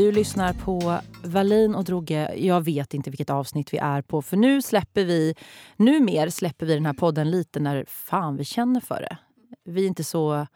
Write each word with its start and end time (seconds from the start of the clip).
Du 0.00 0.12
lyssnar 0.12 0.52
på 0.52 0.98
Valin 1.24 1.74
och 1.74 1.84
Drogge. 1.84 2.34
Jag 2.36 2.60
vet 2.60 2.94
inte 2.94 3.10
vilket 3.10 3.30
avsnitt 3.30 3.72
vi 3.72 3.78
är 3.78 4.02
på 4.02 4.22
för 4.22 4.36
nu 4.36 4.62
släpper 4.62 5.04
vi, 5.04 5.34
numer 5.76 6.28
släpper 6.28 6.66
vi 6.66 6.74
den 6.74 6.86
här 6.86 6.92
podden 6.92 7.30
lite 7.30 7.60
när 7.60 7.84
fan 7.88 8.36
vi 8.36 8.44
känner 8.44 8.80
för 8.80 9.00
det. 9.00 9.18
Vi 9.64 9.84
är 9.84 9.88
inte 9.88 10.04
så 10.04 10.46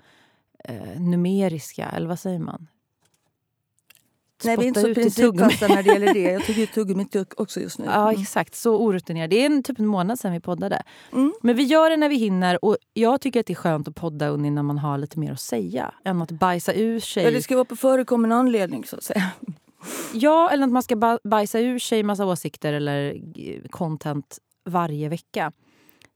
eh, 0.64 1.00
numeriska, 1.00 1.88
eller 1.88 2.08
vad 2.08 2.18
säger 2.18 2.38
man? 2.38 2.66
Nej, 4.44 4.56
vi 4.56 4.64
är 4.64 4.68
inte 4.68 4.80
så 4.80 4.94
principfasta 4.94 5.68
när 5.68 5.82
det 5.82 5.92
gäller 5.92 6.14
det. 6.14 6.20
Jag 6.32 6.44
tycker 6.44 6.66
tuggummit 6.66 7.16
också 7.36 7.60
just 7.60 7.78
nu. 7.78 7.84
Ja, 7.84 8.12
exakt. 8.12 8.54
Så 8.54 8.76
orutinerad. 8.76 9.30
Det 9.30 9.42
är 9.42 9.46
en, 9.46 9.62
typ 9.62 9.78
en 9.78 9.86
månad 9.86 10.18
sedan 10.18 10.32
vi 10.32 10.40
poddade. 10.40 10.82
Mm. 11.12 11.32
Men 11.42 11.56
vi 11.56 11.62
gör 11.62 11.90
det 11.90 11.96
när 11.96 12.08
vi 12.08 12.16
hinner. 12.16 12.64
Och 12.64 12.76
Jag 12.92 13.20
tycker 13.20 13.40
att 13.40 13.46
det 13.46 13.52
är 13.52 13.54
skönt 13.54 13.88
att 13.88 13.94
podda 13.94 14.36
när 14.36 14.62
man 14.62 14.78
har 14.78 14.98
lite 14.98 15.18
mer 15.18 15.32
att 15.32 15.40
säga. 15.40 15.94
Än 16.04 16.22
att 16.22 16.30
bajsa 16.30 16.72
ur 16.74 17.00
sig. 17.00 17.24
Ja, 17.24 17.30
det 17.30 17.42
ska 17.42 17.54
vara 17.54 17.64
på 17.64 17.76
förekommen 17.76 18.32
anledning 18.32 18.84
så 18.84 18.96
att 18.96 19.04
säga. 19.04 19.30
Ja, 20.12 20.50
eller 20.50 20.64
att 20.64 20.72
man 20.72 20.82
ska 20.82 21.18
bajsa 21.24 21.60
ur 21.60 21.78
sig 21.78 22.02
massa 22.02 22.26
åsikter 22.26 22.72
eller 22.72 23.20
content 23.70 24.38
varje 24.64 25.08
vecka. 25.08 25.52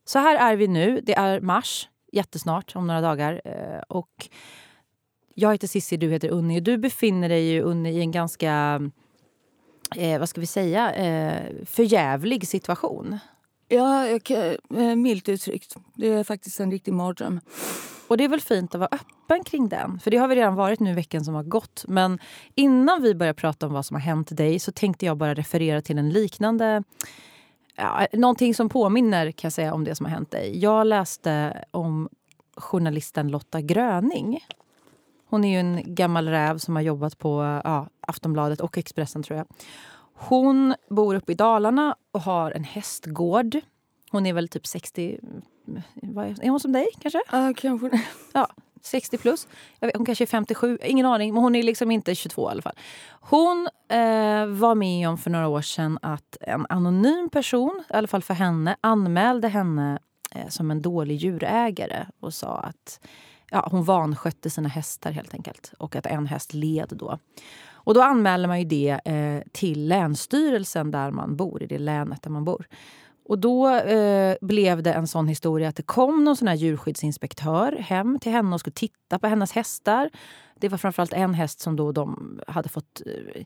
Så 0.04 0.18
här 0.18 0.52
är 0.52 0.56
vi 0.56 0.68
nu. 0.68 1.00
Det 1.02 1.14
är 1.14 1.40
mars, 1.40 1.88
jättesnart, 2.12 2.76
om 2.76 2.86
några 2.86 3.00
dagar. 3.00 3.40
Eh, 3.44 3.82
och 3.88 4.28
jag 5.40 5.52
heter 5.52 5.66
Sissi, 5.66 5.96
du 5.96 6.10
heter 6.10 6.28
Unni. 6.28 6.58
Och 6.58 6.62
du 6.62 6.78
befinner 6.78 7.28
dig 7.28 7.50
ju, 7.50 7.62
Unni, 7.62 7.90
i 7.90 8.00
en 8.00 8.10
ganska, 8.10 8.80
eh, 9.96 10.18
vad 10.18 10.28
ska 10.28 10.40
vi 10.40 10.46
säga, 10.46 10.94
eh, 10.94 11.42
förjävlig 11.66 12.48
situation. 12.48 13.18
Ja, 13.68 14.06
eh, 14.06 14.96
milt 14.96 15.28
uttryckt. 15.28 15.76
Det 15.94 16.08
är 16.08 16.24
faktiskt 16.24 16.60
en 16.60 16.70
riktig 16.70 16.92
mardröm. 16.92 17.40
Och 18.08 18.16
det 18.16 18.24
är 18.24 18.28
väl 18.28 18.40
fint 18.40 18.74
att 18.74 18.80
vara 18.80 18.90
öppen 18.92 19.44
kring 19.44 19.68
den. 19.68 20.00
För 20.00 20.10
det 20.10 20.16
har 20.16 20.28
vi 20.28 20.34
redan 20.34 20.54
varit 20.54 20.80
nu 20.80 20.94
veckan 20.94 21.24
som 21.24 21.34
har 21.34 21.42
gått. 21.42 21.84
Men 21.88 22.18
innan 22.54 23.02
vi 23.02 23.14
börjar 23.14 23.34
prata 23.34 23.66
om 23.66 23.72
vad 23.72 23.86
som 23.86 23.94
har 23.94 24.00
hänt 24.00 24.36
dig 24.36 24.58
så 24.58 24.72
tänkte 24.72 25.06
jag 25.06 25.16
bara 25.16 25.34
referera 25.34 25.82
till 25.82 25.98
en 25.98 26.10
liknande 26.10 26.82
Ja, 27.76 28.06
någonting 28.12 28.54
som 28.54 28.68
påminner 28.68 29.30
kan 29.30 29.48
jag 29.48 29.52
säga 29.52 29.74
om 29.74 29.84
det 29.84 29.94
som 29.94 30.06
har 30.06 30.10
hänt 30.10 30.30
dig. 30.30 30.58
Jag 30.58 30.86
läste 30.86 31.64
om 31.70 32.08
journalisten 32.56 33.28
Lotta 33.28 33.60
Gröning 33.60 34.40
hon 35.28 35.44
är 35.44 35.50
ju 35.50 35.58
en 35.58 35.94
gammal 35.94 36.28
räv 36.28 36.58
som 36.58 36.76
har 36.76 36.82
jobbat 36.82 37.18
på 37.18 37.60
ja, 37.64 37.88
Aftonbladet 38.00 38.60
och 38.60 38.78
Expressen 38.78 39.22
tror 39.22 39.36
jag. 39.38 39.46
Hon 40.14 40.74
bor 40.90 41.14
uppe 41.14 41.32
i 41.32 41.34
Dalarna 41.34 41.96
och 42.12 42.20
har 42.20 42.50
en 42.50 42.64
hästgård. 42.64 43.60
Hon 44.10 44.26
är 44.26 44.32
väl 44.32 44.48
typ 44.48 44.66
60... 44.66 45.18
Är 46.42 46.48
hon 46.48 46.60
som 46.60 46.72
dig 46.72 46.86
kanske? 47.00 47.22
Ja, 47.32 47.52
kanske. 47.56 47.90
Ja, 48.32 48.48
60 48.82 49.18
plus. 49.18 49.48
Vet, 49.80 49.96
hon 49.96 50.06
kanske 50.06 50.24
är 50.24 50.26
57, 50.26 50.78
ingen 50.82 51.06
aning. 51.06 51.34
Men 51.34 51.42
hon 51.42 51.54
är 51.54 51.62
liksom 51.62 51.90
inte 51.90 52.14
22 52.14 52.48
i 52.48 52.50
alla 52.50 52.62
fall. 52.62 52.76
Hon 53.20 53.68
eh, 53.88 54.46
var 54.46 54.74
med 54.74 55.08
om 55.08 55.18
för 55.18 55.30
några 55.30 55.48
år 55.48 55.62
sedan 55.62 55.98
att 56.02 56.36
en 56.40 56.66
anonym 56.68 57.28
person, 57.30 57.84
i 57.90 57.92
alla 57.92 58.08
fall 58.08 58.22
för 58.22 58.34
henne, 58.34 58.76
anmälde 58.80 59.48
henne 59.48 59.98
eh, 60.34 60.48
som 60.48 60.70
en 60.70 60.82
dålig 60.82 61.16
djurägare 61.16 62.06
och 62.20 62.34
sa 62.34 62.56
att 62.56 63.00
ja, 63.50 63.68
hon 63.70 63.84
vanskötte 63.84 64.50
sina 64.50 64.68
hästar 64.68 65.10
helt 65.10 65.34
enkelt. 65.34 65.72
Och 65.78 65.96
att 65.96 66.06
en 66.06 66.26
häst 66.26 66.54
led 66.54 66.88
då. 66.90 67.18
Och 67.70 67.94
då 67.94 68.02
anmäler 68.02 68.48
man 68.48 68.58
ju 68.58 68.64
det 68.64 69.00
eh, 69.04 69.42
till 69.52 69.88
Länsstyrelsen 69.88 70.90
där 70.90 71.10
man 71.10 71.36
bor, 71.36 71.62
i 71.62 71.66
det 71.66 71.78
länet 71.78 72.22
där 72.22 72.30
man 72.30 72.44
bor. 72.44 72.66
Och 73.28 73.38
då 73.38 73.68
eh, 73.68 74.36
blev 74.40 74.82
det 74.82 74.92
en 74.92 75.06
sån 75.06 75.28
historia 75.28 75.68
att 75.68 75.76
det 75.76 75.82
kom 75.82 76.24
någon 76.24 76.36
sån 76.36 76.48
här 76.48 76.54
djurskyddsinspektör 76.54 77.72
hem 77.72 78.18
till 78.20 78.32
henne 78.32 78.54
och 78.54 78.60
skulle 78.60 78.74
titta 78.74 79.18
på 79.18 79.26
hennes 79.26 79.52
hästar. 79.52 80.10
Det 80.54 80.68
var 80.68 80.78
framförallt 80.78 81.12
en 81.12 81.34
häst 81.34 81.60
som 81.60 81.76
då 81.76 81.92
de 81.92 82.40
hade 82.46 82.68
fått 82.68 83.02
eh, 83.06 83.44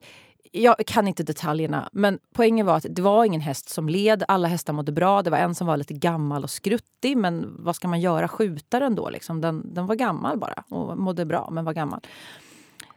jag 0.52 0.76
kan 0.86 1.08
inte 1.08 1.22
detaljerna, 1.22 1.88
men 1.92 2.18
poängen 2.34 2.66
var 2.66 2.76
att 2.76 2.86
det 2.90 3.02
var 3.02 3.24
ingen 3.24 3.40
häst 3.40 3.68
som 3.68 3.88
led. 3.88 4.24
Alla 4.28 4.48
hästar 4.48 4.72
mådde 4.72 4.92
bra. 4.92 5.22
Det 5.22 5.30
var 5.30 5.38
en 5.38 5.54
som 5.54 5.66
var 5.66 5.76
lite 5.76 5.94
gammal 5.94 6.44
och 6.44 6.50
skruttig, 6.50 7.16
men 7.16 7.56
vad 7.58 7.76
ska 7.76 7.88
man 7.88 8.00
göra? 8.00 8.28
Skjuta 8.28 8.80
den 8.80 8.94
då? 8.94 9.10
Liksom. 9.10 9.40
Den, 9.40 9.74
den 9.74 9.86
var 9.86 9.94
gammal 9.94 10.38
bara 10.38 10.64
och 10.68 10.98
mådde 10.98 11.24
bra, 11.24 11.48
men 11.52 11.64
var 11.64 11.72
gammal. 11.72 12.00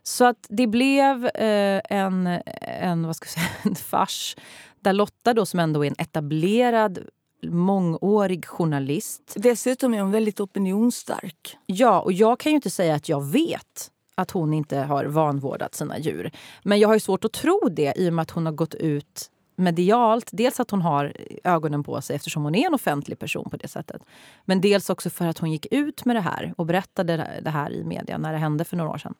Så 0.04 0.26
att 0.26 0.46
det 0.50 0.68
blev 0.68 1.26
eh, 1.26 1.82
en, 1.90 2.40
en, 2.62 3.08
vad 3.08 3.16
ska 3.16 3.26
jag 3.26 3.32
säga, 3.32 3.46
en 3.64 3.76
fars 3.76 4.36
där 4.80 4.94
Lotta, 4.94 5.34
då, 5.34 5.46
som 5.46 5.60
ändå 5.60 5.86
är 5.86 5.88
en 5.88 5.96
etablerad 5.98 7.00
mångårig 7.44 8.46
journalist. 8.46 9.34
Dessutom 9.36 9.94
är 9.94 10.02
hon 10.02 10.12
väldigt 10.12 10.40
opinionsstark. 10.40 11.58
Ja, 11.66 12.02
och 12.02 12.14
jag 12.14 12.40
kan 12.40 12.52
ju 12.52 12.56
inte 12.56 12.70
säga 12.70 12.96
att 12.96 13.10
jag 13.10 13.26
vet 13.26 13.92
att 14.16 14.32
hon 14.32 14.54
inte 14.54 14.78
har 14.78 15.06
vanvårdat 15.06 15.76
sina 15.76 16.00
djur. 16.00 16.32
Men 16.64 16.80
jag 16.80 16.88
har 16.88 17.00
svårt 17.00 17.26
att 17.26 17.34
tro 17.34 17.70
det 17.72 17.94
i 17.98 18.10
och 18.10 18.14
med 18.14 18.24
att 18.24 18.32
hon 18.32 18.46
har 18.46 18.54
gått 18.54 18.76
ut 18.76 19.32
medialt. 19.56 20.30
Dels 20.32 20.60
att 20.60 20.72
hon 20.72 20.82
har 20.82 21.14
ögonen 21.44 21.84
på 21.84 22.02
sig 22.02 22.16
eftersom 22.16 22.44
hon 22.44 22.56
är 22.56 22.68
en 22.68 22.74
offentlig 22.74 23.20
person 23.20 23.50
på 23.50 23.58
det 23.58 23.68
sättet. 23.68 24.02
Men 24.46 24.62
dels 24.62 24.90
också 24.90 25.10
för 25.10 25.28
att 25.28 25.38
hon 25.38 25.52
gick 25.52 25.68
ut 25.72 26.06
med 26.06 26.16
det 26.16 26.22
här 26.22 26.54
och 26.58 26.66
berättade 26.66 27.42
det 27.42 27.50
här 27.50 27.72
i 27.72 27.84
media 27.84 28.18
när 28.18 28.32
det 28.32 28.38
hände 28.38 28.66
för 28.66 28.78
några 28.78 28.92
år 28.92 28.98
sedan. 28.98 29.14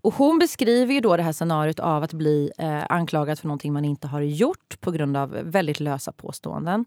Och 0.00 0.14
hon 0.14 0.38
beskriver 0.38 0.94
ju 0.94 1.00
då 1.00 1.16
det 1.16 1.22
här 1.22 1.32
scenariot 1.32 1.80
av 1.80 2.02
att 2.02 2.12
bli 2.12 2.50
eh, 2.58 2.84
anklagad 2.88 3.38
för 3.38 3.46
någonting 3.46 3.72
man 3.72 3.84
inte 3.84 4.08
har 4.08 4.20
gjort 4.20 4.80
på 4.80 4.90
grund 4.90 5.16
av 5.16 5.30
väldigt 5.30 5.80
lösa 5.80 6.12
påståenden. 6.12 6.84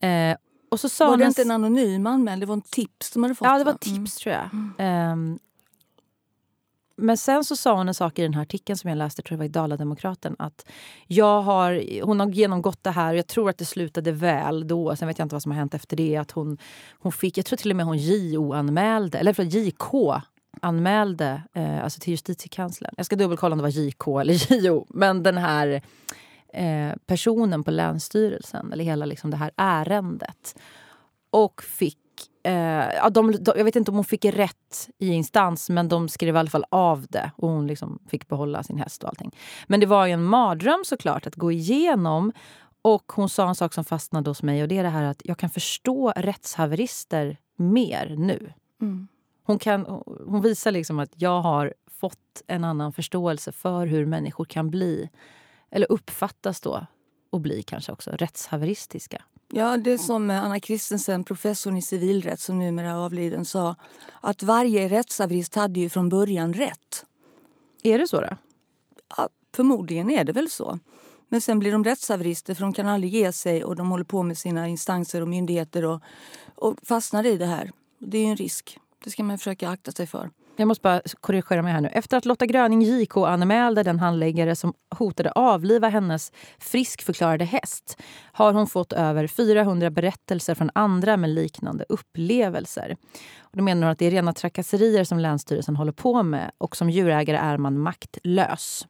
Eh, 0.00 0.36
och 0.70 0.80
så 0.80 0.88
sa 0.88 1.10
var 1.10 1.16
det 1.16 1.26
inte 1.26 1.42
en 1.42 1.50
anonym 1.50 2.06
anmälan? 2.06 2.40
Det 2.40 2.46
var 2.46 2.54
en 2.54 2.62
tips 2.62 3.10
de 3.10 3.22
hade 3.22 3.34
fått? 3.34 3.46
Ja, 3.46 3.58
det 3.58 3.64
var 3.64 3.72
tips 3.72 3.96
mm. 3.96 4.06
tror 4.06 4.34
jag. 4.34 4.48
Mm. 4.52 5.32
Eh, 5.32 5.38
men 6.96 7.16
sen 7.16 7.44
så 7.44 7.56
sa 7.56 7.76
hon 7.76 7.88
en 7.88 7.94
sak 7.94 8.18
i 8.18 8.22
den 8.22 8.34
här 8.34 8.42
artikeln 8.42 8.76
som 8.76 8.90
jag 8.90 8.96
läste, 8.96 9.22
tror 9.22 9.34
jag 9.34 9.38
var 9.38 9.44
i 9.44 9.48
Dala-Demokraten, 9.48 10.36
att 10.38 10.66
jag 11.06 11.42
har, 11.42 12.02
hon 12.02 12.20
har 12.20 12.28
genomgått 12.28 12.84
det 12.84 12.90
här 12.90 13.12
och 13.12 13.18
jag 13.18 13.26
tror 13.26 13.50
att 13.50 13.58
det 13.58 13.64
slutade 13.64 14.12
väl 14.12 14.68
då. 14.68 14.96
Sen 14.96 15.08
vet 15.08 15.18
jag 15.18 15.24
inte 15.24 15.34
vad 15.34 15.42
som 15.42 15.52
har 15.52 15.58
hänt 15.58 15.74
efter 15.74 15.96
det. 15.96 16.16
Att 16.16 16.30
hon, 16.30 16.58
hon 16.98 17.12
fick, 17.12 17.38
jag 17.38 17.46
tror 17.46 17.56
till 17.56 17.70
och 17.70 17.76
med 17.76 17.86
hon 17.86 17.98
JO-anmälde, 17.98 19.18
eller 19.18 19.32
förlåt, 19.32 19.54
JK 19.54 20.22
anmälde 20.62 21.42
eh, 21.54 21.84
alltså 21.84 22.00
till 22.00 22.10
justitiekanslern. 22.10 22.94
Jag 22.96 23.06
ska 23.06 23.16
dubbelkolla 23.16 23.52
om 23.52 23.58
det 23.58 23.62
var 23.62 23.70
JK 23.70 24.06
eller 24.20 24.52
JO. 24.52 24.86
Men 24.88 25.22
den 25.22 25.38
här 25.38 25.82
eh, 26.52 26.92
personen 27.06 27.64
på 27.64 27.70
Länsstyrelsen, 27.70 28.72
eller 28.72 28.84
hela 28.84 29.06
liksom 29.06 29.30
det 29.30 29.36
här 29.36 29.50
ärendet. 29.56 30.58
Och 31.30 31.62
fick 31.62 31.98
Eh, 32.44 33.10
de, 33.10 33.32
de, 33.32 33.52
jag 33.56 33.64
vet 33.64 33.76
inte 33.76 33.90
om 33.90 33.94
hon 33.94 34.04
fick 34.04 34.24
rätt 34.24 34.88
i 34.98 35.08
instans, 35.08 35.70
men 35.70 35.88
de 35.88 36.08
skrev 36.08 36.34
i 36.34 36.38
alla 36.38 36.50
fall 36.50 36.64
av 36.70 37.06
det. 37.08 37.30
Och 37.36 37.48
hon 37.48 37.66
liksom 37.66 37.98
fick 38.08 38.28
behålla 38.28 38.62
sin 38.62 38.78
häst 38.78 39.02
och 39.02 39.08
allting. 39.08 39.36
Men 39.66 39.80
det 39.80 39.86
var 39.86 40.06
ju 40.06 40.12
en 40.12 40.24
mardröm 40.24 40.82
såklart 40.84 41.26
att 41.26 41.34
gå 41.34 41.52
igenom. 41.52 42.32
Och 42.82 43.12
hon 43.12 43.28
sa 43.28 43.48
en 43.48 43.54
sak 43.54 43.74
som 43.74 43.84
fastnade 43.84 44.30
hos 44.30 44.42
mig 44.42 44.62
och 44.62 44.68
det 44.68 44.78
är 44.78 44.82
det 44.82 44.88
här 44.88 45.04
att 45.04 45.22
jag 45.24 45.38
kan 45.38 45.50
förstå 45.50 46.12
rättshaverister 46.16 47.36
mer 47.56 48.14
nu. 48.18 48.52
Mm. 48.82 49.08
Hon, 49.44 49.58
kan, 49.58 50.02
hon 50.26 50.42
visar 50.42 50.70
liksom 50.70 50.98
att 50.98 51.10
jag 51.14 51.40
har 51.40 51.74
fått 51.90 52.42
en 52.46 52.64
annan 52.64 52.92
förståelse 52.92 53.52
för 53.52 53.86
hur 53.86 54.06
människor 54.06 54.44
kan 54.44 54.70
bli, 54.70 55.10
eller 55.70 55.92
uppfattas 55.92 56.60
då, 56.60 56.86
och 57.30 57.40
bli 57.40 57.62
kanske 57.62 57.92
också 57.92 58.10
rättshaveristiska. 58.10 59.22
Ja, 59.48 59.76
det 59.76 59.98
som 59.98 60.30
Anna 60.30 60.60
Christensen, 60.60 61.24
professorn 61.24 61.76
i 61.76 61.82
civilrätt 61.82 62.40
som 62.40 62.58
numera 62.58 62.90
är 62.90 62.94
avliden, 62.94 63.44
sa. 63.44 63.76
Att 64.20 64.42
varje 64.42 64.88
rättshaverist 64.88 65.54
hade 65.54 65.80
ju 65.80 65.88
från 65.88 66.08
början 66.08 66.52
rätt. 66.52 67.04
Är 67.82 67.98
det 67.98 68.08
så 68.08 68.20
då? 68.20 68.36
Ja, 69.16 69.28
förmodligen 69.54 70.10
är 70.10 70.24
det 70.24 70.32
väl 70.32 70.50
så. 70.50 70.78
Men 71.28 71.40
sen 71.40 71.58
blir 71.58 71.72
de 71.72 71.84
rättshaverister 71.84 72.54
för 72.54 72.62
de 72.62 72.72
kan 72.72 72.88
aldrig 72.88 73.14
ge 73.14 73.32
sig 73.32 73.64
och 73.64 73.76
de 73.76 73.90
håller 73.90 74.04
på 74.04 74.22
med 74.22 74.38
sina 74.38 74.68
instanser 74.68 75.20
och 75.20 75.28
myndigheter 75.28 75.84
och, 75.84 76.02
och 76.54 76.76
fastnar 76.82 77.26
i 77.26 77.36
det 77.36 77.46
här. 77.46 77.72
Det 77.98 78.18
är 78.18 78.26
en 78.26 78.36
risk. 78.36 78.78
Det 79.04 79.10
ska 79.10 79.22
man 79.22 79.38
försöka 79.38 79.68
akta 79.68 79.92
sig 79.92 80.06
för. 80.06 80.30
Jag 80.56 80.68
måste 80.68 80.82
bara 80.82 81.00
korrigera 81.20 81.62
mig 81.62 81.72
här 81.72 81.80
nu. 81.80 81.88
Efter 81.88 82.16
att 82.16 82.24
Lotta 82.24 82.46
Gröning 82.46 82.82
JK 82.82 83.16
anmälde 83.16 83.82
den 83.82 83.98
handläggare 83.98 84.56
som 84.56 84.74
hotade 84.90 85.32
avliva 85.32 85.88
hennes 85.88 86.32
friskförklarade 86.58 87.44
häst 87.44 88.02
har 88.32 88.52
hon 88.52 88.66
fått 88.66 88.92
över 88.92 89.26
400 89.26 89.90
berättelser 89.90 90.54
från 90.54 90.70
andra 90.74 91.16
med 91.16 91.30
liknande 91.30 91.84
upplevelser. 91.88 92.96
Och 93.38 93.56
då 93.56 93.62
menar 93.62 93.82
hon 93.82 93.92
att 93.92 93.98
det 93.98 94.06
är 94.06 94.10
rena 94.10 94.32
trakasserier 94.32 95.04
som 95.04 95.18
Länsstyrelsen 95.18 95.76
håller 95.76 95.92
på 95.92 96.22
med 96.22 96.50
och 96.58 96.76
som 96.76 96.90
djurägare 96.90 97.36
är 97.36 97.58
man 97.58 97.78
maktlös. 97.78 98.86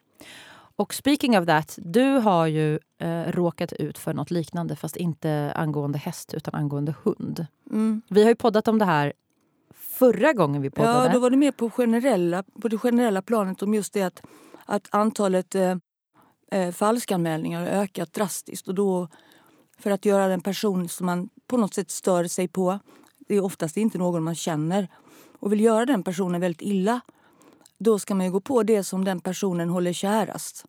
Och 0.77 0.95
speaking 0.95 1.39
of 1.39 1.47
that, 1.47 1.79
du 1.83 2.05
har 2.05 2.47
ju 2.47 2.79
eh, 3.01 3.23
råkat 3.27 3.73
ut 3.73 3.99
för 3.99 4.15
nåt 4.15 4.31
liknande 4.31 4.77
fast 4.77 4.97
inte 4.97 5.53
angående 5.57 5.99
häst 5.99 6.35
utan 6.35 6.55
angående 6.55 6.95
hund. 7.03 7.47
Mm. 7.71 8.03
Vi 8.09 8.23
har 8.23 8.29
ju 8.29 8.37
poddat 8.37 8.69
om 8.69 8.79
det 8.79 8.85
här 8.85 9.13
förra 9.95 10.33
gången 10.33 10.63
vi 10.63 10.71
poddade. 10.71 11.07
Ja, 11.07 11.13
då 11.13 11.19
var 11.19 11.31
det 11.31 11.37
mer 11.37 11.53
på, 11.53 11.71
generella, 11.71 12.43
på 12.43 12.69
det 12.69 12.79
generella 12.79 13.23
planet 13.23 13.63
om 13.63 13.75
just 13.75 13.93
det 13.93 14.03
att, 14.03 14.23
att 14.65 14.89
antalet 14.91 15.55
eh, 15.55 15.77
eh, 16.51 16.73
falskanmälningar 16.73 17.61
har 17.61 17.69
ökat 17.69 18.13
drastiskt. 18.13 18.69
Och 18.69 18.75
då, 18.75 19.09
för 19.79 19.91
att 19.91 20.05
göra 20.05 20.29
den 20.29 20.41
person 20.41 20.89
som 20.89 21.07
man 21.07 21.29
på 21.47 21.57
något 21.57 21.75
sätt 21.75 21.91
stör 21.91 22.25
sig 22.25 22.49
på, 22.49 22.79
det 23.29 23.35
är 23.35 23.45
oftast 23.45 23.77
inte 23.77 23.99
någon 23.99 24.23
man 24.23 24.35
känner, 24.35 24.89
och 25.39 25.53
vill 25.53 25.61
göra 25.61 25.87
den 25.87 26.03
personen 26.03 26.41
väldigt 26.41 26.63
illa 26.63 27.01
då 27.79 27.99
ska 27.99 28.15
man 28.15 28.33
gå 28.33 28.41
på 28.41 28.63
det 28.63 28.85
som 28.85 29.05
den 29.05 29.21
personen 29.21 29.69
håller 29.69 29.93
kärast. 29.93 30.65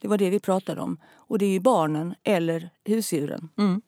Det 0.00 0.08
var 0.08 0.18
det 0.18 0.30
vi 0.30 0.40
pratade 0.40 0.80
om. 0.80 0.98
Och 1.14 1.38
det 1.38 1.46
är 1.46 1.60
barnen 1.60 2.14
eller 2.22 2.70
husdjuren. 2.84 3.48
Mm. 3.58 3.82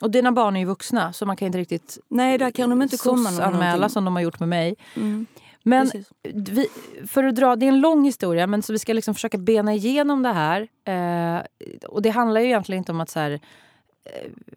Och 0.00 0.10
dina 0.10 0.32
barn 0.32 0.56
är 0.56 0.60
ju 0.60 0.66
vuxna 0.66 1.12
så 1.12 1.26
man 1.26 1.36
kan 1.36 1.46
inte 1.46 1.58
riktigt 1.58 1.98
Nej, 2.08 2.38
där 2.38 2.50
kan 2.50 2.70
de 2.70 2.82
inte 2.82 2.96
komma 2.96 3.30
anmäla 3.42 3.88
som 3.88 4.04
de 4.04 4.16
har 4.16 4.22
gjort 4.22 4.40
med 4.40 4.48
mig. 4.48 4.76
Mm. 4.96 5.26
Men 5.62 5.90
vi, 6.22 6.68
för 7.06 7.24
att 7.24 7.34
dra, 7.34 7.56
det 7.56 7.66
är 7.66 7.68
en 7.68 7.80
lång 7.80 8.04
historia 8.04 8.46
men 8.46 8.62
så 8.62 8.72
vi 8.72 8.78
ska 8.78 8.92
liksom 8.92 9.14
försöka 9.14 9.38
bena 9.38 9.74
igenom 9.74 10.22
det 10.22 10.32
här. 10.32 10.68
Eh, 10.84 11.42
och 11.88 12.02
det 12.02 12.10
handlar 12.10 12.40
ju 12.40 12.46
egentligen 12.46 12.78
inte 12.78 12.92
om 12.92 13.00
att 13.00 13.10
så 13.10 13.20
här, 13.20 13.40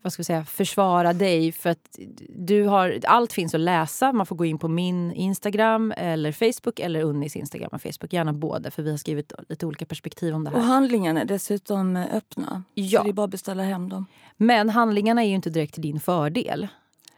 vad 0.01 0.13
ska 0.13 0.19
vi 0.19 0.25
säga, 0.25 0.45
försvara 0.45 1.13
dig 1.13 1.51
för 1.51 1.69
att 1.69 1.99
du 2.29 2.63
har, 2.63 2.99
allt 3.03 3.33
finns 3.33 3.53
att 3.53 3.61
läsa. 3.61 4.13
Man 4.13 4.25
får 4.25 4.35
gå 4.35 4.45
in 4.45 4.59
på 4.59 4.67
min 4.67 5.13
Instagram 5.13 5.93
eller 5.97 6.31
Facebook 6.31 6.79
eller 6.79 7.01
Unnis 7.03 7.35
Instagram 7.35 7.69
och 7.71 7.81
Facebook. 7.81 8.13
Gärna 8.13 8.33
båda 8.33 8.71
för 8.71 8.83
vi 8.83 8.91
har 8.91 8.97
skrivit 8.97 9.33
lite 9.49 9.65
olika 9.65 9.85
perspektiv 9.85 10.35
om 10.35 10.43
det 10.43 10.51
Och 10.51 10.59
här. 10.59 10.67
handlingarna 10.67 11.21
är 11.21 11.25
dessutom 11.25 11.95
eh, 11.95 12.15
öppna. 12.15 12.63
Ja. 12.73 12.99
Så 12.99 13.03
det 13.03 13.09
är 13.09 13.13
bara 13.13 13.23
att 13.23 13.31
beställa 13.31 13.63
hem 13.63 13.89
dem. 13.89 14.05
Men 14.37 14.69
handlingarna 14.69 15.23
är 15.23 15.27
ju 15.27 15.35
inte 15.35 15.49
direkt 15.49 15.73
till 15.73 15.83
din 15.83 15.99
fördel. 15.99 16.67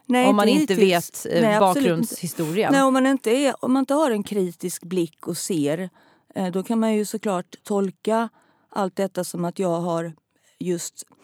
Nej, 0.06 0.28
om 0.28 0.36
man 0.36 0.48
inte 0.48 0.76
vet 0.76 1.26
eh, 1.30 1.42
Nej, 1.42 1.60
bakgrundshistorien. 1.60 2.74
Nej, 2.74 2.84
om, 2.84 2.94
man 2.94 3.08
inte 3.08 3.32
är, 3.32 3.66
om 3.66 3.74
man 3.74 3.80
inte 3.80 3.94
har 3.94 4.12
en 4.12 4.24
kritisk 4.24 4.84
blick 4.84 5.28
och 5.28 5.38
ser 5.38 5.90
eh, 6.36 6.52
då 6.52 6.64
kan 6.64 6.80
man 6.80 6.94
ju 6.94 7.06
såklart 7.06 7.56
tolka 7.64 8.30
allt 8.70 8.96
detta 8.96 9.24
som 9.24 9.46
att 9.46 9.60
jag 9.60 9.80
har 9.80 10.14
just 10.60 11.04
eh, 11.10 11.16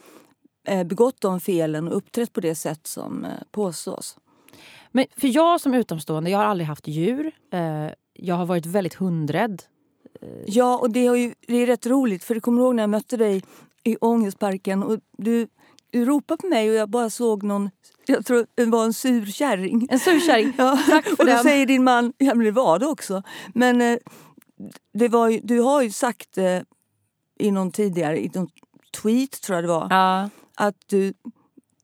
begått 0.85 1.21
de 1.21 1.39
felen 1.39 1.87
och 1.87 1.97
uppträtt 1.97 2.33
på 2.33 2.41
det 2.41 2.55
sätt 2.55 2.87
som 2.87 3.25
eh, 3.25 3.31
påstås. 3.51 4.17
Men 4.91 5.05
för 5.17 5.27
jag 5.27 5.61
som 5.61 5.73
utomstående, 5.73 6.29
jag 6.29 6.37
har 6.37 6.45
aldrig 6.45 6.67
haft 6.67 6.87
djur. 6.87 7.31
Eh, 7.53 7.87
jag 8.13 8.35
har 8.35 8.45
varit 8.45 8.65
väldigt 8.65 8.93
hundrädd. 8.93 9.63
Ja, 10.45 10.77
och 10.77 10.89
det, 10.89 11.07
har 11.07 11.15
ju, 11.15 11.33
det 11.47 11.55
är 11.55 11.65
rätt 11.65 11.85
roligt 11.85 12.23
för 12.23 12.35
du 12.35 12.41
kommer 12.41 12.61
ihåg 12.61 12.75
när 12.75 12.83
jag 12.83 12.89
mötte 12.89 13.17
dig 13.17 13.43
i 13.83 13.97
Ångestparken 14.01 14.83
och 14.83 14.99
du, 15.17 15.47
du 15.91 16.05
ropade 16.05 16.41
på 16.41 16.47
mig 16.47 16.69
och 16.69 16.75
jag 16.75 16.89
bara 16.89 17.09
såg 17.09 17.43
någon, 17.43 17.69
jag 18.05 18.25
tror 18.25 18.45
det 18.55 18.65
var 18.65 18.83
en 18.85 18.93
sur 18.93 19.25
kärring. 19.25 19.87
En 19.91 19.99
surkärring. 19.99 20.53
Ja, 20.57 20.79
Tack 20.89 21.05
för 21.05 21.11
och 21.11 21.25
då 21.25 21.25
den. 21.25 21.43
säger 21.43 21.65
din 21.65 21.83
man, 21.83 22.13
ja 22.17 22.35
men 22.35 22.45
det 22.45 22.51
var 22.51 22.79
det 22.79 22.85
också. 22.87 23.23
Men 23.53 23.81
eh, 23.81 23.97
det 24.93 25.07
var 25.07 25.29
ju, 25.29 25.39
du 25.43 25.59
har 25.59 25.81
ju 25.81 25.91
sagt 25.91 26.37
eh, 26.37 26.59
i 27.39 27.51
någon 27.51 27.71
tidigare, 27.71 28.19
i 28.19 28.31
någon 28.33 28.49
tweet 29.01 29.41
tror 29.41 29.55
jag 29.55 29.63
det 29.63 29.67
var, 29.67 29.87
Ja, 29.89 30.29
att 30.57 30.75
du 30.87 31.13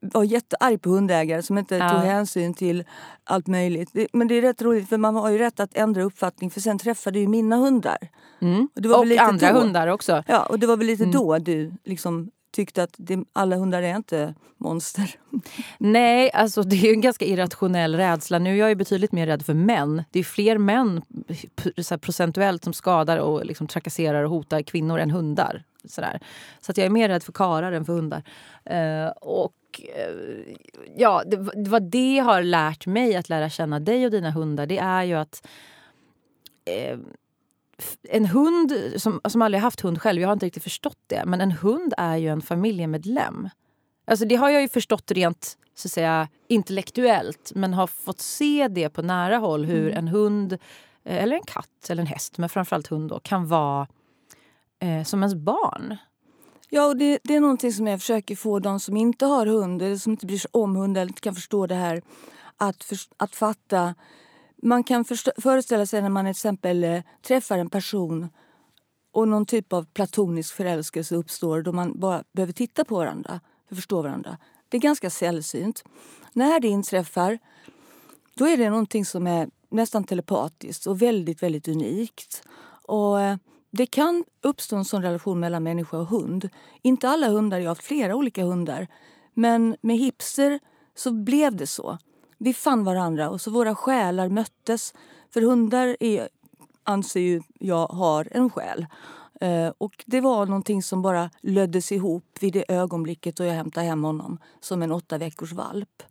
var 0.01 0.23
jättearg 0.23 0.81
på 0.81 0.89
hundägare 0.89 1.41
som 1.43 1.57
inte 1.57 1.75
Ja. 1.75 1.89
tog 1.89 1.99
hänsyn 1.99 2.53
till 2.53 2.83
allt 3.23 3.47
möjligt. 3.47 3.89
Men 4.13 4.27
det 4.27 4.35
är 4.35 4.41
rätt 4.41 4.61
roligt 4.61 4.89
för 4.89 4.97
man 4.97 5.15
har 5.15 5.29
ju 5.29 5.37
rätt 5.37 5.59
att 5.59 5.77
ändra 5.77 6.03
uppfattning 6.03 6.51
för 6.51 6.61
sen 6.61 6.79
träffade 6.79 7.19
ju 7.19 7.27
mina 7.27 7.55
hundar. 7.55 7.97
mm. 8.41 8.67
Och 8.75 8.81
det 8.81 8.89
var 8.89 8.97
Och 8.99 9.05
lite 9.05 9.21
andra 9.21 9.53
då- 9.53 9.59
hundar 9.59 9.87
också. 9.87 10.23
Ja, 10.27 10.45
och 10.45 10.59
det 10.59 10.67
var 10.67 10.77
väl 10.77 10.87
lite 10.87 11.03
Mm. 11.03 11.13
då 11.15 11.37
du 11.37 11.71
liksom 11.83 12.31
tyckte 12.55 12.83
att 12.83 12.95
det, 12.97 13.23
alla 13.33 13.55
hundar 13.55 13.81
är 13.81 13.95
inte 13.95 14.35
monster. 14.57 15.15
Nej, 15.77 16.31
alltså 16.31 16.63
det 16.63 16.75
är 16.75 16.81
ju 16.87 16.93
en 16.93 17.01
ganska 17.01 17.25
irrationell 17.25 17.95
rädsla. 17.95 18.39
Nu 18.39 18.49
är 18.53 18.55
jag 18.55 18.69
ju 18.69 18.75
betydligt 18.75 19.11
mer 19.11 19.27
rädd 19.27 19.45
för 19.45 19.53
män. 19.53 20.03
Det 20.11 20.19
är 20.19 20.23
fler 20.23 20.57
män 20.57 21.01
procentuellt 22.01 22.63
som 22.63 22.73
skadar 22.73 23.17
och 23.17 23.45
liksom 23.45 23.67
trakasserar 23.67 24.23
och 24.23 24.29
hotar 24.29 24.61
kvinnor 24.61 24.99
än 24.99 25.11
hundar. 25.11 25.63
Sådär. 25.85 26.19
Så 26.59 26.71
att 26.71 26.77
jag 26.77 26.85
är 26.85 26.89
mer 26.89 27.09
rädd 27.09 27.23
för 27.23 27.31
karar 27.31 27.71
än 27.71 27.85
för 27.85 27.93
hundar. 27.93 28.23
Eh, 28.65 29.07
och 29.07 29.81
eh, 29.95 30.55
ja, 30.97 31.23
det, 31.25 31.69
var 31.69 31.79
det 31.79 32.19
har 32.19 32.41
lärt 32.41 32.85
mig 32.85 33.15
att 33.15 33.29
lära 33.29 33.49
känna 33.49 33.79
dig 33.79 34.05
och 34.05 34.11
dina 34.11 34.31
hundar. 34.31 34.65
Det 34.65 34.77
är 34.77 35.03
ju 35.03 35.13
att 35.13 35.47
eh, 36.65 36.97
en 38.09 38.25
hund, 38.25 38.73
som, 38.97 39.21
som 39.29 39.41
aldrig 39.41 39.61
haft 39.61 39.81
hund 39.81 40.01
själv, 40.01 40.21
jag 40.21 40.27
har 40.27 40.33
inte 40.33 40.45
riktigt 40.45 40.63
förstått 40.63 40.99
det, 41.07 41.23
men 41.25 41.41
en 41.41 41.51
hund 41.51 41.93
är 41.97 42.17
ju 42.17 42.29
en 42.29 42.41
familjemedlem. 42.41 43.49
Alltså 44.05 44.25
det 44.25 44.35
har 44.35 44.49
jag 44.49 44.61
ju 44.61 44.67
förstått 44.67 45.11
rent 45.11 45.57
så 45.75 45.87
att 45.87 45.91
säga, 45.91 46.27
intellektuellt 46.47 47.51
men 47.55 47.73
har 47.73 47.87
fått 47.87 48.21
se 48.21 48.67
det 48.67 48.89
på 48.89 49.01
nära 49.01 49.37
håll 49.37 49.65
hur 49.65 49.91
en 49.91 50.07
hund, 50.07 50.53
eh, 51.03 51.23
eller 51.23 51.35
en 51.35 51.43
katt 51.43 51.89
eller 51.89 52.01
en 52.01 52.07
häst, 52.07 52.37
men 52.37 52.49
framförallt 52.49 52.87
hund 52.87 53.09
då, 53.09 53.19
kan 53.19 53.47
vara 53.47 53.87
eh, 54.83 55.03
som 55.03 55.23
ens 55.23 55.35
barn. 55.35 55.97
Ja, 56.69 56.85
och 56.85 56.97
det, 56.97 57.19
det 57.23 57.35
är 57.35 57.39
någonting 57.39 57.73
som 57.73 57.87
jag 57.87 57.99
försöker 57.99 58.35
få 58.35 58.59
de 58.59 58.79
som 58.79 58.97
inte 58.97 59.25
har 59.25 59.45
hund 59.45 59.81
eller 59.81 59.97
som 59.97 60.11
inte 60.11 60.25
bryr 60.25 60.37
sig 60.37 60.49
om 60.53 60.75
hund 60.75 60.97
eller 60.97 61.11
inte 61.11 61.21
kan 61.21 61.35
förstå 61.35 61.67
det 61.67 61.75
här 61.75 62.01
att, 62.57 62.83
för, 62.83 62.97
att 63.17 63.35
fatta. 63.35 63.95
Man 64.63 64.83
kan 64.83 65.05
förstå, 65.05 65.31
föreställa 65.37 65.85
sig 65.85 66.01
när 66.01 66.09
man 66.09 66.25
till 66.25 66.31
exempel 66.31 66.83
eh, 66.83 67.01
träffar 67.21 67.57
en 67.57 67.69
person 67.69 68.29
och 69.11 69.27
någon 69.27 69.45
typ 69.45 69.73
av 69.73 69.85
platonisk 69.85 70.55
förälskelse 70.55 71.15
uppstår 71.15 71.61
då 71.61 71.71
man 71.71 71.99
bara 71.99 72.23
behöver 72.31 72.53
titta 72.53 72.85
på 72.85 72.95
varandra 72.95 73.39
för 73.67 73.75
att 73.75 73.77
förstå 73.77 74.01
varandra. 74.01 74.37
Det 74.69 74.77
är 74.77 74.81
ganska 74.81 75.09
sällsynt. 75.09 75.83
När 76.33 76.59
det 76.59 76.67
inträffar 76.67 77.39
då 78.35 78.47
är 78.47 78.57
det 78.57 78.69
någonting 78.69 79.05
som 79.05 79.27
är 79.27 79.49
nästan 79.69 80.03
telepatiskt 80.03 80.87
och 80.87 81.01
väldigt, 81.01 81.43
väldigt 81.43 81.67
unikt. 81.67 82.43
Och 82.83 83.21
eh, 83.21 83.37
det 83.77 83.85
kan 83.85 84.23
uppstå 84.41 84.75
en 84.75 84.85
sån 84.85 85.01
relation 85.01 85.39
mellan 85.39 85.63
människa 85.63 85.97
och 85.97 86.07
hund. 86.07 86.49
Inte 86.81 87.09
alla 87.09 87.27
hundar, 87.27 87.57
jag 87.57 87.63
har 87.63 87.75
haft 87.75 87.83
flera 87.83 88.15
olika 88.15 88.43
hundar. 88.43 88.87
Men 89.33 89.75
med 89.81 89.97
hipster 89.97 90.59
så 90.95 91.11
blev 91.11 91.55
det 91.55 91.67
så. 91.67 91.97
Vi 92.37 92.53
fann 92.53 92.83
varandra 92.83 93.29
och 93.29 93.41
så 93.41 93.51
våra 93.51 93.75
själar 93.75 94.29
möttes. 94.29 94.93
För 95.33 95.41
hundar 95.41 95.97
är, 95.99 96.29
anser 96.83 97.19
ju 97.19 97.41
jag 97.59 97.87
har 97.87 98.27
en 98.31 98.49
själ. 98.49 98.85
Eh, 99.41 99.71
Och 99.77 100.03
det 100.05 100.21
var 100.21 100.45
någonting 100.45 100.83
som 100.83 101.01
bara 101.01 101.29
löddes 101.41 101.91
ihop 101.91 102.37
vid 102.39 102.53
det 102.53 102.65
ögonblicket 102.67 103.35
då 103.35 103.43
jag 103.43 103.53
hämtade 103.53 103.85
hem 103.85 104.03
honom 104.03 104.37
som 104.59 104.81
en 104.81 104.91
åtta 104.91 105.17
veckors 105.17 105.51
valp. 105.51 106.03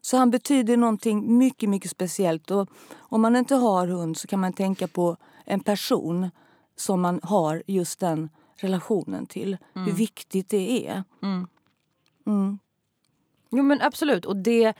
Så 0.00 0.16
han 0.16 0.30
betyder 0.30 0.76
någonting 0.76 1.38
mycket, 1.38 1.68
mycket 1.68 1.90
speciellt. 1.90 2.50
Och 2.50 2.68
om 2.98 3.20
man 3.20 3.36
inte 3.36 3.54
har 3.54 3.86
hund 3.86 4.16
så 4.16 4.28
kan 4.28 4.40
man 4.40 4.52
tänka 4.52 4.88
på 4.88 5.16
en 5.44 5.60
person 5.60 6.30
som 6.80 7.00
man 7.00 7.20
har 7.22 7.62
just 7.66 8.00
den 8.00 8.28
relationen 8.56 9.26
till. 9.26 9.56
Hur 9.74 9.92
viktigt 9.92 10.48
det 10.48 10.88
är. 10.88 11.04
Mm. 11.22 12.58
Jo 13.50 13.62
men 13.62 13.80
absolut. 13.82 14.24
Och 14.24 14.36
det... 14.36 14.74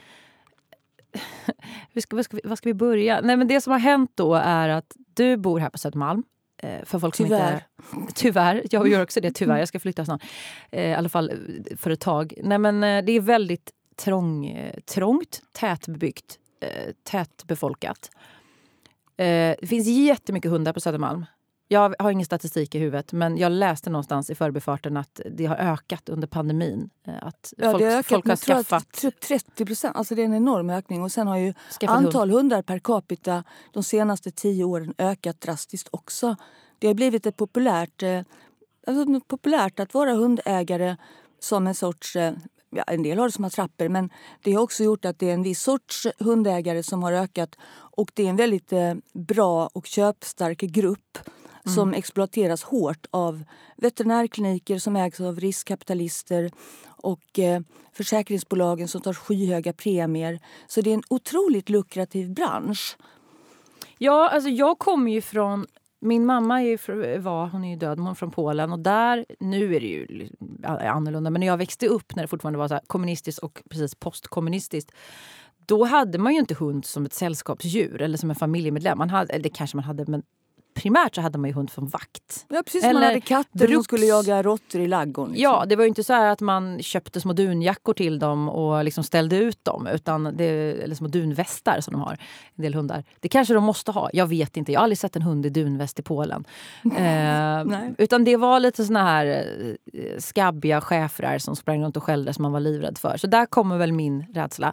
Vi 1.92 2.00
ska, 2.00 2.16
vad, 2.16 2.25
ska 2.25 2.37
vi, 2.37 2.42
vad 2.45 2.59
ska 2.59 2.69
vi 2.69 2.75
börja? 2.75 3.21
Nej, 3.21 3.37
men 3.37 3.49
det 3.49 3.61
som 3.61 3.71
har 3.71 3.78
hänt 3.78 4.11
då 4.14 4.35
är 4.35 4.69
att 4.69 4.97
du 5.14 5.37
bor 5.37 5.59
här 5.59 5.71
på 5.71 5.78
Södermalm. 5.78 6.23
Eh, 6.57 6.85
För 6.85 6.99
folk 6.99 7.14
som 7.14 7.26
Tyvärr. 7.26 7.66
Inte, 7.95 8.12
tyvärr. 8.14 8.62
Jag 8.71 8.88
gör 8.88 9.02
också 9.02 9.21
det, 9.21 9.33
tyvärr. 9.33 9.59
Jag 9.59 9.69
ska 9.69 9.80
flytta 9.80 10.04
snart. 10.04 10.23
Eh, 10.71 10.90
I 10.90 10.95
alla 10.95 11.09
fall 11.09 11.30
eh, 11.30 11.76
för 11.76 11.90
ett 11.90 12.00
tag. 12.00 12.35
Nej, 12.42 12.59
men 12.59 12.80
det 12.80 13.12
är 13.12 13.21
väldigt 13.21 13.71
trång, 13.97 14.61
trångt, 14.87 15.42
tätbebyggt, 15.52 16.38
tätbefolkat. 17.04 18.11
Det 19.16 19.69
finns 19.69 19.87
jättemycket 19.87 20.50
hundar 20.50 20.73
på 20.73 20.80
Södermalm. 20.80 21.26
Jag 21.72 21.94
har 21.98 22.10
ingen 22.10 22.26
statistik 22.26 22.74
i 22.74 22.78
huvudet, 22.78 23.12
men 23.12 23.36
jag 23.36 23.52
läste 23.52 23.90
någonstans 23.90 24.30
i 24.30 24.34
förbifarten 24.34 24.96
att 24.96 25.20
det 25.30 25.46
har 25.46 25.56
ökat 25.56 26.08
under 26.08 26.26
pandemin. 26.28 26.90
Eh, 27.06 27.14
Att 27.26 27.54
Ja, 27.56 27.70
folk, 27.70 27.82
det 27.82 27.90
har 27.90 27.98
ökat 27.98 28.06
folk 28.06 28.26
har 28.28 28.36
skaffat, 28.36 28.92
typ 28.92 29.20
30 29.20 29.66
procent. 29.66 29.96
Alltså 29.96 30.14
det 30.14 30.22
är 30.22 30.24
en 30.24 30.34
enorm 30.34 30.70
ökning. 30.70 31.02
Och 31.02 31.12
sen 31.12 31.26
har 31.26 31.36
ju 31.36 31.52
skaffat 31.80 31.96
hund. 31.96 32.06
antal 32.06 32.30
hundar 32.30 32.62
per 32.62 32.78
capita 32.78 33.44
de 33.72 33.82
senaste 33.82 34.30
tio 34.30 34.64
åren 34.64 34.94
ökat 34.98 35.40
drastiskt 35.40 35.88
också. 35.90 36.36
Det 36.78 36.86
har 36.86 36.94
blivit 36.94 37.26
ett 37.26 37.36
populärt, 37.36 38.02
eh, 38.02 38.22
alltså 38.86 39.20
populärt 39.20 39.80
att 39.80 39.94
vara 39.94 40.14
hundägare 40.14 40.96
som 41.40 41.66
en 41.66 41.74
sorts... 41.74 42.16
eh, 42.16 42.32
Ja, 42.72 42.82
en 42.82 43.02
del 43.02 43.18
har 43.18 43.26
det 43.28 43.32
som 43.32 43.44
attrapper, 43.44 43.88
men 43.88 44.10
det 44.42 44.52
har 44.52 44.62
också 44.62 44.84
gjort 44.84 45.04
att 45.04 45.18
det 45.18 45.30
är 45.30 45.34
en 45.34 45.42
viss 45.42 45.62
sorts 45.62 46.06
hundägare 46.18 46.82
som 46.82 47.02
har 47.02 47.12
ökat. 47.12 47.56
Och 47.96 48.10
det 48.14 48.22
är 48.26 48.30
en 48.30 48.36
väldigt 48.36 48.72
bra 49.12 49.66
och 49.72 49.86
köpstark 49.86 50.58
grupp 50.58 51.18
som 51.74 51.94
exploateras 51.94 52.62
hårt 52.62 53.06
av 53.10 53.44
veterinärkliniker 53.76 54.78
som 54.78 54.96
ägs 54.96 55.20
av 55.20 55.40
riskkapitalister 55.40 56.50
och 56.86 57.38
eh, 57.38 57.60
försäkringsbolagen 57.92 58.88
som 58.88 59.00
tar 59.00 59.12
skyhöga 59.12 59.72
premier. 59.72 60.40
Så 60.66 60.80
det 60.80 60.90
är 60.90 60.94
en 60.94 61.02
otroligt 61.10 61.68
lukrativ 61.68 62.34
bransch. 62.34 62.96
Ja, 63.98 64.28
alltså 64.28 64.50
jag 64.50 64.78
kommer 64.78 65.12
ju 65.12 65.20
från... 65.20 65.66
Min 66.02 66.26
mamma 66.26 66.62
är 66.62 67.18
var, 67.18 67.46
hon 67.46 67.64
är 67.64 67.70
ju 67.70 67.76
död, 67.76 67.98
hon 67.98 68.16
från 68.16 68.30
Polen. 68.30 68.72
Och 68.72 68.78
där, 68.78 69.26
nu 69.40 69.76
är 69.76 69.80
det 69.80 69.86
ju 69.86 70.28
annorlunda, 70.84 71.30
men 71.30 71.40
när 71.40 71.46
jag 71.46 71.56
växte 71.56 71.86
upp 71.86 72.16
när 72.16 72.22
det 72.22 72.28
fortfarande 72.28 72.58
var 72.58 72.68
så 72.68 72.80
kommunistiskt 72.86 73.38
och 73.38 73.62
precis 73.70 73.94
postkommunistiskt 73.94 74.92
då 75.70 75.84
hade 75.84 76.18
man 76.18 76.32
ju 76.32 76.38
inte 76.38 76.54
hund 76.54 76.84
som 76.84 77.06
ett 77.06 77.12
sällskapsdjur 77.12 78.02
eller 78.02 78.18
som 78.18 78.30
en 78.30 78.36
familjemedlem. 78.36 78.98
Man 78.98 79.10
hade, 79.10 79.32
eller 79.32 79.42
det 79.42 79.48
kanske 79.48 79.76
man 79.76 79.84
hade, 79.84 80.04
men 80.06 80.22
primärt 80.74 81.14
så 81.14 81.20
hade 81.20 81.38
man 81.38 81.50
ju 81.50 81.54
hund 81.54 81.70
som 81.70 81.88
vakt. 81.88 82.46
Ja, 82.48 82.62
precis. 82.64 82.82
man 82.82 82.90
Eller 82.90 83.06
hade 83.06 83.20
katter 83.20 83.58
som 83.58 83.66
bruks. 83.66 83.84
skulle 83.84 84.06
jaga 84.06 84.42
råttor 84.42 84.80
i 84.80 84.88
ladugården. 84.88 85.32
Liksom. 85.32 85.42
Ja, 85.42 85.64
det 85.66 85.76
var 85.76 85.84
ju 85.84 85.88
inte 85.88 86.04
så 86.04 86.12
här 86.12 86.28
att 86.28 86.40
man 86.40 86.82
köpte 86.82 87.20
små 87.20 87.32
dunjackor 87.32 87.94
till 87.94 88.18
dem 88.18 88.48
och 88.48 88.84
liksom 88.84 89.04
ställde 89.04 89.36
ut 89.36 89.64
dem. 89.64 89.86
Utan 89.86 90.36
det, 90.36 90.44
eller 90.82 90.94
små 90.94 91.08
dunvästar 91.08 91.80
som 91.80 91.92
de 91.92 92.02
har, 92.02 92.18
en 92.56 92.62
del 92.62 92.74
hundar. 92.74 93.04
Det 93.20 93.28
kanske 93.28 93.54
de 93.54 93.64
måste 93.64 93.92
ha, 93.92 94.10
jag 94.12 94.26
vet 94.26 94.56
inte. 94.56 94.72
Jag 94.72 94.80
har 94.80 94.84
aldrig 94.84 94.98
sett 94.98 95.16
en 95.16 95.22
hund 95.22 95.46
i 95.46 95.50
dunväst 95.50 95.98
i 95.98 96.02
Polen. 96.02 96.44
eh, 96.96 97.90
utan 97.98 98.24
det 98.24 98.36
var 98.36 98.60
lite 98.60 98.84
såna 98.84 99.04
här 99.04 99.26
eh, 99.92 100.18
skabbiga 100.18 100.80
schäfrar 100.80 101.38
som 101.38 101.56
sprang 101.56 101.84
runt 101.84 101.96
och 101.96 102.02
skällde 102.04 102.34
som 102.34 102.42
man 102.42 102.52
var 102.52 102.60
livrädd 102.60 102.98
för. 102.98 103.16
Så 103.16 103.26
där 103.26 103.46
kommer 103.46 103.78
väl 103.78 103.92
min 103.92 104.26
rädsla. 104.34 104.72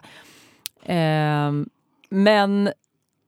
Eh, 0.82 1.52
men 2.10 2.70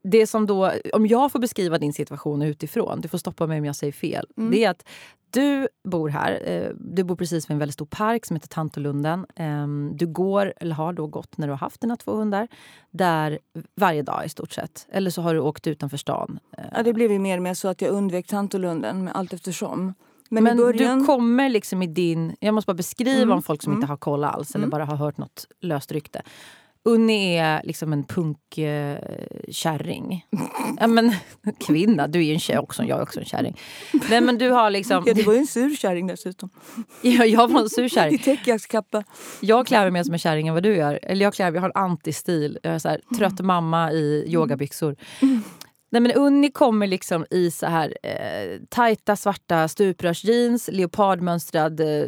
det 0.03 0.27
som 0.27 0.47
då, 0.47 0.73
om 0.93 1.07
jag 1.07 1.33
får 1.33 1.39
beskriva 1.39 1.79
din 1.79 1.93
situation 1.93 2.43
utifrån, 2.43 3.01
du 3.01 3.09
får 3.09 3.19
stoppa 3.19 3.47
mig 3.47 3.59
om 3.59 3.65
jag 3.65 3.77
säger 3.77 3.93
fel. 3.93 4.27
Mm. 4.37 4.51
Det 4.51 4.65
är 4.65 4.71
att 4.71 4.89
du 5.33 5.69
bor 5.85 6.09
här, 6.09 6.43
eh, 6.45 6.71
du 6.75 7.05
bor 7.05 7.17
precis 7.17 7.51
vid 7.51 7.55
en 7.55 7.59
väldigt 7.59 7.75
stor 7.75 7.87
park 7.87 8.27
som 8.27 8.37
heter 8.37 8.49
Tantolunden. 8.49 9.27
Eh, 9.37 9.67
du 9.95 10.07
går, 10.07 10.53
eller 10.57 10.75
har 10.75 10.93
då 10.93 11.07
gått 11.07 11.39
när 11.39 11.47
du 11.47 11.53
har 11.53 11.59
haft 11.59 11.81
dina 11.81 11.97
två 11.97 12.13
hundar, 12.13 12.49
där 12.91 13.39
varje 13.77 14.03
dag 14.03 14.27
i 14.27 14.29
stort 14.29 14.53
sett. 14.53 14.87
Eller 14.93 15.11
så 15.11 15.23
har 15.23 15.35
du 15.35 15.41
åkt 15.41 15.67
utanför 15.67 15.97
stan. 15.97 16.39
Eh, 16.59 16.65
Ja, 16.73 16.83
det 16.83 16.93
blev 16.93 17.13
ju 17.13 17.19
mer 17.19 17.37
och 17.37 17.43
mer 17.43 17.55
så 17.55 17.69
att 17.69 17.83
jag 17.83 17.91
undvek 17.91 18.27
Tantolunden 18.27 19.05
med 19.05 19.17
allt 19.17 19.33
eftersom. 19.33 19.95
Men, 20.33 20.45
Men 20.45 20.57
början... 20.57 20.99
du 20.99 21.07
kommer 21.07 21.49
liksom 21.49 21.83
i 21.83 21.87
din... 21.87 22.37
Jag 22.41 22.55
måste 22.55 22.67
bara 22.67 22.75
beskriva 22.77 23.23
Mm, 23.23 23.33
om 23.33 23.43
folk 23.43 23.63
som 23.63 23.73
mm. 23.73 23.79
inte 23.83 23.93
har 23.93 23.97
koll 23.97 24.25
alls 24.25 24.55
eller 24.55 24.65
Mm. 24.65 24.71
bara 24.71 24.85
har 24.85 24.97
hört 24.97 25.19
något 25.19 25.47
löst 25.61 25.93
rykte. 25.93 26.23
Unni 26.85 27.37
är 27.37 27.63
liksom 27.65 27.93
en 27.93 28.05
punkkärring. 28.05 30.27
ja, 30.81 30.87
men 30.87 31.13
kvinna, 31.67 32.09
du 32.09 32.19
är 32.19 32.23
ju 32.23 32.33
en 32.33 32.41
tjej 32.41 32.59
också. 32.59 32.85
Jag 32.85 32.99
är 32.99 33.03
också 33.03 33.21
en 33.21 33.27
kärring. 33.27 33.57
Nej, 34.11 34.21
men 34.21 34.39
du 34.39 34.51
har 34.51 34.71
liksom... 34.71 35.03
Ja, 35.07 35.15
det 35.15 35.27
var 35.27 35.33
ju 35.33 35.39
en 35.39 35.47
sur 35.47 35.77
kärring 35.77 36.07
dessutom. 36.07 36.51
ja, 37.03 37.25
jag 37.25 37.53
var 37.53 37.61
en 37.61 37.69
sur 37.69 37.85
I 37.85 37.89
kärring. 37.89 38.19
täckjackskappa. 38.19 39.05
Jag 39.41 39.67
klär 39.67 39.83
mig 39.83 39.91
mer 39.91 40.05
som 40.05 40.13
en 40.13 40.19
kärring 40.19 40.49
än 40.49 40.55
vad 40.55 40.63
du 40.63 40.77
gör. 40.77 40.99
Eller 41.03 41.25
jag 41.25 41.35
klär 41.35 41.51
mig, 41.51 41.55
jag 41.55 41.63
har 41.63 41.69
en 41.69 41.77
antistil. 41.85 42.59
Jag 42.63 42.75
är 42.75 42.79
så 42.79 42.89
här, 42.89 43.01
trött 43.19 43.41
mamma 43.41 43.93
i 43.93 44.25
yogabyxor. 44.29 44.97
Nej, 45.93 46.03
men 46.03 46.13
Unni 46.13 46.51
kommer 46.51 46.87
liksom 46.87 47.27
i 47.31 47.51
så 47.51 47.67
här 47.67 47.95
eh, 48.03 48.59
tajta 48.69 49.17
svarta 49.17 49.69
stuprörsjeans, 49.69 50.69
leopardmönstrad 50.73 51.81
eh, 51.81 52.05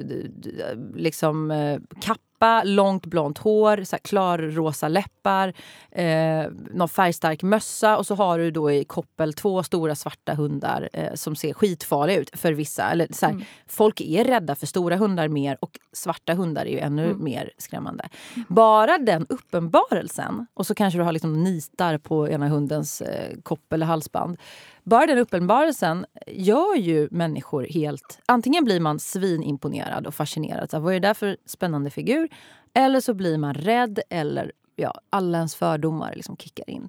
liksom, 0.94 1.50
eh, 1.50 1.78
kappa, 2.00 2.20
långt 2.64 3.06
blont 3.06 3.38
hår, 3.38 3.84
så 3.84 3.96
här 3.96 4.00
klar 4.00 4.38
rosa 4.38 4.88
läppar, 4.88 5.52
eh, 5.90 6.46
någon 6.74 6.88
färgstark 6.88 7.42
mössa 7.42 7.96
och 7.96 8.06
så 8.06 8.14
har 8.14 8.38
du 8.38 8.50
då 8.50 8.72
i 8.72 8.84
koppel 8.84 9.32
två 9.32 9.62
stora 9.62 9.94
svarta 9.94 10.34
hundar 10.34 10.88
eh, 10.92 11.14
som 11.14 11.36
ser 11.36 11.52
skitfarliga 11.52 12.18
ut 12.18 12.30
för 12.34 12.52
vissa. 12.52 12.90
Eller, 12.90 13.06
så 13.10 13.26
här, 13.26 13.46
Folk 13.66 14.00
är 14.00 14.24
rädda 14.24 14.54
för 14.54 14.66
stora 14.66 14.96
hundar 14.96 15.28
mer 15.28 15.58
och 15.60 15.78
svarta 15.92 16.34
hundar 16.34 16.66
är 16.66 16.70
ju 16.70 16.78
ännu 16.78 17.14
mer 17.14 17.50
skrämmande. 17.58 18.08
Bara 18.48 18.98
den 18.98 19.26
uppenbarelsen, 19.28 20.46
och 20.54 20.66
så 20.66 20.74
kanske 20.74 20.98
du 20.98 21.02
har 21.02 21.12
liksom 21.12 21.44
nitar 21.44 21.98
på 21.98 22.28
ena 22.28 22.48
hundens 22.48 23.00
eh, 23.00 23.36
koppel 23.42 23.76
eller 23.76 23.86
halsband. 23.86 24.38
Bara 24.84 25.06
den 25.06 25.18
uppenbarelsen 25.18 26.06
gör 26.26 26.76
ju 26.76 27.08
människor 27.10 27.66
helt... 27.70 28.18
Antingen 28.26 28.64
blir 28.64 28.80
man 28.80 28.98
svinimponerad 28.98 30.06
och 30.06 30.14
fascinerad. 30.14 30.70
Så 30.70 30.78
vad 30.80 30.94
är 30.94 31.00
det 31.00 31.08
där 31.08 31.14
för 31.14 31.36
spännande 31.46 31.90
figur? 31.90 32.28
Eller 32.74 33.00
så 33.00 33.14
blir 33.14 33.38
man 33.38 33.54
rädd 33.54 34.00
eller 34.10 34.52
ja, 34.76 35.00
alla 35.10 35.38
ens 35.38 35.54
fördomar 35.54 36.12
liksom 36.14 36.36
kickar 36.36 36.70
in. 36.70 36.88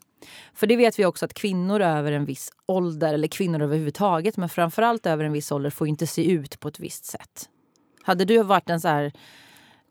För 0.54 0.68
det 0.68 0.76
vet 0.76 1.00
vi 1.00 1.06
också 1.06 1.26
att 1.26 1.34
kvinnor 1.34 1.82
över 1.82 2.12
en 2.12 2.26
viss 2.26 2.52
ålder, 2.66 3.14
eller 3.14 3.28
kvinnor 3.28 3.62
överhuvudtaget, 3.62 4.38
men 4.38 4.50
framförallt 4.50 5.06
över 5.06 5.26
en 5.26 5.34
viss 5.34 5.52
ålder 5.52 5.70
får 5.70 5.88
inte 5.88 6.08
se 6.08 6.32
ut 6.32 6.60
på 6.60 6.68
ett 6.68 6.80
visst 6.80 7.06
sätt. 7.06 7.50
Hade 8.04 8.26
du 8.26 8.44
varit 8.44 8.70
en 8.70 8.82
så 8.82 8.88
här 8.88 9.14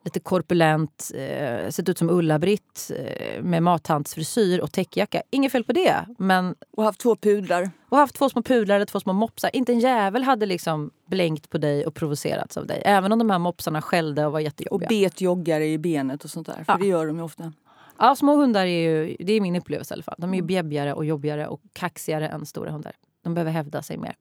lite 0.05 0.21
korpulent, 0.21 1.11
eh, 1.15 1.69
sett 1.71 1.89
ut 1.89 1.99
som 1.99 2.11
Ulla-Britt 2.11 2.91
eh, 2.99 3.43
med 3.43 3.63
mathandsfrisyr 3.63 4.59
och 4.61 4.73
täckjacka. 4.73 5.23
Inget 5.31 5.53
fel 5.53 5.65
på 5.65 5.73
det. 5.73 6.07
Men, 6.19 6.55
Och 6.77 6.85
haft 6.85 7.01
två 7.01 7.17
pudlar. 7.17 7.71
och 7.89 7.99
haft 7.99 8.15
två 8.15 8.29
små 8.29 8.43
pudlar 8.43 8.77
eller 8.77 8.87
två 8.87 9.01
små 9.01 9.13
mopsar. 9.13 9.51
Inte 9.53 9.73
en 9.73 9.79
jävel 9.81 10.23
hade 10.23 10.47
liksom 10.47 10.91
blänkt 11.07 11.51
på 11.51 11.59
dig 11.59 11.87
och 11.87 11.95
provocerats 11.95 12.57
av 12.57 12.67
dig. 12.67 12.83
Även 12.85 13.13
om 13.13 13.19
de 13.19 13.31
här 13.31 13.39
mopsarna 13.39 13.83
skällde 13.83 14.27
och 14.27 14.33
var 14.33 14.39
Och 14.39 14.43
jättejobbiga. 14.43 14.89
bet 14.89 15.21
joggare 15.21 15.67
i 15.67 15.79
benet 15.79 16.25
och 16.25 16.31
sånt 16.31 16.47
där. 16.47 16.55
För 16.65 16.73
Ja. 16.73 16.77
det 16.81 16.87
gör 16.87 17.07
de 17.07 17.17
ju 17.17 17.23
ofta. 17.23 17.53
Ja, 17.99 18.17
små 18.17 18.37
hundar 18.37 18.67
är 18.67 18.91
ju, 19.07 19.17
det 19.21 19.33
är 19.33 19.41
min 19.41 19.57
upplevelse 19.57 19.95
i 19.95 19.97
alla 19.97 20.03
fall. 20.03 20.15
De 20.19 20.33
är 20.35 20.37
ju 20.39 20.43
bjäbbigare 20.43 20.95
och 20.95 21.05
jobbigare 21.05 21.47
och 21.47 21.61
kaxigare 21.73 22.29
än 22.29 22.47
stora 22.47 22.71
hundar. 22.71 22.93
De 23.25 23.35
behöver 23.35 23.53
hävda 23.53 23.83
sig 23.83 23.97
mer. 23.99 24.15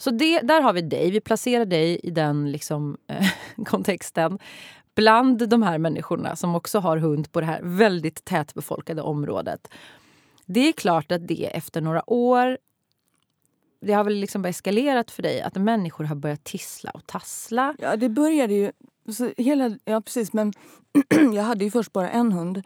Så 0.00 0.10
det, 0.10 0.40
där 0.40 0.60
har 0.60 0.72
vi 0.72 0.80
dig. 0.82 1.10
Vi 1.10 1.20
placerar 1.20 1.64
dig 1.64 2.00
i 2.02 2.10
den 2.10 2.52
liksom, 2.52 2.96
eh, 3.06 3.26
kontexten. 3.64 4.38
Bland 4.98 5.48
de 5.48 5.62
här 5.62 5.78
människorna 5.78 6.36
som 6.36 6.54
också 6.54 6.78
har 6.78 6.96
hund 6.96 7.32
på 7.32 7.40
det 7.40 7.46
här 7.46 7.60
väldigt 7.62 8.24
tätbefolkade 8.24 9.02
området. 9.02 9.68
Det 10.46 10.68
är 10.68 10.72
klart 10.72 11.12
att 11.12 11.28
det 11.28 11.56
efter 11.56 11.80
några 11.80 12.10
år 12.10 12.58
det 13.80 13.92
har 13.92 14.04
väl 14.04 14.14
liksom 14.14 14.44
eskalerat 14.44 15.10
för 15.10 15.22
dig 15.22 15.42
att 15.42 15.54
människor 15.54 16.04
har 16.04 16.16
börjat 16.16 16.44
tissla 16.44 16.90
och 16.90 17.06
tassla. 17.06 17.74
Ja, 17.78 17.96
det 17.96 18.08
började 18.08 18.54
ju... 18.54 18.72
Så 19.12 19.30
hela, 19.36 19.78
ja, 19.84 20.00
precis. 20.00 20.32
Men 20.32 20.52
jag 21.34 21.42
hade 21.42 21.64
ju 21.64 21.70
först 21.70 21.92
bara 21.92 22.10
en 22.10 22.32
hund, 22.32 22.62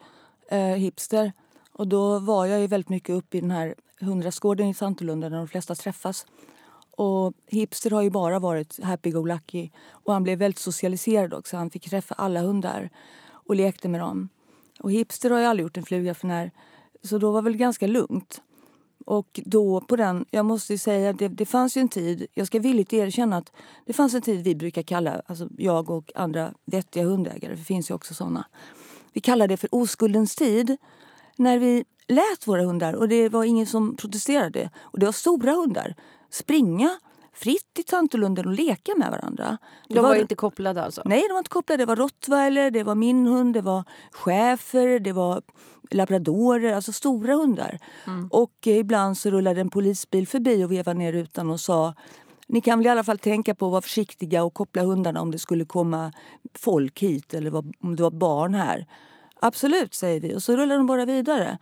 eh, 0.51 0.59
hipster. 0.61 1.33
Och 1.73 1.89
då 1.89 2.19
var 2.19 2.47
jag 2.47 2.61
ju 2.61 2.67
väldigt 2.67 2.89
mycket 2.89 3.15
uppe 3.15 3.39
i 3.39 3.41
den 3.41 3.51
här 3.51 3.75
hundrastgården 4.01 4.69
i 4.69 4.75
Santolunda 4.75 5.29
där 5.29 5.37
de 5.37 5.49
flesta 5.49 5.75
träffas. 5.75 6.27
Och 6.97 7.35
hipster 7.47 7.91
har 7.91 8.03
ju 8.03 8.11
bara 8.11 8.39
varit 8.39 8.81
happy-go-lucky. 8.83 9.71
Och 9.91 10.13
han 10.13 10.23
blev 10.23 10.39
väldigt 10.39 10.59
socialiserad 10.59 11.35
också. 11.35 11.57
Han 11.57 11.71
fick 11.71 11.91
träffa 11.91 12.15
alla 12.15 12.41
hundar 12.41 12.91
och 13.31 13.57
lekte 13.57 13.89
med 13.89 14.01
dem. 14.01 14.29
Och 14.81 14.93
hipster 14.93 15.31
har 15.31 15.39
ju 15.39 15.45
aldrig 15.45 15.65
gjort 15.65 15.77
en 15.77 15.85
fluga 15.85 16.15
för 16.15 16.27
när. 16.27 16.51
Så 17.03 17.19
då 17.19 17.31
var 17.31 17.43
det 17.43 17.45
väl 17.45 17.57
ganska 17.57 17.87
lugnt. 17.87 18.43
Och 19.07 19.41
då 19.45 19.81
på 19.81 19.97
den, 19.97 20.25
jag 20.31 20.45
måste 20.45 20.73
ju 20.73 20.79
säga, 20.79 21.13
det, 21.13 21.29
det 21.29 21.47
fanns 21.47 21.77
ju 21.77 21.81
en 21.81 21.89
tid, 21.89 22.27
jag 22.35 22.47
ska 22.47 22.59
villigt 22.59 22.93
erkänna 22.93 23.37
att 23.37 23.53
det 23.87 23.93
fanns 23.93 24.15
en 24.15 24.23
tid 24.23 24.45
vi 24.45 24.55
brukar 24.55 24.83
kalla, 24.83 25.23
alltså 25.27 25.49
jag 25.59 25.91
och 25.91 26.13
andra 26.15 26.53
vettiga 26.65 27.05
hundägare, 27.05 27.55
det 27.55 27.63
finns 27.63 27.91
ju 27.91 27.95
också 27.95 28.15
såna. 28.15 28.47
Vi 29.13 29.21
kallar 29.21 29.49
det 29.49 29.57
för 29.57 29.69
oskuldens 29.73 30.37
tid. 30.37 30.77
När 31.37 31.59
vi 31.59 31.85
lät 32.09 32.47
våra 32.47 32.63
hundar, 32.63 32.93
och 32.95 33.09
det 33.09 33.29
var 33.29 33.45
ingen 33.45 33.67
som 33.67 33.97
protesterade, 33.97 34.71
och 34.81 34.99
det 34.99 35.07
var 35.07 35.13
stora 35.13 35.53
hundar, 35.53 35.95
springa 36.33 36.91
fritt 37.35 37.79
i 37.79 37.83
Tantolunden 37.83 38.47
och 38.47 38.53
leka 38.53 38.93
med 38.97 39.11
varandra. 39.11 39.59
Det 39.89 39.95
De 39.95 40.01
var, 40.05 40.15
inte 40.15 40.35
kopplade 40.35 40.83
alltså? 40.85 41.03
Nej, 41.05 41.23
de 41.29 41.33
var 41.33 41.39
inte 41.39 41.51
kopplade. 41.51 41.83
Det 41.83 41.87
var 41.87 41.97
rottweiler, 41.97 42.71
det 42.71 42.83
var 42.83 42.95
min 42.95 43.27
hund, 43.27 43.55
det 43.55 43.61
var 43.61 43.85
schäfer, 44.13 44.99
det 44.99 45.13
var 45.13 45.43
labradorer, 45.91 46.73
alltså 46.73 46.93
stora 46.93 47.35
hundar. 47.35 47.79
Och 48.31 48.53
eh, 48.67 48.77
ibland 48.79 49.19
så 49.19 49.31
rullade 49.31 49.61
en 49.61 49.71
polisbil 49.71 50.27
förbi 50.29 50.65
och 50.65 50.73
vevade 50.73 50.99
ner 50.99 51.13
rutan 51.13 51.51
och 51.51 51.61
sa 51.61 51.95
ni 52.47 52.61
kan 52.61 52.79
väl 52.79 52.87
i 52.87 52.91
alla 52.91 53.05
fall 53.05 53.19
tänka 53.19 53.55
på 53.55 53.67
att 53.67 53.73
vara 53.73 53.83
försiktiga 53.83 54.45
och 54.45 54.55
koppla 54.55 54.83
hundarna 54.83 55.21
om 55.21 55.31
det 55.31 55.39
skulle 55.39 55.65
komma 55.65 56.13
folk 56.59 57.03
hit 57.03 57.35
eller 57.35 57.51
var- 57.51 57.65
om 57.81 57.97
det 57.97 58.03
var 58.03 58.11
barn 58.11 58.55
här. 58.55 58.87
Absolut, 59.41 59.95
säger 59.95 60.21
vi. 60.21 60.35
Och 60.37 60.43
så 60.43 60.57
rullar 60.57 60.77
de 60.77 60.87
bara 60.87 61.05
vidare. 61.05 61.59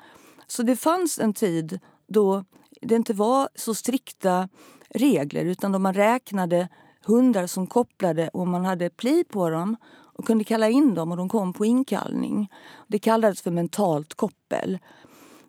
Så 0.47 0.63
det 0.63 0.77
fanns 0.77 1.19
en 1.19 1.35
tid 1.35 1.81
då 2.09 2.45
det 2.81 2.97
inte 2.97 3.13
var 3.13 3.49
så 3.55 3.75
strikta 3.75 4.49
regler 4.89 5.45
utan 5.45 5.73
då 5.73 5.79
man 5.79 5.95
räknade 5.95 6.69
hundar 7.05 7.47
som 7.47 7.67
kopplade 7.67 8.29
och 8.29 8.49
man 8.49 8.65
hade 8.65 8.91
pli 8.91 9.25
på 9.25 9.51
dem 9.51 9.77
och 10.21 10.27
kunde 10.27 10.45
kalla 10.45 10.69
in 10.69 10.95
dem 10.95 11.11
och 11.11 11.17
de 11.17 11.29
kom 11.29 11.53
på 11.53 11.65
inkallning. 11.65 12.49
Det 12.89 12.99
kallades 12.99 13.43
för 13.43 13.51
mentalt 13.51 14.15
koppel. 14.15 14.79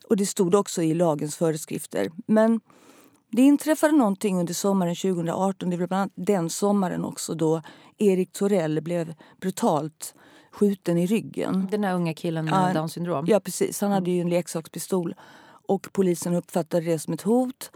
Och 0.09 0.17
det 0.17 0.25
stod 0.25 0.55
också 0.55 0.83
i 0.83 0.93
lagens 0.93 1.35
föreskrifter. 1.35 2.11
Men 2.25 2.61
det 3.31 3.41
inträffade 3.41 3.93
någonting 3.93 4.39
under 4.39 4.53
sommaren 4.53 4.95
2018. 4.95 5.69
Det 5.69 5.77
var 5.77 5.87
bland 5.87 6.01
annat 6.01 6.11
den 6.15 6.49
sommaren 6.49 7.05
också 7.05 7.35
då 7.35 7.61
Erik 7.97 8.31
Torell 8.31 8.81
blev 8.81 9.13
brutalt 9.41 10.15
skjuten 10.51 10.97
i 10.97 11.05
ryggen. 11.05 11.67
Den 11.71 11.83
här 11.83 11.95
unga 11.95 12.13
killen 12.13 12.45
med 12.45 12.53
Ja, 12.53 12.73
Downs 12.73 12.93
syndrom? 12.93 13.25
Ja, 13.27 13.39
precis. 13.39 13.81
Han 13.81 13.91
hade 13.91 14.11
ju 14.11 14.21
en 14.21 14.29
leksakspistol. 14.29 15.15
Och 15.71 15.87
polisen 15.91 16.35
uppfattade 16.35 16.85
det 16.85 16.99
som 16.99 17.13
ett 17.13 17.21
hot. 17.21 17.71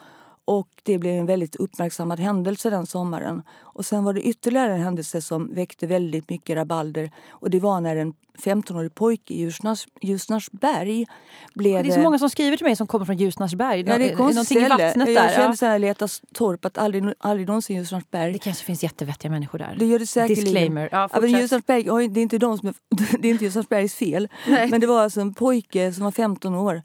Och 0.48 0.68
det 0.84 0.98
blev 0.98 1.14
en 1.20 1.26
väldigt 1.26 1.56
uppmärksammad 1.56 2.20
händelse 2.20 2.70
den 2.70 2.86
sommaren. 2.86 3.44
Och 3.62 3.86
sen 3.86 4.04
var 4.04 4.14
det 4.14 4.22
ytterligare 4.22 4.74
en 4.74 4.82
händelse 4.82 5.22
som 5.22 5.54
väckte 5.54 5.88
väldigt 5.88 6.30
mycket 6.30 6.56
rabalder. 6.56 7.12
Och 7.30 7.50
det 7.50 7.60
var 7.60 7.82
när 7.82 7.96
en 7.96 8.14
15-årig 8.44 8.96
pojke 8.96 9.34
i 9.34 9.38
Ljusnars, 9.40 9.88
Ljusnarsberg 10.02 11.06
blev... 11.54 11.84
Det 11.84 11.90
är 11.90 11.94
så 11.94 12.00
många 12.00 12.20
som 12.20 12.30
skriver 12.30 12.58
till 12.58 12.66
mig 12.66 12.76
som 12.76 12.88
kommer 12.88 13.06
från 13.06 13.18
Ljusnarsberg. 13.18 13.80
Ja, 13.88 13.98
det 13.98 14.10
är 14.12 14.18
Någonting 14.18 14.58
i 14.58 14.68
vattnet 14.70 15.08
Jag 15.08 15.16
där. 15.16 15.30
kände 15.30 15.42
Ja. 15.50 15.56
så 15.56 15.66
här, 15.66 15.80
leta 15.80 16.08
torp 16.34 16.66
att 16.66 16.78
aldrig, 16.78 17.04
aldrig 17.18 17.48
någonsin 17.48 17.78
Ljusnarsberg. 17.78 18.34
Det 18.34 18.40
kanske 18.40 18.66
finns 18.66 18.84
jättevettiga 18.84 19.32
människor 19.32 19.60
där. 19.60 19.76
Det 19.80 19.86
gör 19.86 20.00
det 20.00 20.08
säkerligen. 20.08 20.44
Disclaimer. 20.44 20.90
Ja, 20.92 21.10
Ja, 21.14 21.22
men. 21.22 21.30
Ljusnarsberg, 21.30 21.84
det 22.10 22.20
är 22.20 22.22
inte 22.22 22.38
de 22.38 22.58
som 22.58 22.68
är, 22.68 22.76
det 23.20 23.28
är 23.28 23.32
inte 23.32 23.44
Ljusnarsbergs 23.46 23.94
fel. 23.96 24.28
Nej. 24.48 24.70
Men 24.70 24.82
det 24.82 24.88
var 24.88 25.02
alltså 25.04 25.22
en 25.22 25.34
pojke 25.34 25.94
som 25.94 26.04
var 26.04 26.12
15 26.12 26.56
år 26.56 26.82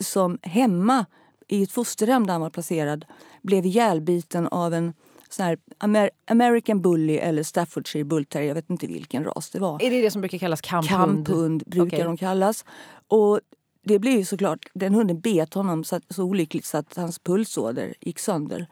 som 0.00 0.38
hemma 0.42 1.06
i 1.48 1.62
ett 1.62 1.72
fosterhem 1.72 2.26
där 2.26 2.32
han 2.32 2.40
var 2.40 2.50
placerad 2.50 3.04
blev 3.42 3.66
ihjälbiten 3.66 4.48
av 4.48 4.74
en 4.74 4.92
sån 5.28 5.46
här 5.46 5.58
Amer 5.78 6.10
American 6.26 6.80
Bully 6.80 7.16
eller 7.16 7.42
Staffordshire 7.42 8.04
Bull 8.04 8.24
Terrier. 8.24 8.48
Jag 8.48 8.54
vet 8.54 8.70
inte 8.70 8.86
vilken 8.86 9.24
ras 9.24 9.50
det 9.50 9.58
var. 9.58 9.82
Är 9.82 9.90
det 9.90 10.00
det 10.00 10.10
som 10.10 10.20
brukar 10.20 10.38
kallas 10.38 10.60
kamphund? 10.60 11.26
Kamphund 11.26 11.62
brukar 11.66 11.96
Okej. 11.96 12.04
de 12.04 12.16
kallas. 12.16 12.64
Och 13.08 13.40
det 13.84 13.98
blev 13.98 14.18
ju 14.18 14.24
såklart, 14.24 14.66
den 14.74 14.94
hunden 14.94 15.20
bet 15.20 15.54
honom 15.54 15.84
så, 15.84 16.00
så 16.08 16.24
olyckligt 16.24 16.64
så 16.64 16.78
att 16.78 16.96
hans 16.96 17.18
pulsåder 17.18 17.94
gick 18.00 18.18
sönder. 18.18 18.66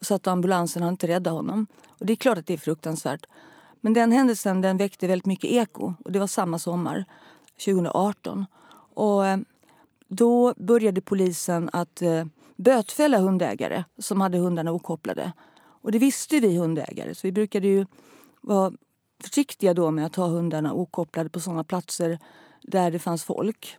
Så 0.00 0.14
att 0.14 0.26
ambulansen 0.26 0.82
hann 0.82 0.92
inte 0.92 1.08
rädda 1.08 1.30
honom. 1.30 1.66
Och 1.88 2.06
det 2.06 2.12
är 2.12 2.16
klart 2.16 2.38
att 2.38 2.46
det 2.46 2.54
är 2.54 2.58
fruktansvärt. 2.58 3.26
Men 3.80 3.94
den 3.94 4.12
händelsen 4.12 4.60
den 4.60 4.76
väckte 4.76 5.06
väldigt 5.06 5.26
mycket 5.26 5.50
eko. 5.50 5.94
Och 6.04 6.12
det 6.12 6.18
var 6.18 6.26
samma 6.26 6.58
sommar, 6.58 7.04
2018. 7.64 8.46
Och 8.94 9.26
eh, 9.26 9.38
då 10.08 10.54
började 10.56 11.00
polisen 11.00 11.70
att 11.72 12.02
eh, 12.02 12.24
bötfälla 12.56 13.18
hundägare 13.18 13.84
som 13.98 14.20
hade 14.20 14.38
hundarna 14.38 14.72
okopplade. 14.72 15.32
Och 15.82 15.92
det 15.92 15.98
visste 15.98 16.40
vi 16.40 16.56
hundägare, 16.56 17.14
så 17.14 17.26
vi 17.26 17.32
brukade 17.32 17.66
ju 17.68 17.86
vara 18.40 18.72
försiktiga 19.22 19.74
då 19.74 19.90
med 19.90 20.06
att 20.06 20.16
ha 20.16 20.26
hundarna 20.26 20.72
okopplade 20.74 21.28
på 21.30 21.40
sådana 21.40 21.64
platser 21.64 22.18
där 22.62 22.90
det 22.90 22.98
fanns 22.98 23.24
folk. 23.24 23.76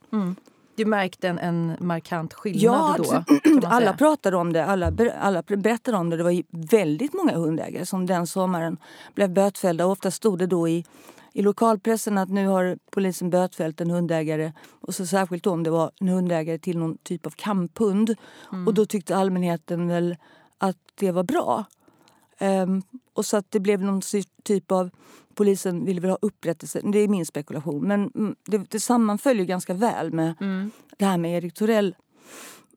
Du 0.75 0.86
märkte 0.86 1.27
en, 1.27 1.39
en 1.39 1.75
markant 1.79 2.33
skillnad 2.33 2.63
Ja, 2.63 2.95
då? 2.98 3.67
alla 3.67 3.93
pratade 3.93 4.38
om 4.38 4.53
det, 4.53 4.65
alla, 4.65 4.91
ber- 4.91 5.17
alla 5.19 5.41
berättade 5.41 5.98
om 5.98 6.09
det. 6.09 6.17
Det 6.17 6.24
var 6.24 6.43
väldigt 6.50 7.13
många 7.13 7.36
hundägare 7.38 7.86
som 7.86 8.05
den 8.05 8.27
sommaren 8.27 8.77
blev 9.15 9.29
bötfällda. 9.29 9.86
Och 9.86 9.91
ofta 9.91 10.12
stod 10.12 10.39
det 10.39 10.48
då 10.48 10.67
i, 10.69 10.86
i 11.33 11.41
lokalpressen 11.41 12.17
att 12.17 12.29
nu 12.29 12.48
har 12.48 12.77
polisen 12.91 13.29
bötfällt 13.29 13.81
en 13.81 13.89
hundägare. 13.89 14.53
Och 14.81 14.95
så 14.95 15.05
särskilt 15.05 15.48
om 15.48 15.63
det 15.63 15.69
var 15.69 15.91
en 16.00 16.07
hundägare 16.07 16.57
till 16.57 16.77
någon 16.77 16.98
typ 16.98 17.25
av 17.25 17.31
kamphund. 17.31 18.15
Mm. 18.51 18.67
Och 18.67 18.74
då 18.74 18.86
tyckte 18.86 19.15
allmänheten 19.15 19.88
väl 19.88 20.15
att 20.57 20.77
det 20.95 21.12
var 21.12 21.24
bra. 21.24 21.65
Ehm, 22.38 22.81
och 23.13 23.25
så 23.25 23.38
att 23.38 23.51
det 23.51 23.59
blev 23.59 23.81
någon 23.81 24.01
typ 24.43 24.71
av... 24.71 24.89
Polisen 25.36 25.86
ville 25.86 26.01
väl 26.01 26.09
ha 26.09 26.17
upprättelse. 26.21 26.81
Det 26.83 27.00
är 27.00 27.07
min 27.07 27.25
spekulation. 27.25 27.88
Men 27.88 28.12
mm, 28.15 28.36
det, 28.45 28.57
det 28.57 28.79
sammanföljer 28.79 29.45
ganska 29.45 29.74
väl 29.74 30.13
med 30.13 30.33
det 30.98 31.05
här 31.05 31.17
med 31.17 31.38
Erik 31.38 31.53
Torell. 31.53 31.95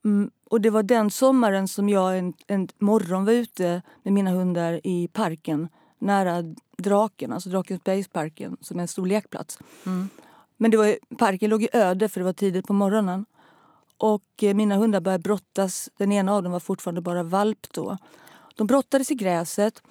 Mm, 0.04 0.30
och 0.50 0.60
det 0.60 0.70
var 0.70 0.82
den 0.82 1.10
sommaren 1.10 1.68
som 1.68 1.88
jag 1.88 2.18
en, 2.18 2.34
en 2.46 2.68
morgon 2.78 3.24
var 3.24 3.32
ute 3.32 3.82
med 4.02 4.12
mina 4.12 4.30
hundar 4.30 4.80
i 4.84 5.08
parken 5.08 5.68
nära 6.02 6.42
Draken, 6.78 7.32
alltså 7.32 7.48
Drakensbergsparken 7.48 8.56
som 8.60 8.78
är 8.78 8.82
en 8.82 8.88
stor 8.88 9.06
lekplats. 9.06 9.58
Men 10.56 10.70
det 10.70 10.76
var, 10.76 10.98
parken 11.18 11.50
låg 11.50 11.62
ju 11.62 11.68
öde 11.72 12.08
för 12.08 12.20
det 12.20 12.24
var 12.24 12.32
tidigt 12.32 12.66
på 12.66 12.72
morgonen. 12.72 13.26
Och 13.96 14.42
eh, 14.42 14.54
mina 14.54 14.76
hundar 14.76 15.00
började 15.00 15.22
brottas. 15.22 15.90
Den 15.96 16.12
ena 16.12 16.34
av 16.34 16.42
dem 16.42 16.52
var 16.52 16.60
fortfarande 16.60 17.00
bara 17.00 17.22
valp 17.22 17.66
då. 17.72 17.98
De 18.54 18.66
brottades 18.66 19.10
i 19.10 19.14
gräset. 19.14 19.82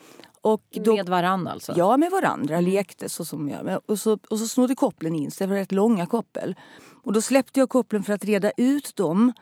Och 0.41 0.63
då, 0.71 0.95
Med 0.95 1.09
varann 1.09 1.47
alltså? 1.47 1.73
Ja, 1.75 1.97
med 1.97 2.11
varandra. 2.11 2.59
Lekte 2.59 3.09
så 3.09 3.25
som 3.25 3.49
jag. 3.49 3.79
Och 3.85 3.99
så, 3.99 4.19
och 4.29 4.39
så 4.39 4.47
snodde 4.47 4.75
kopplen 4.75 5.15
in 5.15 5.31
sig. 5.31 5.47
Det 5.47 5.53
var 5.53 5.59
rätt 5.59 5.71
långa 5.71 6.05
koppel. 6.05 6.55
Och 7.03 7.13
då 7.13 7.21
släppte 7.21 7.59
jag 7.59 7.69
kopplen 7.69 8.03
för 8.03 8.13
att 8.13 8.25
reda 8.25 8.51
ut 8.57 8.95
dem. 8.95 9.33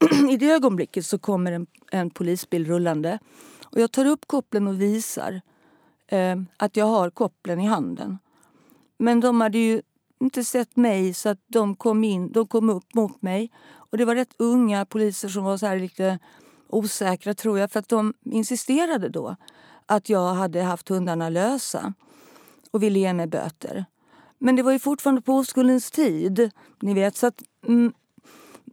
I 0.30 0.36
det 0.36 0.50
ögonblicket 0.50 1.06
så 1.06 1.18
kommer 1.18 1.52
en, 1.52 1.66
en 1.92 2.10
polisbil 2.10 2.66
rullande. 2.66 3.18
Och 3.64 3.80
jag 3.80 3.92
tar 3.92 4.04
upp 4.04 4.26
kopplen 4.26 4.66
och 4.66 4.80
visar 4.80 5.40
eh, 6.08 6.36
att 6.56 6.76
jag 6.76 6.86
har 6.86 7.10
kopplen 7.10 7.60
i 7.60 7.66
handen. 7.66 8.18
Men 8.98 9.20
de 9.20 9.40
hade 9.40 9.58
ju 9.58 9.82
inte 10.20 10.44
sett 10.44 10.76
mig 10.76 11.14
så 11.14 11.28
att 11.28 11.40
de 11.46 11.76
kom 11.76 12.04
in, 12.04 12.32
de 12.32 12.46
kom 12.46 12.70
upp 12.70 12.94
mot 12.94 13.22
mig. 13.22 13.50
Och 13.70 13.98
det 13.98 14.04
var 14.04 14.14
rätt 14.14 14.34
unga 14.38 14.86
poliser 14.86 15.28
som 15.28 15.44
var 15.44 15.56
så 15.56 15.66
här 15.66 15.78
lite 15.78 16.18
osäkra 16.68 17.34
tror 17.34 17.58
jag 17.58 17.70
för 17.70 17.80
att 17.80 17.88
de 17.88 18.14
insisterade 18.24 19.08
då 19.08 19.36
att 19.86 20.08
jag 20.08 20.34
hade 20.34 20.62
haft 20.62 20.88
hundarna 20.88 21.28
lösa 21.28 21.92
och 22.70 22.82
ville 22.82 22.98
ge 22.98 23.12
mig 23.12 23.26
böter. 23.26 23.84
Men 24.38 24.56
det 24.56 24.62
var 24.62 24.72
ju 24.72 24.78
fortfarande 24.78 25.22
på 25.22 25.32
oskuldens 25.32 25.90
tid. 25.90 26.50
Ni 26.80 26.94
vet, 26.94 27.16
så 27.16 27.26
att, 27.26 27.42
mm, 27.66 27.92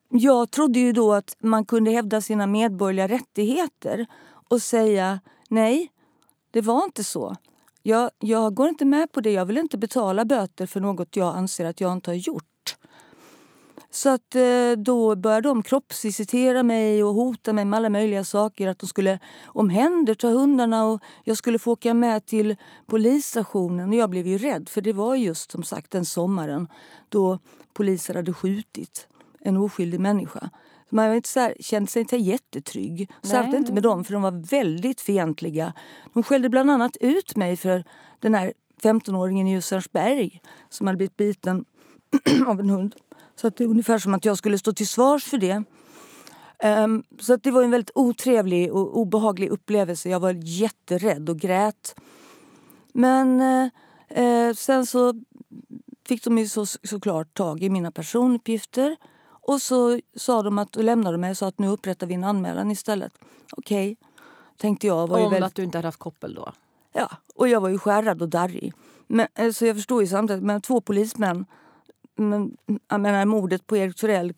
jag 0.10 0.52
trodde 0.52 0.80
ju 0.80 0.92
då 0.92 1.14
att 1.14 1.36
man 1.40 1.66
kunde 1.66 1.92
hävda 1.92 2.22
sina 2.22 2.48
medborgerliga 2.48 3.08
rättigheter 3.08 4.06
och 4.50 4.62
säga 4.62 5.20
nej, 5.50 5.92
det 6.56 6.62
var 6.62 6.84
inte 6.84 7.04
så. 7.04 7.36
Jag, 7.84 8.12
jag 8.20 8.54
går 8.54 8.70
inte 8.70 8.86
med 8.86 9.12
på 9.12 9.22
det. 9.22 9.32
Jag 9.32 9.46
vill 9.46 9.58
inte 9.58 9.78
betala 9.78 10.26
böter 10.26 10.66
för 10.66 10.80
något 10.80 11.16
jag 11.16 11.36
anser 11.36 11.66
att 11.66 11.82
jag 11.82 11.94
inte 11.94 12.10
har 12.10 12.16
gjort. 12.16 12.76
Så 13.92 14.10
att 14.10 14.36
eh, 14.36 14.72
då 14.78 15.16
började 15.16 15.50
de 15.50 15.64
kroppsvisitera 15.64 16.64
mig 16.64 17.04
och 17.04 17.14
hota 17.14 17.54
mig 17.54 17.66
med 17.66 17.78
alla 17.78 17.90
möjliga 17.90 18.24
saker. 18.24 18.68
Att 18.68 18.80
de 18.80 18.88
skulle 18.88 19.20
omhänderta 19.46 20.28
hundarna 20.28 20.86
och 20.86 21.02
jag 21.24 21.38
skulle 21.38 21.60
få 21.60 21.72
åka 21.72 21.94
med 21.94 22.26
till 22.26 22.56
polisstationen. 22.86 23.90
Och 23.90 23.96
jag 23.96 24.10
blev 24.10 24.28
ju 24.28 24.38
rädd 24.38 24.70
för 24.70 24.82
det 24.82 24.94
var 24.94 25.16
just 25.16 25.52
som 25.52 25.64
sagt 25.64 25.92
den 25.92 26.06
sommaren 26.06 26.68
då 27.10 27.40
poliser 27.74 28.14
hade 28.14 28.34
skjutit 28.34 29.08
en 29.40 29.58
oskyldig 29.58 30.00
människa. 30.00 30.50
Man 30.90 31.08
var 31.08 31.16
inte 31.16 31.30
så 31.30 31.40
här, 31.40 31.56
kände 31.60 31.92
sig 31.92 32.00
inte 32.00 32.18
jättetrygg. 32.18 33.12
Särskilt 33.22 33.56
inte 33.56 33.74
med 33.74 33.84
dem 33.84 34.04
för 34.04 34.14
de 34.14 34.22
var 34.22 34.50
väldigt 34.50 35.02
fientliga. 35.02 35.74
De 36.14 36.24
skällde 36.24 36.50
bland 36.50 36.72
annat 36.72 36.98
ut 36.98 37.36
mig 37.36 37.58
för 37.58 37.84
den 38.20 38.34
här 38.34 38.54
15-åringen 38.84 39.48
i 39.48 39.52
Ljusnarsberg 39.52 40.42
som 40.70 40.88
hade 40.88 40.98
blivit 40.98 41.18
biten 41.18 41.66
av 42.48 42.60
en 42.60 42.70
hund. 42.70 42.96
Så 43.36 43.48
att 43.48 43.58
det 43.58 43.64
är 43.64 43.68
ungefär 43.68 44.00
som 44.00 44.14
att 44.14 44.26
jag 44.26 44.38
skulle 44.38 44.58
stå 44.58 44.74
till 44.74 44.88
svars 44.88 45.24
för 45.24 45.38
det. 45.38 45.64
Ehm, 46.60 47.04
så 47.20 47.34
att 47.34 47.44
det 47.44 47.52
var 47.52 47.64
en 47.64 47.72
väldigt 47.72 47.92
otrevlig 47.96 48.74
och 48.74 48.98
obehaglig 48.98 49.50
upplevelse. 49.50 50.10
Jag 50.10 50.20
var 50.20 50.32
jätterädd 50.32 51.30
och 51.30 51.40
grät. 51.40 51.96
Men 52.94 53.42
eh, 53.42 54.24
eh, 54.24 54.54
sen 54.54 54.86
så 54.86 55.14
fick 56.08 56.24
de 56.24 56.38
ju 56.38 56.48
så, 56.48 56.66
såklart 56.66 57.34
tag 57.34 57.64
i 57.64 57.70
mina 57.70 57.92
personuppgifter. 57.92 58.96
Och 59.48 59.62
så 59.62 60.00
sa 60.16 60.42
de 60.44 60.58
att, 60.60 60.76
och 60.76 60.84
lämnade 60.84 61.18
mig 61.18 61.32
och 61.32 61.38
sa 61.38 61.48
att 61.48 61.60
nu 61.60 61.68
upprättar 61.68 62.08
vi 62.08 62.14
en 62.14 62.24
anmälan 62.24 62.72
istället. 62.72 63.14
Okej, 63.58 63.98
tänkte 64.58 64.88
jag. 64.88 65.08
Var 65.08 65.18
ju 65.20 65.26
Om 65.26 65.32
väldigt- 65.32 65.48
att 65.48 65.56
du 65.56 65.64
inte 65.64 65.78
hade 65.78 65.88
haft 65.88 66.00
koppel 66.00 66.34
då? 66.34 66.52
Ja, 66.94 67.12
och 67.36 67.48
jag 67.48 67.62
var 67.62 67.70
ju 67.70 67.78
skärrad 67.80 68.22
och 68.22 68.30
darrig. 68.30 68.74
Men, 69.08 69.28
eh, 69.36 69.52
så 69.52 69.66
jag 69.66 69.76
förstår 69.76 70.02
ju 70.02 70.08
samtidigt, 70.08 70.44
men 70.44 70.62
två 70.62 70.82
polismän, 70.82 71.46
men, 72.16 72.58
jag 72.88 73.02
menar 73.02 73.26
mordet 73.26 73.68
på 73.68 73.78
Erik 73.78 73.96
Torell, 73.96 74.34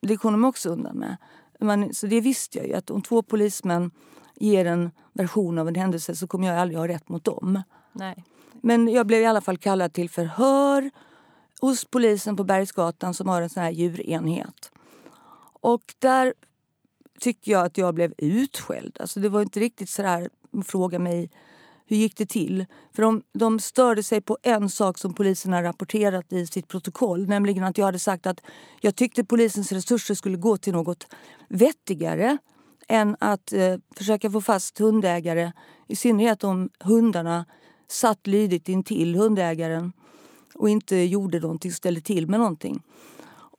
det 0.00 0.16
kom 0.16 0.32
de 0.32 0.44
också 0.44 0.68
undan 0.70 0.96
med. 0.98 1.16
Men, 1.60 1.94
så 1.94 2.06
det 2.06 2.20
visste 2.20 2.58
jag 2.58 2.66
ju, 2.66 2.74
att 2.74 2.90
om 2.90 3.02
två 3.02 3.22
polismän 3.22 3.90
ger 4.36 4.64
en 4.64 4.90
version 5.12 5.58
av 5.58 5.68
en 5.68 5.74
händelse 5.74 6.16
så 6.16 6.26
kommer 6.26 6.48
jag 6.48 6.58
aldrig 6.58 6.78
ha 6.78 6.88
rätt 6.88 7.08
mot 7.08 7.24
dem. 7.24 7.62
Nej. 7.92 8.24
Men 8.62 8.88
jag 8.88 9.06
blev 9.06 9.20
i 9.22 9.26
alla 9.26 9.40
fall 9.40 9.58
kallad 9.58 9.92
till 9.92 10.10
förhör 10.10 10.90
hos 11.60 11.84
polisen 11.84 12.36
på 12.36 12.44
Bergsgatan 12.44 13.14
som 13.14 13.28
har 13.28 13.42
en 13.42 13.50
sån 13.50 13.62
här 13.62 13.70
djurenhet. 13.70 14.70
Och 15.60 15.94
där 15.98 16.34
tycker 17.20 17.52
jag 17.52 17.66
att 17.66 17.78
jag 17.78 17.94
blev 17.94 18.14
utskälld. 18.18 18.96
Alltså 19.00 19.20
det 19.20 19.28
var 19.28 19.42
inte 19.42 19.60
riktigt 19.60 19.90
så 19.90 20.02
där 20.02 20.30
fråga 20.64 20.98
mig 20.98 21.30
hur 21.86 21.96
gick 21.96 22.16
det 22.16 22.26
till. 22.26 22.66
För 22.94 23.02
de, 23.02 23.22
de 23.32 23.60
störde 23.60 24.02
sig 24.02 24.20
på 24.20 24.38
en 24.42 24.70
sak 24.70 24.98
som 24.98 25.14
polisen 25.14 25.52
har 25.52 25.62
rapporterat 25.62 26.32
i 26.32 26.46
sitt 26.46 26.68
protokoll. 26.68 27.28
Nämligen 27.28 27.64
att 27.64 27.78
jag 27.78 27.84
hade 27.84 27.98
sagt 27.98 28.26
att 28.26 28.40
jag 28.80 28.96
tyckte 28.96 29.24
polisens 29.24 29.72
resurser 29.72 30.14
skulle 30.14 30.36
gå 30.36 30.56
till 30.56 30.72
något 30.72 31.06
vettigare 31.48 32.38
än 32.88 33.16
att 33.20 33.52
eh, 33.52 33.76
försöka 33.96 34.30
få 34.30 34.40
fast 34.40 34.78
hundägare. 34.78 35.52
I 35.86 35.96
synnerhet 35.96 36.44
om 36.44 36.70
hundarna 36.80 37.44
satt 37.88 38.26
lydigt 38.26 38.68
intill 38.68 39.14
hundägaren 39.14 39.92
och 40.58 40.68
inte 40.68 40.96
gjorde 40.96 41.40
någonting, 41.40 41.72
ställde 41.72 42.00
till 42.00 42.26
med 42.28 42.40
någonting. 42.40 42.82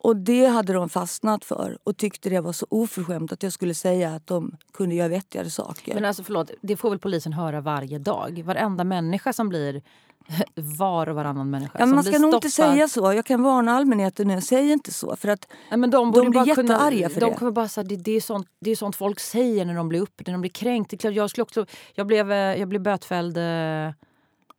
Och 0.01 0.15
det 0.15 0.45
hade 0.45 0.73
de 0.73 0.89
fastnat 0.89 1.45
för 1.45 1.77
och 1.83 1.97
tyckte 1.97 2.29
det 2.29 2.39
var 2.41 2.53
så 2.53 2.65
oförskämt 2.69 3.31
att 3.31 3.43
jag 3.43 3.53
skulle 3.53 3.73
säga 3.73 4.15
att 4.15 4.27
de 4.27 4.57
kunde 4.73 4.95
göra 4.95 5.07
vettigare 5.07 5.49
saker. 5.49 5.93
Men 5.93 6.05
alltså 6.05 6.23
förlåt, 6.23 6.51
det 6.61 6.77
får 6.77 6.89
väl 6.89 6.99
polisen 6.99 7.33
höra 7.33 7.61
varje 7.61 7.99
dag? 7.99 8.43
Varenda 8.45 8.83
människa 8.83 9.33
som 9.33 9.49
blir 9.49 9.81
var 10.55 11.09
och 11.09 11.15
varannan 11.15 11.49
människa 11.49 11.79
ja, 11.79 11.85
man 11.85 12.03
ska 12.03 12.19
nog 12.19 12.33
inte 12.33 12.49
säga 12.49 12.87
så. 12.87 13.13
Jag 13.13 13.25
kan 13.25 13.43
varna 13.43 13.71
allmänheten 13.71 14.27
nu. 14.27 14.41
Säg 14.41 14.71
inte 14.71 14.93
så. 14.93 15.15
För 15.15 15.27
att 15.29 15.47
men 15.69 15.81
de, 15.89 16.11
De 16.11 16.11
blir 16.11 16.31
bara 16.31 16.55
kunna, 16.55 16.73
jättearga 16.73 17.09
för 17.09 17.21
de 17.21 17.29
det. 17.29 17.35
kommer 17.35 17.51
bara 17.51 17.67
säga 17.67 17.83
det, 17.83 17.95
det, 17.95 18.11
är 18.11 18.21
sånt, 18.21 18.47
det 18.59 18.71
är 18.71 18.75
sånt 18.75 18.95
folk 18.95 19.19
säger 19.19 19.65
när 19.65 19.75
de 19.75 19.89
blir 19.89 20.01
upp, 20.01 20.21
när 20.27 20.31
de 20.31 20.41
blir 20.41 20.51
kränkt. 20.51 20.89
Det 20.89 20.95
är 20.95 20.97
klart, 20.97 21.13
jag, 21.13 21.29
skulle 21.29 21.43
också, 21.43 21.65
jag, 21.95 22.07
blev, 22.07 22.31
eh, 22.31 22.37
jag 22.37 22.67
blev 22.67 22.81
bötfälld... 22.81 23.37
eh, 23.37 23.43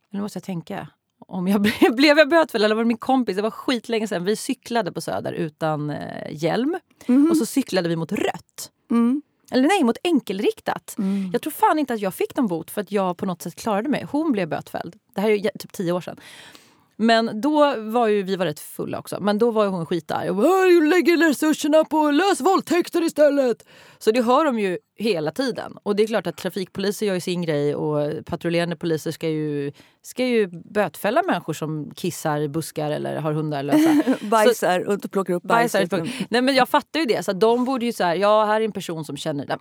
Nu 0.09 0.21
måste 0.21 0.37
jag 0.37 0.43
tänka. 0.43 0.87
Om 1.27 1.47
jag 1.47 1.61
blev, 1.79 1.95
blev 1.95 2.17
jag 2.17 2.29
bötfälld 2.29 2.65
eller 2.65 2.75
var 2.75 2.83
det 2.83 2.87
min 2.87 2.97
kompis? 2.97 3.35
Det 3.35 3.41
var 3.41 3.51
skitlänge 3.51 4.07
sedan. 4.07 4.23
Vi 4.23 4.35
cyklade 4.35 4.91
på 4.91 5.01
Söder 5.01 5.33
utan 5.33 5.89
eh, 5.89 6.27
hjälm. 6.43 6.77
Och 7.31 7.37
så 7.37 7.45
cyklade 7.45 7.89
vi 7.89 7.95
mot 7.95 8.11
rött. 8.11 8.71
mm, 8.91 9.21
Eller 9.51 9.67
nej, 9.67 9.83
mot 9.83 9.97
enkelriktat. 10.03 10.95
mm. 10.97 11.29
Jag 11.33 11.41
tror 11.41 11.51
fan 11.51 11.79
inte 11.79 11.93
att 11.93 11.99
jag 11.99 12.13
fick 12.13 12.35
någon 12.35 12.47
bot 12.47 12.71
för 12.71 12.81
att 12.81 12.91
jag 12.91 13.17
på 13.17 13.25
något 13.25 13.41
sätt 13.41 13.55
klarade 13.55 13.89
mig. 13.89 14.05
Hon 14.11 14.31
blev 14.31 14.49
bötfälld. 14.49 14.95
Det 15.15 15.21
här 15.21 15.29
är 15.29 15.35
ju 15.35 15.49
typ 15.59 15.71
tio 15.73 15.91
år 15.91 16.01
sedan. 16.01 16.17
Men 16.95 17.41
då 17.41 17.75
var 17.77 18.07
ju 18.07 18.23
vi 18.23 18.35
var 18.35 18.45
rätt 18.45 18.59
fulla 18.59 18.99
också. 18.99 19.17
Men 19.21 19.37
då 19.37 19.51
var 19.51 19.63
ju 19.63 19.69
hon 19.69 19.85
skitarg. 19.85 20.29
Och 20.29 20.35
bara, 20.35 20.67
"Jag 20.67 20.83
lägger 20.87 21.17
resurserna 21.17 21.83
på 21.83 22.11
lösa 22.11 22.43
våldtäkter 22.43 23.03
istället. 23.03 23.65
Så 24.03 24.11
det 24.11 24.21
hör 24.21 24.45
de 24.45 24.59
ju 24.59 24.77
hela 24.97 25.31
tiden. 25.31 25.77
Och 25.83 25.95
det 25.95 26.03
är 26.03 26.07
klart 26.07 26.27
att 26.27 26.37
trafikpoliser 26.37 27.05
gör 27.05 27.13
ju 27.13 27.21
sin 27.21 27.41
grej 27.41 27.75
och 27.75 28.25
patrullerande 28.25 28.75
poliser 28.75 29.11
ska 29.11 29.29
ju, 29.29 29.71
ska 30.01 30.25
ju 30.25 30.47
bötfälla 30.47 31.23
människor 31.23 31.53
som 31.53 31.91
kissar 31.95 32.41
i 32.41 32.49
buskar 32.49 32.91
eller 32.91 33.15
har 33.15 33.33
hundar 33.33 33.63
lösa. 33.63 34.03
Bajsar 34.21 34.87
och 34.87 35.11
plockar 35.11 35.33
upp 35.33 35.43
Bajsar. 35.43 35.85
bajset. 35.85 36.27
Nej 36.29 36.41
men 36.41 36.55
jag 36.55 36.69
fattar 36.69 36.99
ju 36.99 37.05
det. 37.05 37.23
Så 37.23 37.33
de 37.33 37.65
borde 37.65 37.85
ju 37.85 37.93
säga, 37.93 38.15
ja 38.15 38.45
här 38.45 38.61
är 38.61 38.65
en 38.65 38.71
person 38.71 39.05
som 39.05 39.17
känner... 39.17 39.45
Nej, 39.47 39.57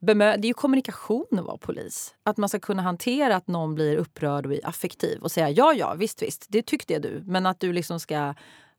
Bemö, 0.00 0.36
det 0.36 0.46
är 0.46 0.48
ju 0.48 0.54
kommunikation 0.54 1.26
att 1.30 1.44
vara 1.44 1.56
polis. 1.56 2.14
Att 2.22 2.36
man 2.36 2.48
ska 2.48 2.58
kunna 2.60 2.82
hantera 2.82 3.36
att 3.36 3.48
någon 3.48 3.74
blir 3.74 3.96
upprörd 3.96 4.46
och 4.46 4.52
affektiv 4.64 5.18
och 5.22 5.32
säga 5.32 5.50
ja 5.50 5.74
ja 5.74 5.94
visst 5.94 6.22
visst 6.22 6.46
det 6.48 6.62
tyckte 6.66 6.98
du. 6.98 7.22
Men 7.26 7.46
att 7.46 7.60
du 7.60 7.72
liksom 7.72 8.00
ska... 8.00 8.34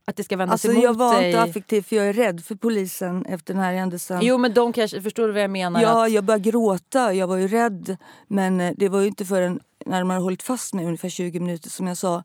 Att 0.06 0.16
det 0.16 0.24
ska 0.24 0.38
vändas 0.38 0.54
Alltså 0.54 0.72
emot 0.72 0.84
jag 0.84 0.94
var 0.94 1.16
dig. 1.16 1.28
inte 1.28 1.42
affektiv 1.42 1.82
för 1.82 1.96
jag 1.96 2.10
är 2.10 2.14
rädd 2.14 2.44
för 2.44 2.56
polisen 2.56 3.26
efter 3.26 3.54
den 3.54 3.64
här 3.64 3.74
händelsen. 3.74 4.20
Jo 4.22 4.38
men 4.38 4.54
de 4.54 4.74
kanske, 4.74 5.02
förstår 5.02 5.28
du 5.28 5.34
vad 5.34 5.42
jag 5.42 5.52
menar? 5.52 5.82
Ja, 5.82 6.06
att, 6.06 6.12
jag 6.12 6.24
började 6.24 6.50
gråta. 6.50 7.14
Jag 7.14 7.28
var 7.28 7.38
ju 7.38 7.48
rädd. 7.48 7.98
Men 8.28 8.62
eh, 8.62 8.74
det 8.78 8.90
var 8.90 9.02
ju 9.02 9.08
inte 9.08 9.26
förrän 9.26 9.60
när 9.86 10.00
de 10.00 10.10
hade 10.10 10.24
hållit 10.24 10.44
fast 10.44 10.74
mig 10.74 10.86
ungefär 10.86 11.10
20 11.10 11.40
minuter 11.40 11.70
som 11.70 11.88
jag 11.88 11.98
sa 11.98 12.24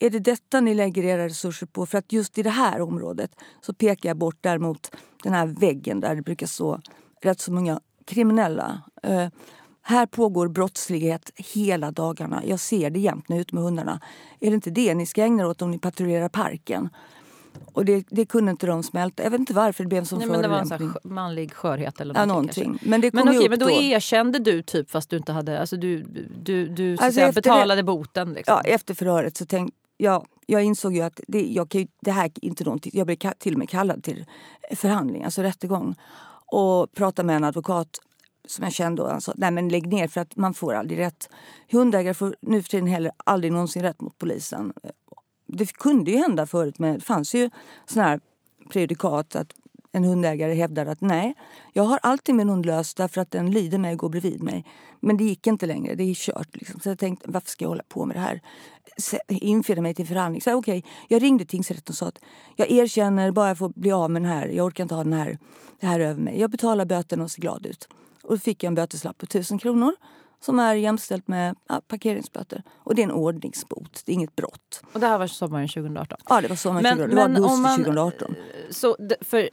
är 0.00 0.10
det 0.10 0.18
detta 0.18 0.60
ni 0.60 0.74
lägger 0.74 1.04
era 1.04 1.24
resurser 1.24 1.66
på? 1.66 1.86
För 1.86 1.98
att 1.98 2.12
just 2.12 2.38
i 2.38 2.42
det 2.42 2.50
här 2.50 2.80
området 2.80 3.30
så 3.60 3.74
pekar 3.74 4.08
jag 4.08 4.16
bort 4.16 4.36
där 4.40 4.58
mot 4.58 4.96
den 5.22 5.32
här 5.32 5.46
väggen 5.46 6.00
där 6.00 6.14
det 6.14 6.22
brukar 6.22 6.46
stå 6.46 6.80
rätt 7.22 7.40
så 7.40 7.52
många 7.52 7.80
kriminella. 8.04 8.82
Eh, 9.02 9.28
här 9.82 10.06
pågår 10.06 10.48
brottslighet 10.48 11.30
hela 11.36 11.90
dagarna. 11.90 12.42
Jag 12.46 12.60
ser 12.60 12.90
det 12.90 13.00
jämt 13.00 13.30
är 13.30 13.40
ute 13.40 13.54
med 13.54 13.64
hundarna. 13.64 14.00
Är 14.40 14.50
det 14.50 14.54
inte 14.54 14.70
det 14.70 14.94
ni 14.94 15.06
ska 15.06 15.22
ägna 15.22 15.42
er 15.42 15.46
åt 15.46 15.62
om 15.62 15.70
ni 15.70 15.78
patrullerar 15.78 16.28
parken? 16.28 16.88
Och 17.72 17.84
det, 17.84 18.06
det 18.10 18.26
kunde 18.26 18.50
inte 18.50 18.66
de 18.66 18.82
smälta. 18.82 19.22
Jag 19.22 19.30
vet 19.30 19.40
inte 19.40 19.54
varför 19.54 19.84
det 19.84 19.88
blev 19.88 19.98
en 19.98 20.06
sån 20.06 20.18
nej, 20.18 20.28
men 20.28 20.42
det 20.42 20.48
var 20.48 20.58
en 20.58 20.66
sån 20.66 20.94
manlig 21.04 21.52
skörhet 21.52 22.00
eller 22.00 22.14
Ja, 22.14 22.24
någonting. 22.24 22.78
Men 22.82 23.00
det 23.00 23.10
kom 23.10 23.24
Men 23.24 23.36
okej, 23.36 23.48
men 23.48 23.58
då, 23.58 23.66
då. 23.66 23.72
erkände 23.72 24.38
du 24.38 24.62
typ 24.62 24.90
fast 24.90 25.10
du 25.10 25.16
inte 25.16 25.32
hade... 25.32 25.60
Alltså 25.60 25.76
du, 25.76 26.02
du, 26.42 26.68
du 26.68 26.92
Alltså, 26.92 27.12
säga, 27.12 27.32
betalade 27.32 27.82
boten 27.82 28.32
liksom. 28.32 28.60
Ja, 28.64 28.70
efter 28.70 28.94
förhöret 28.94 29.36
så 29.36 29.46
tänkte 29.46 29.76
jag, 29.96 30.26
jag 30.46 30.64
insåg 30.64 30.94
ju 30.94 31.02
att 31.02 31.20
det, 31.28 31.42
jag 31.42 31.68
kan 31.68 31.80
ju, 31.80 31.86
det 32.00 32.10
här 32.10 32.24
är 32.24 32.44
inte 32.44 32.64
någonting. 32.64 32.92
Jag 32.94 33.06
blev 33.06 33.16
till 33.38 33.52
och 33.52 33.58
med 33.58 33.68
kallad 33.68 34.02
till 34.02 34.24
förhandling, 34.74 35.24
alltså 35.24 35.42
rättegång. 35.42 35.94
Och 36.46 36.92
pratade 36.92 37.26
med 37.26 37.36
en 37.36 37.44
advokat 37.44 37.88
som 38.46 38.64
jag 38.64 38.72
kände 38.72 39.02
och 39.02 39.10
han 39.10 39.20
sa 39.20 39.32
nej 39.36 39.50
men 39.50 39.68
lägg 39.68 39.86
ner 39.86 40.08
för 40.08 40.20
att 40.20 40.36
man 40.36 40.54
får 40.54 40.74
aldrig 40.74 40.98
rätt. 40.98 41.28
Hundägare 41.70 42.14
får 42.14 42.36
nu 42.40 42.62
för 42.62 42.68
tiden 42.68 42.86
heller 42.86 43.12
aldrig 43.24 43.52
någonsin 43.52 43.82
rätt 43.82 44.00
mot 44.00 44.18
polisen. 44.18 44.72
Det 45.48 45.72
kunde 45.72 46.10
ju 46.10 46.16
hända 46.16 46.46
förut 46.46 46.78
men 46.78 46.94
det 46.94 47.00
fanns 47.00 47.34
ju 47.34 47.50
sådana 47.86 48.08
här 48.08 48.20
prejudikat 48.68 49.36
att 49.36 49.54
en 49.92 50.04
hundägare 50.04 50.54
hävdade 50.54 50.90
att 50.90 51.00
nej, 51.00 51.34
jag 51.72 51.82
har 51.82 51.98
alltid 52.02 52.34
min 52.34 52.48
hund 52.48 52.66
lös 52.66 52.94
därför 52.94 53.20
att 53.20 53.30
den 53.30 53.50
lyder 53.50 53.78
mig 53.78 53.92
och 53.92 53.98
går 53.98 54.08
bredvid 54.08 54.42
mig. 54.42 54.64
Men 55.00 55.16
det 55.16 55.24
gick 55.24 55.46
inte 55.46 55.66
längre, 55.66 55.94
det 55.94 56.04
är 56.04 56.14
kört. 56.14 56.56
Liksom. 56.56 56.80
Så 56.80 56.88
jag 56.88 56.98
tänkte, 56.98 57.30
varför 57.30 57.50
ska 57.50 57.64
jag 57.64 57.68
hålla 57.68 57.82
på 57.88 58.06
med 58.06 58.16
det 58.16 58.20
här? 58.20 58.40
Infinna 59.28 59.82
mig 59.82 59.94
till 59.94 60.06
förhandling. 60.06 60.40
Så 60.40 60.54
okej, 60.54 60.84
jag 61.08 61.22
ringde 61.22 61.44
tingsrätten 61.44 61.92
och 61.92 61.96
sa 61.96 62.06
att 62.06 62.18
jag 62.56 62.70
erkänner 62.70 63.30
bara 63.30 63.48
jag 63.48 63.58
får 63.58 63.68
bli 63.68 63.92
av 63.92 64.10
med 64.10 64.22
den 64.22 64.30
här. 64.30 64.48
Jag 64.48 64.66
orkar 64.66 64.84
inte 64.84 64.94
ha 64.94 65.04
den 65.04 65.12
här, 65.12 65.38
det 65.80 65.86
här 65.86 66.00
över 66.00 66.20
mig. 66.20 66.40
Jag 66.40 66.50
betalar 66.50 66.84
böten 66.84 67.20
och 67.20 67.30
ser 67.30 67.42
glad 67.42 67.66
ut. 67.66 67.88
Och 68.22 68.34
då 68.34 68.38
fick 68.38 68.62
jag 68.62 68.68
en 68.68 68.74
böteslapp 68.74 69.18
på 69.18 69.24
1000 69.24 69.58
kronor 69.58 69.92
som 70.40 70.58
är 70.58 70.74
jämställt 70.74 71.28
med 71.28 71.56
ja, 71.68 71.80
parkeringsböter. 71.88 72.62
Och 72.76 72.94
det 72.94 73.02
är 73.02 73.04
en 73.04 73.12
ordningsbot, 73.12 74.02
det 74.06 74.12
är 74.12 74.14
inget 74.14 74.36
brott. 74.36 74.82
Och 74.92 75.00
det 75.00 75.06
här 75.06 75.18
var 75.18 75.26
sommaren 75.26 75.68
2018. 75.68 76.18
Ja, 76.28 76.40
det 76.40 76.48
var 76.48 76.56
sommaren 76.56 76.82
Men- 76.82 76.96
2018. 76.98 77.34
Det 77.34 77.40
var 77.40 77.48
augusti 77.48 77.62
man- 77.62 77.76
2018. 77.76 78.34
Så 78.70 78.96
det, 78.98 79.16
för 79.20 79.48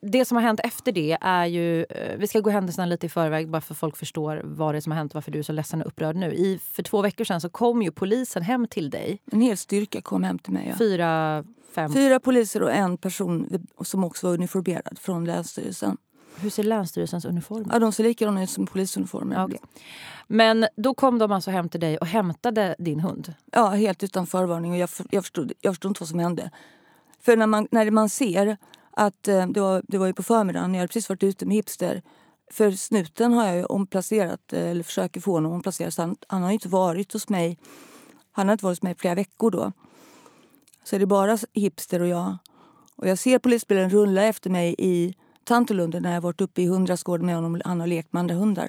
det 0.00 0.24
som 0.24 0.36
har 0.36 0.42
hänt 0.42 0.60
efter 0.64 0.92
det 0.92 1.18
är 1.20 1.46
ju... 1.46 1.84
eh, 1.84 2.16
Vi 2.18 2.26
ska 2.26 2.40
gå 2.40 2.50
händelserna 2.50 2.86
lite 2.86 3.06
i 3.06 3.08
förväg 3.08 3.48
bara 3.50 3.60
för 3.60 3.74
folk 3.74 3.96
förstår 3.96 4.40
vad 4.44 4.74
det 4.74 4.82
som 4.82 4.92
har 4.92 4.96
hänt 4.98 5.14
varför 5.14 5.30
du 5.30 5.38
är 5.38 5.42
så 5.42 5.52
ledsen 5.52 5.80
och 5.80 5.86
upprörd 5.86 6.16
nu. 6.16 6.34
I, 6.34 6.58
för 6.72 6.82
två 6.82 7.02
veckor 7.02 7.24
sedan 7.24 7.40
så 7.40 7.48
kom 7.48 7.82
ju 7.82 7.90
polisen 7.90 8.42
hem 8.42 8.66
till 8.66 8.90
dig. 8.90 9.22
En 9.32 9.40
hel 9.40 9.56
styrka 9.56 10.02
kom 10.02 10.22
hem 10.24 10.38
till 10.38 10.52
mig. 10.52 10.66
Ja. 10.70 10.76
Fyra, 10.78 11.44
fem... 11.74 11.92
Fyra 11.92 12.20
poliser 12.20 12.62
och 12.62 12.72
en 12.72 12.96
person 12.98 13.66
som 13.84 14.04
också 14.04 14.26
var 14.26 14.34
uniformerad 14.34 14.98
från 14.98 15.24
Länsstyrelsen. 15.24 15.96
Hur 16.40 16.50
ser 16.50 16.62
Länsstyrelsens 16.62 17.24
uniform 17.24 17.60
ut? 17.60 17.66
Ja, 17.72 17.78
de 17.78 17.92
ser 17.92 18.04
likadana 18.04 18.42
ut 18.42 18.50
som 18.50 18.66
polisuniformer. 18.66 19.44
Okej. 19.44 19.60
Men 20.26 20.66
då 20.76 20.94
kom 20.94 21.18
de 21.18 21.32
alltså 21.32 21.50
hem 21.50 21.68
till 21.68 21.80
dig 21.80 21.98
och 21.98 22.06
hämtade 22.06 22.76
din 22.78 23.00
hund. 23.00 23.34
Ja, 23.52 23.68
helt 23.68 24.02
utan 24.02 24.26
förvarning. 24.26 24.72
Och 24.72 24.78
jag, 24.78 24.90
för- 24.90 25.06
jag, 25.10 25.24
förstod, 25.24 25.52
jag 25.60 25.74
förstod 25.74 25.90
inte 25.90 26.00
vad 26.00 26.08
som 26.08 26.18
hände. 26.18 26.50
För 27.20 27.36
när 27.36 27.46
man, 27.46 27.68
när 27.70 27.90
man 27.90 28.08
ser 28.08 28.56
att 28.90 29.28
eh, 29.28 29.46
det 29.46 29.60
var, 29.60 29.82
det 29.88 29.98
var 29.98 30.06
ju 30.06 30.12
på 30.12 30.22
förmiddagen, 30.22 30.74
jag 30.74 30.80
hade 30.80 30.88
precis 30.88 31.08
varit 31.08 31.22
ute 31.22 31.46
med 31.46 31.56
hipster. 31.56 32.02
För 32.50 32.70
snuten 32.70 33.32
har 33.32 33.46
jag 33.46 33.56
ju 33.56 33.64
omplacerat, 33.64 34.52
eh, 34.52 34.70
eller 34.70 34.82
försöker 34.82 35.20
få 35.20 35.32
honom 35.32 35.52
omplacerad. 35.52 35.94
Så 35.94 36.02
han, 36.02 36.16
han 36.28 36.42
har 36.42 36.50
inte 36.50 36.68
varit 36.68 37.12
hos 37.12 37.28
mig. 37.28 37.58
Han 38.32 38.46
har 38.48 38.52
inte 38.52 38.64
varit 38.64 38.78
hos 38.78 38.82
mig 38.82 38.94
flera 38.98 39.14
veckor 39.14 39.50
då. 39.50 39.72
Så 40.84 40.96
är 40.96 41.00
det 41.00 41.06
bara 41.06 41.38
hipster 41.52 42.02
och 42.02 42.08
jag. 42.08 42.36
Och 42.96 43.08
jag 43.08 43.18
ser 43.18 43.38
polisbilen 43.38 43.90
rulla 43.90 44.22
efter 44.22 44.50
mig 44.50 44.74
i 44.78 45.14
Tantolunden 45.46 46.02
när 46.02 46.14
jag 46.14 46.20
varit 46.20 46.40
uppe 46.40 46.62
i 46.62 46.66
hundrastgården 46.66 47.26
med 47.26 47.34
honom. 47.34 47.60
Han 47.64 47.80
har 47.80 47.86
lekt 47.86 48.12
med 48.12 48.20
andra 48.20 48.34
hundar. 48.34 48.68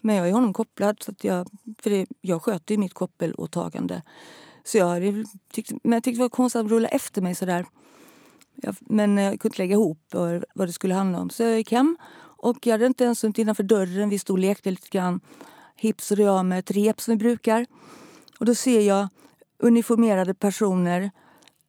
Men 0.00 0.16
jag 0.16 0.28
är 0.28 0.32
honom 0.32 0.52
kopplad, 0.52 1.02
så 1.02 1.10
att 1.10 1.24
jag, 1.24 1.48
för 1.78 1.90
det, 1.90 2.06
jag 2.20 2.42
sköter 2.42 2.74
ju 2.74 2.78
mitt 2.78 2.94
koppelåtagande. 2.94 4.02
Så 4.64 4.78
jag 4.78 5.24
tyckte, 5.52 5.74
men 5.82 5.92
jag 5.92 6.04
tyckte 6.04 6.18
det 6.18 6.24
var 6.24 6.28
konstigt 6.28 6.60
att 6.60 6.70
rulla 6.70 6.88
efter 6.88 7.22
mig 7.22 7.34
sådär. 7.34 7.66
Jag, 8.54 8.76
men 8.80 9.16
jag 9.16 9.40
kunde 9.40 9.48
inte 9.48 9.62
lägga 9.62 9.72
ihop 9.72 9.98
vad, 10.54 10.68
det 10.68 10.72
skulle 10.72 10.94
handla 10.94 11.20
om. 11.20 11.30
Så 11.30 11.42
jag 11.42 11.56
gick 11.56 11.72
hem 11.72 11.96
och 12.20 12.66
jag 12.66 12.72
hade 12.72 12.86
inte 12.86 13.04
ens 13.04 13.24
hunnit 13.24 13.38
innanför 13.38 13.62
dörren. 13.62 14.08
Vi 14.08 14.18
stod 14.18 14.34
och 14.34 14.38
lekte 14.38 14.70
lite 14.70 14.88
grann. 14.90 15.20
hipsade 15.76 16.22
och 16.22 16.28
jag 16.28 16.46
med 16.46 16.58
ett 16.58 16.70
rep 16.70 17.00
som 17.00 17.12
vi 17.12 17.18
brukar. 17.18 17.66
Och 18.38 18.46
då 18.46 18.54
ser 18.54 18.80
jag 18.80 19.08
uniformerade 19.58 20.34
personer 20.34 21.10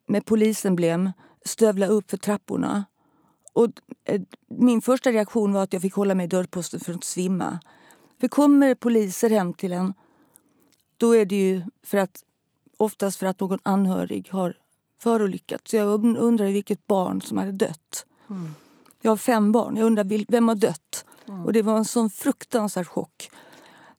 med 0.08 0.26
polisemblem 0.26 1.12
stövla 1.46 1.88
upp 1.88 2.10
för 2.10 2.18
trapporna. 2.18 2.86
Och 3.56 3.70
eh, 4.04 4.22
min 4.48 4.82
första 4.82 5.12
reaktion 5.12 5.54
var 5.54 5.64
att 5.64 5.74
jag 5.74 5.82
fick 5.82 5.94
hålla 5.94 6.16
mig 6.16 6.24
i 6.24 6.28
dörrposten 6.28 6.80
för 6.80 6.92
att 6.92 6.96
inte 6.96 7.08
svimma. 7.08 7.60
För 8.20 8.28
kommer 8.28 8.76
poliser 8.76 9.30
hem 9.30 9.54
till 9.54 9.74
en, 9.74 9.94
då 10.98 11.16
är 11.16 11.26
det 11.26 11.36
ju 11.36 11.62
för 11.84 11.98
att, 11.98 12.24
oftast 12.78 13.18
för 13.18 13.26
att 13.26 13.40
någon 13.40 13.60
anhörig 13.64 14.30
har 14.32 14.58
förolyckats. 15.00 15.72
Så 15.72 15.78
jag 15.78 16.00
und- 16.00 16.18
undrar 16.18 16.46
vilket 16.46 16.88
barn 16.88 17.22
som 17.22 17.38
hade 17.38 17.52
dött. 17.52 18.06
Jag 19.02 19.12
har 19.12 19.18
fem 19.18 19.52
barn. 19.52 19.78
Jag 19.78 19.86
undrar 19.86 20.32
vem 20.32 20.48
har 20.48 20.56
dött? 20.56 21.06
Och 21.46 21.54
det 21.54 21.62
var 21.62 21.78
en 21.78 21.86
sån 21.86 22.10
fruktansvärd 22.10 22.88
chock. 22.88 23.32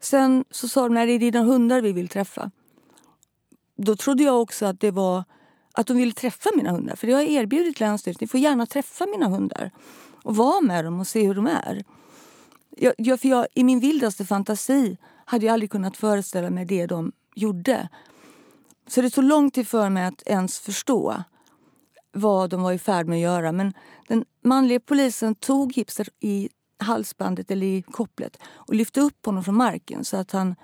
Sen 0.00 0.44
så 0.50 0.68
sa 0.68 0.82
de, 0.82 0.94
nej 0.94 1.06
det 1.06 1.12
är 1.12 1.18
dina 1.18 1.42
hundar 1.42 1.80
vi 1.80 1.92
vill 1.92 2.08
träffa. 2.08 2.50
Då 3.76 3.96
trodde 3.96 4.22
jag 4.22 4.42
också 4.42 4.66
att 4.66 4.80
det 4.80 4.90
var 4.90 5.24
att 5.76 5.86
de 5.86 5.96
ville 5.96 6.12
träffa 6.12 6.50
mina 6.56 6.70
hundar. 6.70 6.96
För 6.96 7.06
jag 7.06 7.16
har 7.16 7.24
erbjudit 7.24 7.80
Länsstyrelsen, 7.80 8.18
ni 8.20 8.28
får 8.28 8.40
gärna 8.40 8.66
träffa 8.66 9.06
mina 9.06 9.28
hundar. 9.28 9.70
Och 10.22 10.36
vara 10.36 10.60
med 10.60 10.84
dem 10.84 11.00
och 11.00 11.06
se 11.06 11.26
hur 11.26 11.34
de 11.34 11.46
är. 11.46 11.84
Jag, 12.76 12.94
jag, 12.98 13.20
för 13.20 13.28
jag, 13.28 13.46
I 13.54 13.64
min 13.64 13.80
vildaste 13.80 14.24
fantasi 14.24 14.96
hade 15.24 15.46
jag 15.46 15.52
aldrig 15.52 15.70
kunnat 15.70 15.96
föreställa 15.96 16.50
mig 16.50 16.64
det 16.64 16.86
de 16.86 17.12
gjorde. 17.34 17.88
Så 18.86 19.00
det 19.02 19.10
tog 19.10 19.24
lång 19.24 19.50
tid 19.50 19.68
för 19.68 19.88
mig 19.88 20.04
att 20.04 20.22
ens 20.26 20.58
förstå 20.58 21.22
vad 22.12 22.50
de 22.50 22.62
var 22.62 22.72
i 22.72 22.78
färd 22.78 23.06
med 23.06 23.16
att 23.16 23.22
göra. 23.22 23.52
Men 23.52 23.72
den 24.08 24.24
manliga 24.44 24.80
polisen 24.80 25.34
tog 25.34 25.72
Hipster 25.72 26.08
i 26.20 26.48
halsbandet 26.78 27.50
eller 27.50 27.66
i 27.66 27.82
kopplet 27.82 28.38
och 28.46 28.74
lyfte 28.74 29.00
upp 29.00 29.26
honom 29.26 29.44
från 29.44 29.56
marken 29.56 30.04
så 30.04 30.16
att 30.16 30.32
han 30.32 30.54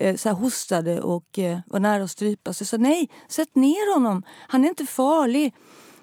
eh, 0.00 0.16
så 0.16 0.30
hostade 0.30 1.00
och 1.00 1.38
eh, 1.38 1.58
var 1.66 1.80
nära 1.80 2.02
att 2.02 2.10
strypas. 2.10 2.60
Jag 2.60 2.68
sa 2.68 2.76
nej, 2.76 3.10
sätt 3.28 3.54
ner 3.54 3.94
honom. 3.94 4.22
Han 4.48 4.64
är 4.64 4.68
inte 4.68 4.86
farlig. 4.86 5.54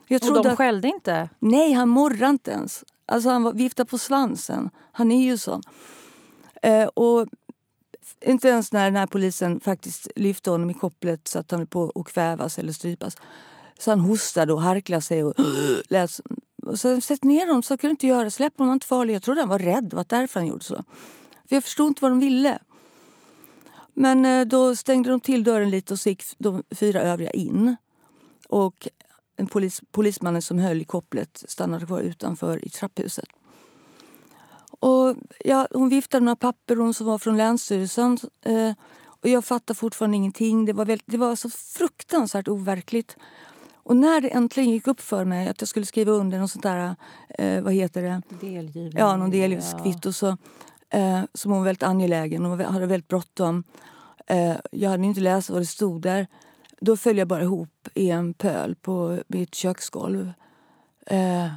Jag 0.08 0.24
Och 0.32 0.44
de 0.44 0.56
skällde 0.56 0.88
inte? 0.88 1.30
Nej, 1.40 1.74
han 1.74 1.90
morrade 1.90 2.30
inte 2.30 2.52
ens. 2.52 2.84
Alltså 3.06 3.30
han 3.30 3.44
var- 3.44 3.54
viftade 3.54 3.90
på 3.90 3.98
svansen. 3.98 4.70
Han 4.92 5.12
är 5.12 5.24
ju 5.24 5.38
sån. 5.38 5.62
Eh, 6.62 6.86
och 6.86 7.28
inte 8.26 8.48
ens 8.48 8.72
när 8.72 8.92
den 8.92 9.08
polisen 9.08 9.60
faktiskt 9.60 10.08
lyfte 10.16 10.50
honom 10.50 10.70
i 10.70 10.74
kopplet 10.74 11.28
så 11.28 11.40
att 11.40 11.52
han 11.52 11.60
höll 11.60 11.68
på 11.68 11.92
att 11.96 12.06
kvävas 12.06 12.60
eller 12.60 12.74
strypas. 12.74 13.18
Så 13.80 13.92
han 13.92 14.00
hostade 14.00 14.54
och 14.54 14.62
harklade 14.62 15.02
sig 15.02 15.24
och 15.24 15.34
lät... 15.90 16.20
Och 16.66 16.80
så 16.80 17.02
sätt 17.02 17.24
ner 17.24 17.48
honom, 17.48 17.64
så 17.64 17.78
kan 17.78 17.88
du 17.88 17.92
inte 17.92 18.08
göra. 18.08 18.30
Släpp 18.30 18.58
honom, 18.58 18.68
han 18.70 18.74
är 18.74 18.76
inte 18.76 18.88
farlig. 18.88 19.16
Jag 19.16 19.24
trodde 19.24 19.42
han 19.42 19.50
var 19.50 19.60
rädd, 19.60 19.84
det 19.84 19.96
var 19.96 20.06
därför 20.10 20.40
han 20.40 20.48
gjorde 20.48 20.64
så. 20.64 20.84
För 21.50 21.56
jag 21.56 21.64
förstod 21.64 21.88
inte 21.88 22.02
vad 22.02 22.12
de 22.12 22.20
ville. 22.20 22.60
Men 23.96 24.26
eh, 24.26 24.46
då 24.46 24.76
stängde 24.76 25.10
de 25.10 25.20
till 25.20 25.44
dörren 25.44 25.70
lite 25.70 25.94
och 25.94 26.00
så 26.00 26.10
gick 26.10 26.24
de 26.38 26.64
fyra 26.72 27.02
övriga 27.02 27.32
in. 27.32 27.76
Och 28.50 28.88
en 29.36 29.48
polis, 29.48 29.82
polismannen 29.92 30.42
som 30.42 30.60
höll 30.60 30.82
i 30.82 30.86
kopplet 30.86 31.44
stannade 31.48 31.86
kvar 31.86 32.02
utanför 32.02 32.66
i 32.66 32.70
trapphuset. 32.70 33.26
Och 34.80 35.16
ja, 35.46 35.68
hon 35.72 35.90
viftade 35.90 36.22
med 36.22 36.26
några 36.26 36.36
papper 36.36 36.76
hon 36.76 36.94
som 36.94 37.06
var 37.06 37.18
från 37.18 37.38
Länsstyrelsen. 37.38 38.18
Eh, 38.42 38.72
och 39.06 39.30
jag 39.30 39.46
fattar 39.46 39.74
fortfarande 39.74 40.18
ingenting. 40.18 40.66
Det 40.66 40.74
var, 40.74 40.86
väldigt, 40.86 41.08
det 41.08 41.18
var 41.18 41.36
så 41.36 41.50
fruktansvärt 41.50 42.48
overkligt. 42.48 43.18
Och 43.76 43.96
när 43.96 44.22
det 44.22 44.30
äntligen 44.30 44.70
gick 44.70 44.88
upp 44.88 45.02
för 45.02 45.26
mig 45.26 45.48
att 45.48 45.62
jag 45.62 45.68
skulle 45.68 45.86
skriva 45.86 46.12
under 46.12 46.40
något 46.40 46.52
sånt 46.52 46.64
där, 46.64 46.96
eh, 47.30 47.62
vad 47.62 47.74
heter 47.74 48.02
det? 48.02 48.22
Delgivning. 48.42 48.94
Ja, 48.98 49.18
någon 49.18 49.30
delgivningskvitto. 49.30 50.14
Så, 50.14 50.38
eh, 50.90 51.22
som 51.34 51.52
hon 51.52 51.60
var 51.60 51.66
väldigt 51.66 51.84
angelägen 51.84 52.46
och 52.46 52.58
hade 52.58 52.86
väldigt 52.86 53.08
bråttom. 53.08 53.64
Eh, 54.28 54.56
jag 54.72 54.90
hade 54.90 55.06
inte 55.06 55.22
läst 55.22 55.50
vad 55.50 55.62
det 55.62 55.66
stod 55.66 56.02
där. 56.02 56.28
Då 56.82 56.98
föll 56.98 57.18
jag 57.18 57.28
bara 57.28 57.42
ihop 57.42 57.88
i 57.94 58.10
en 58.10 58.34
pöl 58.34 58.76
på 58.76 59.20
mitt 59.28 59.56
köksgolv. 59.56 60.32
Eh, 61.08 61.48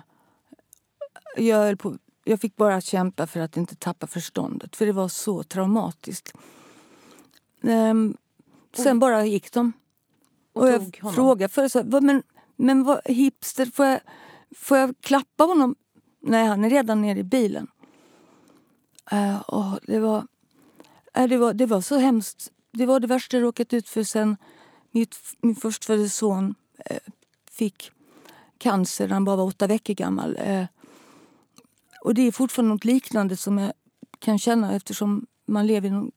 jag, 1.37 1.79
på, 1.79 1.97
jag 2.25 2.41
fick 2.41 2.57
bara 2.57 2.81
kämpa 2.81 3.27
för 3.27 3.41
att 3.41 3.57
inte 3.57 3.77
tappa 3.77 4.07
förståndet, 4.07 4.77
för 4.77 4.87
det 4.87 4.93
var 4.93 5.09
så 5.09 5.43
traumatiskt. 5.43 6.33
Eh, 7.63 7.95
sen 8.77 8.99
bara 8.99 9.25
gick 9.27 9.53
de. 9.53 9.73
Och 10.53 10.63
Och 10.63 10.69
jag 10.69 11.15
frågade 11.15 11.53
"Vad- 11.85 12.03
men, 12.03 12.23
men 12.57 12.85
vad 12.85 13.01
hipster, 13.05 13.67
får 13.67 13.87
jag, 13.87 14.01
får 14.57 14.79
jag 14.79 14.95
klappa 15.01 15.45
honom? 15.45 15.75
Nej, 16.23 16.47
han 16.47 16.65
är 16.65 16.71
redan 16.71 17.01
nere 17.03 17.19
i 17.19 17.25
bilen. 17.25 17.67
Eh, 19.11 19.41
och 19.41 19.81
det, 19.87 19.99
var, 19.99 20.27
eh, 21.15 21.29
det, 21.29 21.37
var, 21.37 21.53
det 21.53 21.67
var 21.67 21.81
så 21.81 21.99
hemskt. 21.99 22.53
Det 22.71 22.87
var 22.87 23.01
det 23.01 23.07
värsta 23.07 23.37
jag 23.37 23.45
råkat 23.45 23.73
ut 23.73 23.89
för 23.89 24.03
sen 24.03 24.37
mitt, 24.91 25.17
min 25.41 25.55
förstfödde 25.55 26.09
son 26.09 26.55
eh, 26.85 26.99
fick 27.51 27.91
cancer 28.59 29.07
när 29.07 29.15
han 29.15 29.25
bara 29.25 29.37
var 29.37 29.45
åtta 29.45 29.67
veckor 29.67 29.95
gammal. 29.95 30.39
Och 32.01 32.15
det 32.15 32.23
är 32.23 32.33
fortfarande 32.33 32.75
något 32.75 32.85
liknande 32.85 33.37
som 33.37 33.59
jag 33.59 33.73
kan 34.19 34.39
känna 34.39 34.75
eftersom 34.75 35.27
man 35.47 35.67
lever 35.67 35.89
i 35.89 35.93
en 35.93 36.13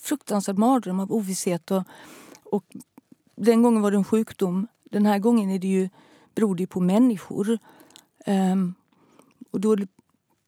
fruktansvärd 0.00 0.58
mardröm 0.58 1.00
av 1.00 1.12
ovisshet. 1.12 1.70
Och, 1.70 1.82
och 2.44 2.64
den 3.36 3.62
gången 3.62 3.82
var 3.82 3.90
det 3.90 3.96
en 3.96 4.04
sjukdom. 4.04 4.66
Den 4.84 5.06
här 5.06 5.18
gången 5.18 5.50
är 5.50 5.58
det 5.58 5.68
ju, 5.68 5.88
beror 6.34 6.54
det 6.54 6.66
på 6.66 6.80
människor. 6.80 7.58
Ehm, 8.24 8.74
och 9.50 9.60
då 9.60 9.72
är 9.72 9.88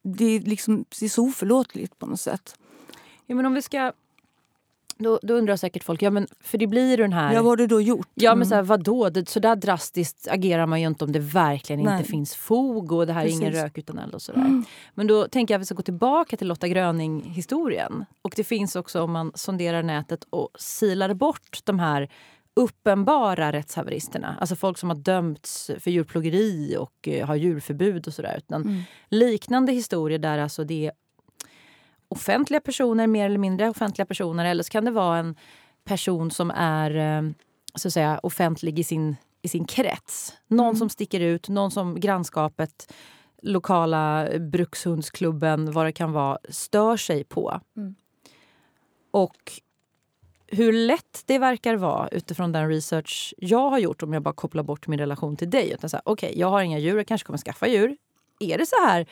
det, 0.07 0.25
är 0.25 0.41
liksom, 0.41 0.85
det 1.01 1.05
är 1.05 1.11
så 1.11 1.25
oförlåtligt 1.25 1.99
på 1.99 2.07
något 2.07 2.21
sätt. 2.21 2.55
Ja, 3.27 3.35
men 3.35 3.47
om 3.47 3.55
vi 3.55 3.63
ska... 3.63 3.93
Då, 4.99 5.19
då 5.23 5.35
undrar 5.35 5.57
säkert 5.57 5.85
folk, 5.85 6.03
ja 6.03 6.11
men 6.11 6.27
för 6.41 6.59
det 6.59 6.67
blir 6.67 6.97
den 6.97 7.13
här... 7.13 7.33
Ja, 7.35 7.43
vad 7.43 7.51
har 7.53 7.57
du 7.57 7.67
då 7.67 7.81
gjort? 7.81 8.09
Ja 8.15 8.31
men 8.31 8.37
Mm. 8.39 8.49
så 8.49 8.55
här, 8.55 8.63
vadå? 8.63 9.11
Det, 9.11 9.29
så 9.29 9.41
där 9.41 9.57
drastiskt 9.57 10.29
agerar 10.31 10.67
man 10.67 10.81
ju 10.81 10.87
inte 10.87 11.05
om 11.05 11.13
det 11.13 11.19
verkligen 11.19 11.83
Nej. 11.83 11.99
inte 11.99 12.11
finns 12.11 12.35
fog 12.35 12.93
och 12.93 13.07
det 13.07 13.13
här 13.13 13.25
är 13.25 13.29
ingen 13.29 13.53
rök 13.53 13.79
utan 13.79 13.99
eld 13.99 14.15
och 14.15 14.23
sådär. 14.23 14.63
Men 14.95 15.07
då 15.07 15.29
tänker 15.29 15.55
jag 15.55 15.59
att 15.59 15.63
vi 15.63 15.67
ska 15.67 15.75
gå 15.75 15.83
tillbaka 15.83 16.37
till 16.37 16.49
Lotta 16.49 16.69
Gröning-historien. 16.69 18.05
Och 18.23 18.33
det 18.37 18.45
finns 18.45 18.77
också 18.77 19.03
om 19.03 19.13
man 19.13 19.33
sonderar 19.35 19.83
nätet 19.83 20.27
och 20.31 20.49
silar 20.59 21.15
bort 21.15 21.59
de 21.65 21.79
här 21.79 22.09
uppenbara 22.57 23.53
rättshaveristerna. 23.53 24.37
Alltså 24.41 24.57
folk 24.57 24.79
som 24.79 24.89
har 24.91 24.97
dömts 24.97 25.71
för 25.79 25.91
djurplågeri 25.91 26.77
och 26.79 27.09
eh, 27.09 27.27
har 27.27 27.35
djurförbud 27.37 28.07
och 28.07 28.15
sådär. 28.15 28.35
Utan 28.39 28.63
Mm. 28.63 28.83
liknande 29.09 29.73
historier 29.73 30.19
där 30.19 30.39
alltså 30.39 30.65
det 30.65 30.87
är 30.87 30.93
offentliga 32.09 32.61
personer, 32.61 33.07
mer 33.07 33.27
eller 33.27 33.39
mindre 33.39 33.69
offentliga 33.69 34.07
personer. 34.07 34.45
Eller 34.45 34.63
så 34.63 34.71
kan 34.71 34.85
det 34.85 34.91
vara 34.91 35.19
en 35.19 35.37
person 35.85 36.31
som 36.31 36.51
är 36.51 36.97
eh, 36.97 37.31
så 37.75 37.89
att 37.89 37.95
säga, 37.95 38.21
offentlig 38.23 38.79
i 38.79 38.85
sin, 38.85 39.17
i 39.43 39.49
sin 39.49 39.65
krets. 39.65 40.35
Någon 40.49 40.77
som 40.77 40.89
sticker 40.89 41.21
ut, 41.21 41.49
någon 41.49 41.71
som 41.71 42.01
grannskapet, 42.01 42.93
lokala 43.43 44.29
brukshundsklubben, 44.41 45.73
vad 45.73 45.87
det 45.87 45.93
kan 45.93 46.13
vara, 46.13 46.39
stör 46.49 46.97
sig 46.97 47.25
på. 47.25 47.61
Mm. 47.77 47.95
Och 49.11 49.53
hur 50.49 50.73
lätt 50.73 51.23
det 51.27 51.39
verkar 51.39 51.77
vara 51.77 52.09
utifrån 52.09 52.53
den 52.53 52.69
research 52.69 53.35
jag 53.39 53.71
har 53.71 53.79
gjort 53.79 54.03
om 54.03 54.13
jag 54.13 54.23
bara 54.23 54.35
kopplar 54.35 54.63
bort 54.63 54.87
min 54.87 54.99
relation 54.99 55.37
till 55.37 55.51
dig. 55.51 55.73
Utan 55.73 55.91
så 55.91 56.01
här, 56.07 56.31
jag 56.35 56.51
har 56.51 56.63
inga 56.63 56.79
djur, 56.79 56.97
jag 56.97 57.07
kanske 57.07 57.27
kommer 57.27 57.39
skaffa 57.39 57.67
djur. 57.67 57.97
Är 58.41 58.59
det 58.59 58.67
så 58.67 58.87
här, 58.87 59.07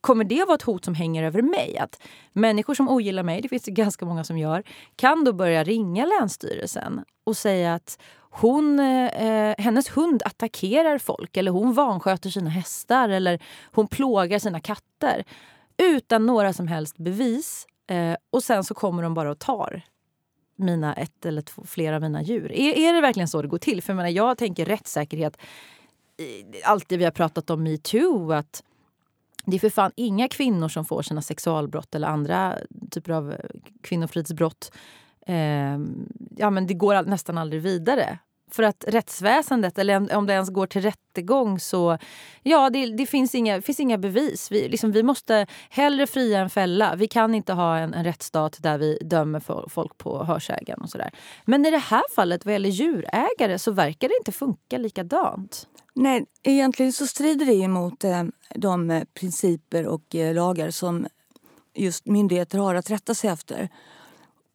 kommer 0.00 0.24
det 0.24 0.44
vara 0.44 0.54
ett 0.54 0.62
hot 0.62 0.84
som 0.84 0.94
hänger 0.94 1.22
över 1.24 1.42
mig? 1.42 1.78
Att 1.78 2.02
människor 2.32 2.74
som 2.74 2.88
ogillar 2.88 3.22
mig, 3.22 3.40
det 3.40 3.48
finns 3.48 3.62
det 3.62 3.70
ganska 3.70 4.06
många 4.06 4.24
som 4.24 4.38
gör, 4.38 4.62
kan 4.96 5.24
då 5.24 5.32
börja 5.32 5.64
ringa 5.64 6.06
Länsstyrelsen 6.06 7.04
och 7.24 7.36
säga 7.36 7.74
att 7.74 7.98
hon, 8.30 8.80
eh, 8.80 9.54
hennes 9.58 9.88
hund 9.88 10.22
attackerar 10.24 10.98
folk 10.98 11.36
eller 11.36 11.50
hon 11.50 11.72
vansköter 11.72 12.30
sina 12.30 12.50
hästar 12.50 13.08
eller 13.08 13.42
hon 13.72 13.88
plågar 13.88 14.38
sina 14.38 14.60
katter 14.60 15.24
utan 15.76 16.26
några 16.26 16.52
som 16.52 16.68
helst 16.68 16.96
bevis. 16.96 17.66
Eh, 17.90 18.16
och 18.30 18.42
sen 18.42 18.64
så 18.64 18.74
kommer 18.74 19.02
de 19.02 19.14
bara 19.14 19.30
och 19.30 19.38
tar 19.38 19.82
mina 20.56 20.94
ett 20.94 21.26
eller 21.26 21.42
två, 21.42 21.62
flera 21.64 21.96
av 21.96 22.02
mina 22.02 22.22
djur. 22.22 22.52
Är, 22.52 22.88
är 22.88 22.92
det 22.92 23.00
verkligen 23.00 23.28
så 23.28 23.42
det 23.42 23.48
går 23.48 23.58
till? 23.58 23.82
För 23.82 23.92
jag, 23.92 23.96
menar, 23.96 24.10
jag 24.10 24.38
tänker 24.38 24.64
rättssäkerhet, 24.64 25.36
eh, 26.18 26.70
allt 26.70 26.88
det 26.88 26.96
vi 26.96 27.04
har 27.04 27.10
pratat 27.10 27.50
om 27.50 27.62
metoo, 27.62 28.32
att 28.32 28.62
det 29.44 29.56
är 29.56 29.60
för 29.60 29.70
fan 29.70 29.92
inga 29.96 30.28
kvinnor 30.28 30.68
som 30.68 30.84
får 30.84 31.02
sina 31.02 31.22
sexualbrott 31.22 31.94
eller 31.94 32.08
andra 32.08 32.58
typer 32.90 33.12
av 33.12 33.34
kvinnofridsbrott. 33.82 34.72
Eh, 35.26 35.78
ja, 36.36 36.50
men 36.50 36.66
det 36.66 36.74
går 36.74 36.94
all, 36.94 37.06
nästan 37.06 37.38
aldrig 37.38 37.62
vidare. 37.62 38.18
För 38.50 38.62
att 38.62 38.84
rättsväsendet, 38.88 39.78
eller 39.78 40.16
om- 40.16 40.26
det 40.26 40.32
ens 40.32 40.50
går 40.50 40.66
till 40.66 40.82
rättegång 40.82 41.60
så... 41.60 41.98
Ja, 42.42 42.70
det, 42.70 42.86
det 42.86 43.06
finns, 43.06 43.34
inga, 43.34 43.62
finns 43.62 43.80
inga 43.80 43.98
bevis. 43.98 44.50
Vi, 44.52 44.68
liksom, 44.68 44.92
vi 44.92 45.02
måste 45.02 45.46
hellre 45.70 46.06
fria 46.06 46.40
än 46.40 46.50
fälla. 46.50 46.96
Vi 46.96 47.08
kan 47.08 47.34
inte 47.34 47.52
ha 47.52 47.78
en, 47.78 47.94
en 47.94 48.04
rättsstat 48.04 48.56
där 48.60 48.78
vi 48.78 48.98
dömer 49.00 49.68
folk 49.68 49.98
på 49.98 50.24
hörsägen 50.24 50.80
och 50.80 50.90
sådär. 50.90 51.10
Men 51.44 51.66
i 51.66 51.70
det 51.70 51.78
här 51.78 52.02
fallet, 52.14 52.44
vad 52.44 52.52
gäller 52.52 52.68
djurägare, 52.68 53.58
så 53.58 53.72
verkar 53.72 54.08
det 54.08 54.16
inte 54.18 54.32
funka 54.32 54.78
likadant. 54.78 55.68
Nej, 55.94 56.26
egentligen 56.42 56.92
så 56.92 57.06
strider 57.06 57.46
det 57.46 57.54
emot 57.54 58.04
eh, 58.04 58.24
de 58.54 59.04
principer 59.14 59.86
och 59.86 60.14
eh, 60.14 60.34
lagar 60.34 60.70
som 60.70 61.06
just 61.74 62.06
myndigheter 62.06 62.58
har 62.58 62.74
att 62.74 62.90
rätta 62.90 63.14
sig 63.14 63.30
efter. 63.30 63.68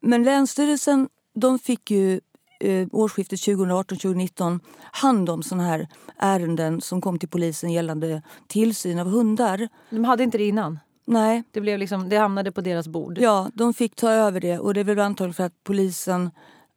Men 0.00 0.22
Länsstyrelsen 0.22 1.08
de 1.34 1.58
fick 1.58 1.90
ju 1.90 2.20
eh, 2.62 2.88
årsskiftet 2.92 3.38
2018-2019 3.40 4.60
hand 4.92 5.30
om 5.30 5.42
såna 5.42 5.62
här 5.62 5.88
ärenden 6.18 6.80
som 6.80 7.00
kom 7.00 7.18
till 7.18 7.28
polisen 7.28 7.72
gällande 7.72 8.22
tillsyn 8.46 8.98
av 8.98 9.06
hundar. 9.06 9.68
De 9.90 10.04
hade 10.04 10.22
inte 10.22 10.38
det 10.38 10.48
innan. 10.48 10.78
Nej, 11.04 11.42
Det, 11.50 11.60
blev 11.60 11.78
liksom, 11.78 12.08
det 12.08 12.16
hamnade 12.16 12.52
på 12.52 12.60
deras 12.60 12.88
bord. 12.88 13.18
ja, 13.18 13.50
de 13.54 13.74
fick 13.74 13.94
ta 13.96 14.10
över 14.10 14.40
det 14.40 14.58
och 14.58 14.74
det 14.74 14.80
är 14.80 14.84
väl 14.84 14.98
antagligen 14.98 15.34
för 15.34 15.44
att 15.44 15.64
polisen 15.64 16.30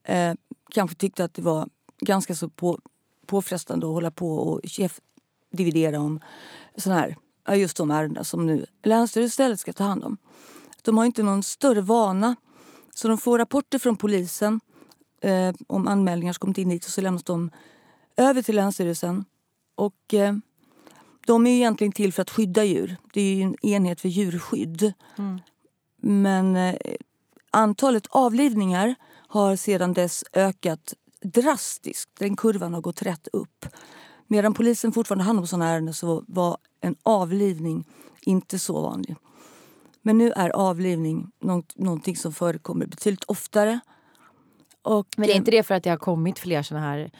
eh, 0.03 0.33
kanske 0.71 0.95
tyckte 0.95 1.23
att 1.23 1.33
det 1.33 1.41
var 1.41 1.69
ganska 1.99 2.35
så 2.35 2.49
på, 2.49 2.79
påfrestande 3.25 3.85
att 3.87 3.93
hålla 3.93 4.11
på 4.11 4.35
och 4.35 4.61
chef 4.63 4.99
dividera 5.51 5.99
om 5.99 6.19
såna 6.77 6.95
här, 6.95 7.15
just 7.55 7.77
de 7.77 7.91
ärenden 7.91 8.25
som 8.25 8.45
nu 8.45 8.65
Länsstyrelsen 8.83 9.27
istället 9.27 9.59
ska 9.59 9.73
ta 9.73 9.83
hand 9.83 10.03
om. 10.03 10.17
De 10.81 10.97
har 10.97 11.05
inte 11.05 11.23
någon 11.23 11.43
större 11.43 11.81
vana 11.81 12.35
så 12.95 13.07
de 13.07 13.17
får 13.17 13.37
rapporter 13.39 13.79
från 13.79 13.95
polisen 13.97 14.59
eh, 15.25 15.53
om 15.67 15.87
anmälningar 15.87 16.33
som 16.33 16.39
kommit 16.39 16.57
in 16.57 16.69
dit 16.69 16.85
och 16.85 16.91
så 16.91 17.01
lämnas 17.01 17.23
de 17.23 17.51
över 18.17 18.41
till 18.41 18.55
Länsstyrelsen. 18.55 19.25
Och 19.75 20.13
eh, 20.13 20.35
de 21.25 21.47
är 21.47 21.51
ju 21.51 21.57
egentligen 21.57 21.91
till 21.91 22.13
för 22.13 22.21
att 22.21 22.29
skydda 22.29 22.63
djur. 22.63 22.97
Det 23.13 23.21
är 23.21 23.43
en 23.43 23.55
enhet 23.65 24.01
för 24.01 24.09
djurskydd. 24.09 24.93
Mm. 25.17 25.39
Men 26.01 26.55
eh, 26.55 26.75
antalet 27.51 28.07
avlivningar 28.09 28.95
har 29.27 29.55
sedan 29.55 29.93
dess 29.93 30.23
ökat 30.33 30.93
drastiskt. 31.21 32.09
Den 32.19 32.35
kurvan 32.35 32.73
har 32.73 32.81
gått 32.81 33.01
rätt 33.01 33.27
upp. 33.33 33.65
Medan 34.27 34.53
polisen 34.53 34.91
fortfarande 34.91 35.23
hand 35.23 35.39
om 35.39 35.47
sådana 35.47 35.69
ärenden 35.69 35.93
så 35.93 36.23
var 36.27 36.57
en 36.81 36.95
avlivning 37.03 37.85
inte 38.21 38.59
så 38.59 38.81
vanlig. 38.81 39.15
Men 40.01 40.17
nu 40.17 40.31
är 40.31 40.49
avlivning 40.49 41.31
något, 41.39 41.77
någonting 41.77 42.15
som 42.15 42.33
förekommer 42.33 42.85
betydligt 42.85 43.23
oftare. 43.23 43.79
Och, 44.85 45.07
Men 45.17 45.29
är 45.29 45.33
eh, 45.33 45.37
inte 45.37 45.51
det 45.51 45.63
för 45.63 45.75
att 45.75 45.83
det 45.83 45.89
har 45.89 45.97
kommit 45.97 46.39
fler 46.39 46.63
såna 46.63 46.79
här 46.79 47.11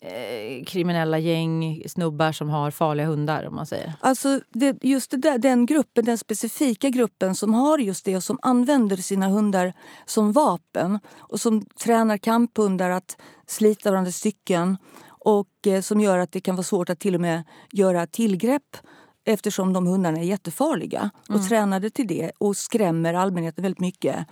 eh, 0.00 0.64
kriminella 0.64 1.18
gäng, 1.18 1.82
snubbar 1.86 2.32
som 2.32 2.48
har 2.50 2.70
farliga 2.70 3.06
hundar 3.06 3.46
om 3.46 3.54
man 3.54 3.66
säger? 3.66 3.92
Alltså 4.00 4.40
det, 4.50 4.78
just 4.82 5.10
det 5.10 5.16
där, 5.16 5.38
den 5.38 5.66
gruppen, 5.66 6.04
den 6.04 6.18
specifika 6.18 6.88
gruppen 6.88 7.34
som 7.34 7.54
har 7.54 7.78
just 7.78 8.04
det 8.04 8.16
och 8.16 8.22
som 8.22 8.38
använder 8.42 8.96
sina 8.96 9.28
hundar 9.28 9.72
som 10.06 10.32
vapen 10.32 10.98
och 11.18 11.40
som 11.40 11.64
tränar 11.64 12.18
kamphundar 12.18 12.90
att 12.90 13.16
slita 13.46 13.90
varandra 13.90 14.08
i 14.08 14.12
stycken 14.12 14.76
och 15.08 15.66
eh, 15.66 15.80
som 15.80 16.00
gör 16.00 16.18
att 16.18 16.32
det 16.32 16.40
kan 16.40 16.56
vara 16.56 16.64
svårt 16.64 16.90
att 16.90 17.00
till 17.00 17.14
och 17.14 17.20
med 17.20 17.44
göra 17.72 18.06
tillgrepp 18.06 18.76
eftersom 19.24 19.72
de 19.72 19.86
hundarna 19.86 20.18
är 20.18 20.24
jättefarliga 20.24 21.10
och 21.28 21.48
tränade 21.48 21.90
till 21.90 22.06
det 22.06 22.32
och 22.38 22.56
skrämmer 22.56 23.14
allmänheten 23.14 23.62
väldigt 23.62 23.80
mycket. 23.80 24.26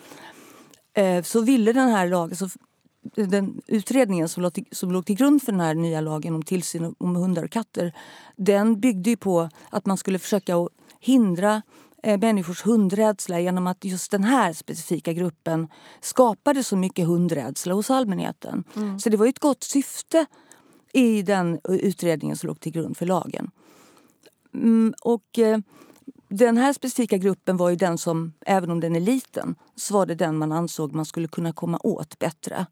Eh, 0.94 1.22
så 1.22 1.40
ville 1.40 1.72
den 1.72 1.88
här 1.88 2.09
lagen, 2.09 2.37
så 2.37 2.48
den 3.14 3.61
utredningen 3.66 4.29
som 4.29 4.42
låg, 4.42 4.53
till, 4.53 4.64
som 4.72 4.92
låg 4.92 5.07
till 5.07 5.16
grund 5.16 5.42
för 5.42 5.53
den 5.53 5.61
här 5.61 5.74
nya 5.74 6.00
lagen 6.00 6.35
om 6.35 6.42
tillsyn 6.42 6.94
om 6.98 7.16
hundar 7.16 7.44
och 7.44 7.50
katter 7.50 7.92
den 8.37 8.81
byggde 8.81 9.16
på 9.16 9.48
att 9.70 9.87
man 9.87 9.96
skulle 9.96 10.18
försöka 10.18 10.68
hindra 11.00 11.62
eh, 12.03 12.20
människors 12.20 12.66
hundrädsla 12.66 13.40
genom 13.40 13.66
att 13.66 13.85
just 13.85 14.11
den 14.11 14.24
här 14.24 14.53
specifika 14.53 15.12
gruppen 15.12 15.68
skapade 16.00 16.64
så 16.64 16.76
mycket 16.76 17.07
hundrädsla 17.07 17.74
hos 17.74 17.90
allmänheten. 17.90 18.64
Mm. 18.76 18.98
Så 18.98 19.09
det 19.09 19.16
var 19.16 19.26
ett 19.26 19.38
gott 19.38 19.62
syfte 19.62 20.26
i 20.92 21.22
den 21.22 21.61
utredningen 21.64 22.37
som 22.37 22.46
låg 22.46 22.61
till 22.61 22.72
grund 22.72 22.96
för 22.96 23.07
lagen. 23.07 23.50
Mm, 24.55 24.94
och 25.03 25.38
eh, 25.38 25.59
den 26.30 26.56
här 26.56 26.72
specifika 26.72 27.16
gruppen 27.16 27.56
var 27.56 27.70
ju 27.70 27.76
den 27.76 27.98
som, 27.98 28.32
även 28.46 28.70
om 28.70 28.80
den 28.80 28.96
är 28.96 29.00
liten, 29.00 29.54
så 29.76 29.94
var 29.94 30.06
det 30.06 30.14
den 30.14 30.38
man 30.38 30.52
ansåg 30.52 30.92
man 30.94 31.04
skulle 31.04 31.28
kunna 31.28 31.52
komma 31.52 31.78
åt 31.82 32.18
bättre. 32.18 32.66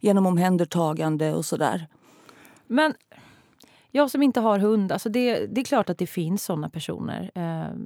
Genom 0.00 0.26
omhändertagande 0.26 1.34
och 1.34 1.44
sådär. 1.44 1.86
Men 2.66 2.94
jag 3.90 4.10
som 4.10 4.22
inte 4.22 4.40
har 4.40 4.58
hund, 4.58 4.92
alltså 4.92 5.08
det, 5.08 5.46
det 5.46 5.60
är 5.60 5.64
klart 5.64 5.90
att 5.90 5.98
det 5.98 6.06
finns 6.06 6.44
såna 6.44 6.70
personer. 6.70 7.30
Eh, 7.34 7.76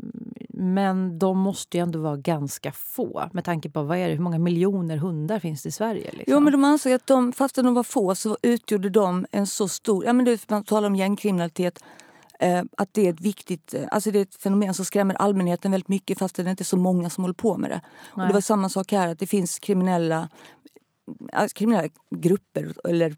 men 0.49 1.19
de 1.19 1.39
måste 1.39 1.77
ju 1.77 1.83
ändå 1.83 1.99
vara 1.99 2.17
ganska 2.17 2.73
få 2.73 3.29
med 3.33 3.45
tanke 3.45 3.71
på 3.71 3.83
vad 3.83 3.99
är 3.99 4.09
det, 4.09 4.15
hur 4.15 4.23
många 4.23 4.39
miljoner 4.39 4.97
hundar 4.97 5.39
finns 5.39 5.63
det 5.63 5.69
i 5.69 5.73
Sverige. 5.73 6.11
Liksom. 6.13 6.25
Jo, 6.27 6.41
men 6.41 6.53
de 6.53 6.65
ansåg 6.65 6.93
att 6.93 7.07
de, 7.07 7.33
fastän 7.33 7.65
de 7.65 7.75
var 7.75 7.83
få 7.83 8.15
så 8.15 8.37
utgjorde 8.43 8.91
de 8.91 9.27
en 9.31 9.47
så 9.47 9.69
stor... 9.69 10.05
Ja, 10.05 10.13
men 10.13 10.25
det, 10.25 10.51
man 10.51 10.65
talar 10.65 10.89
om 10.89 10.97
gängkriminalitet. 10.97 11.85
Eh, 12.39 12.63
att 12.77 12.95
det 12.95 13.07
är 13.07 13.13
ett 13.13 13.21
viktigt 13.21 13.75
eh, 13.75 13.85
alltså 13.91 14.11
det 14.11 14.19
är 14.19 14.23
ett 14.23 14.35
fenomen 14.35 14.75
som 14.75 14.85
skrämmer 14.85 15.15
allmänheten 15.15 15.71
väldigt 15.71 15.89
mycket 15.89 16.19
fast 16.19 16.37
det 16.37 16.43
är 16.43 16.49
inte 16.49 16.65
så 16.65 16.77
många 16.77 17.11
som 17.11 17.25
håller 17.25 17.35
på 17.35 17.57
med 17.57 17.71
det. 17.71 17.81
Och 18.11 18.27
det 18.27 18.33
var 18.33 18.41
samma 18.41 18.69
sak 18.69 18.93
här, 18.93 19.09
att 19.09 19.19
det 19.19 19.27
finns 19.27 19.59
kriminella, 19.59 20.29
alltså 21.33 21.55
kriminella 21.55 21.89
grupper 22.11 22.75
eller 22.85 23.17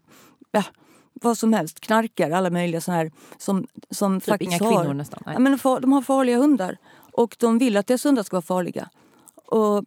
ja, 0.51 0.63
vad 1.13 1.37
som 1.37 1.53
helst, 1.53 1.79
knarkare, 1.79 2.37
alla 2.37 2.49
möjliga 2.49 2.81
såna 2.81 2.97
här 2.97 3.11
som, 3.37 3.67
som 3.89 4.19
typ 4.19 4.29
faktiskt 4.29 4.51
inga 4.51 4.59
kvinnor 4.59 4.85
har, 4.85 4.93
nästan. 4.93 5.23
Nej. 5.25 5.33
Ja, 5.35 5.39
men 5.39 5.59
de 5.81 5.91
har 5.91 6.01
farliga 6.01 6.37
hundar 6.37 6.77
och 7.11 7.35
de 7.39 7.57
vill 7.57 7.77
att 7.77 7.87
deras 7.87 8.05
hundar 8.05 8.23
ska 8.23 8.35
vara 8.35 8.41
farliga. 8.41 8.89
Och 9.45 9.83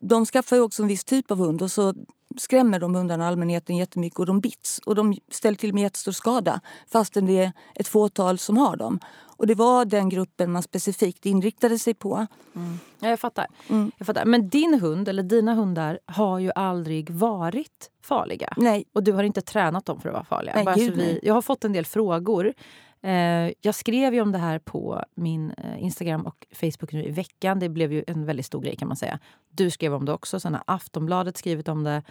de 0.00 0.26
skaffar 0.26 0.56
ju 0.56 0.62
också 0.62 0.82
en 0.82 0.88
viss 0.88 1.04
typ 1.04 1.30
av 1.30 1.38
hund 1.38 1.62
och 1.62 1.70
så 1.70 1.94
skrämmer 2.36 2.78
de 2.78 2.94
hundarna 2.94 3.28
allmänheten 3.28 3.76
jättemycket 3.76 4.18
och 4.18 4.26
de 4.26 4.40
bits 4.40 4.80
och 4.86 4.94
de 4.94 5.16
ställer 5.30 5.56
till 5.56 5.74
med 5.74 5.82
jättestor 5.82 6.12
skada 6.12 6.60
fastän 6.92 7.26
det 7.26 7.38
är 7.38 7.52
ett 7.74 7.88
fåtal 7.88 8.38
som 8.38 8.56
har 8.56 8.76
dem. 8.76 9.00
Och 9.40 9.46
det 9.46 9.54
var 9.54 9.84
den 9.84 10.08
gruppen 10.08 10.52
man 10.52 10.62
specifikt 10.62 11.26
inriktade 11.26 11.78
sig 11.78 11.94
på. 11.94 12.26
Mm. 12.56 12.78
Ja, 12.98 13.08
jag, 13.08 13.20
fattar. 13.20 13.46
Mm. 13.68 13.92
jag 13.98 14.06
fattar. 14.06 14.24
Men 14.24 14.48
din 14.48 14.80
hund, 14.80 15.08
eller 15.08 15.22
dina 15.22 15.54
hundar, 15.54 15.98
har 16.06 16.38
ju 16.38 16.50
aldrig 16.54 17.10
varit 17.10 17.90
farliga. 18.02 18.54
Nej. 18.56 18.84
Och 18.92 19.02
du 19.02 19.12
har 19.12 19.22
inte 19.22 19.40
tränat 19.40 19.86
dem 19.86 20.00
för 20.00 20.08
att 20.08 20.12
vara 20.12 20.24
farliga. 20.24 20.54
Nej, 20.54 20.64
Bara 20.64 20.74
gud, 20.74 20.96
vi, 20.96 21.20
jag 21.22 21.34
har 21.34 21.42
fått 21.42 21.64
en 21.64 21.72
del 21.72 21.86
frågor. 21.86 22.54
Eh, 23.02 23.52
jag 23.60 23.74
skrev 23.74 24.14
ju 24.14 24.20
om 24.20 24.32
det 24.32 24.38
här 24.38 24.58
på 24.58 25.04
min 25.14 25.50
eh, 25.50 25.82
Instagram 25.82 26.26
och 26.26 26.46
Facebook 26.52 26.92
nu 26.92 27.04
i 27.04 27.10
veckan. 27.10 27.58
Det 27.58 27.68
blev 27.68 27.92
ju 27.92 28.04
en 28.06 28.24
väldigt 28.24 28.46
stor 28.46 28.62
grej 28.62 28.76
kan 28.76 28.88
man 28.88 28.96
säga. 28.96 29.18
Du 29.50 29.70
skrev 29.70 29.94
om 29.94 30.04
det 30.04 30.12
också, 30.12 30.40
sen 30.40 30.54
har 30.54 30.62
Aftonbladet 30.66 31.36
skrivit 31.36 31.68
om 31.68 31.84
det. 31.84 32.02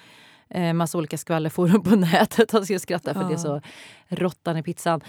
Eh, 0.49 0.73
massa 0.73 0.97
olika 0.97 1.17
skvallerforum 1.17 1.83
på 1.83 1.95
nätet. 1.95 2.53
Jag 2.53 2.65
ska 2.65 2.79
skratta 2.79 3.13
för 3.13 3.21
ja. 3.21 3.27
det 3.27 3.33
är 3.33 3.37
så 3.37 3.61
råttan 4.07 4.57
i 4.57 4.63
pizzan. 4.63 5.01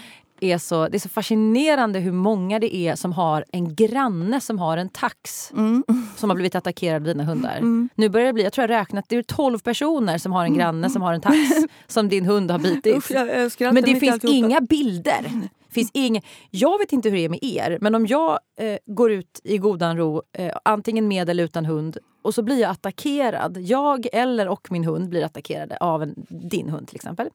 Är 0.42 0.58
så, 0.58 0.88
det 0.88 0.96
är 0.96 0.98
så 0.98 1.08
fascinerande 1.08 1.98
hur 1.98 2.12
många 2.12 2.58
det 2.58 2.76
är 2.76 2.96
som 2.96 3.12
har 3.12 3.44
en 3.52 3.74
granne 3.74 4.40
som 4.40 4.58
har 4.58 4.76
en 4.76 4.88
tax 4.88 5.52
mm. 5.52 5.84
som 6.16 6.30
har 6.30 6.34
blivit 6.34 6.54
attackerad 6.54 6.96
av 6.96 7.02
dina 7.02 7.24
hundar. 7.24 7.56
Mm. 7.56 7.88
Nu 7.94 8.08
börjar 8.08 8.26
det 8.26 8.32
bli, 8.32 8.42
jag 8.42 8.52
tror 8.52 8.62
jag 8.62 8.80
räknat, 8.80 9.04
det 9.08 9.16
är 9.16 9.22
12 9.22 9.58
personer 9.58 10.18
som 10.18 10.32
har 10.32 10.44
en 10.44 10.54
granne 10.54 10.90
som 10.90 11.02
har 11.02 11.12
en 11.12 11.20
tax 11.20 11.36
som 11.86 12.08
din 12.08 12.26
hund 12.26 12.50
har 12.50 12.58
bitit. 12.58 12.96
Usch, 12.96 13.10
jag, 13.10 13.50
jag 13.58 13.74
Men 13.74 13.82
det 13.82 13.94
finns 13.94 14.24
inga 14.24 14.60
bilder. 14.60 15.26
Finns 15.70 15.90
inga, 15.94 16.22
jag 16.50 16.78
vet 16.78 16.92
inte 16.92 17.08
hur 17.08 17.16
det 17.16 17.24
är 17.24 17.28
med 17.28 17.42
er, 17.42 17.78
men 17.80 17.94
om 17.94 18.06
jag 18.06 18.38
eh, 18.58 18.78
går 18.86 19.12
ut 19.12 19.40
i 19.44 19.58
godan 19.58 19.96
ro, 19.96 20.22
eh, 20.32 20.56
antingen 20.64 21.08
med 21.08 21.28
eller 21.28 21.44
utan 21.44 21.64
hund, 21.64 21.98
och 22.22 22.34
så 22.34 22.42
blir 22.42 22.60
jag 22.60 22.70
attackerad. 22.70 23.58
Jag 23.60 24.06
eller 24.12 24.48
och 24.48 24.72
min 24.72 24.84
hund 24.84 25.08
blir 25.08 25.24
attackerade 25.24 25.76
av 25.76 26.02
en, 26.02 26.14
din 26.28 26.68
hund 26.68 26.88
till 26.88 26.96
exempel. 26.96 27.30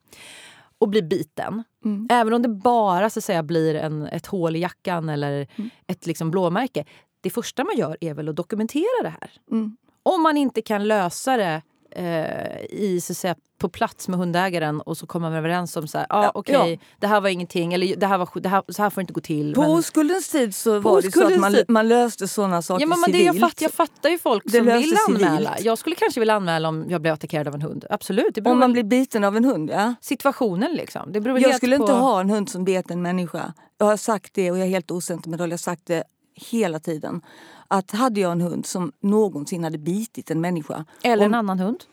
Och 0.78 0.89
blir 0.89 1.02
biten. 1.02 1.63
Mm. 1.86 2.08
Även 2.12 2.34
om 2.34 2.41
det 2.41 2.50
bara 2.50 3.10
så 3.10 3.19
att 3.19 3.24
säga, 3.24 3.43
blir 3.43 3.76
en, 3.76 4.08
ett 4.08 4.26
hål 4.26 4.56
i 4.56 4.60
jackan 4.60 5.10
eller 5.10 5.48
mm. 5.56 5.69
ett 5.88 6.06
liksom, 6.06 6.32
blåmärke. 6.32 6.86
Det 7.21 7.30
första 7.30 7.63
man 7.63 7.78
gör 7.78 7.98
är 8.02 8.13
väl 8.13 8.30
att 8.30 8.36
dokumentera 8.36 9.04
det 9.04 9.10
här. 9.10 9.32
Mm. 9.52 9.78
Om 10.04 10.24
man 10.24 10.38
inte 10.38 10.62
kan 10.62 10.88
lösa 10.88 11.38
det 11.38 11.62
eh, 11.95 12.65
i, 12.69 13.01
så 13.01 13.13
säga, 13.13 13.36
på 13.58 13.69
plats 13.69 14.08
med 14.08 14.19
hundägaren 14.19 14.81
och 14.81 14.97
så 14.97 15.08
kommer 15.08 15.29
man 15.29 15.38
överens 15.38 15.77
om 15.77 15.88
så 15.88 15.97
här, 15.97 16.08
ah, 16.10 16.23
ja, 16.23 16.31
okej, 16.34 16.58
okay, 16.58 16.71
ja. 16.71 16.77
det 16.99 17.08
här 17.08 17.21
var 17.21 17.29
ingenting, 17.29 17.73
eller 17.73 17.95
det 17.95 18.08
här 18.08 18.17
var, 18.17 18.29
det 18.39 18.49
här, 18.49 18.63
så 18.69 18.84
här 18.84 18.89
får 18.89 19.01
det 19.01 19.03
inte 19.03 19.13
gå 19.13 19.21
till. 19.21 19.53
På 19.55 19.62
oskuldens 19.62 20.29
tid 20.29 20.55
så 20.55 20.79
var 20.79 21.01
det 21.01 21.12
så 21.12 21.27
att 21.27 21.39
man, 21.39 21.55
man 21.67 21.88
löste 21.88 22.27
sådana 22.27 22.62
saker 22.62 22.81
ja, 22.81 22.88
men 22.88 22.97
civilt. 22.97 23.17
Det, 23.17 23.23
jag, 23.23 23.39
fatt, 23.39 23.62
jag 23.62 23.71
fattar 23.71 24.10
ju 24.10 24.17
folk 24.17 24.43
det 24.45 24.58
som 24.58 24.65
vill 24.65 24.97
anmäla. 25.08 25.49
Civilt. 25.49 25.65
Jag 25.65 25.77
skulle 25.77 25.95
kanske 25.95 26.19
vilja 26.19 26.36
anmäla 26.36 26.69
om 26.69 26.86
jag 26.89 27.01
blev 27.01 27.13
attackerad 27.13 27.47
av 27.47 27.55
en 27.55 27.62
hund. 27.62 27.86
Absolut. 27.89 28.38
om 28.38 28.60
man 28.60 28.73
blir 28.73 28.84
biten 28.84 29.23
av 29.23 29.38
en 29.38 29.45
hund, 29.45 29.69
ja. 29.69 29.93
Situationen 30.01 30.73
liksom. 30.73 31.12
Det 31.12 31.21
beror 31.21 31.39
jag 31.39 31.55
skulle 31.55 31.77
på... 31.77 31.84
inte 31.84 31.93
ha 31.93 32.21
en 32.21 32.29
hund 32.29 32.49
som 32.49 32.65
bet 32.65 32.91
en 32.91 33.01
människa. 33.01 33.53
Jag 33.77 33.86
har 33.86 33.97
sagt 33.97 34.34
det 34.34 34.51
och 34.51 34.58
jag 34.58 34.65
är 34.65 34.69
helt 34.69 34.91
osentimental. 34.91 35.49
Jag 35.49 35.53
har 35.53 35.58
sagt 35.58 35.86
det 35.86 36.03
hela 36.36 36.80
tiden. 36.80 37.21
Att 37.67 37.91
hade 37.91 38.19
jag 38.19 38.32
en 38.32 38.41
hund 38.41 38.65
som 38.65 38.91
någonsin 39.00 39.63
hade 39.63 39.78
bitit 39.78 40.32
en 40.32 40.41
människa. 40.41 40.86
Eller 41.04 41.26
om, 41.26 41.34
en 41.34 41.39
annan 41.39 41.60
hund 41.60 41.84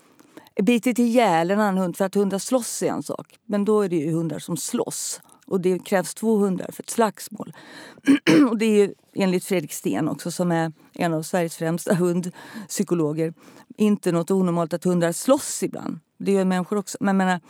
bitit 0.60 0.98
ihjäl 0.98 1.50
en 1.50 1.60
annan 1.60 1.78
hund 1.78 1.96
för 1.96 2.04
att 2.04 2.14
hundar 2.14 2.38
slåss 2.38 2.82
är 2.82 2.86
en 2.86 3.02
sak. 3.02 3.38
Men 3.46 3.64
då 3.64 3.80
är 3.80 3.88
det 3.88 3.96
ju 3.96 4.12
hundar 4.12 4.38
som 4.38 4.56
slåss. 4.56 5.20
Och 5.46 5.60
det 5.60 5.78
krävs 5.78 6.14
två 6.14 6.36
hundar 6.36 6.70
för 6.72 6.82
ett 6.82 6.90
slagsmål. 6.90 7.52
och 8.50 8.58
det 8.58 8.64
är 8.64 8.76
ju 8.76 8.94
enligt 9.14 9.44
Fredrik 9.44 9.72
Sten 9.72 10.08
också 10.08 10.30
som 10.30 10.52
är 10.52 10.72
en 10.92 11.14
av 11.14 11.22
Sveriges 11.22 11.56
främsta 11.56 11.94
hundpsykologer. 11.94 13.34
Inte 13.76 14.12
något 14.12 14.30
onormalt 14.30 14.72
att 14.72 14.84
hundar 14.84 15.12
slåss 15.12 15.62
ibland. 15.62 15.98
Det 16.18 16.32
gör 16.32 16.44
människor 16.44 16.78
också. 16.78 16.98
Men, 17.00 17.16
menar, 17.16 17.40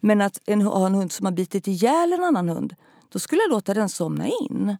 men 0.00 0.20
att 0.20 0.40
en, 0.46 0.62
ha 0.62 0.86
en 0.86 0.94
hund 0.94 1.12
som 1.12 1.26
har 1.26 1.32
bitit 1.32 1.68
ihjäl 1.68 2.12
en 2.12 2.24
annan 2.24 2.48
hund. 2.48 2.74
Då 3.08 3.18
skulle 3.18 3.42
jag 3.42 3.50
låta 3.50 3.74
den 3.74 3.88
somna 3.88 4.28
in 4.28 4.76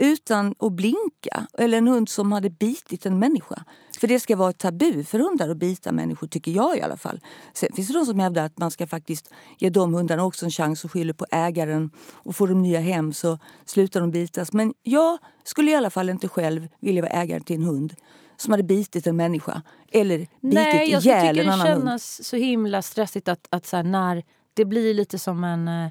utan 0.00 0.54
att 0.58 0.72
blinka. 0.72 1.46
Eller 1.58 1.78
en 1.78 1.88
hund 1.88 2.08
som 2.08 2.32
hade 2.32 2.50
bitit 2.50 3.06
en 3.06 3.18
människa. 3.18 3.64
För 4.00 4.08
det 4.08 4.20
ska 4.20 4.36
vara 4.36 4.50
ett 4.50 4.58
tabu 4.58 5.04
för 5.04 5.18
hundar 5.18 5.48
att 5.48 5.56
bita 5.56 5.92
människor, 5.92 6.26
tycker 6.26 6.52
jag 6.52 6.78
i 6.78 6.82
alla 6.82 6.96
fall. 6.96 7.20
Sen 7.54 7.68
finns 7.74 7.88
det 7.88 7.94
de 7.94 8.06
som 8.06 8.18
hävdar 8.18 8.44
att 8.44 8.58
man 8.58 8.70
ska 8.70 8.86
faktiskt 8.86 9.30
ge 9.58 9.70
de 9.70 9.94
hundarna 9.94 10.24
också 10.24 10.44
en 10.44 10.50
chans 10.50 10.84
och 10.84 10.92
skyller 10.92 11.12
på 11.12 11.26
ägaren. 11.30 11.90
Och 12.12 12.36
får 12.36 12.48
de 12.48 12.62
nya 12.62 12.80
hem 12.80 13.12
så 13.12 13.38
slutar 13.64 14.00
de 14.00 14.10
bitas. 14.10 14.52
Men 14.52 14.74
jag 14.82 15.18
skulle 15.44 15.70
i 15.70 15.74
alla 15.74 15.90
fall 15.90 16.10
inte 16.10 16.28
själv 16.28 16.68
vilja 16.80 17.02
vara 17.02 17.12
ägare 17.12 17.40
till 17.40 17.56
en 17.56 17.62
hund 17.62 17.94
som 18.36 18.50
hade 18.50 18.62
bitit 18.62 19.06
en 19.06 19.16
människa 19.16 19.62
eller 19.92 20.18
bitit 20.18 20.30
Nej, 20.40 20.90
ihjäl 20.90 21.38
en 21.38 21.48
annan 21.48 21.66
hund. 21.66 21.70
Jag 21.70 21.84
det 21.84 21.90
känns 21.90 22.28
så 22.28 22.36
himla 22.36 22.82
stressigt 22.82 23.28
att, 23.28 23.46
att 23.50 23.66
så 23.66 23.76
här, 23.76 23.84
när 23.84 24.22
det 24.54 24.64
blir 24.64 24.94
lite 24.94 25.18
som 25.18 25.44
en 25.44 25.68
eh, 25.68 25.90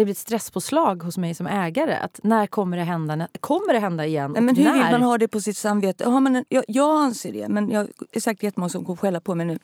det 0.00 0.04
blir 0.04 0.12
ett 0.12 0.18
stresspåslag 0.18 1.02
hos 1.02 1.18
mig 1.18 1.34
som 1.34 1.46
ägare. 1.46 1.94
Att 1.94 2.20
när 2.22 2.46
kommer 2.46 2.76
det 2.76 2.82
hända? 2.82 3.28
Kommer 3.40 3.72
det 3.72 3.78
hända 3.78 4.06
igen? 4.06 4.32
Nej, 4.32 4.42
men 4.42 4.56
hur 4.56 4.64
när? 4.64 4.72
vill 4.72 4.92
man 4.92 5.02
ha 5.02 5.18
det 5.18 5.28
på 5.28 5.40
sitt 5.40 5.56
samvete? 5.56 6.04
Ja, 6.04 6.20
men, 6.20 6.44
jag, 6.48 6.64
jag 6.68 7.00
anser 7.02 7.32
det, 7.32 7.48
men 7.48 7.70
jag 7.70 7.88
är 8.12 8.20
säkert 8.20 8.42
jättemånga 8.42 8.68
som 8.68 8.84
kommer 8.84 8.96
skälla 8.96 9.20
på 9.20 9.34
mig 9.34 9.46
nu. 9.46 9.58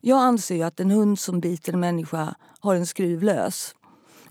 Jag 0.00 0.18
anser 0.18 0.54
ju 0.54 0.62
att 0.62 0.80
en 0.80 0.90
hund 0.90 1.18
som 1.18 1.40
biter 1.40 1.72
en 1.72 1.80
människa 1.80 2.34
har 2.60 2.74
en 2.74 2.86
skruv 2.86 3.22
lös. 3.22 3.74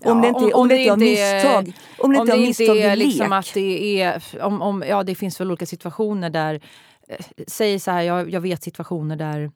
Ja, 0.00 0.12
om 0.12 0.20
det 0.20 0.28
inte, 0.28 0.40
om, 0.40 0.52
om, 0.52 0.60
om 0.60 0.68
det 0.68 0.78
inte 0.78 0.92
är 0.92 0.96
misstag. 0.96 1.72
Om 1.98 2.12
det 2.12 2.18
inte 2.18 2.32
är 2.32 2.38
misstag 2.38 2.78
är 2.78 2.96
liksom 2.96 3.32
att 3.32 3.54
det 3.54 4.00
är... 4.02 4.22
Om, 4.42 4.62
om, 4.62 4.84
ja, 4.88 5.02
det 5.02 5.14
finns 5.14 5.40
väl 5.40 5.50
olika 5.50 5.66
situationer 5.66 6.30
där... 6.30 6.60
Eh, 7.08 7.24
säg 7.46 7.80
så 7.80 7.90
här, 7.90 8.02
jag, 8.02 8.30
jag 8.30 8.40
vet 8.40 8.62
situationer 8.62 9.16
där 9.16 9.50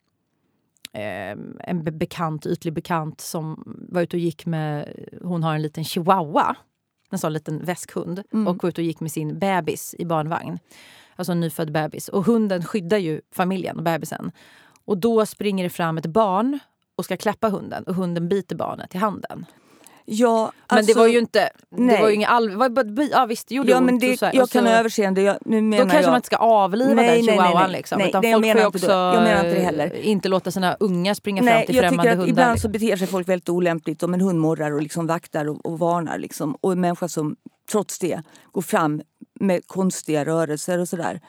en 1.60 1.98
bekant, 1.98 2.46
ytlig 2.46 2.74
bekant 2.74 3.20
som 3.20 3.62
var 3.88 4.02
ute 4.02 4.16
och 4.16 4.20
gick 4.20 4.46
med... 4.46 4.94
Hon 5.22 5.42
har 5.42 5.54
en 5.54 5.62
liten 5.62 5.84
chihuahua, 5.84 6.56
en 7.10 7.18
sån 7.18 7.32
liten 7.32 7.64
väskhund 7.64 8.22
mm. 8.32 8.48
och 8.48 8.62
var 8.62 8.68
ute 8.68 8.80
och 8.80 8.84
gick 8.84 9.00
med 9.00 9.12
sin 9.12 9.38
bebis 9.38 9.94
i 9.98 10.04
barnvagn. 10.04 10.58
Alltså 11.16 11.32
en 11.32 11.40
nyfödd 11.40 11.72
bebis. 11.72 12.08
Och 12.08 12.24
hunden 12.24 12.64
skyddar 12.64 12.98
ju 12.98 13.20
familjen 13.32 13.76
och 13.76 13.82
bebisen. 13.82 14.32
Och 14.84 14.98
då 14.98 15.26
springer 15.26 15.64
det 15.64 15.70
fram 15.70 15.98
ett 15.98 16.06
barn 16.06 16.58
och 16.96 17.04
ska 17.04 17.16
klappa 17.16 17.48
hunden 17.48 17.84
och 17.84 17.94
hunden 17.94 18.28
biter 18.28 18.56
barnet 18.56 18.94
i 18.94 18.98
handen. 18.98 19.46
Ja, 20.10 20.52
alltså, 20.66 20.74
men 20.74 20.86
det 20.86 20.94
var 20.94 21.06
ju 21.06 21.18
inte... 21.18 21.50
Nej. 21.70 21.96
Det 21.96 22.02
var 22.02 22.08
ju 22.08 22.14
inget 22.14 22.28
all... 22.28 22.50
Ja 23.12 23.26
visst, 23.26 23.48
det 23.48 23.54
gjorde 23.54 23.70
ja, 23.70 23.80
men 23.80 23.98
det, 23.98 24.22
ont. 24.22 24.34
Jag 24.34 24.50
kan 24.50 24.66
ha 24.66 24.72
överseende. 24.72 25.22
Jag, 25.22 25.38
nu 25.44 25.60
menar 25.60 25.84
då 25.84 25.90
kanske 25.90 26.02
jag, 26.02 26.10
man 26.10 26.16
inte 26.16 26.26
ska 26.26 26.36
avliva 26.36 26.94
nej, 26.94 27.16
den 27.16 27.24
chihuahuan. 27.24 27.54
Nej, 27.54 27.62
nej, 27.62 27.72
liksom, 27.72 27.98
nej, 27.98 28.08
utan 28.08 28.22
nej, 28.22 28.32
folk 28.32 28.58
får 28.58 28.66
också 28.66 28.90
jag 28.90 29.22
menar 29.22 29.44
inte 29.44 29.54
det 29.54 29.64
heller. 29.64 29.96
inte 29.96 30.28
låta 30.28 30.50
sina 30.50 30.76
unga 30.80 31.14
springa 31.14 31.42
nej, 31.42 31.54
fram 31.54 31.66
till 31.66 31.80
främmande 31.80 32.10
hundar. 32.10 32.28
Ibland 32.28 32.60
så 32.60 32.68
beter 32.68 32.96
sig 32.96 33.06
folk 33.06 33.28
väldigt 33.28 33.48
olämpligt 33.48 34.02
om 34.02 34.14
en 34.14 34.20
hund 34.20 34.40
morrar 34.40 34.72
och 34.72 34.82
liksom 34.82 35.06
vaktar 35.06 35.48
och, 35.48 35.66
och 35.66 35.78
varnar. 35.78 36.18
Liksom. 36.18 36.56
Och 36.60 36.72
en 36.72 36.80
människa 36.80 37.08
som 37.08 37.36
trots 37.70 37.98
det 37.98 38.22
går 38.52 38.62
fram 38.62 39.02
med 39.40 39.66
konstiga 39.66 40.24
rörelser 40.24 40.78
och 40.78 40.88
sådär. 40.88 41.20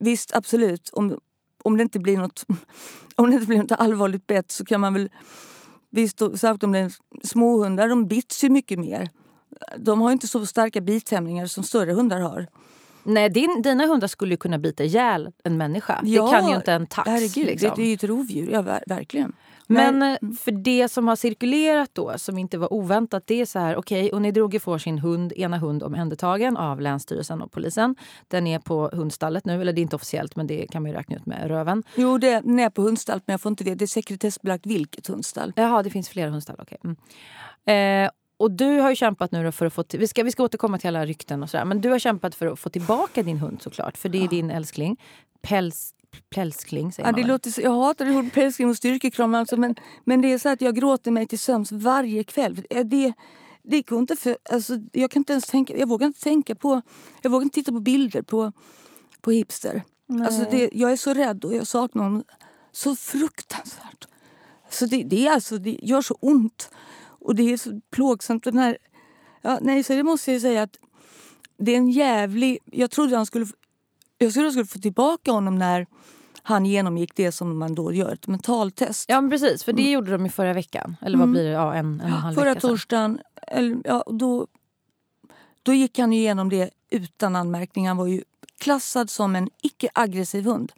Visst, 0.00 0.36
absolut. 0.36 0.90
Om, 0.92 1.18
om, 1.62 1.76
det 1.76 1.82
inte 1.82 1.98
blir 1.98 2.16
något, 2.16 2.46
om 3.16 3.30
det 3.30 3.34
inte 3.34 3.46
blir 3.46 3.58
något 3.58 3.72
allvarligt 3.72 4.26
bett 4.26 4.50
så 4.50 4.64
kan 4.64 4.80
man 4.80 4.94
väl 4.94 5.10
Visst, 5.94 6.18
är 6.74 6.92
småhundar, 7.26 7.88
de 7.88 8.06
bits 8.06 8.44
ju 8.44 8.50
mycket 8.50 8.78
mer. 8.78 9.10
De 9.78 10.00
har 10.00 10.12
inte 10.12 10.28
så 10.28 10.46
starka 10.46 10.80
bithämningar 10.80 11.46
som 11.46 11.64
större 11.64 11.92
hundar 11.92 12.20
har. 12.20 12.46
Nej, 13.02 13.28
din, 13.30 13.62
dina 13.62 13.86
hundar 13.86 14.08
skulle 14.08 14.36
kunna 14.36 14.58
bita 14.58 14.84
ihjäl 14.84 15.32
en 15.44 15.56
människa. 15.56 16.00
Ja, 16.04 16.24
det 16.24 16.30
kan 16.30 16.48
ju 16.48 16.56
inte 16.56 16.72
en 16.72 16.86
tax. 16.86 17.08
Herregud, 17.08 17.46
liksom. 17.46 17.68
det, 17.68 17.74
det 17.76 17.82
är 17.82 17.86
ju 17.86 17.94
ett 17.94 18.04
rovdjur. 18.04 18.50
Ja, 18.52 18.62
ver- 18.62 18.82
verkligen. 18.86 19.32
Men 19.74 19.98
Nej. 19.98 20.18
eh, 20.22 20.30
för 20.36 20.52
det 20.52 20.88
som 20.88 21.08
har 21.08 21.16
cirkulerat 21.16 21.90
då, 21.92 22.12
som 22.16 22.38
inte 22.38 22.58
var 22.58 22.72
oväntat, 22.72 23.26
det 23.26 23.40
är 23.40 23.46
så 23.46 23.58
här, 23.58 23.76
okej, 23.76 24.12
och 24.12 24.22
ni 24.22 24.30
drog 24.32 24.54
ju 24.54 24.60
får 24.60 24.78
sin 24.78 24.98
hund, 24.98 25.32
ena 25.32 25.58
hund 25.58 25.82
omhändertagen 25.82 26.56
av 26.56 26.80
Länsstyrelsen 26.80 27.42
och 27.42 27.52
polisen. 27.52 27.96
Den 28.28 28.46
är 28.46 28.58
på 28.58 28.90
hundstallet 28.92 29.44
nu, 29.44 29.60
eller 29.60 29.72
det 29.72 29.80
är 29.80 29.82
inte 29.82 29.96
officiellt 29.96 30.36
men 30.36 30.46
det 30.46 30.66
kan 30.66 30.82
man 30.82 30.90
ju 30.90 30.96
räkna 30.96 31.16
ut 31.16 31.26
med 31.26 31.48
röven. 31.48 31.82
Jo, 31.94 32.18
det 32.18 32.40
den 32.40 32.58
är 32.58 32.70
på 32.70 32.82
hundstall, 32.82 33.20
men 33.26 33.32
jag 33.34 33.40
får 33.40 33.50
inte 33.50 33.64
veta. 33.64 33.74
Det 33.74 33.84
är 33.84 33.86
sekretessbelagt 33.86 34.66
vilket 34.66 35.06
hundstall. 35.06 35.52
Jaha, 35.56 35.82
det 35.82 35.90
finns 35.90 36.08
flera 36.08 36.30
hundstall, 36.30 36.56
okej. 36.58 36.78
Mm. 36.84 38.04
Eh, 38.04 38.10
och 38.36 38.50
du 38.50 38.80
har 38.80 38.90
ju 38.90 38.96
kämpat 38.96 39.32
nu 39.32 39.52
för 39.52 39.66
att 39.66 39.72
få... 39.72 39.82
Till, 39.82 40.00
vi, 40.00 40.08
ska, 40.08 40.22
vi 40.22 40.30
ska 40.30 40.42
återkomma 40.42 40.78
till 40.78 40.88
alla 40.88 41.06
rykten 41.06 41.42
och 41.42 41.50
sådär. 41.50 41.64
Men 41.64 41.80
du 41.80 41.90
har 41.90 41.98
kämpat 41.98 42.34
för 42.34 42.46
att 42.46 42.58
få 42.58 42.68
tillbaka 42.68 43.22
din 43.22 43.38
hund 43.38 43.62
såklart. 43.62 43.96
För 43.96 44.08
det 44.08 44.24
är 44.24 44.28
din 44.28 44.50
älskling. 44.50 45.00
Päls, 45.42 45.94
pälskling 46.30 46.92
säger 46.92 47.08
Ja, 47.08 47.12
man 47.12 47.20
det 47.20 47.22
väl? 47.22 47.30
låter 47.32 47.50
så, 47.50 47.60
jag 47.60 47.70
hatar 47.70 48.06
hund, 48.06 48.32
pälskring 48.32 48.68
och 48.68 48.76
styrkekram, 48.76 49.34
alltså, 49.34 49.56
men, 49.56 49.74
men 50.04 50.22
det 50.22 50.32
är 50.32 50.38
så 50.38 50.48
att 50.48 50.60
jag 50.60 50.74
gråter 50.76 51.10
mig 51.10 51.26
till 51.26 51.38
sömns 51.38 51.72
varje 51.72 52.24
kväll. 52.24 52.62
Eh, 52.70 52.84
Det, 52.84 53.12
det 53.62 53.82
går 53.82 53.98
inte 53.98 54.16
för, 54.16 54.36
alltså, 54.50 54.78
jag, 54.92 55.10
kan 55.10 55.20
inte 55.20 55.32
ens 55.32 55.46
tänka, 55.46 55.76
jag 55.78 55.88
vågar 55.88 56.06
inte 56.06 56.20
tänka 56.20 56.54
på... 56.54 56.82
Jag 57.22 57.30
vågar 57.30 57.42
inte 57.44 57.54
titta 57.54 57.72
på 57.72 57.80
bilder 57.80 58.22
på, 58.22 58.52
på 59.20 59.30
hipster. 59.30 59.82
Alltså 60.22 60.46
det, 60.50 60.70
jag 60.72 60.92
är 60.92 60.96
så 60.96 61.14
rädd 61.14 61.44
och 61.44 61.54
jag 61.54 61.66
saknar 61.66 62.02
honom 62.02 62.24
så 62.72 62.96
fruktansvärt. 62.96 64.08
Så 64.70 64.86
det, 64.86 65.02
det, 65.02 65.26
är 65.26 65.32
alltså, 65.32 65.58
det 65.58 65.78
gör 65.82 66.02
så 66.02 66.14
ont. 66.20 66.70
Och 67.20 67.34
det 67.34 67.52
är 67.52 67.56
så 67.56 67.80
plågsamt. 67.90 68.44
Den 68.44 68.58
här, 68.58 68.78
ja, 69.42 69.58
nej, 69.62 69.82
så 69.82 69.92
det 69.92 70.02
måste 70.02 70.32
jag 70.32 70.40
säga 70.40 70.62
att 70.62 70.76
det 71.58 71.72
är 71.72 71.76
en 71.76 71.90
jävlig... 71.90 72.58
Jag 72.64 72.90
trodde 72.90 73.16
han 73.16 73.26
skulle... 73.26 73.46
Jag 74.18 74.32
jag 74.36 74.52
skulle 74.52 74.66
få 74.66 74.78
tillbaka 74.78 75.32
honom 75.32 75.58
när 75.58 75.86
han 76.42 76.66
genomgick 76.66 77.14
det 77.14 77.32
som 77.32 77.58
man 77.58 77.74
då 77.74 77.92
gör, 77.92 78.12
ett 78.12 78.26
mentaltest. 78.26 79.08
Ja, 79.08 79.20
men 79.20 79.30
precis. 79.30 79.64
För 79.64 79.72
det 79.72 79.90
gjorde 79.90 80.12
de 80.12 80.24
ju 80.24 80.30
förra 80.30 80.52
veckan. 80.52 80.96
Eller 81.00 81.18
vad 81.18 81.30
blir 81.30 81.44
det? 81.44 81.50
Ja, 81.50 81.74
en, 81.74 82.00
en 82.00 82.10
halv 82.10 82.34
Förra 82.34 82.44
vecka 82.44 82.60
sedan. 82.60 82.70
torsdagen, 82.70 83.18
eller, 83.42 83.76
ja, 83.84 84.04
då, 84.06 84.46
då 85.62 85.72
gick 85.72 85.98
han 85.98 86.12
ju 86.12 86.18
igenom 86.18 86.48
det 86.48 86.70
utan 86.90 87.36
anmärkning. 87.36 87.88
Han 87.88 87.96
var 87.96 88.06
ju 88.06 88.22
klassad 88.58 89.10
som 89.10 89.36
en 89.36 89.50
icke-aggressiv 89.62 90.44
hund. 90.44 90.72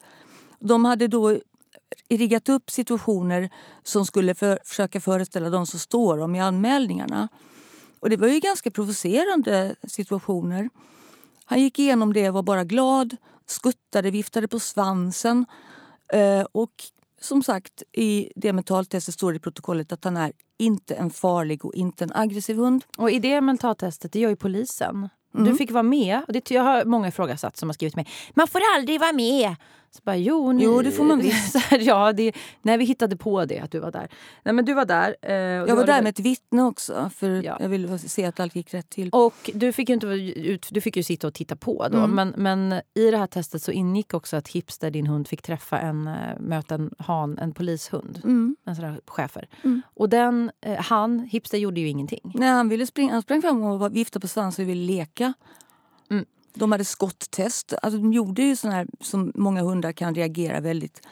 De 0.59 0.85
hade 0.85 1.07
då 1.07 1.37
riggat 2.09 2.49
upp 2.49 2.71
situationer 2.71 3.49
som 3.83 4.05
skulle 4.05 4.35
för, 4.35 4.59
försöka 4.63 5.01
föreställa 5.01 5.49
de 5.49 5.65
som 5.65 5.79
står 5.79 6.17
om 6.17 6.35
i 6.35 6.39
anmälningarna. 6.39 7.27
Och 7.99 8.09
det 8.09 8.17
var 8.17 8.27
ju 8.27 8.39
ganska 8.39 8.71
provocerande 8.71 9.75
situationer. 9.87 10.69
Han 11.49 11.61
gick 11.61 11.79
igenom 11.79 12.13
det, 12.13 12.29
var 12.29 12.43
bara 12.43 12.63
glad, 12.63 13.17
skuttade, 13.45 14.11
viftade 14.11 14.47
på 14.47 14.59
svansen. 14.59 15.45
Eh, 16.13 16.45
och 16.51 16.71
som 17.21 17.43
sagt, 17.43 17.83
i 17.93 18.31
det 18.35 18.53
mentaltestet 18.53 19.13
står 19.13 19.31
det 19.31 19.35
i 19.35 19.39
protokollet 19.39 19.91
att 19.91 20.03
han 20.03 20.17
är 20.17 20.31
inte 20.57 20.95
en 20.95 21.09
farlig 21.09 21.65
och 21.65 21.73
inte 21.73 22.03
en 22.03 22.11
aggressiv 22.13 22.57
hund. 22.57 22.83
Och 22.97 23.11
i 23.11 23.19
det 23.19 23.41
mentaltestet, 23.41 24.11
det 24.11 24.19
gör 24.19 24.29
ju 24.29 24.35
polisen. 24.35 25.09
Mm. 25.35 25.51
Du 25.51 25.57
fick 25.57 25.71
vara 25.71 25.83
med. 25.83 26.21
Och 26.27 26.33
det, 26.33 26.51
jag 26.51 26.63
har 26.63 26.85
många 26.85 27.07
ifrågasatt 27.07 27.57
som 27.57 27.69
har 27.69 27.73
skrivit 27.73 27.95
mig. 27.95 28.07
Man 28.33 28.47
får 28.47 28.61
aldrig 28.75 28.99
vara 28.99 29.13
med! 29.13 29.55
Så 29.91 29.99
bara, 30.03 30.15
jo, 30.15 30.51
ni, 30.51 30.63
Jo, 30.63 30.81
det 30.81 30.91
får 30.91 31.03
man 31.03 31.19
visst. 31.21 31.55
Här, 31.55 31.79
ja, 31.79 32.13
det, 32.13 32.31
nej, 32.61 32.77
vi 32.77 32.85
hittade 32.85 33.17
på 33.17 33.45
det, 33.45 33.59
att 33.59 33.71
du 33.71 33.79
var 33.79 33.91
där. 33.91 34.07
Nej, 34.43 34.53
men 34.53 34.65
du 34.65 34.73
var 34.73 34.85
där. 34.85 35.15
eh, 35.21 35.33
Jag 35.35 35.75
var 35.75 35.85
det 35.85 35.91
där 35.93 36.01
med 36.01 36.09
ett 36.09 36.19
vittne 36.19 36.63
också 36.63 37.09
för 37.15 37.29
Ja. 37.43 37.57
jag 37.59 37.69
ville 37.69 37.99
se 37.99 38.25
att 38.25 38.39
allt 38.39 38.55
gick 38.55 38.73
rätt 38.73 38.89
till. 38.89 39.09
Och 39.09 39.49
du 39.53 39.71
fick 39.73 39.89
ju, 39.89 39.93
inte, 39.95 40.07
ut, 40.07 40.67
du 40.71 40.81
fick 40.81 40.97
ju 40.97 41.03
sitta 41.03 41.27
och 41.27 41.33
titta 41.33 41.55
på 41.55 41.87
då. 41.91 41.97
Mm. 41.97 42.11
Men, 42.15 42.33
men 42.37 42.81
i 42.93 43.11
det 43.11 43.17
här 43.17 43.27
testet 43.27 43.61
så 43.63 43.71
ingick 43.71 44.13
också 44.13 44.35
att 44.37 44.47
Hipster, 44.47 44.91
din 44.91 45.07
hund, 45.07 45.27
fick 45.27 45.41
träffa 45.41 45.79
en, 45.79 46.07
eh, 46.07 46.39
möta 46.39 46.75
en 46.75 46.91
han, 46.99 47.37
en 47.37 47.53
polishund. 47.53 48.21
Mm. 48.23 48.55
En 48.65 48.75
sån 48.75 48.85
där 48.85 48.99
schäfer. 49.07 49.49
Mm. 49.63 49.81
Och 49.93 50.09
den, 50.09 50.51
eh, 50.61 50.75
han, 50.79 51.19
Hipster, 51.19 51.57
gjorde 51.57 51.79
ju 51.81 51.87
ingenting. 51.87 52.31
Nej, 52.35 52.49
han, 52.49 52.69
ville 52.69 52.87
springa, 52.87 53.13
han 53.13 53.21
sprang 53.21 53.41
fram 53.41 53.63
och 53.63 53.79
var- 53.79 53.89
viftade 53.89 54.21
på 54.21 54.27
svansen 54.27 54.65
och 54.65 54.69
ville 54.69 54.93
leka. 54.93 55.33
De 56.59 56.71
hade 56.71 56.85
skotttest. 56.85 57.73
Alltså, 57.81 57.99
de 57.99 58.13
gjorde 58.13 58.41
ju 58.41 58.55
sån 58.55 58.71
här 58.71 58.87
som 59.01 59.31
många 59.35 59.61
hundar 59.61 59.91
kan 59.91 60.15
reagera 60.15 60.59
väldigt... 60.59 61.07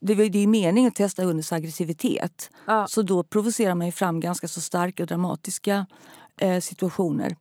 Det, 0.00 0.14
var, 0.14 0.24
det 0.24 0.38
är 0.38 0.46
meningen 0.46 0.88
att 0.88 0.94
testa 0.94 1.22
hundens 1.24 1.52
aggressivitet. 1.52 2.50
Ja. 2.66 2.86
Så 2.88 3.02
då 3.02 3.22
provocerar 3.22 3.74
man 3.74 3.86
ju 3.86 3.92
fram 3.92 4.20
ganska 4.20 4.48
så 4.48 4.60
starka 4.60 5.02
och 5.02 5.06
dramatiska 5.06 5.86
eh, 6.40 6.60
situationer. 6.60 7.36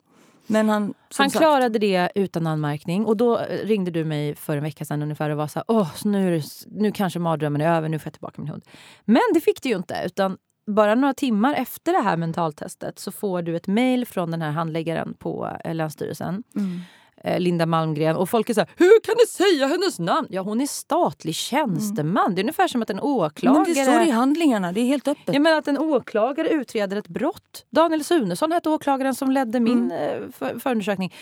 Men 0.47 0.69
han... 0.69 0.93
Han 1.17 1.29
sagt, 1.29 1.43
klarade 1.43 1.79
det 1.79 2.11
utan 2.15 2.47
anmärkning. 2.47 3.05
Och 3.05 3.17
då 3.17 3.39
eh, 3.39 3.65
ringde 3.65 3.91
du 3.91 4.05
mig 4.05 4.35
för 4.35 4.57
en 4.57 4.63
vecka 4.63 4.85
sedan 4.85 5.01
ungefär 5.01 5.29
och 5.29 5.37
var 5.37 5.47
så 5.47 5.59
här, 5.59 5.65
Åh, 5.67 5.89
nu, 6.03 6.41
nu 6.67 6.91
kanske 6.91 7.19
mardrömmen 7.19 7.61
är 7.61 7.77
över, 7.77 7.89
nu 7.89 7.99
får 7.99 8.07
jag 8.07 8.13
tillbaka 8.13 8.41
min 8.41 8.49
hund. 8.49 8.63
Men 9.05 9.21
det 9.33 9.41
fick 9.41 9.61
du 9.61 9.69
ju 9.69 9.75
inte. 9.75 10.03
Utan 10.05 10.37
bara 10.65 10.95
några 10.95 11.13
timmar 11.13 11.53
efter 11.53 11.93
det 11.93 11.99
här 11.99 12.17
mentaltestet 12.17 12.99
så 12.99 13.11
får 13.11 13.41
du 13.41 13.55
ett 13.55 13.67
mejl 13.67 14.05
från 14.05 14.31
den 14.31 14.41
här 14.41 14.51
handläggaren 14.51 15.13
på 15.13 15.57
eh, 15.65 15.75
Länsstyrelsen. 15.75 16.43
Mm 16.55 16.81
eh, 17.23 17.39
Linda 17.39 17.65
Malmgren. 17.65 18.15
Och 18.15 18.29
folk 18.29 18.49
är 18.49 18.53
så 18.53 18.59
här, 18.59 18.69
hur 18.77 18.99
kan 19.03 19.15
ni 19.17 19.27
säga 19.27 19.67
hennes 19.67 19.99
namn? 19.99 20.27
Ja, 20.29 20.41
hon 20.41 20.61
är 20.61 20.65
statlig 20.67 21.35
tjänsteman. 21.35 22.35
Det 22.35 22.41
är 22.41 22.43
ungefär 22.43 22.67
som 22.67 22.81
att 22.81 22.89
en 22.89 22.99
åklagare... 22.99 23.63
Men 23.65 23.73
det 23.73 23.83
står 23.91 24.01
i 24.01 24.09
handlingarna, 24.09 24.71
det 24.71 24.81
är 24.81 24.85
helt 24.85 25.07
öppet. 25.07 25.33
Jag 25.35 25.41
menar 25.41 25.57
att 25.57 25.67
en 25.67 25.77
åklagare 25.77 26.49
utreder 26.49 26.97
ett 26.97 27.07
brott. 27.07 27.65
Daniel 27.69 28.03
Sunesson 28.03 28.51
hette 28.51 28.69
åklagaren 28.69 29.15
som 29.15 29.31
ledde 29.31 29.59
min 29.59 29.73
Mm. 29.91 30.23
eh, 30.23 30.29
för, 30.31 30.59
förundersökning. 30.59 31.13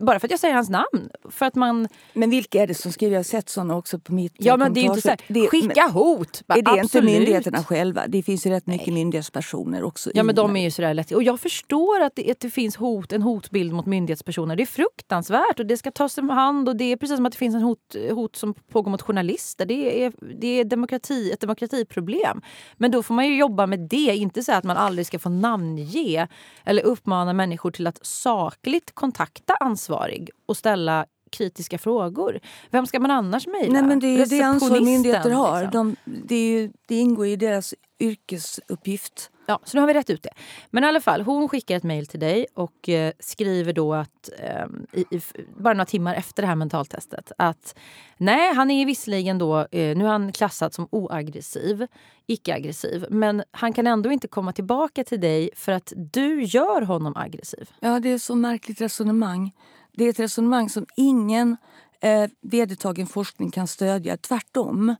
Bara 0.00 0.20
för 0.20 0.26
att 0.26 0.30
jag 0.30 0.40
säger 0.40 0.54
hans 0.54 0.68
namn. 0.70 1.10
För 1.30 1.46
att 1.46 1.54
man... 1.54 1.88
Men 2.12 2.30
vilka 2.30 2.62
är 2.62 2.66
det 2.66 2.74
som 2.74 2.92
skriver? 2.92 3.12
Jag 3.12 3.18
har 3.18 3.24
sett 3.24 3.48
såna 3.48 3.76
också 3.76 3.98
på 3.98 4.12
mitt 4.12 4.32
Ja 4.38 4.56
men 4.56 4.74
det 4.74 4.80
är 4.80 4.84
inte 4.84 5.00
så 5.00 5.08
här. 5.08 5.20
Det- 5.28 5.46
skicka 5.48 5.88
hot! 5.88 6.42
Bara, 6.46 6.58
Är 6.58 6.62
det 6.62 6.70
inte 6.70 6.80
absolut. 6.80 7.04
myndigheterna 7.12 7.64
själva? 7.64 8.06
Det 8.08 8.22
finns 8.22 8.46
ju 8.46 8.50
rätt 8.50 8.66
mycket 8.66 8.94
myndighetspersoner 8.94 9.82
också. 9.82 10.10
Ja 10.14 10.22
men 10.22 10.34
de 10.34 10.56
är 10.56 10.62
ju 10.64 10.70
sådär 10.70 10.94
lätt. 10.94 11.10
Och 11.12 11.22
jag 11.22 11.40
förstår 11.40 12.00
att 12.00 12.12
det, 12.16 12.30
att 12.30 12.40
det 12.40 12.50
finns 12.50 12.76
hot, 12.76 13.12
en 13.12 13.22
hotbild 13.22 13.72
mot 13.72 13.86
myndighetspersoner. 13.86 14.56
Det 14.56 14.62
är 14.62 14.66
fruktansvärt 14.66 15.35
och 15.58 15.66
det 15.66 15.76
ska 15.76 15.90
tas 15.90 16.18
om 16.18 16.30
hand. 16.30 16.68
Och 16.68 16.76
det 16.76 16.84
är 16.84 16.96
precis 16.96 17.16
som 17.16 17.26
att 17.26 17.32
det 17.32 17.38
finns 17.38 17.54
en 17.54 17.62
hot, 17.62 17.96
hot 18.10 18.36
som 18.36 18.54
pågår 18.54 18.90
mot 18.90 19.02
journalister. 19.02 19.66
Det 19.66 20.04
är, 20.04 20.12
det 20.40 20.46
är 20.46 20.64
demokrati, 20.64 21.32
ett 21.32 21.40
demokratiproblem. 21.40 22.42
Men 22.76 22.90
då 22.90 23.02
får 23.02 23.14
man 23.14 23.26
ju 23.26 23.36
jobba 23.36 23.66
med 23.66 23.80
det. 23.80 24.16
Inte 24.16 24.42
så 24.42 24.52
att 24.52 24.64
man 24.64 24.76
aldrig 24.76 25.06
ska 25.06 25.18
få 25.18 25.28
namnge 25.28 26.28
eller 26.64 26.82
uppmana 26.82 27.32
människor 27.32 27.70
till 27.70 27.86
att 27.86 28.06
sakligt 28.06 28.94
kontakta 28.94 29.54
ansvarig 29.60 30.30
och 30.46 30.56
ställa 30.56 31.06
kritiska 31.30 31.78
frågor. 31.78 32.40
Vem 32.70 32.86
ska 32.86 33.00
man 33.00 33.10
annars 33.10 33.46
mejla? 33.46 33.72
Nej 33.72 33.82
men 33.82 34.00
det 34.00 34.06
är 34.06 34.26
det 34.26 34.42
ansvar 34.42 34.80
myndigheter 34.80 35.30
har. 35.30 35.62
liksom. 35.62 35.96
De, 36.04 36.12
det, 36.26 36.34
är 36.34 36.70
det 36.86 36.94
ingår 36.94 37.26
i 37.26 37.36
deras 37.36 37.74
yrkesuppgift. 37.98 39.30
Ja, 39.46 39.60
så 39.64 39.76
nu 39.76 39.80
har 39.80 39.86
vi 39.86 39.94
rätt 39.94 40.10
ut 40.10 40.22
det. 40.22 40.30
Men 40.70 40.84
i 40.84 40.86
alla 40.86 41.00
fall, 41.00 41.22
hon 41.22 41.48
skickar 41.48 41.76
ett 41.76 41.82
mejl 41.82 42.06
till 42.06 42.20
dig 42.20 42.46
och 42.54 42.88
eh, 42.88 43.12
skriver 43.18 43.72
då 43.72 43.94
att 43.94 44.30
eh, 44.38 44.66
i, 44.92 45.00
i, 45.10 45.20
bara 45.56 45.74
några 45.74 45.86
timmar 45.86 46.14
efter 46.14 46.42
det 46.42 46.46
här 46.46 46.54
mentaltestet 46.54 47.32
att 47.38 47.78
nej, 48.16 48.54
han 48.54 48.70
är 48.70 48.86
visserligen 48.86 49.38
då, 49.38 49.58
eh, 49.58 49.96
nu 49.96 50.04
är 50.04 50.08
han 50.08 50.32
klassad 50.32 50.74
som 50.74 50.88
oaggressiv, 50.90 51.86
icke-aggressiv, 52.26 53.06
men 53.10 53.42
han 53.50 53.72
kan 53.72 53.86
ändå 53.86 54.12
inte 54.12 54.28
komma 54.28 54.52
tillbaka 54.52 55.04
till 55.04 55.20
dig 55.20 55.50
för 55.54 55.72
att 55.72 55.92
du 55.96 56.42
gör 56.42 56.82
honom 56.82 57.16
aggressiv. 57.16 57.70
Ja, 57.80 58.00
det 58.00 58.08
är 58.08 58.18
så 58.18 58.34
märkligt 58.34 58.80
resonemang. 58.80 59.52
Det 59.96 60.04
är 60.04 60.10
ett 60.10 60.20
resonemang 60.20 60.70
som 60.70 60.86
ingen 60.96 61.56
eh, 62.00 62.30
vedertagen 62.40 63.06
forskning 63.06 63.50
kan 63.50 63.66
stödja. 63.66 64.16
Tvärtom. 64.16 64.94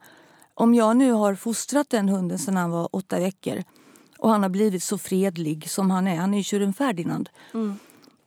Om 0.55 0.75
jag 0.75 0.97
nu 0.97 1.13
har 1.13 1.35
fostrat 1.35 1.91
den 1.91 2.09
hunden 2.09 2.39
sedan 2.39 2.57
han 2.57 2.71
var 2.71 2.89
åtta 2.93 3.19
veckor 3.19 3.63
och 4.19 4.31
han 4.31 4.43
har 4.43 4.51
blivit 4.51 4.83
så 4.83 4.99
fredlig 4.99 5.71
som 5.71 5.91
han 5.91 6.07
är, 6.07 6.17
han 6.17 6.35
är 6.35 6.39
ju 6.39 6.45
tjuren 6.45 6.75
Ferdinand. 6.75 7.29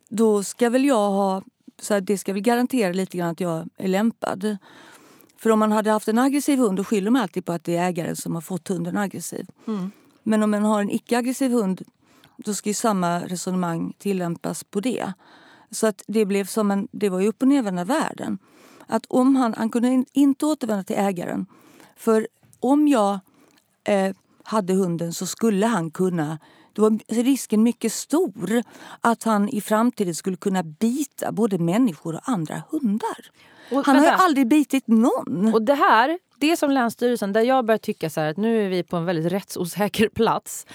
Då 0.10 0.44
ska 0.44 0.70
väl 0.70 0.86
jag 0.86 1.10
ha, 1.10 1.44
så 1.82 1.94
här, 1.94 2.02
det 2.02 2.18
ska 2.18 2.34
väl 2.34 2.42
garantera 2.42 2.94
lite 2.94 3.18
grann 3.18 3.30
att 3.30 3.40
jag 3.40 3.70
är 3.78 3.88
lämpad. 3.88 4.58
För 5.38 5.50
om 5.50 5.60
man 5.60 5.72
hade 5.72 5.92
haft 5.92 6.08
en 6.08 6.18
aggressiv 6.18 6.60
hund 6.60 6.78
då 6.78 6.84
skyller 6.84 7.12
man 7.12 7.22
alltid 7.22 7.46
på 7.46 7.52
att 7.52 7.64
det 7.64 7.76
är 7.76 7.88
ägaren 7.88 8.16
som 8.16 8.36
har 8.36 8.42
fått 8.42 8.68
hunden 8.68 8.98
aggressiv. 8.98 9.48
Men 10.24 10.44
om 10.44 10.52
man 10.52 10.64
har 10.64 10.82
en 10.82 10.90
icke-aggressiv 10.90 11.52
hund 11.52 11.82
då 12.38 12.54
ska 12.54 12.70
ju 12.70 12.74
samma 12.74 13.20
resonemang 13.20 13.94
tillämpas 13.98 14.64
på 14.64 14.80
det. 14.80 15.14
Så 15.72 15.88
att 15.88 16.04
det 16.08 16.26
blev 16.26 16.46
som 16.46 16.72
en, 16.72 16.88
det 16.92 17.10
var 17.10 17.20
ju 17.20 17.28
upp 17.28 17.42
och 17.42 17.48
nervända 17.48 17.84
världen. 17.84 18.38
Att 18.88 19.06
om 19.08 19.36
han, 19.36 19.54
han 19.54 19.70
kunde 19.70 19.88
in- 19.88 20.06
inte 20.14 20.46
återvända 20.46 20.84
till 20.84 20.96
ägaren. 20.96 21.46
För 21.98 22.28
om 22.60 22.88
jag 22.88 23.20
eh, 23.84 24.16
hade 24.44 24.74
hunden 24.74 25.14
så 25.14 25.26
skulle 25.26 25.66
han 25.66 25.92
kunna 25.92 26.40
då 26.74 26.82
var 26.82 27.00
risken 27.08 27.64
mycket 27.64 27.94
stor 27.94 28.64
att 29.02 29.24
han 29.24 29.50
i 29.50 29.62
framtiden 29.62 30.16
skulle 30.16 30.36
kunna 30.38 30.64
bita 30.64 31.32
både 31.32 31.58
människor 31.58 32.16
och 32.16 32.22
andra 32.30 32.64
hundar. 32.70 33.32
Och 33.72 33.86
han 33.86 33.96
har 33.96 34.06
ju 34.06 34.12
aldrig 34.12 34.48
bitit 34.48 34.88
någon. 34.88 35.54
Och 35.54 35.62
det 35.62 35.74
här, 35.74 36.20
det 36.38 36.58
som 36.58 36.72
Länsstyrelsen, 36.72 37.34
där 37.34 37.42
jag 37.42 37.66
börjar 37.66 37.78
tycka 37.78 38.10
så 38.10 38.22
här 38.22 38.30
att 38.30 38.38
nu 38.38 38.66
är 38.66 38.70
vi 38.70 38.84
på 38.84 38.98
en 38.98 39.06
väldigt 39.06 39.32
rättsosäker 39.32 40.10
plats. 40.14 40.66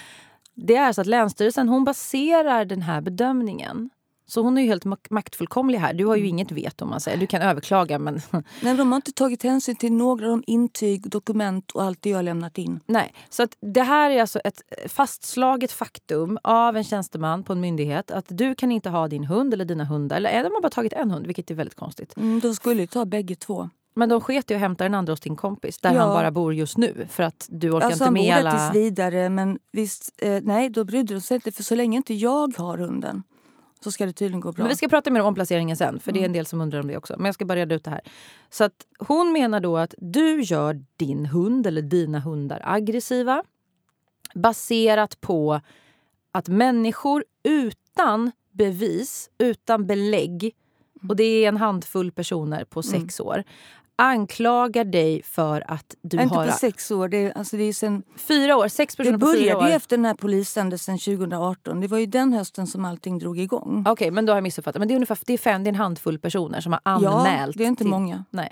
Det 0.53 0.75
är 0.75 0.93
så 0.93 1.01
att 1.01 1.07
Länsstyrelsen 1.07 1.69
hon 1.69 1.83
baserar 1.83 2.65
den 2.65 2.81
här 2.81 3.01
bedömningen 3.01 3.89
Så 4.27 4.41
hon 4.41 4.57
är 4.57 4.61
ju 4.61 4.67
helt 4.67 4.85
mak- 4.85 5.09
maktfullkomlig 5.09 5.79
här. 5.79 5.93
Du 5.93 6.05
har 6.05 6.15
ju 6.15 6.27
inget 6.27 6.51
veto 6.51 6.83
om 6.85 6.89
man 6.89 6.99
säger. 6.99 7.17
Du 7.17 7.27
kan 7.27 7.41
överklaga 7.41 7.99
men 7.99 8.21
Nej, 8.61 8.75
de 8.77 8.91
har 8.91 8.95
inte 8.95 9.11
tagit 9.11 9.43
hänsyn 9.43 9.75
till 9.75 9.93
några 9.93 10.31
av 10.33 10.43
intyg, 10.47 11.09
dokument 11.09 11.71
och 11.71 11.83
allt 11.83 12.01
det 12.01 12.09
jag 12.09 12.17
har 12.17 12.23
lämnat 12.23 12.57
in. 12.57 12.79
nej. 12.85 13.13
Så 13.29 13.43
att 13.43 13.57
det 13.61 13.81
här 13.81 14.09
är 14.11 14.21
alltså 14.21 14.39
ett 14.39 14.61
fastslaget 14.87 15.71
faktum 15.71 16.37
av 16.43 16.77
en 16.77 16.83
tjänsteman 16.83 17.43
på 17.43 17.53
en 17.53 17.59
myndighet 17.61 18.11
att 18.11 18.25
du 18.27 18.55
kan 18.55 18.71
inte 18.71 18.89
ha 18.89 19.07
din 19.07 19.23
hund 19.23 19.53
eller 19.53 19.65
dina 19.65 19.85
hundar. 19.85 20.17
Eller 20.17 20.43
de 20.43 20.53
har 20.53 20.61
bara 20.61 20.69
tagit 20.69 20.93
en 20.93 21.11
hund, 21.11 21.25
vilket 21.27 21.51
är 21.51 21.55
väldigt 21.55 21.75
konstigt. 21.75 22.17
Mm, 22.17 22.39
de 22.39 22.55
skulle 22.55 22.81
ju 22.81 22.87
ta 22.87 23.05
bägge 23.05 23.35
två. 23.35 23.69
Men 23.97 24.09
de 24.09 24.21
sket 24.21 24.51
i 24.51 24.53
att 24.53 24.59
hämta 24.59 24.83
den 24.83 24.93
andra 24.95 25.13
hos 25.13 25.19
din 25.19 25.35
kompis 25.35 25.77
där 25.79 25.93
Ja. 25.93 25.99
han 26.01 26.09
bara 26.09 26.31
bor 26.31 26.53
just 26.53 26.77
nu. 26.77 27.07
För 27.09 27.23
att 27.23 27.47
du 27.49 27.71
orkar 27.71 27.85
Alltså 27.85 27.93
inte 27.93 28.03
han 28.03 28.13
bor 28.13 28.21
med 28.21 28.35
alla... 28.37 28.51
tills 28.69 28.75
vidare 28.83 29.29
men 29.29 29.59
visst, 29.71 30.13
eh, 30.17 30.39
nej 30.43 30.69
då 30.69 30.83
brydde 30.83 31.13
de 31.13 31.21
sig 31.21 31.35
inte 31.35 31.51
för 31.51 31.63
så 31.63 31.75
länge 31.75 31.97
inte 31.97 32.13
jag 32.13 32.53
har 32.57 32.77
hunden 32.77 33.23
så 33.85 33.91
ska 33.91 34.05
det 34.05 34.13
tydligen 34.13 34.39
gå 34.39 34.51
bra. 34.51 34.63
Men 34.63 34.69
vi 34.69 34.75
ska 34.75 34.87
prata 34.87 35.11
mer 35.11 35.21
om 35.21 35.27
omplaceringen 35.27 35.77
sen, 35.77 35.99
för 35.99 36.11
det 36.11 36.21
är 36.21 36.25
en 36.25 36.33
del 36.33 36.45
som 36.45 36.61
undrar 36.61 36.79
om 36.79 36.87
det 36.87 36.97
också. 36.97 37.13
Men 37.17 37.25
jag 37.25 37.35
ska 37.35 37.45
bara 37.45 37.59
reda 37.59 37.75
ut 37.75 37.83
det 37.83 37.91
här. 37.91 38.01
Så 38.49 38.63
att 38.63 38.85
hon 38.99 39.31
menar 39.31 39.59
då 39.59 39.77
att 39.77 39.93
du 39.97 40.41
gör 40.41 40.85
din 40.97 41.25
hund 41.25 41.67
eller 41.67 41.81
dina 41.81 42.19
hundar 42.19 42.61
aggressiva 42.63 43.43
baserat 44.35 45.21
på 45.21 45.61
att 46.31 46.47
människor 46.47 47.25
utan 47.43 48.31
bevis, 48.51 49.29
utan 49.37 49.87
belägg 49.87 50.55
och 51.09 51.15
det 51.15 51.23
är 51.23 51.47
en 51.47 51.57
handfull 51.57 52.11
personer 52.11 52.63
på 52.63 52.83
sex 52.83 53.19
år 53.19 53.43
anklagar 53.97 54.83
dig 54.83 55.21
för 55.23 55.71
att 55.71 55.95
du 56.01 56.21
inte 56.21 56.35
har... 56.35 56.45
på 56.45 56.51
sex 56.51 56.91
år, 56.91 57.07
det, 57.07 57.17
är- 57.17 57.37
alltså 57.37 57.57
det 57.57 57.63
är 57.63 57.73
sen, 57.73 58.03
Fyra 58.17 58.57
år, 58.57 58.67
sex 58.67 58.95
personer 58.95 59.17
det 59.17 59.19
på 59.19 59.25
fyra 59.33 59.37
började 59.39 59.59
år. 59.63 59.67
ju 59.67 59.73
efter 59.75 59.97
den 59.97 60.05
här 60.05 60.13
polishändelsen 60.13 60.97
2018. 60.99 61.81
Det 61.81 61.87
var 61.87 61.97
ju 61.97 62.05
den 62.05 62.33
hösten 62.33 62.67
som 62.67 62.85
allting 62.85 63.19
drog 63.19 63.39
igång. 63.39 63.85
Okej, 63.87 64.11
men 64.11 64.25
då 64.25 64.31
har 64.33 64.37
jag 64.37 64.43
missuppfattat. 64.43 64.79
Men 64.79 64.87
det 64.87 64.93
är 64.93 64.95
ungefär 64.95 65.17
det 65.25 65.33
är 65.33 65.37
fem, 65.37 65.63
det 65.63 65.67
är 65.67 65.71
en 65.71 65.75
handfull 65.75 66.19
personer 66.19 66.61
som 66.61 66.71
har 66.71 66.81
anmält. 66.83 67.55
ja, 67.55 67.57
det 67.57 67.63
är 67.63 67.67
inte 67.67 67.83
till- 67.83 67.89
många. 67.91 68.23
Nej. 68.29 68.51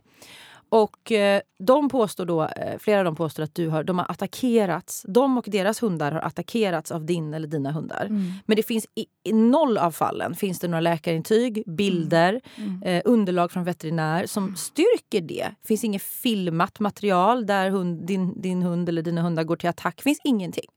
Och 0.73 1.11
eh, 1.11 1.41
de 1.59 1.89
påstår 1.89 2.25
då, 2.25 2.43
eh, 2.43 2.77
flera 2.79 2.99
av 2.99 3.05
dem 3.05 3.15
påstår 3.15 3.43
att 3.43 3.55
du 3.55 3.67
har, 3.69 3.83
de 3.83 3.99
har 3.99 4.05
attackerats. 4.11 5.05
De 5.07 5.37
och 5.37 5.45
deras 5.47 5.83
hundar 5.83 6.11
har 6.11 6.19
attackerats 6.19 6.91
av 6.91 7.05
din 7.05 7.33
eller 7.33 7.47
dina 7.47 7.71
hundar. 7.71 8.05
Mm. 8.05 8.31
Men 8.45 8.55
det 8.55 8.63
finns 8.63 8.85
i, 8.95 9.05
i 9.23 9.33
noll 9.33 9.77
av 9.77 9.91
fallen 9.91 10.35
finns 10.35 10.59
det 10.59 10.67
några 10.67 10.81
läkarintyg, 10.81 11.63
bilder, 11.67 12.41
Mm. 12.57 12.83
eh, 12.83 13.01
underlag 13.05 13.51
från 13.51 13.63
veterinär 13.63 14.25
som 14.25 14.55
styrker 14.55 15.21
det. 15.21 15.47
Det 15.61 15.67
finns 15.67 15.83
inget 15.83 16.01
filmat 16.01 16.79
material 16.79 17.45
där 17.45 17.69
hund, 17.69 18.05
din, 18.07 18.41
din 18.41 18.61
hund 18.61 18.89
eller 18.89 19.01
dina 19.01 19.21
hundar 19.21 19.43
går 19.43 19.55
till 19.55 19.69
attack. 19.69 20.01
Finns 20.01 20.19
ingenting. 20.23 20.69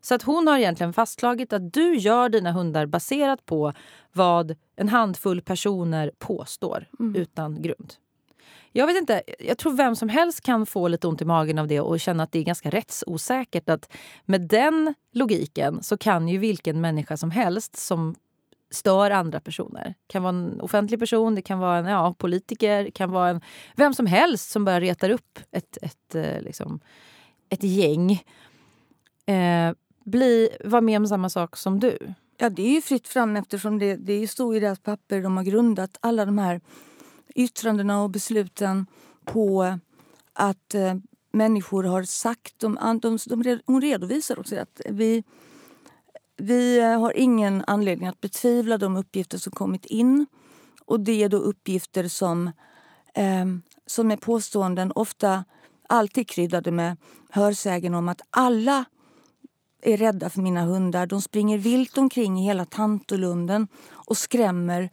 Så 0.00 0.14
att 0.14 0.22
hon 0.22 0.46
har 0.46 0.58
egentligen 0.58 0.92
fastslagit 0.92 1.52
att 1.52 1.72
du 1.72 1.96
gör 1.96 2.28
dina 2.28 2.52
hundar 2.52 2.86
baserat 2.86 3.46
på 3.46 3.72
vad 4.12 4.56
en 4.76 4.88
handfull 4.88 5.42
personer 5.42 6.12
påstår 6.18 6.86
utan 7.14 7.62
grund. 7.62 7.94
Jag 8.72 8.86
vet 8.86 8.96
inte, 8.96 9.22
jag 9.38 9.58
tror 9.58 9.72
vem 9.72 9.96
som 9.96 10.08
helst 10.08 10.40
kan 10.40 10.66
få 10.66 10.88
lite 10.88 11.06
ont 11.06 11.22
i 11.22 11.24
magen 11.24 11.58
av 11.58 11.66
det 11.66 11.80
och 11.80 12.00
känna 12.00 12.22
att 12.22 12.32
det 12.32 12.38
är 12.38 12.44
ganska 12.44 12.70
rättsosäkert. 12.70 13.68
Att 13.68 13.92
med 14.24 14.40
den 14.40 14.94
logiken 15.12 15.82
så 15.82 15.98
kan 15.98 16.28
ju 16.28 16.38
vilken 16.38 16.80
människa 16.80 17.16
som 17.16 17.30
helst 17.30 17.76
som 17.76 18.14
stör 18.70 19.10
andra 19.10 19.40
personer. 19.40 19.84
Det 19.84 20.12
kan 20.12 20.22
vara 20.22 20.36
en 20.36 20.60
offentlig 20.60 21.00
person, 21.00 21.34
det 21.34 21.42
kan 21.42 21.58
vara 21.58 21.78
en 21.78 21.86
ja, 21.86 22.14
politiker, 22.18 22.84
det 22.84 22.90
kan 22.90 23.10
vara 23.10 23.28
en, 23.28 23.40
vem 23.76 23.94
som 23.94 24.06
helst 24.06 24.50
som 24.50 24.64
bara 24.64 24.80
retar 24.80 25.10
upp 25.10 25.38
ett, 25.50 25.78
ett, 25.82 26.14
eh, 26.14 26.40
liksom, 26.40 26.80
ett 27.48 27.62
gäng. 27.62 28.12
Eh, 29.26 29.72
bli, 30.04 30.48
vara 30.64 30.80
med 30.80 30.96
om 30.96 31.06
samma 31.06 31.28
sak 31.30 31.56
som 31.56 31.80
du. 31.80 31.98
Ja, 32.38 32.50
det 32.50 32.62
är 32.62 32.74
ju 32.74 32.82
fritt 32.82 33.08
fram 33.08 33.36
eftersom 33.36 33.78
det, 33.78 33.96
det 33.96 34.28
står 34.28 34.56
i 34.56 34.60
deras 34.60 34.80
papper. 34.80 35.22
De 35.22 35.36
har 35.36 35.44
grundat 35.44 35.98
alla 36.00 36.24
de 36.24 36.38
här 36.38 36.60
yttrandena 37.38 38.02
och 38.02 38.10
besluten 38.10 38.86
på 39.24 39.78
att 40.32 40.74
eh, 40.74 40.94
människor 41.32 41.84
har 41.84 42.02
sagt... 42.02 42.54
De, 42.58 42.98
de, 43.02 43.18
de, 43.26 43.60
hon 43.66 43.80
redovisar 43.80 44.38
också 44.38 44.56
att 44.56 44.80
vi, 44.88 45.24
vi 46.36 46.78
eh, 46.78 47.00
har 47.00 47.16
ingen 47.16 47.64
anledning 47.66 48.08
att 48.08 48.20
betvivla 48.20 48.78
de 48.78 48.96
uppgifter 48.96 49.38
som 49.38 49.52
kommit 49.52 49.86
in. 49.86 50.26
Och 50.84 51.00
Det 51.00 51.22
är 51.22 51.28
då 51.28 51.36
uppgifter 51.36 52.08
som, 52.08 52.46
eh, 53.14 53.46
som 53.86 54.10
är 54.10 54.16
påståenden, 54.16 54.92
ofta 54.94 55.44
alltid 55.88 56.28
kryddade 56.28 56.70
med 56.70 56.96
hörsägen 57.30 57.94
om 57.94 58.08
att 58.08 58.20
alla 58.30 58.84
är 59.82 59.96
rädda 59.96 60.30
för 60.30 60.40
mina 60.40 60.62
hundar. 60.62 61.06
De 61.06 61.20
springer 61.20 61.58
vilt 61.58 61.98
omkring 61.98 62.40
i 62.40 62.44
hela 62.44 62.64
Tantolunden 62.64 63.68
och 63.90 64.16
skrämmer 64.16 64.90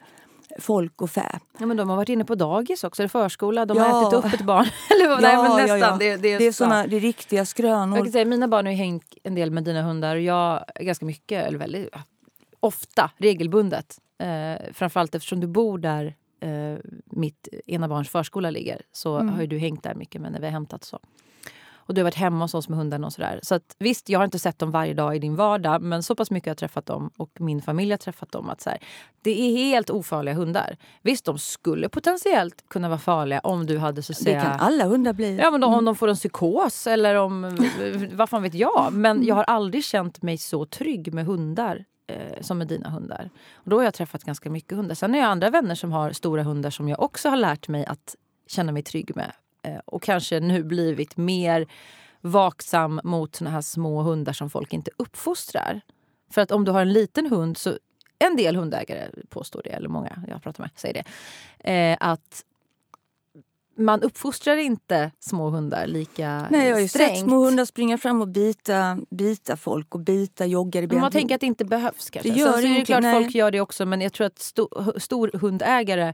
folk 0.59 1.01
och 1.01 1.09
fä. 1.09 1.39
Ja, 1.59 1.65
men 1.65 1.77
de 1.77 1.89
har 1.89 1.95
varit 1.95 2.09
inne 2.09 2.25
på 2.25 2.35
dagis 2.35 2.83
också, 2.83 3.01
eller 3.01 3.09
förskola. 3.09 3.65
De 3.65 3.77
Ja. 3.77 3.83
har 3.83 4.01
ätit 4.07 4.13
upp 4.25 4.33
ett 4.33 4.45
barn. 4.45 4.65
eller, 4.91 5.09
vad- 5.09 5.21
nej, 5.21 5.37
men 5.37 5.67
nästan. 5.79 5.99
Det, 5.99 6.15
det, 6.17 6.37
det 6.37 6.47
är, 6.47 6.51
så. 6.51 6.63
såna, 6.63 6.87
det 6.87 6.95
är 6.95 6.99
riktiga 6.99 7.45
skrönor. 7.45 7.97
Jag 7.97 8.05
kan 8.05 8.11
säga, 8.11 8.25
mina 8.25 8.47
barn 8.47 8.65
har 8.65 8.73
hängt 8.73 9.13
en 9.23 9.35
del 9.35 9.51
med 9.51 9.63
dina 9.63 9.81
hundar 9.81 10.15
och 10.15 10.21
jag 10.21 10.65
ganska 10.79 11.05
mycket, 11.05 11.47
eller 11.47 11.57
väldigt 11.57 11.89
ofta, 12.59 13.11
regelbundet. 13.17 13.97
Eh, 14.17 14.73
framförallt 14.73 15.15
eftersom 15.15 15.39
du 15.39 15.47
bor 15.47 15.77
där 15.77 16.15
eh, 16.39 16.77
mitt 17.05 17.47
ena 17.65 17.87
barns 17.87 18.09
förskola 18.09 18.49
ligger 18.49 18.81
så 18.91 19.15
Mm. 19.17 19.33
har 19.33 19.41
ju 19.41 19.47
du 19.47 19.57
hängt 19.57 19.83
där 19.83 19.95
mycket 19.95 20.21
med 20.21 20.31
när 20.31 20.39
vi 20.39 20.45
har 20.45 20.51
hämtat 20.51 20.83
så. 20.83 20.99
Och 21.86 21.93
du 21.93 22.01
har 22.01 22.03
varit 22.03 22.15
hemma 22.15 22.45
hos 22.45 22.53
oss 22.53 22.69
med 22.69 22.77
hundarna 22.77 23.07
och 23.07 23.13
sådär. 23.13 23.39
Så 23.43 23.55
att, 23.55 23.75
visst, 23.79 24.09
jag 24.09 24.19
har 24.19 24.25
inte 24.25 24.39
sett 24.39 24.59
dem 24.59 24.71
varje 24.71 24.93
dag 24.93 25.15
i 25.15 25.19
din 25.19 25.36
vardag 25.36 25.81
men 25.81 26.03
så 26.03 26.15
pass 26.15 26.31
mycket 26.31 26.47
har 26.47 26.51
jag 26.51 26.57
träffat 26.57 26.86
dem 26.86 27.11
och 27.17 27.31
min 27.39 27.61
familj 27.61 27.91
har 27.91 27.97
träffat 27.97 28.31
dem 28.31 28.49
att 28.49 28.61
så 28.61 28.69
här, 28.69 28.79
det 29.21 29.41
är 29.41 29.57
helt 29.57 29.89
ofarliga 29.89 30.36
hundar. 30.36 30.77
Visst, 31.01 31.25
de 31.25 31.39
skulle 31.39 31.89
potentiellt 31.89 32.69
kunna 32.69 32.89
vara 32.89 32.99
farliga 32.99 33.39
om 33.39 33.65
du 33.65 33.77
hade 33.77 34.03
så 34.03 34.11
att 34.11 34.17
det 34.17 34.23
säga... 34.23 34.41
kan 34.41 34.59
alla 34.59 34.86
hundar 34.86 35.13
bli. 35.13 35.38
Ja, 35.38 35.51
men 35.51 35.61
då, 35.61 35.67
om 35.67 35.86
de 35.86 35.95
får 35.95 36.07
en 36.07 36.15
psykos 36.15 36.88
eller 36.88 37.15
om... 37.15 37.57
vad 38.11 38.29
fan 38.29 38.43
vet 38.43 38.53
jag? 38.53 38.89
Men 38.93 39.25
jag 39.25 39.36
har 39.36 39.43
aldrig 39.43 39.83
känt 39.83 40.21
mig 40.21 40.38
så 40.38 40.65
trygg 40.65 41.13
med 41.13 41.25
hundar 41.25 41.86
eh, 42.07 42.41
som 42.41 42.57
med 42.57 42.67
dina 42.67 42.89
hundar. 42.89 43.29
Och 43.53 43.69
då 43.69 43.77
har 43.77 43.83
jag 43.83 43.93
träffat 43.93 44.23
ganska 44.23 44.49
mycket 44.49 44.77
hundar. 44.77 44.95
Sen 44.95 45.13
har 45.13 45.19
jag 45.19 45.29
andra 45.29 45.49
vänner 45.49 45.75
som 45.75 45.91
har 45.91 46.11
stora 46.11 46.43
hundar 46.43 46.69
som 46.69 46.89
jag 46.89 46.99
också 46.99 47.29
har 47.29 47.38
lärt 47.38 47.67
mig 47.67 47.86
att 47.86 48.15
känna 48.47 48.71
mig 48.71 48.83
trygg 48.83 49.15
med. 49.15 49.31
Eh, 49.66 49.80
och 49.86 50.03
kanske 50.03 50.39
nu 50.39 50.63
blivit 50.63 51.18
mer 51.18 51.68
vaksam 52.22 53.01
mot 53.03 53.36
såna 53.36 53.49
här 53.49 53.61
små 53.61 54.01
hundar 54.01 54.34
som 54.34 54.49
folk 54.49 54.74
inte 54.74 54.91
uppfostrar. 54.97 55.82
För 56.32 56.41
att 56.41 56.51
om 56.51 56.66
du 56.66 56.72
har 56.72 56.82
en 56.82 56.93
liten 56.93 57.28
hund 57.28 57.57
så... 57.57 57.78
En 58.20 58.36
del 58.36 58.55
hundägare 58.55 59.09
påstår 59.30 59.61
det, 59.63 59.70
eller 59.70 59.89
många 59.89 60.24
jag 60.28 60.43
pratar 60.43 60.63
med 60.63 60.70
säger 60.76 61.03
det. 61.03 61.72
Eh, 61.72 61.97
att 61.99 62.43
man 63.78 64.01
uppfostrar 64.01 64.57
inte 64.57 65.11
små 65.20 65.49
hundar 65.49 65.88
lika 65.88 66.47
Nej, 66.51 66.68
jag 66.68 66.76
har 66.76 66.82
ju 66.82 66.88
strängt. 66.88 67.18
sett 67.18 67.20
små 67.20 67.43
hundar 67.45 67.66
springa 67.66 67.97
fram 67.97 68.22
och 68.22 68.28
bita, 68.28 68.99
bita 69.09 69.57
folk 69.57 69.95
och 69.95 70.01
bita 70.01 70.45
joggare 70.45 70.86
i 70.86 70.88
Men 70.88 70.99
man 70.99 71.11
tänker 71.11 71.36
att 71.36 71.41
det 71.41 71.47
inte 71.47 71.66
behövs 71.66 72.09
kanske. 72.09 72.30
Det 72.30 72.39
gör 72.39 72.51
Sen 72.51 72.61
så 72.61 72.68
är 72.68 72.80
det 72.80 72.86
klart 72.86 73.01
nej. 73.01 73.24
folk 73.24 73.36
gör 73.36 73.51
det 73.51 73.61
också 73.61 73.86
men 73.86 74.01
jag 74.01 74.13
tror 74.13 74.28
att 74.28 74.39
sto, 74.39 74.70
storhundägare 74.99 76.13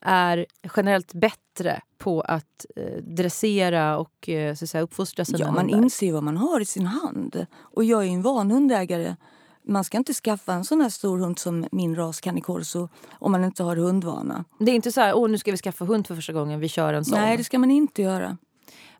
är 0.00 0.46
generellt 0.76 1.12
bättre 1.14 1.80
på 1.98 2.20
att 2.20 2.66
eh, 2.76 3.02
dressera 3.02 3.98
och 3.98 4.28
eh, 4.28 4.54
så 4.54 4.64
att 4.64 4.70
säga, 4.70 4.82
uppfostra 4.82 5.24
sina 5.24 5.38
Ja, 5.38 5.46
man 5.52 5.58
hundar. 5.64 5.78
inser 5.78 6.12
vad 6.12 6.22
man 6.22 6.36
har 6.36 6.60
i 6.60 6.64
sin 6.64 6.86
hand. 6.86 7.46
Och 7.60 7.84
jag 7.84 8.04
är 8.04 8.08
en 8.08 8.22
van 8.22 8.50
hundägare. 8.50 9.16
Man 9.62 9.84
ska 9.84 9.98
inte 9.98 10.14
skaffa 10.14 10.52
en 10.52 10.64
sån 10.64 10.80
här 10.80 10.88
stor 10.88 11.18
hund 11.18 11.38
som 11.38 11.66
min 11.72 11.96
ras 11.96 12.20
Cane 12.20 12.40
Corso 12.40 12.88
om 13.12 13.32
man 13.32 13.44
inte 13.44 13.62
har 13.62 13.76
hundvana. 13.76 14.44
Det 14.58 14.70
är 14.70 14.74
inte 14.74 14.92
så 14.92 15.00
här, 15.00 15.14
åh 15.14 15.28
nu 15.30 15.38
ska 15.38 15.50
vi 15.50 15.56
skaffa 15.56 15.84
hund 15.84 16.06
för 16.06 16.14
första 16.14 16.32
gången, 16.32 16.60
vi 16.60 16.68
kör 16.68 16.94
en 16.94 17.04
sån. 17.04 17.18
Nej, 17.18 17.36
det 17.36 17.44
ska 17.44 17.58
man 17.58 17.70
inte 17.70 18.02
göra. 18.02 18.36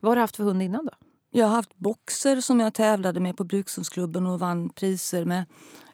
Vad 0.01 0.11
har 0.11 0.17
du 0.17 0.21
haft 0.21 0.37
för 0.37 0.45
hund 0.45 0.63
innan 0.63 0.87
då? 0.87 0.93
Jag 1.31 1.47
har 1.47 1.55
haft 1.55 1.77
boxer 1.77 2.41
som 2.41 2.61
jag 2.61 2.75
tävlade 2.75 3.21
med 3.21 3.37
på 3.37 3.45
Brukshundsklubben 3.45 4.27
och 4.27 4.39
vann 4.41 4.69
priser 4.69 5.25
med. 5.25 5.45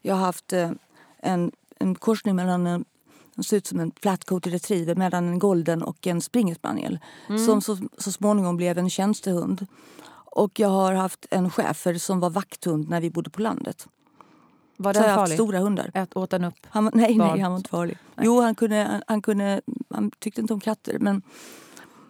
Jag 0.03 0.15
har 0.15 0.27
haft 0.27 0.53
eh, 0.53 0.71
en, 1.23 1.53
en 1.79 1.95
korsning 1.95 2.37
mellan 2.37 2.67
en 2.67 2.85
den 3.37 3.45
ser 3.45 3.57
ut 3.57 3.67
som 3.67 3.81
en 3.81 3.93
flatcoated 4.03 4.53
retriever 4.53 4.95
mellan 4.95 5.29
en 5.29 5.39
golden 5.39 5.83
och 5.83 6.07
en 6.07 6.21
springerspaniel 6.21 6.99
som 7.47 7.61
så, 7.61 7.77
så 7.99 8.13
småningom 8.13 8.57
blev 8.57 8.79
en 8.79 8.91
tjänstehund. 8.91 9.67
Och 10.31 10.61
jag 10.61 10.69
har 10.69 10.93
haft 10.95 11.27
en 11.31 11.51
schäfer 11.51 11.95
som 11.95 12.21
var 12.21 12.31
vakthund 12.31 12.89
när 12.89 13.01
vi 13.01 13.11
bodde 13.11 13.31
på 13.31 13.43
landet. 13.43 13.87
Var 14.77 14.93
Så 14.95 14.99
har 15.01 15.05
den 15.07 15.11
jag 15.13 15.19
haft 15.19 15.31
farlig? 15.31 15.37
stora 15.37 15.59
hundar. 15.59 15.91
Ät, 15.95 16.17
åt 16.17 16.31
den 16.31 16.45
upp? 16.45 16.55
Han, 16.69 16.91
nej, 16.95 17.19
Barn. 17.19 17.29
nej, 17.33 17.41
han 17.41 17.51
var 17.53 17.59
inte 17.59 17.71
farlig. 17.71 17.99
Jo, 18.21 18.41
han, 18.41 18.55
kunde, 18.55 18.77
han, 18.91 19.03
han, 19.07 19.23
kunde, 19.23 19.61
han 19.91 20.11
tyckte 20.19 20.41
inte 20.41 20.55
om 20.55 20.61
katter, 20.61 20.99
men, 20.99 21.23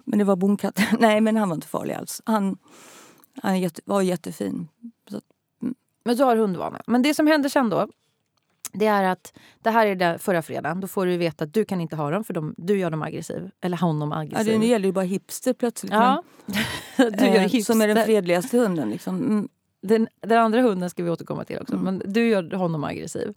men 0.05 0.18
det 0.18 0.24
var 0.24 0.37
bonkatter. 0.37 0.89
Nej, 1.01 1.20
men 1.20 1.37
han 1.37 1.49
var 1.49 1.55
inte 1.55 1.66
farlig 1.66 1.95
alls. 1.95 2.22
Han, 2.24 2.57
han 3.43 3.61
jätte, 3.61 3.81
var 3.85 4.03
jättefin. 4.03 4.68
Så, 5.11 5.16
att- 5.16 5.24
Men 6.05 6.16
du 6.16 6.24
har 6.24 6.37
hundvana. 6.37 6.81
Men 6.87 7.03
det 7.03 7.14
som 7.14 7.27
händer 7.27 7.49
sen 7.49 7.68
då, 7.70 7.89
det 8.79 8.87
är 8.87 9.05
att 9.05 9.33
det 9.62 9.70
här 9.70 9.87
är 9.87 9.95
det 9.95 10.18
förra 10.18 10.43
fredagen. 10.43 10.81
Då 10.81 10.87
får 10.87 11.07
du 11.07 11.16
veta 11.16 11.45
att 11.45 11.55
du 11.55 11.64
kan 11.64 11.81
inte 11.81 11.97
ha 11.97 12.11
dem 12.11 12.24
för 12.24 12.35
de, 12.35 12.55
du 12.59 12.79
gör 12.79 12.91
dem 12.91 13.03
aggressiv. 13.03 13.51
Eller 13.61 13.77
honom 13.77 14.11
ja, 14.11 14.18
aggressiv. 14.18 14.61
det 14.61 14.66
gäller 14.66 14.87
ju 14.87 14.93
bara 14.93 15.05
hipster 15.05 15.53
plötsligt. 15.53 15.93
Ja. 15.93 16.22
men, 16.47 17.12
du 17.18 17.27
gör 17.27 17.35
eh, 17.35 17.41
hipster. 17.41 17.72
som 17.72 17.81
är 17.81 17.89
den 17.89 18.05
fredligaste 18.05 18.59
hunden. 18.59 18.91
Liksom. 18.91 19.16
Mm. 19.16 19.49
Den, 19.83 20.09
den 20.20 20.39
andra 20.39 20.62
hunden 20.62 20.91
ska 20.91 21.03
vi 21.03 21.11
återkomma 21.11 21.45
till 21.45 21.59
också. 21.59 21.77
Men 21.77 22.03
du 22.05 22.29
gör 22.29 22.57
honom 22.57 22.85
aggressiv. 22.85 23.35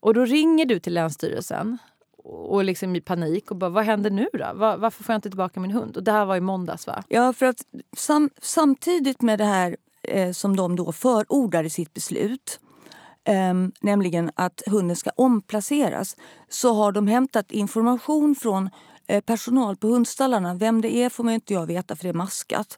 Och 0.00 0.14
då 0.14 0.24
ringer 0.24 0.66
du 0.66 0.78
till 0.78 0.94
Länsstyrelsen 0.94 1.78
och 2.24 2.64
liksom 2.64 2.96
i 2.96 3.00
panik 3.00 3.50
och 3.50 3.56
bara 3.56 3.70
vad 3.70 3.84
händer 3.84 4.10
nu 4.10 4.28
då? 4.32 4.52
Var, 4.54 4.76
varför 4.76 5.04
får 5.04 5.12
jag 5.12 5.18
inte 5.18 5.30
tillbaka 5.30 5.60
min 5.60 5.70
hund? 5.70 5.96
Och 5.96 6.02
det 6.02 6.12
här 6.12 6.24
var 6.24 6.36
i 6.36 6.40
måndags 6.40 6.86
va? 6.86 7.04
Ja, 7.08 7.32
för 7.32 7.46
att 7.46 7.62
sam, 7.96 8.30
samtidigt 8.42 9.22
med 9.22 9.38
det 9.38 9.44
här 9.44 9.76
eh, 10.02 10.32
som 10.32 10.56
de 10.56 10.76
då 10.76 10.92
förordar 10.92 11.64
i 11.64 11.70
sitt 11.70 11.94
beslut 11.94 12.60
eh, 13.26 13.54
nämligen 13.80 14.30
att 14.34 14.62
hunden 14.66 14.96
ska 14.96 15.10
omplaceras 15.16 16.16
så 16.48 16.74
har 16.74 16.92
de 16.92 17.06
hämtat 17.06 17.52
information 17.52 18.34
från 18.34 18.70
eh, 19.06 19.20
personal 19.20 19.76
på 19.76 19.86
hundstallarna. 19.86 20.54
Vem 20.54 20.80
det 20.80 20.96
är 20.96 21.08
får 21.08 21.24
man 21.24 21.34
inte 21.34 21.52
jag 21.52 21.66
veta 21.66 21.96
för 21.96 22.04
det 22.04 22.08
är 22.10 22.14
maskat. 22.14 22.76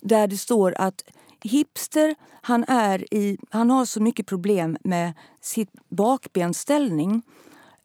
Där 0.00 0.26
det 0.26 0.36
står 0.36 0.74
att 0.78 1.04
Hipster 1.44 2.14
han, 2.42 2.64
är 2.68 3.14
i, 3.14 3.38
han 3.50 3.70
har 3.70 3.84
så 3.84 4.02
mycket 4.02 4.26
problem 4.26 4.76
med 4.84 5.12
sitt 5.40 5.70
bakbenställning 5.88 7.22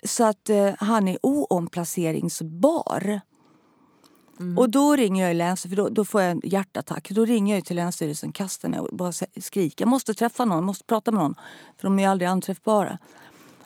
så 0.04 0.24
att 0.24 0.50
eh, 0.50 0.74
han 0.80 1.08
är 1.08 1.18
oomplaceringsbar. 1.24 3.22
Mm. 4.40 4.58
Och 4.58 4.70
då 4.70 4.96
ringer 4.96 5.28
jag 5.28 5.36
länsstyrelsen, 5.36 5.70
för 5.70 5.84
då, 5.84 5.90
då, 5.90 6.06
får 6.06 6.22
jag 6.22 6.32
en 6.32 6.42
hjärtattack. 6.44 7.10
Då 7.10 7.26
ringer 7.26 7.56
jag 7.56 7.66
till 7.66 7.76
Länsstyrelsen, 7.76 8.32
kastar 8.32 8.70
mig 8.70 8.80
och 8.80 8.98
bara 8.98 9.12
skriker. 9.42 9.86
Jag 9.86 9.90
måste 9.90 10.14
träffa 10.14 10.46
någon, 10.46 10.64
måste 10.64 10.86
prata 10.86 11.12
med 11.12 11.24
någon. 11.24 11.36
För 11.78 11.84
de 11.84 12.00
är 12.00 12.10
aldrig 12.10 12.28
anträffbara. 12.28 12.98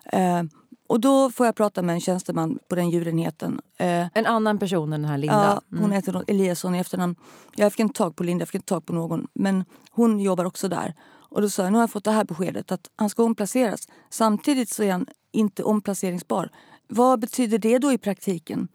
Eh, 0.06 0.44
och 0.88 1.00
då 1.00 1.32
får 1.32 1.46
jag 1.46 1.56
prata 1.56 1.82
med 1.82 1.94
en 1.94 2.02
tjänsteman 2.02 2.60
på 2.68 2.76
den 2.76 2.90
djurenheten. 2.90 3.62
Eh, 3.78 4.08
en 4.14 4.26
annan 4.26 4.60
person 4.60 4.94
än 4.94 5.02
den 5.02 5.10
här 5.10 5.18
Linda? 5.18 5.44
Ja, 5.44 5.62
hon 5.70 5.80
mm. 5.80 5.92
heter 5.92 6.24
Eliasson 6.28 6.76
i 6.76 6.80
efternamn. 6.80 7.16
Jag 7.56 7.72
fick 7.72 7.80
inte 7.80 7.98
tag 7.98 8.16
på 8.16 8.24
Linda, 8.24 8.42
jag 8.42 8.48
fick 8.48 8.56
inte 8.56 8.68
tag 8.68 8.86
på 8.86 8.94
någon. 8.94 9.28
Men 9.34 9.66
hon 9.92 10.20
jobbar 10.20 10.46
också 10.46 10.68
där. 10.68 10.96
Och 11.12 11.42
då 11.42 11.50
sa 11.50 11.64
jag, 11.64 11.72
nu 11.72 11.78
har 11.78 11.84
jag 11.84 11.92
fått 11.92 12.04
det 12.04 12.12
här 12.12 12.24
beskedet 12.24 12.72
att 12.72 12.90
han 12.96 13.10
ska 13.10 13.24
omplaceras. 13.24 13.88
Samtidigt 14.10 14.70
så 14.70 14.84
är 14.84 14.92
han 14.92 15.06
inte 15.32 15.64
omplaceringsbar. 15.64 16.50
Vad 16.88 17.20
betyder 17.20 17.58
det 17.58 17.78
då 17.78 17.92
i 17.92 17.98
praktiken? 17.98 18.68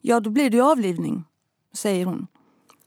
Ja, 0.00 0.20
då 0.20 0.30
blir 0.30 0.50
det 0.50 0.56
ju 0.56 0.62
avlivning, 0.62 1.24
säger 1.72 2.04
hon. 2.06 2.14
Mm. 2.14 2.26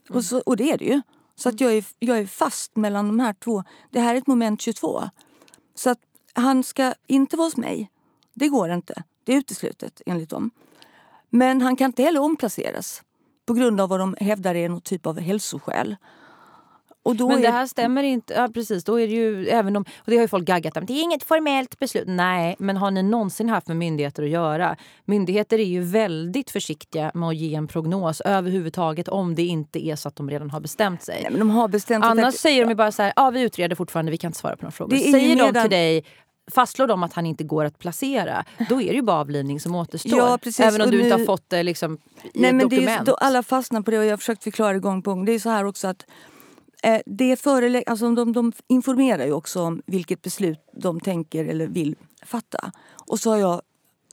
Och, 0.09 0.25
så, 0.25 0.39
och 0.39 0.57
det 0.57 0.71
är 0.71 0.77
det 0.77 0.85
ju. 0.85 1.01
Så 1.35 1.49
att 1.49 1.61
jag 1.61 1.73
är, 1.73 1.85
jag 1.99 2.17
är 2.17 2.25
fast 2.25 2.75
mellan 2.75 3.07
de 3.07 3.19
här 3.19 3.33
två. 3.33 3.63
Det 3.89 3.99
här 3.99 4.15
är 4.15 4.17
ett 4.17 4.27
moment 4.27 4.61
22. 4.61 5.03
Så 5.75 5.89
att 5.89 5.99
han 6.33 6.63
ska 6.63 6.93
inte 7.07 7.37
vara 7.37 7.47
hos 7.47 7.57
mig. 7.57 7.91
Det 8.33 8.47
går 8.47 8.71
inte. 8.71 9.03
Det 9.23 9.33
är 9.33 9.37
uteslutet 9.37 10.01
enligt 10.05 10.29
dem. 10.29 10.51
Men 11.29 11.61
han 11.61 11.75
kan 11.75 11.85
inte 11.85 12.03
heller 12.03 12.19
omplaceras 12.19 13.03
på 13.45 13.53
grund 13.53 13.81
av 13.81 13.89
vad 13.89 13.99
de 13.99 14.15
hävdar 14.19 14.55
är 14.55 14.69
någon 14.69 14.81
typ 14.81 15.05
av 15.05 15.19
hälsoskäl 15.19 15.95
men 17.05 17.41
det 17.41 17.49
här 17.49 17.67
stämmer 17.67 18.03
inte. 18.03 18.33
Ja, 18.33 18.49
precis. 18.53 18.83
Då 18.83 18.99
är 18.99 19.07
det 19.07 19.13
ju, 19.13 19.47
även 19.47 19.75
om, 19.75 19.85
och 19.97 20.11
det 20.11 20.15
har 20.15 20.21
ju 20.21 20.27
folk 20.27 20.45
gaggat 20.45 20.77
om. 20.77 20.85
Det 20.85 20.93
är 20.93 21.01
inget 21.01 21.23
formellt 21.23 21.79
beslut. 21.79 22.03
Nej, 22.07 22.55
men 22.59 22.77
har 22.77 22.91
ni 22.91 23.03
någonsin 23.03 23.49
haft 23.49 23.67
med 23.67 23.77
myndigheter 23.77 24.23
att 24.23 24.29
göra? 24.29 24.75
Myndigheter 25.05 25.59
är 25.59 25.63
ju 25.63 25.81
väldigt 25.81 26.51
försiktiga 26.51 27.11
med 27.13 27.29
att 27.29 27.35
ge 27.35 27.55
en 27.55 27.67
prognos 27.67 28.21
överhuvudtaget 28.21 29.07
om 29.07 29.35
det 29.35 29.43
inte 29.43 29.87
är 29.87 29.95
så 29.95 30.07
att 30.07 30.15
de 30.15 30.29
redan 30.29 30.49
har 30.49 30.59
bestämt 30.59 31.03
sig. 31.03 31.19
Nej, 31.21 31.31
men 31.31 31.39
de 31.39 31.49
har 31.49 31.67
bestämt 31.67 32.05
Annars 32.05 32.25
att... 32.25 32.35
säger 32.35 32.61
de 32.61 32.69
ju 32.69 32.75
bara 32.75 32.91
så 32.91 33.01
här, 33.01 33.13
ja 33.15 33.29
vi 33.29 33.41
utreder 33.41 33.75
fortfarande, 33.75 34.11
vi 34.11 34.17
kan 34.17 34.29
inte 34.29 34.39
svara 34.39 34.55
på 34.55 34.61
några 34.61 34.71
frågor. 34.71 34.97
Säger 34.97 35.53
de 35.53 35.61
till 35.61 35.69
dig, 35.69 36.05
fastslår 36.51 36.87
de 36.87 37.03
att 37.03 37.13
han 37.13 37.25
inte 37.25 37.43
går 37.43 37.65
att 37.65 37.79
placera, 37.79 38.45
då 38.69 38.81
är 38.81 38.87
det 38.87 38.95
ju 38.95 39.01
bara 39.01 39.19
avlivning 39.19 39.59
som 39.59 39.75
återstår. 39.75 40.17
Ja. 40.17 40.37
Även 40.59 40.81
om 40.81 40.91
du 40.91 40.97
nu... 40.97 41.03
inte 41.03 41.17
har 41.17 41.25
fått 41.25 41.49
det 41.49 41.63
liksom, 41.63 41.93
i 41.93 41.97
Nej, 42.33 42.49
ett 42.49 42.55
men 42.55 42.69
dokument. 42.69 43.05
Det 43.05 43.11
är, 43.11 43.15
alla 43.23 43.43
fastnar 43.43 43.81
på 43.81 43.91
det 43.91 43.99
och 43.99 44.05
jag 44.05 44.11
har 44.11 44.17
försökt 44.17 44.43
förklara 44.43 44.73
det 44.73 44.79
gång 44.79 45.01
på 45.01 45.09
gång. 45.09 45.25
Det 45.25 45.31
är 45.31 45.39
så 45.39 45.49
här 45.49 45.65
också 45.65 45.87
att 45.87 46.05
Eh, 46.83 47.01
det 47.05 47.35
förelä- 47.35 47.83
alltså 47.87 48.09
de, 48.09 48.33
de 48.33 48.51
informerar 48.67 49.25
ju 49.25 49.31
också 49.31 49.61
om 49.61 49.81
vilket 49.85 50.21
beslut 50.21 50.59
de 50.73 50.99
tänker 50.99 51.45
eller 51.45 51.67
vill 51.67 51.95
fatta. 52.25 52.71
Och 53.07 53.19
så, 53.19 53.29
har 53.29 53.37
jag, 53.37 53.61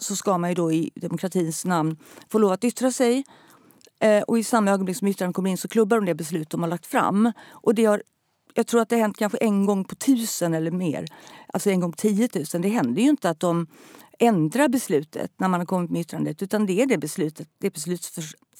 så 0.00 0.16
ska 0.16 0.38
man 0.38 0.50
ju 0.50 0.54
då 0.54 0.72
i 0.72 0.90
demokratins 0.94 1.64
namn 1.64 1.96
få 2.28 2.38
lov 2.38 2.52
att 2.52 2.64
yttra 2.64 2.90
sig. 2.92 3.24
Eh, 4.00 4.22
och 4.22 4.38
i 4.38 4.44
samma 4.44 4.70
ögonblick 4.70 4.96
som 4.96 5.08
yttrandet 5.08 5.36
kommer 5.36 5.50
in 5.50 5.58
så 5.58 5.68
klubbar 5.68 5.96
de 5.96 6.06
det 6.06 6.14
beslut 6.14 6.50
de 6.50 6.62
har 6.62 6.68
lagt 6.68 6.86
fram. 6.86 7.32
Och 7.50 7.74
det 7.74 7.84
har, 7.84 8.02
jag 8.54 8.66
tror 8.66 8.80
att 8.80 8.88
det 8.88 8.96
har 8.96 9.00
hänt 9.00 9.16
kanske 9.16 9.38
en 9.38 9.66
gång 9.66 9.84
på 9.84 9.94
tusen 9.94 10.54
eller 10.54 10.70
mer. 10.70 11.06
Alltså 11.52 11.70
en 11.70 11.80
gång 11.80 11.92
tiotusen. 11.92 12.62
Det 12.62 12.68
händer 12.68 13.02
ju 13.02 13.08
inte 13.08 13.30
att 13.30 13.40
de 13.40 13.66
ändrar 14.18 14.68
beslutet 14.68 15.32
när 15.36 15.48
man 15.48 15.60
har 15.60 15.66
kommit 15.66 15.90
med 15.90 16.00
yttrandet 16.00 16.42
utan 16.42 16.66
det 16.66 16.82
är 16.82 16.86
det 16.86 16.98
beslutet, 16.98 17.48
det 17.58 17.70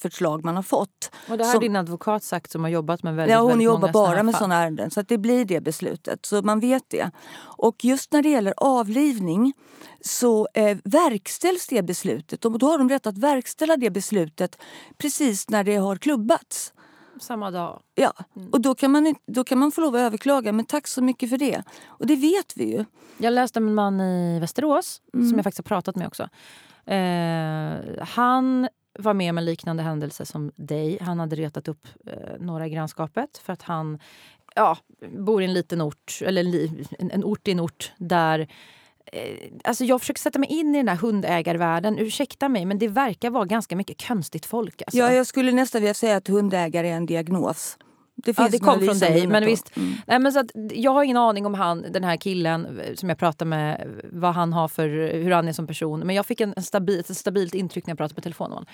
beslutsförslag 0.01 0.44
man 0.44 0.57
har 0.57 0.62
fått. 0.62 1.11
Och 1.28 1.38
det 1.38 1.44
har 1.44 1.53
som, 1.53 1.61
din 1.61 1.76
advokat 1.76 2.22
sagt 2.22 2.51
som 2.51 2.62
har 2.62 2.70
jobbat 2.70 3.03
med 3.03 3.14
väldigt, 3.14 3.32
Ja, 3.32 3.40
hon 3.40 3.48
väldigt 3.48 3.64
jobbar 3.64 3.92
bara 3.92 4.22
med 4.22 4.34
sådana 4.34 4.55
ärenden 4.55 4.90
så 4.90 5.03
det 5.03 5.18
blir 5.18 5.44
det 5.44 5.61
beslutet. 5.61 6.26
Så 6.26 6.42
man 6.42 6.61
vet 6.61 6.84
det. 6.90 7.11
Och 7.59 7.84
just 7.84 8.12
när 8.12 8.22
det 8.22 8.28
gäller 8.28 8.55
avlivning 8.57 9.53
så 10.01 10.48
eh, 10.55 10.78
verkställs 10.84 11.66
det 11.66 11.82
beslutet 11.82 12.44
och 12.44 12.59
då 12.59 12.66
har 12.66 12.78
de 12.78 12.88
rätt 12.88 13.07
att 13.07 13.18
verkställa 13.18 13.76
det 13.76 13.90
beslutet 13.90 14.57
precis 14.98 15.48
när 15.48 15.64
det 15.64 15.76
har 15.76 15.96
klubbats 15.96 16.72
samma 17.20 17.51
dag. 17.51 17.80
Ja, 17.94 18.12
mm. 18.36 18.51
och 18.51 18.61
då 18.61 18.74
kan, 18.74 18.90
man, 18.90 19.14
då 19.26 19.44
kan 19.44 19.59
man 19.59 19.72
få 19.72 19.80
lov 19.80 19.94
att 19.94 20.01
överklaga. 20.01 20.53
Men 20.53 20.64
tack 20.64 20.86
så 20.86 21.03
mycket 21.03 21.30
för 21.30 21.38
det. 21.38 21.62
Och 21.86 22.07
det 22.07 22.16
vet 22.16 22.53
vi 22.57 22.64
ju. 22.64 22.84
Jag 23.18 23.32
läste 23.32 23.59
om 23.59 23.68
en 23.68 23.74
man 23.74 24.01
i 24.01 24.40
Västerås, 24.40 25.01
mm. 25.14 25.28
som 25.28 25.38
jag 25.38 25.44
faktiskt 25.44 25.68
har 25.68 25.76
pratat 25.76 25.96
med 25.96 26.07
också. 26.07 26.28
Eh, 26.90 28.05
han 28.07 28.68
var 29.01 29.14
med 29.14 29.30
om 29.30 29.38
en 29.38 29.44
liknande 29.44 29.82
händelse 29.82 30.26
som 30.26 30.53
dig. 30.57 30.98
Han 31.01 31.20
hade 31.20 31.36
retat 31.36 31.68
upp 31.68 31.88
eh, 32.07 32.12
några 32.38 32.66
i 32.66 32.70
grannskapet 32.70 33.38
för 33.38 33.53
att 33.53 33.62
han 33.62 33.98
ja, 34.55 34.76
bor 35.18 35.42
i 35.42 35.44
en 35.44 35.53
liten 35.53 35.82
ort, 35.82 36.18
eller 36.22 36.68
en, 36.98 37.11
en 37.11 37.24
ort 37.24 37.48
i 37.48 37.51
en 37.51 37.61
ort 37.61 37.92
där 37.96 38.48
eh, 39.12 39.53
alltså 39.64 39.84
jag 39.84 40.01
försöker 40.01 40.20
sätta 40.20 40.38
mig 40.38 40.48
in 40.48 40.74
i 40.74 40.78
den 40.78 40.88
här 40.88 40.96
hundägarvärlden. 40.96 41.98
Ursäkta 41.98 42.48
mig, 42.48 42.64
men 42.64 42.78
det 42.78 42.88
verkar 42.88 43.30
vara 43.30 43.44
ganska 43.44 43.76
mycket 43.76 44.07
konstigt 44.07 44.46
folk. 44.46 44.82
Alltså. 44.82 44.98
Ja, 44.98 45.12
jag 45.12 45.26
skulle 45.26 45.53
nästan 45.53 45.80
vilja 45.80 45.94
säga 45.94 46.16
att 46.16 46.28
hundägare 46.28 46.88
är 46.88 46.96
en 46.96 47.07
diagnos. 47.07 47.78
Det, 48.14 48.38
ja, 48.38 48.48
det 48.50 48.58
kom 48.58 48.80
från 48.80 48.98
dig. 48.98 49.26
Men 49.26 49.44
visst, 49.44 49.76
mm. 49.76 49.92
nej, 50.06 50.18
men 50.18 50.32
så 50.32 50.40
att, 50.40 50.50
jag 50.70 50.90
har 50.90 51.02
ingen 51.02 51.16
aning 51.16 51.46
om 51.46 51.54
han, 51.54 51.86
den 51.90 52.04
här 52.04 52.16
killen 52.16 52.80
som 52.94 53.08
jag 53.08 53.18
pratar 53.18 53.46
med, 53.46 53.88
vad 54.12 54.34
han 54.34 54.52
har 54.52 54.68
för, 54.68 54.88
hur 55.12 55.30
han 55.30 55.48
är 55.48 55.52
som 55.52 55.66
person. 55.66 56.00
Men 56.00 56.16
jag 56.16 56.26
fick 56.26 56.40
en, 56.40 56.62
stabil, 56.62 57.00
ett 57.00 57.16
stabilt 57.16 57.54
intryck 57.54 57.86
när 57.86 57.90
jag 57.90 57.98
pratade 57.98 58.14
på 58.14 58.20
telefon 58.20 58.50
med. 58.50 58.66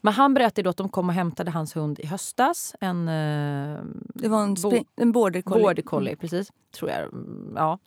Men 0.00 0.12
han 0.12 0.34
berättade 0.34 0.70
att 0.70 0.76
de 0.76 0.88
kom 0.88 1.08
och 1.08 1.14
hämtade 1.14 1.50
hans 1.50 1.76
hund 1.76 2.00
i 2.00 2.06
höstas. 2.06 2.74
En, 2.80 3.08
eh, 3.08 3.78
det 4.14 4.28
var 4.28 4.42
en, 4.42 4.54
bo, 4.54 4.72
en 4.96 5.12
border 5.12 5.42
collie. 5.42 5.62
Border 5.62 5.82
collie, 5.82 6.16
precis. 6.16 6.52
Tror 6.78 6.90
jag. 6.90 7.08
Ja. 7.56 7.78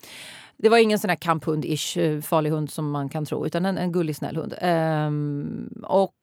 Det 0.57 0.69
var 0.69 0.77
ingen 0.77 0.99
sån 0.99 1.09
här 1.09 1.17
kamphund-ish 1.17 1.99
eh, 1.99 2.21
farlig 2.21 2.49
hund 2.49 2.71
som 2.71 2.91
man 2.91 3.09
kan 3.09 3.25
tro, 3.25 3.45
utan 3.45 3.65
en, 3.65 3.77
en 3.77 3.91
gullig 3.91 4.15
snäll 4.15 4.35
hund. 4.35 4.53
Ehm, 4.57 5.69
och 5.83 6.15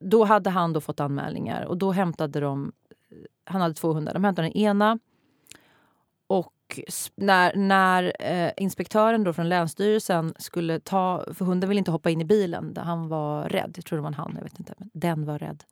då 0.00 0.24
hade 0.24 0.50
han 0.50 0.72
då 0.72 0.80
fått 0.80 1.00
anmälningar 1.00 1.64
och 1.64 1.76
då 1.76 1.92
hämtade 1.92 2.40
de... 2.40 2.72
Han 3.44 3.60
hade 3.60 3.74
två 3.74 3.92
hundar. 3.92 4.14
De 4.14 4.24
hämtade 4.24 4.48
den 4.48 4.56
ena 4.56 4.98
och 6.26 6.80
när, 7.14 7.56
när 7.56 8.12
eh, 8.18 8.52
inspektören 8.56 9.24
då 9.24 9.32
från 9.32 9.48
Länsstyrelsen 9.48 10.34
skulle 10.38 10.80
ta... 10.80 11.24
För 11.34 11.44
hunden 11.44 11.68
ville 11.68 11.78
inte 11.78 11.90
hoppa 11.90 12.10
in 12.10 12.20
i 12.20 12.24
bilen. 12.24 12.76
Han 12.76 13.08
var 13.08 13.48
rädd. 13.48 13.72
Jag 13.76 13.84
tror 13.84 13.96
det 13.96 14.02
var 14.02 14.08
en 14.08 14.14
han. 14.14 14.32
Jag 14.36 14.42
vet 14.42 14.58
inte. 14.58 14.74
Men 14.78 14.90
den 14.92 15.24
var 15.24 15.38
rädd. 15.38 15.64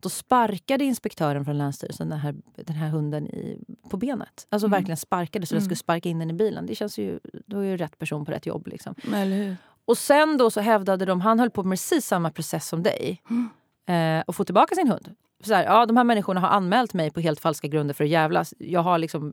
Då 0.00 0.08
sparkade 0.08 0.84
inspektören 0.84 1.44
från 1.44 1.58
Länsstyrelsen 1.58 2.08
den 2.08 2.18
här, 2.18 2.34
den 2.56 2.76
här 2.76 2.88
hunden 2.88 3.26
i, 3.26 3.58
på 3.90 3.96
benet. 3.96 4.46
Alltså 4.48 4.66
mm. 4.66 4.76
verkligen 4.76 4.96
sparkade 4.96 5.46
så 5.46 5.54
mm. 5.54 5.60
den 5.60 5.64
skulle 5.64 5.76
sparka 5.76 6.08
in 6.08 6.18
den 6.18 6.30
i 6.30 6.34
bilen. 6.34 6.66
Det 6.66 6.74
känns 6.74 6.98
ju, 6.98 7.20
då 7.46 7.58
är 7.58 7.64
ju 7.64 7.76
rätt 7.76 7.98
person 7.98 8.24
på 8.24 8.32
rätt 8.32 8.46
jobb. 8.46 8.66
Liksom. 8.66 8.94
Och 9.84 9.98
sen 9.98 10.36
då 10.36 10.50
så 10.50 10.60
hävdade 10.60 11.04
de, 11.04 11.20
han 11.20 11.38
höll 11.38 11.50
på 11.50 11.62
med 11.62 11.78
precis 11.78 12.06
samma 12.06 12.30
process 12.30 12.68
som 12.68 12.82
dig. 12.82 13.22
Mm. 13.30 13.48
Eh, 14.18 14.24
och 14.26 14.36
få 14.36 14.44
tillbaka 14.44 14.74
sin 14.74 14.88
hund 14.88 15.14
så 15.44 15.54
här, 15.54 15.64
ja, 15.64 15.86
de 15.86 15.96
här 15.96 16.04
människorna 16.04 16.40
har 16.40 16.48
anmält 16.48 16.94
mig 16.94 17.10
på 17.10 17.20
helt 17.20 17.40
falska 17.40 17.68
grunder 17.68 17.94
för 17.94 18.04
att 18.04 18.10
jävlas. 18.10 18.54
Jag 18.58 18.80
har, 18.80 18.98
liksom, 18.98 19.32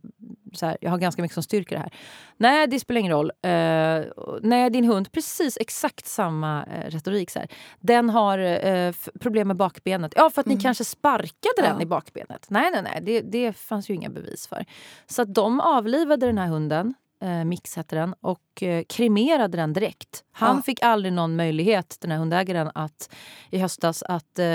så 0.53 0.65
här, 0.65 0.77
jag 0.81 0.91
har 0.91 0.97
ganska 0.97 1.21
mycket 1.21 1.33
som 1.33 1.43
styrker 1.43 1.75
det 1.75 1.81
här. 1.81 1.93
Nej, 2.37 2.67
det 2.67 2.79
spelar 2.79 2.99
ingen 2.99 3.11
roll. 3.11 3.31
Uh, 3.45 4.05
nej, 4.41 4.69
din 4.69 4.85
hund, 4.85 5.11
precis 5.11 5.57
exakt 5.61 6.05
samma 6.05 6.63
uh, 6.63 6.89
retorik. 6.89 7.31
Så 7.31 7.39
här. 7.39 7.47
Den 7.79 8.09
har 8.09 8.39
uh, 8.39 8.93
problem 9.19 9.47
med 9.47 9.57
bakbenet. 9.57 10.13
Ja, 10.15 10.29
för 10.29 10.41
att 10.41 10.47
mm. 10.47 10.57
ni 10.57 10.63
kanske 10.63 10.85
sparkade 10.85 11.53
ja. 11.57 11.63
den 11.63 11.81
i 11.81 11.85
bakbenet. 11.85 12.45
Nej, 12.49 12.71
nej, 12.71 12.81
nej. 12.81 13.01
Det, 13.01 13.21
det 13.21 13.53
fanns 13.53 13.89
ju 13.89 13.93
inga 13.93 14.09
bevis 14.09 14.47
för. 14.47 14.65
Så 15.07 15.21
att 15.21 15.33
de 15.33 15.59
avlivade 15.59 16.25
den 16.25 16.37
här 16.37 16.47
hunden 16.47 16.93
eh, 17.21 17.45
Mix 17.45 17.75
hette 17.75 17.95
den, 17.95 18.15
och 18.21 18.63
eh, 18.63 18.83
kremerade 18.83 19.57
den 19.57 19.73
direkt. 19.73 20.23
Han 20.31 20.55
ja. 20.55 20.61
fick 20.61 20.83
aldrig 20.83 21.13
någon 21.13 21.35
möjlighet, 21.35 21.97
den 21.99 22.11
här 22.11 22.17
hundägaren, 22.17 22.71
att 22.75 23.09
i 23.49 23.57
höstas 23.57 24.03
att... 24.03 24.39
Eh, 24.39 24.45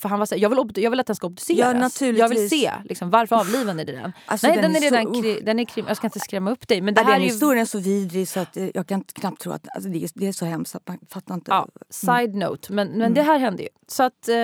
för 0.00 0.08
han 0.08 0.18
var 0.18 0.26
så, 0.26 0.34
jag, 0.38 0.48
vill, 0.48 0.82
jag 0.84 0.90
vill 0.90 1.00
att 1.00 1.06
den 1.06 1.16
ska 1.16 1.26
obduceras. 1.26 2.00
Ja, 2.00 2.06
jag 2.06 2.28
vill 2.28 2.50
se 2.50 2.72
liksom, 2.84 3.10
varför 3.10 3.36
avlivade 3.36 3.74
ni 3.74 3.84
den? 3.84 4.12
Alltså, 4.26 4.46
Nej, 4.46 4.56
den, 4.56 4.72
den 4.72 4.82
är 4.82 4.90
redan 4.90 5.22
kri, 5.22 5.40
den 5.40 5.58
är 5.58 5.64
krim, 5.64 5.84
Jag 5.88 5.96
ska 5.96 6.06
inte 6.06 6.20
skrämma 6.20 6.50
upp 6.50 6.68
dig. 6.68 6.80
Men 6.80 6.94
det 6.94 7.00
ja, 7.00 7.04
här 7.04 7.12
den 7.12 7.22
är 7.22 7.26
historien 7.26 7.62
är 7.62 7.66
så 7.66 7.78
vidrig 7.78 8.28
så 8.28 8.40
att 8.40 8.56
eh, 8.56 8.68
jag 8.74 8.86
kan 8.86 9.04
knappt 9.04 9.40
tro 9.40 9.52
att 9.52 9.68
alltså, 9.74 9.90
det, 9.90 10.04
är, 10.04 10.10
det 10.14 10.26
är 10.28 10.32
så 10.32 10.44
hemskt 10.44 10.74
att 10.74 10.88
man 10.88 10.98
fattar 11.08 11.34
inte. 11.34 11.50
Ja, 11.50 11.68
side 11.90 12.34
note, 12.34 12.72
men, 12.72 12.88
men 12.88 13.00
mm. 13.00 13.14
det 13.14 13.22
här 13.22 13.38
hände 13.38 13.62
ju. 13.62 13.68
Så 13.88 14.02
att... 14.02 14.28
Eh, 14.28 14.36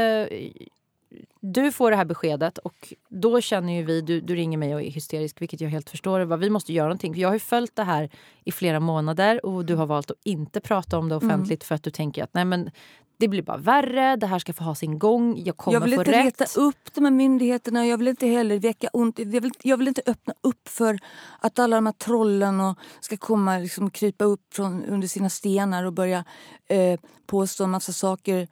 du 1.41 1.73
får 1.73 1.91
det 1.91 1.97
här 1.97 2.05
beskedet 2.05 2.59
och 2.59 2.95
då 3.09 3.41
känner 3.41 3.73
ju 3.73 3.83
vi, 3.83 4.01
du, 4.01 4.21
du 4.21 4.35
ringer 4.35 4.59
mig 4.59 4.75
och 4.75 4.83
är 4.83 4.91
hysterisk 4.91 5.41
vilket 5.41 5.61
jag 5.61 5.71
helt 5.71 5.91
förstår. 5.91 6.37
Vi 6.37 6.51
måste 6.51 6.73
göra 6.73 6.87
någonting. 6.87 7.15
Jag 7.17 7.29
har 7.29 7.35
ju 7.35 7.41
följt 7.41 7.77
det 7.77 7.85
här 7.85 8.11
i 8.45 8.53
flera 8.53 8.81
månader 8.81 9.47
och 9.47 9.65
du 9.65 9.75
har 9.75 9.87
valt 9.87 10.11
att 10.11 10.17
inte 10.25 10.61
prata 10.61 10.99
om 10.99 11.09
det 11.09 11.15
mm. 11.15 11.27
offentligt 11.27 11.63
mm. 11.63 11.67
för 11.67 11.75
att 11.75 11.83
du 11.83 11.91
tänker 11.91 12.25
att 12.25 12.35
nej 12.35 12.45
men 12.45 12.71
det 13.19 13.29
blir 13.29 13.43
bara 13.43 13.57
värre, 13.57 14.17
det 14.17 14.27
här 14.27 14.39
ska 14.39 14.53
få 14.53 14.65
ha 14.65 14.75
sin 14.75 14.99
gång, 14.99 15.43
jag 15.45 15.57
kommer 15.57 15.81
få 15.81 15.87
rätt. 15.87 15.93
Jag 15.93 16.05
vill 16.05 16.09
inte 16.09 16.45
reta 16.45 16.61
upp 16.61 16.95
de 16.95 17.05
här 17.05 17.11
myndigheterna, 17.11 17.87
jag 17.87 17.99
vill 17.99 18.09
inte 18.09 18.27
heller 18.27 18.59
väcka 18.59 18.89
ont. 18.93 19.19
Jag 19.19 19.41
vill, 19.41 19.53
jag 19.63 19.77
vill 19.77 19.89
inte 19.89 20.03
öppna 20.07 20.35
upp 20.41 20.69
för 20.69 20.99
att 21.41 21.59
alla 21.59 21.77
de 21.77 21.87
här 21.87 21.93
trollen 21.93 22.61
och 22.61 22.79
ska 23.01 23.17
komma 23.17 23.59
liksom, 23.59 23.91
krypa 23.91 24.25
upp 24.25 24.55
från, 24.55 24.85
under 24.85 25.09
sina 25.09 25.31
stenar 25.31 25.85
och 25.85 25.93
börja 25.93 26.25
eh, 26.67 27.01
påstå 27.27 27.65
en 27.65 27.71
massa 27.71 27.93
saker 27.93 28.49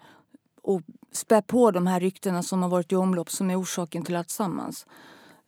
och 0.65 0.83
spä 1.12 1.43
på 1.43 1.71
de 1.71 1.87
här 1.87 2.01
ryktena 2.01 2.43
som 2.43 2.62
har 2.62 2.69
varit 2.69 2.93
i 2.93 2.97
omlopp 2.97 3.31
som 3.31 3.51
är 3.51 3.61
orsaken 3.61 4.05
till 4.05 4.17
allt 4.17 4.31
sammans. 4.31 4.87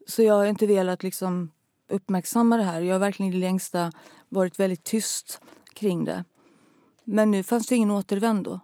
Så 0.06 0.22
jag 0.22 0.34
har 0.34 0.46
inte 0.46 0.66
velat 0.66 1.02
liksom 1.02 1.50
uppmärksamma 1.90 2.56
det 2.56 2.62
här. 2.62 2.80
Jag 2.80 2.94
har 2.94 3.00
verkligen 3.00 3.32
i 3.32 3.34
det 3.34 3.40
längsta 3.40 3.92
varit 4.28 4.60
väldigt 4.60 4.84
tyst 4.84 5.40
kring 5.74 6.04
det. 6.04 6.24
Men 7.04 7.30
nu 7.30 7.42
fanns 7.42 7.66
det 7.66 7.76
ingen 7.76 7.90
återvändo. 7.90 8.60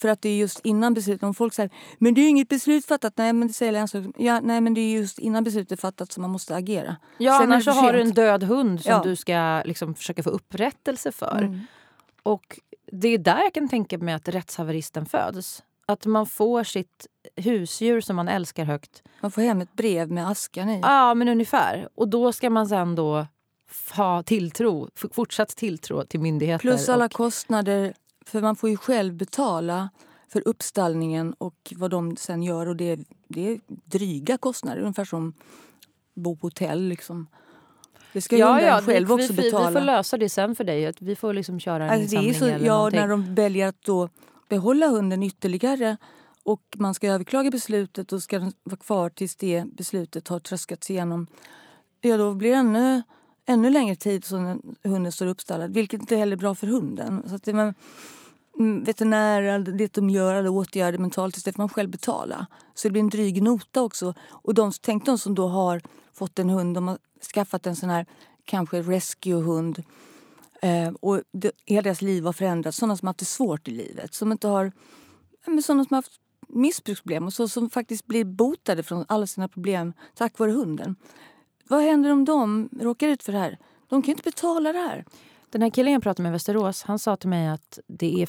För 0.00 0.08
att 0.08 0.22
det 0.22 0.28
är 0.28 0.36
just 0.36 0.60
innan 0.60 0.94
beslutet. 0.94 1.22
Om 1.22 1.34
folk 1.34 1.54
säger 1.54 1.70
men 1.98 2.14
det 2.14 2.20
är 2.20 2.28
inget 2.28 2.48
beslut 2.48 2.86
fattat. 2.86 3.12
Nej 3.16 3.32
men 3.32 3.48
det 3.48 3.54
säger 3.54 3.72
länsstyrelsen. 3.72 4.12
Ja, 4.16 4.40
nej 4.40 4.60
men 4.60 4.74
det 4.74 4.80
är 4.80 4.92
just 4.92 5.18
innan 5.18 5.44
beslutet 5.44 5.80
fattat 5.80 6.12
som 6.12 6.22
man 6.22 6.30
måste 6.30 6.56
agera. 6.56 6.96
Ja 7.18 7.38
Sen 7.38 7.52
annars 7.52 7.64
så 7.64 7.70
har 7.70 7.92
du 7.92 8.00
en 8.00 8.10
död 8.10 8.42
hund 8.42 8.80
som 8.80 8.92
ja. 8.92 9.02
du 9.02 9.16
ska 9.16 9.62
liksom 9.64 9.94
försöka 9.94 10.22
få 10.22 10.30
upprättelse 10.30 11.12
för. 11.12 11.42
Mm. 11.42 11.60
Och 12.22 12.60
det 12.92 13.08
är 13.08 13.18
där 13.18 13.42
jag 13.42 13.54
kan 13.54 13.68
tänka 13.68 13.98
mig 13.98 14.14
att 14.14 14.28
rättshaveristen 14.28 15.06
föds. 15.06 15.62
Att 15.90 16.06
man 16.06 16.26
får 16.26 16.64
sitt 16.64 17.06
husdjur 17.36 18.00
som 18.00 18.16
man 18.16 18.28
älskar 18.28 18.64
högt. 18.64 19.02
Man 19.20 19.30
får 19.30 19.42
hem 19.42 19.60
ett 19.60 19.72
brev 19.72 20.10
med 20.10 20.28
askan 20.28 20.70
i. 20.70 20.80
Ja, 20.82 21.14
men 21.14 21.28
ungefär. 21.28 21.88
Och 21.94 22.08
då 22.08 22.32
ska 22.32 22.50
man 22.50 22.68
sen 22.68 22.94
då 22.94 23.26
ha 23.96 24.22
tilltro, 24.22 24.88
fortsatt 25.12 25.48
tilltro 25.48 26.04
till 26.04 26.20
myndigheter. 26.20 26.60
Plus 26.60 26.88
alla 26.88 27.04
och... 27.04 27.12
kostnader, 27.12 27.94
för 28.26 28.40
man 28.40 28.56
får 28.56 28.70
ju 28.70 28.76
själv 28.76 29.14
betala 29.14 29.88
för 30.28 30.48
uppstallningen 30.48 31.34
och 31.38 31.72
vad 31.76 31.90
de 31.90 32.16
sen 32.16 32.42
gör. 32.42 32.66
Och 32.68 32.76
det, 32.76 32.98
det 33.28 33.48
är 33.48 33.60
dryga 33.66 34.38
kostnader, 34.38 34.80
ungefär 34.80 35.04
som 35.04 35.34
bo 36.14 36.36
på 36.36 36.46
hotell. 36.46 36.88
Liksom. 36.88 37.26
Det 38.12 38.20
ska 38.20 38.36
ja, 38.36 38.60
ja, 38.60 38.80
själv 38.82 39.08
vi, 39.08 39.14
också 39.14 39.32
betala. 39.32 39.68
Vi 39.68 39.74
får 39.74 39.80
lösa 39.80 40.16
det 40.16 40.28
sen 40.28 40.54
för 40.54 40.64
dig. 40.64 40.92
Vi 41.00 41.16
får 41.16 41.34
liksom 41.34 41.60
köra 41.60 41.84
en 41.84 41.90
alltså, 41.90 42.16
insamling 42.16 42.34
så, 42.34 42.44
eller 42.44 42.66
Ja, 42.66 42.76
någonting. 42.76 43.00
när 43.00 43.08
de 43.08 43.34
väljer 43.34 43.68
att 43.68 43.82
då 43.82 44.08
behålla 44.50 44.88
hunden 44.88 45.22
ytterligare 45.22 45.96
och 46.42 46.62
man 46.76 46.94
ska 46.94 47.08
överklaga 47.08 47.50
beslutet 47.50 48.12
och 48.12 48.22
ska 48.22 48.38
den 48.38 48.52
vara 48.62 48.76
kvar 48.76 49.10
tills 49.10 49.36
det 49.36 49.64
beslutet 49.72 50.28
har 50.28 50.40
tröskats 50.40 50.90
igenom. 50.90 51.26
Ja, 52.00 52.16
då 52.16 52.34
blir 52.34 52.50
det 52.50 52.56
ännu, 52.56 53.02
ännu 53.46 53.70
längre 53.70 53.96
tid 53.96 54.24
som 54.24 54.62
hunden 54.82 55.12
står 55.12 55.26
uppstallad, 55.26 55.74
vilket 55.74 56.00
inte 56.00 56.16
heller 56.16 56.32
är 56.32 56.40
bra 56.40 56.54
för 56.54 56.66
hunden. 56.66 57.22
Så 57.28 57.34
att 57.34 57.42
det, 57.42 57.52
man, 57.52 57.74
mm, 58.58 58.84
veterinärer, 58.84 59.58
det 59.58 59.92
de 59.92 60.10
gör, 60.10 60.34
alla 60.34 60.50
åtgärder 60.50 60.98
mentalt, 60.98 61.44
det 61.44 61.52
får 61.52 61.62
man 61.62 61.68
själv 61.68 61.90
betala. 61.90 62.46
Så 62.74 62.88
det 62.88 62.92
blir 62.92 63.02
en 63.02 63.08
dryg 63.08 63.42
nota 63.42 63.82
också. 63.82 64.14
Och 64.20 64.54
de, 64.54 64.72
tänk 64.80 65.06
de 65.06 65.18
som 65.18 65.34
då 65.34 65.48
har 65.48 65.82
fått 66.12 66.38
en 66.38 66.50
hund, 66.50 66.74
de 66.74 66.88
har 66.88 66.98
skaffat 67.34 67.66
en 67.66 67.76
sån 67.76 67.90
här 67.90 68.06
kanske 68.44 68.82
rescue-hund 68.82 69.82
Eh, 70.62 70.88
och 71.00 71.22
det, 71.32 71.52
hela 71.66 71.82
deras 71.82 72.02
liv 72.02 72.24
har 72.24 72.32
förändrats. 72.32 72.76
Sådana 72.78 72.96
som 72.96 73.06
har 73.06 73.10
haft 73.10 73.18
det 73.18 73.24
svårt 73.24 73.68
i 73.68 73.70
livet. 73.70 74.14
Som 74.14 74.32
inte 74.32 74.48
har, 74.48 74.72
men 75.46 75.62
sådana 75.62 75.84
som 75.84 75.94
har 75.94 75.98
haft 75.98 76.20
missbruksproblem 76.48 77.26
och 77.26 77.32
så, 77.32 77.48
som 77.48 77.70
faktiskt 77.70 78.06
blir 78.06 78.24
botade 78.24 78.82
från 78.82 79.04
alla 79.08 79.26
sina 79.26 79.48
problem 79.48 79.92
tack 80.14 80.38
vare 80.38 80.50
hunden. 80.50 80.96
Vad 81.68 81.82
händer 81.82 82.10
om 82.10 82.24
de 82.24 82.68
råkar 82.80 83.08
ut 83.08 83.22
för 83.22 83.32
det 83.32 83.38
här? 83.38 83.58
De 83.88 84.02
kan 84.02 84.06
ju 84.06 84.12
inte 84.12 84.30
betala 84.30 84.72
det 84.72 84.78
här. 84.78 85.04
Den 85.50 85.62
här 85.62 85.70
killen 85.70 85.92
jag 85.92 86.02
pratade 86.02 86.22
med 86.22 86.30
i 86.30 86.32
Västerås 86.32 86.82
han 86.82 86.98
sa 86.98 87.16
till 87.16 87.28
mig 87.28 87.48
att 87.48 87.78
det 87.86 88.22
är 88.22 88.28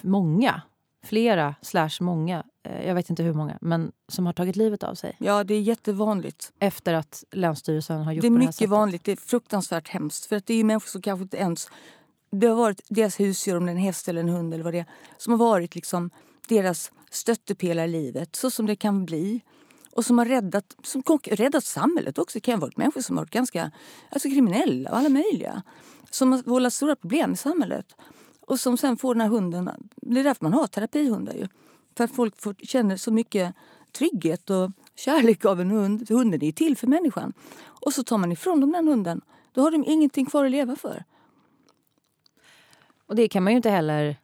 många 0.00 0.62
flera, 1.04 1.54
slash 1.62 1.90
många, 2.00 2.44
eh, 2.62 2.86
jag 2.86 2.94
vet 2.94 3.10
inte 3.10 3.22
hur 3.22 3.34
många, 3.34 3.58
men 3.60 3.92
som 4.08 4.26
har 4.26 4.32
tagit 4.32 4.56
livet 4.56 4.82
av 4.82 4.94
sig. 4.94 5.16
Ja, 5.18 5.44
det 5.44 5.54
är 5.54 5.60
jättevanligt. 5.60 6.52
Efter 6.58 6.94
att 6.94 7.24
Länsstyrelsen 7.30 8.02
har 8.02 8.12
gjort 8.12 8.22
det 8.22 8.28
är 8.28 8.30
det 8.30 8.38
här 8.38 8.46
mycket 8.46 8.68
vanligt. 8.68 9.04
Det 9.04 9.12
är 9.12 9.16
fruktansvärt 9.16 9.88
hemskt. 9.88 10.26
För 10.26 10.36
att 10.36 10.46
det 10.46 10.54
är 10.54 10.64
människor 10.64 10.88
som 10.88 11.02
kanske 11.02 11.22
inte 11.22 11.36
ens... 11.36 11.68
Det 12.30 12.46
har 12.46 12.54
varit 12.56 12.80
deras 12.88 13.20
husdjur, 13.20 13.56
om 13.56 13.66
det 13.66 13.70
är 13.72 13.74
en 13.74 13.82
häst 13.82 14.08
eller 14.08 14.20
en 14.20 14.28
hund 14.28 14.54
eller 14.54 14.64
vad 14.64 14.74
det 14.74 14.78
är, 14.78 14.86
som 15.16 15.32
har 15.32 15.38
varit 15.38 15.74
liksom 15.74 16.10
deras 16.48 16.92
stöttepelare 17.10 17.86
i 17.86 17.88
livet, 17.88 18.36
så 18.36 18.50
som 18.50 18.66
det 18.66 18.76
kan 18.76 19.04
bli. 19.04 19.40
Och 19.92 20.04
som 20.04 20.18
har 20.18 20.24
räddat, 20.24 20.76
som 20.82 21.02
räddat 21.24 21.64
samhället 21.64 22.18
också. 22.18 22.36
Det 22.36 22.40
kan 22.40 22.60
vara 22.60 22.70
människor 22.76 23.00
som 23.00 23.16
har 23.16 23.24
varit 23.24 23.32
ganska 23.32 23.70
alltså 24.10 24.28
kriminella 24.28 24.90
och 24.90 24.96
alla 24.96 25.08
möjliga. 25.08 25.62
Som 26.10 26.32
har 26.32 26.42
vållat 26.42 26.72
stora 26.72 26.96
problem 26.96 27.32
i 27.32 27.36
samhället. 27.36 27.86
Och 28.52 28.60
som 28.60 28.76
sen 28.76 28.96
får 28.96 29.14
den 29.14 29.20
här 29.20 29.28
hunden. 29.28 29.70
Det 29.96 30.20
är 30.20 30.24
därför 30.24 30.44
man 30.44 30.52
har 30.52 30.66
terapihundar 30.66 31.32
ju. 31.32 31.48
För 31.96 32.04
att 32.04 32.10
folk 32.10 32.40
får, 32.40 32.54
känner 32.62 32.96
så 32.96 33.12
mycket 33.12 33.54
trygghet 33.92 34.50
och 34.50 34.70
kärlek 34.96 35.44
av 35.44 35.60
en 35.60 35.70
hund. 35.70 36.10
Hunden 36.10 36.44
är 36.44 36.52
till 36.52 36.76
för 36.76 36.86
människan. 36.86 37.32
Och 37.64 37.92
så 37.92 38.02
tar 38.02 38.18
man 38.18 38.32
ifrån 38.32 38.60
dem 38.60 38.72
den 38.72 38.88
hunden. 38.88 39.20
Då 39.52 39.62
har 39.62 39.70
de 39.70 39.84
ingenting 39.86 40.26
kvar 40.26 40.44
att 40.44 40.50
leva 40.50 40.76
för. 40.76 41.04
Och 43.06 43.16
det 43.16 43.28
kan 43.28 43.42
man 43.42 43.52
ju 43.52 43.56
inte 43.56 43.70
heller... 43.70 44.16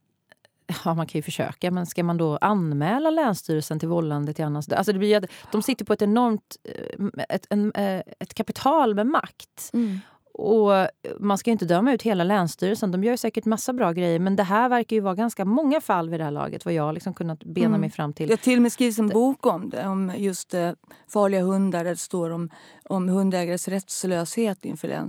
Ja, 0.84 0.94
man 0.94 1.06
kan 1.06 1.18
ju 1.18 1.22
försöka, 1.22 1.70
men 1.70 1.86
ska 1.86 2.04
man 2.04 2.16
då 2.16 2.36
anmäla 2.36 3.10
Länsstyrelsen 3.10 3.78
till 3.78 3.88
vållande 3.88 4.32
till 4.32 4.44
annans 4.44 4.68
alltså 4.68 4.92
det 4.92 4.98
blir, 4.98 5.28
De 5.52 5.62
sitter 5.62 5.84
på 5.84 5.92
ett 5.92 6.02
enormt 6.02 6.56
eh, 6.64 7.24
ett, 7.28 7.46
en, 7.50 7.72
eh, 7.72 8.02
ett 8.18 8.34
kapital 8.34 8.94
med 8.94 9.06
makt. 9.06 9.70
Mm. 9.72 10.00
Och 10.38 10.88
man 11.20 11.38
ska 11.38 11.50
inte 11.50 11.64
döma 11.64 11.92
ut 11.92 12.02
hela 12.02 12.24
Länsstyrelsen. 12.24 12.92
De 12.92 13.04
gör 13.04 13.16
säkert 13.16 13.44
massa 13.44 13.72
bra 13.72 13.92
grejer. 13.92 14.18
Men 14.18 14.36
det 14.36 14.42
här 14.42 14.68
verkar 14.68 14.96
ju 14.96 15.00
vara 15.00 15.14
ganska 15.14 15.44
många 15.44 15.80
fall 15.80 16.10
vid 16.10 16.20
det 16.20 16.24
här 16.24 16.30
laget. 16.30 16.64
Vad 16.64 16.74
jag 16.74 16.94
liksom 16.94 17.14
kunnat 17.14 17.44
bena 17.44 17.66
mm. 17.66 17.80
mig 17.80 17.90
fram 17.90 18.12
till. 18.12 18.28
Jag 18.28 18.36
har 18.36 18.42
till 18.42 18.58
och 18.58 18.62
med 18.62 18.72
skrivit 18.72 18.98
en 18.98 19.08
bok 19.08 19.46
om 19.46 19.70
det. 19.70 19.86
Om 19.86 20.12
just 20.16 20.54
eh, 20.54 20.72
farliga 21.08 21.42
hundar. 21.42 21.84
Där 21.84 21.90
det 21.90 21.96
står 21.96 22.30
om, 22.30 22.50
om 22.84 23.08
hundägares 23.08 23.68
rättslöshet 23.68 24.64
inför 24.64 25.04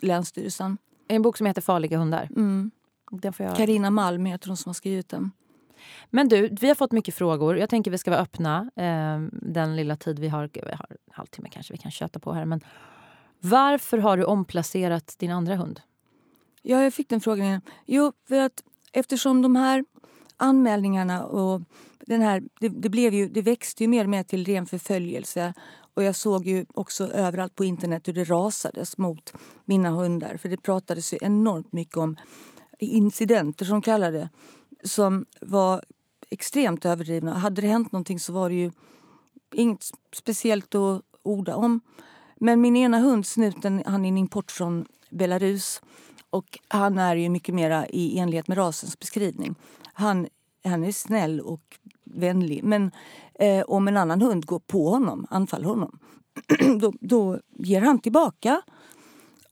Länsstyrelsen. 0.00 0.78
En 1.08 1.22
bok 1.22 1.36
som 1.36 1.46
heter 1.46 1.62
Farliga 1.62 1.98
hundar. 1.98 2.28
Mm. 2.36 2.70
Carina 3.56 3.86
jag... 3.86 3.92
Malm 3.92 4.26
heter 4.26 4.48
hon 4.48 4.56
som 4.56 4.68
har 4.68 4.74
skrivit 4.74 5.08
den. 5.08 5.30
Men 6.10 6.28
du, 6.28 6.48
vi 6.60 6.68
har 6.68 6.74
fått 6.74 6.92
mycket 6.92 7.14
frågor. 7.14 7.58
Jag 7.58 7.70
tänker 7.70 7.90
vi 7.90 7.98
ska 7.98 8.10
vara 8.10 8.20
öppna 8.20 8.70
eh, 8.76 9.20
den 9.32 9.76
lilla 9.76 9.96
tid 9.96 10.18
vi 10.18 10.28
har. 10.28 10.50
Vi 10.52 10.60
har 10.60 10.86
en 10.90 10.96
halvtimme 11.10 11.48
kanske 11.48 11.72
vi 11.72 11.78
kan 11.78 11.90
köta 11.90 12.18
på 12.18 12.32
här. 12.32 12.44
Men 12.44 12.60
varför 13.40 13.98
har 13.98 14.16
du 14.16 14.24
omplacerat 14.24 15.14
din 15.18 15.30
andra 15.30 15.56
hund? 15.56 15.80
Ja, 16.62 16.82
jag 16.82 16.94
fick 16.94 17.08
den 17.08 17.20
frågan. 17.20 17.60
Jo, 17.86 18.12
för 18.28 18.38
att 18.38 18.62
eftersom 18.92 19.42
de 19.42 19.56
här 19.56 19.84
anmälningarna 20.36 21.24
och 21.24 21.62
den 22.06 22.22
här, 22.22 22.42
det, 22.60 22.68
det, 22.68 22.88
blev 22.88 23.14
ju, 23.14 23.28
det 23.28 23.42
växte 23.42 23.84
ju 23.84 23.88
mer 23.88 24.04
och 24.04 24.10
mer 24.10 24.22
till 24.22 24.44
ren 24.44 24.66
förföljelse. 24.66 25.54
Och 25.94 26.02
jag 26.02 26.16
såg 26.16 26.46
ju 26.46 26.66
också 26.74 27.06
överallt 27.12 27.54
på 27.54 27.64
internet 27.64 28.08
hur 28.08 28.12
det 28.12 28.24
rasades 28.24 28.98
mot 28.98 29.32
mina 29.64 29.90
hundar. 29.90 30.36
För 30.36 30.48
det 30.48 30.56
pratades 30.56 31.12
ju 31.12 31.18
enormt 31.20 31.72
mycket 31.72 31.96
om 31.96 32.16
incidenter 32.78 33.64
som 33.64 33.82
kallade 33.82 34.18
det. 34.18 34.28
Som 34.88 35.26
var 35.40 35.84
extremt 36.30 36.84
överdrivna. 36.84 37.34
Hade 37.34 37.62
det 37.62 37.68
hänt 37.68 37.92
någonting 37.92 38.20
så 38.20 38.32
var 38.32 38.48
det 38.48 38.54
ju 38.54 38.70
inget 39.54 39.84
speciellt 40.12 40.74
att 40.74 41.02
orda 41.22 41.56
om. 41.56 41.80
Men 42.40 42.60
min 42.60 42.76
ena 42.76 42.98
hund, 42.98 43.26
Snuten, 43.26 43.82
han 43.86 44.04
är 44.04 44.08
en 44.08 44.18
import 44.18 44.50
från 44.50 44.86
Belarus. 45.10 45.80
Och 46.30 46.58
han 46.68 46.98
är 46.98 47.16
ju 47.16 47.28
mycket 47.28 47.54
mer 47.54 47.86
i 47.90 48.18
enlighet 48.18 48.48
med 48.48 48.58
rasens 48.58 48.98
beskrivning. 48.98 49.54
Han, 49.92 50.26
han 50.64 50.84
är 50.84 50.92
snäll 50.92 51.40
och 51.40 51.78
vänlig. 52.04 52.64
Men 52.64 52.90
eh, 53.34 53.62
om 53.62 53.88
en 53.88 53.96
annan 53.96 54.22
hund 54.22 54.46
går 54.46 54.58
på 54.58 54.90
honom, 54.90 55.26
anfaller 55.30 55.64
honom, 55.64 55.98
då, 56.80 56.92
då 57.00 57.40
ger 57.58 57.80
han 57.80 57.98
tillbaka. 57.98 58.62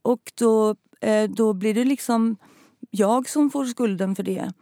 Och 0.01 0.31
då, 0.35 0.75
eh, 1.01 1.29
då 1.29 1.53
blir 1.53 1.73
det 1.73 1.83
liksom 1.83 2.37
jag 2.89 3.29
som 3.29 3.49
får 3.49 3.65
skulden 3.65 4.15
för 4.15 4.23
det. 4.23 4.53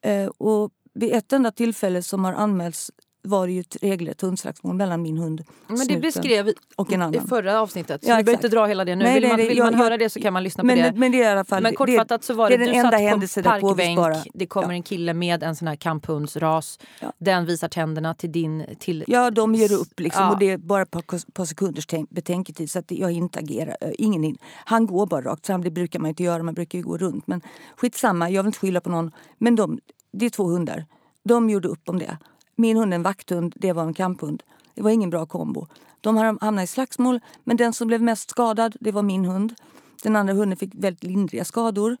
Eh, 0.00 0.26
och 0.26 0.70
vid 0.94 1.12
ett 1.12 1.32
enda 1.32 1.52
tillfälle 1.52 2.02
som 2.02 2.24
har 2.24 2.32
anmälts 2.32 2.90
var 3.26 3.46
det 3.46 3.52
ju 3.52 3.60
ett 3.60 3.76
regelrätt 3.82 4.20
hundslagsmål 4.20 4.76
mellan 4.76 5.02
min 5.02 5.18
hund 5.18 5.44
Men 5.66 5.86
det 5.86 5.96
beskrev 5.96 6.52
och 6.76 6.92
en 6.92 7.02
annan. 7.02 7.14
i 7.14 7.28
förra 7.28 7.60
avsnittet. 7.60 8.04
Så 8.04 8.10
ja, 8.10 8.16
vi 8.16 8.24
behöver 8.24 8.38
inte 8.38 8.56
dra 8.56 8.66
hela 8.66 8.84
det 8.84 8.96
nu. 8.96 9.04
Nej, 9.04 9.20
vill 9.20 9.28
man, 9.28 9.36
vill 9.36 9.58
man 9.58 9.72
jag, 9.72 9.78
höra 9.78 9.96
det 9.96 10.10
så 10.10 10.20
kan 10.20 10.32
man 10.32 10.42
lyssna 10.42 10.64
men, 10.64 10.76
på 10.76 10.82
det. 10.82 10.92
Men, 10.98 11.12
det 11.12 11.22
är 11.22 11.28
i 11.28 11.32
alla 11.32 11.44
fall, 11.44 11.62
men 11.62 11.74
kortfattat 11.74 12.24
så 12.24 12.34
var 12.34 12.50
det, 12.50 12.56
det 12.56 12.64
den 12.64 12.74
enda 12.74 12.96
händelsen 12.96 13.42
på 13.42 13.50
parkbänk, 13.50 14.28
det 14.34 14.46
kommer 14.46 14.68
ja. 14.68 14.74
en 14.74 14.82
kille 14.82 15.14
med 15.14 15.42
en 15.42 15.56
sån 15.56 15.68
här 15.68 15.76
kamphundsras. 15.76 16.78
Ja. 17.00 17.12
Den 17.18 17.46
visar 17.46 17.68
tänderna 17.68 18.14
till 18.14 18.32
din... 18.32 18.66
Till, 18.78 19.04
ja, 19.06 19.30
de 19.30 19.54
ger 19.54 19.72
upp 19.72 20.00
liksom. 20.00 20.22
Ja. 20.22 20.32
Och 20.32 20.38
det 20.38 20.50
är 20.50 20.58
bara 20.58 20.82
ett 20.82 20.90
par, 20.90 21.32
par 21.32 21.44
sekunders 21.44 21.86
betänketid 22.10 22.70
så 22.70 22.78
att 22.78 22.90
jag 22.90 23.12
inte 23.12 23.38
agerar. 23.38 23.76
Ingen 23.98 24.36
Han 24.64 24.86
går 24.86 25.06
bara 25.06 25.20
rakt 25.20 25.46
fram. 25.46 25.64
Det 25.64 25.70
brukar 25.70 25.98
man 25.98 26.08
inte 26.08 26.22
göra. 26.22 26.42
Man 26.42 26.54
brukar 26.54 26.78
ju 26.78 26.84
gå 26.84 26.98
runt. 26.98 27.26
Men 27.26 27.40
skitsamma, 27.76 28.30
jag 28.30 28.42
vill 28.42 28.48
inte 28.48 28.58
skylla 28.58 28.80
på 28.80 28.90
någon. 28.90 29.12
Men 29.38 29.56
de, 29.56 29.78
det 30.12 30.26
är 30.26 30.30
två 30.30 30.44
hundar. 30.44 30.84
De 31.24 31.50
gjorde 31.50 31.68
upp 31.68 31.88
om 31.88 31.98
det. 31.98 32.18
Min 32.56 32.76
hund 32.76 32.94
en 32.94 33.02
vakthund, 33.02 33.52
det 33.56 33.72
var 33.72 33.82
en 33.82 33.94
kamphund. 33.94 34.42
Det 34.74 34.82
var 34.82 34.90
ingen 34.90 35.10
bra 35.10 35.26
kombo. 35.26 35.66
De 36.00 36.16
hamnade 36.16 36.62
i 36.62 36.66
slagsmål, 36.66 37.20
men 37.44 37.56
den 37.56 37.72
som 37.72 37.88
blev 37.88 38.02
mest 38.02 38.30
skadad 38.30 38.76
det 38.80 38.92
var 38.92 39.02
min 39.02 39.24
hund. 39.24 39.54
Den 40.02 40.16
andra 40.16 40.34
hunden 40.34 40.56
fick 40.56 40.70
väldigt 40.74 41.04
lindriga 41.04 41.44
skador. 41.44 41.96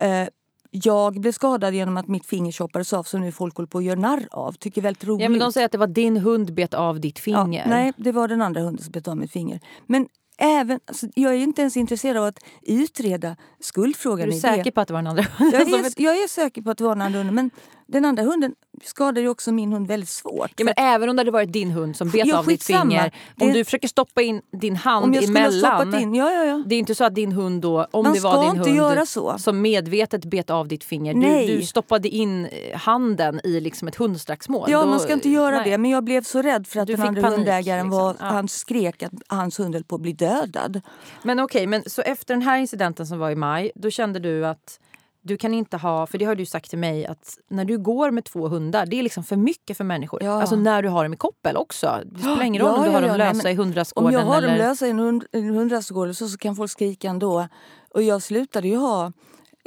Eh, 0.00 0.28
jag 0.70 1.20
blev 1.20 1.32
skadad 1.32 1.74
genom 1.74 1.96
att 1.96 2.08
mitt 2.08 2.26
finger 2.26 2.52
choppades 2.52 2.92
av 2.92 3.02
som 3.02 3.20
nu 3.20 3.32
folk 3.32 3.56
håller 3.56 3.66
på 3.66 3.78
att 3.78 3.84
göra 3.84 3.98
narr 4.00 4.28
av. 4.30 4.52
Tycker 4.52 4.82
väldigt 4.82 5.04
roligt. 5.04 5.22
Ja, 5.22 5.28
men 5.28 5.38
de 5.38 5.52
säger 5.52 5.64
att 5.64 5.72
det 5.72 5.78
var 5.78 5.86
din 5.86 6.16
hund 6.16 6.54
bet 6.54 6.74
av 6.74 7.00
ditt 7.00 7.18
finger. 7.18 7.62
Ja, 7.62 7.70
nej, 7.70 7.92
det 7.96 8.12
var 8.12 8.28
den 8.28 8.42
andra 8.42 8.60
hunden 8.60 8.84
som 8.84 8.92
bet 8.92 9.08
av 9.08 9.16
mitt 9.16 9.32
finger. 9.32 9.60
Men 9.86 10.08
även, 10.38 10.80
alltså, 10.86 11.06
jag 11.14 11.34
är 11.34 11.38
inte 11.38 11.60
ens 11.60 11.76
intresserad 11.76 12.16
av 12.16 12.24
att 12.24 12.38
utreda 12.62 13.36
skuldfrågan. 13.60 14.28
Är 14.28 14.32
du 14.32 14.40
säker 14.40 14.64
det. 14.64 14.70
på 14.70 14.80
att 14.80 14.88
det 14.88 14.94
var 14.94 15.02
den 15.02 15.06
andra 15.06 15.24
hunden? 15.38 15.68
Jag 15.70 15.80
är, 15.86 16.02
jag 16.02 16.22
är 16.22 16.28
säker 16.28 16.62
på 16.62 16.70
att 16.70 16.78
det 16.78 16.84
var 16.84 16.94
den 16.94 17.02
andra 17.02 17.18
hunden. 17.18 17.34
Men 17.34 17.50
den 17.86 18.04
andra 18.04 18.22
hunden 18.22 18.54
skadade 18.84 19.20
ju 19.20 19.28
också 19.28 19.52
min 19.52 19.72
hund 19.72 19.88
väldigt 19.88 20.08
svårt. 20.08 20.50
Ja, 20.56 20.64
men 20.64 20.74
även 20.76 21.08
om 21.08 21.16
det 21.16 21.20
hade 21.20 21.30
varit 21.30 21.52
din 21.52 21.70
hund 21.70 21.96
som 21.96 22.10
bet 22.10 22.26
ja, 22.26 22.38
av 22.38 22.46
ditt 22.46 22.64
finger. 22.64 23.12
Om 23.40 23.52
du 23.52 23.64
försöker 23.64 23.88
stoppa 23.88 24.22
in 24.22 24.42
din 24.52 24.76
hand 24.76 25.16
emellan. 25.16 25.94
In, 25.94 26.14
ja, 26.14 26.32
ja, 26.32 26.44
ja. 26.44 26.62
Det 26.66 26.74
är 26.74 26.78
inte 26.78 26.94
så 26.94 27.04
att 27.04 27.14
din 27.14 27.32
hund 27.32 27.62
då, 27.62 27.86
om 27.90 28.04
Man 28.04 28.14
det 28.14 28.20
var 28.20 28.54
din 28.54 28.78
hund 28.78 29.40
som 29.40 29.62
medvetet 29.62 30.24
bet 30.24 30.50
av 30.50 30.68
ditt 30.68 30.84
finger. 30.84 31.14
Du, 31.14 31.56
du, 31.56 31.62
stoppade 31.62 32.08
in 32.08 32.46
eh, 32.46 32.78
handen 32.78 33.40
i 33.44 33.60
liksom 33.60 33.88
ett 33.88 33.96
hundslagsmål. 33.96 34.70
Ja, 34.70 34.80
då, 34.80 34.86
man 34.86 35.00
ska 35.00 35.12
inte 35.12 35.28
göra 35.28 35.56
nej. 35.56 35.70
det. 35.70 35.78
Men 35.78 35.90
jag 35.90 36.04
blev 36.04 36.22
så 36.22 36.42
rädd 36.42 36.66
för 36.66 36.80
att 36.80 36.86
du 36.86 36.96
den 36.96 37.06
andra 37.06 37.22
panik, 37.22 37.36
hundägaren 37.36 37.86
liksom. 37.86 38.00
var, 38.00 38.16
ja. 38.20 38.26
han 38.26 38.48
skrek 38.48 39.02
att 39.02 39.12
hans 39.28 39.60
hund 39.60 39.74
höll 39.74 39.84
på 39.84 39.94
att 39.94 40.00
bli 40.00 40.12
dödad. 40.12 40.80
Men 41.22 41.40
okej, 41.40 41.58
okay, 41.58 41.66
men 41.66 41.82
så 41.86 42.02
efter 42.02 42.34
den 42.34 42.42
här 42.42 42.58
incidenten 42.58 43.06
som 43.06 43.18
var 43.18 43.30
i 43.30 43.34
maj, 43.34 43.70
då 43.74 43.90
kände 43.90 44.18
du 44.18 44.46
att 44.46 44.80
du 45.26 45.36
kan 45.36 45.54
inte 45.54 45.76
ha, 45.76 46.06
för 46.06 46.18
det 46.18 46.24
har 46.24 46.34
du 46.34 46.46
sagt 46.46 46.70
till 46.70 46.78
mig 46.78 47.06
att 47.06 47.38
när 47.48 47.64
du 47.64 47.78
går 47.78 48.10
med 48.10 48.24
två 48.24 48.48
hundar, 48.48 48.86
det 48.86 48.98
är 48.98 49.02
liksom 49.02 49.24
för 49.24 49.36
mycket 49.36 49.76
för 49.76 49.84
människor. 49.84 50.22
Ja. 50.22 50.40
Alltså 50.40 50.56
när 50.56 50.82
du 50.82 50.88
har 50.88 51.04
dem 51.04 51.14
i 51.14 51.16
koppel 51.16 51.56
också. 51.56 52.00
Det 52.04 52.18
spelar 52.18 52.42
ingen 52.42 52.62
roll 52.62 52.70
ja, 52.70 52.76
om 52.76 52.84
du 52.84 52.90
har 52.90 53.02
ja, 53.02 53.08
dem 53.08 53.18
lösa 53.18 53.42
nej, 53.42 53.52
i 53.52 53.56
hundrastgården. 53.56 54.06
Om 54.06 54.12
jag 54.12 54.26
har 54.26 54.38
eller... 54.38 54.48
dem 54.48 54.58
lösa 54.58 54.86
i 54.86 54.90
en 54.90 55.54
hundrastgård 55.54 56.16
så, 56.16 56.28
så 56.28 56.38
kan 56.38 56.56
folk 56.56 56.70
skrika 56.70 57.08
ändå. 57.08 57.48
Och 57.90 58.02
jag 58.02 58.22
slutade 58.22 58.68
ju 58.68 58.76
ha 58.76 59.12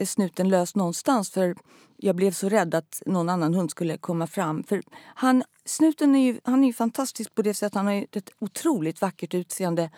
snuten 0.06 0.50
lös 0.50 0.76
någonstans 0.76 1.30
för 1.32 1.56
jag 2.02 2.16
blev 2.16 2.32
så 2.32 2.50
rädd 2.50 2.76
att 2.76 3.02
någon 3.06 3.30
annan 3.30 3.54
hund 3.54 3.72
skulle 3.72 3.98
komma 3.98 4.28
fram. 4.28 4.64
För 4.64 4.82
han, 5.16 5.44
snuten 5.66 6.16
är 6.16 6.20
ju, 6.20 6.40
han 6.44 6.64
är 6.64 6.68
ju 6.68 6.74
fantastisk 6.74 7.36
på 7.36 7.42
det 7.42 7.54
sättet. 7.54 7.76
Han 7.76 7.88
har 7.88 8.06
ett 8.12 8.30
otroligt 8.40 9.02
vackert 9.02 9.34
utseende. 9.34 9.90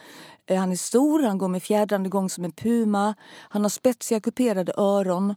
Eh, 0.45 0.59
han 0.59 0.71
är 0.71 0.75
stor, 0.75 1.23
han 1.23 1.37
går 1.37 1.47
med 1.47 1.63
fjädrande 1.63 2.09
gång 2.09 2.29
som 2.29 2.45
en 2.45 2.51
puma. 2.51 3.15
Han 3.49 3.61
har 3.61 3.69
spetsiga 3.69 4.19
kuperade 4.19 4.73
öron. 4.77 5.35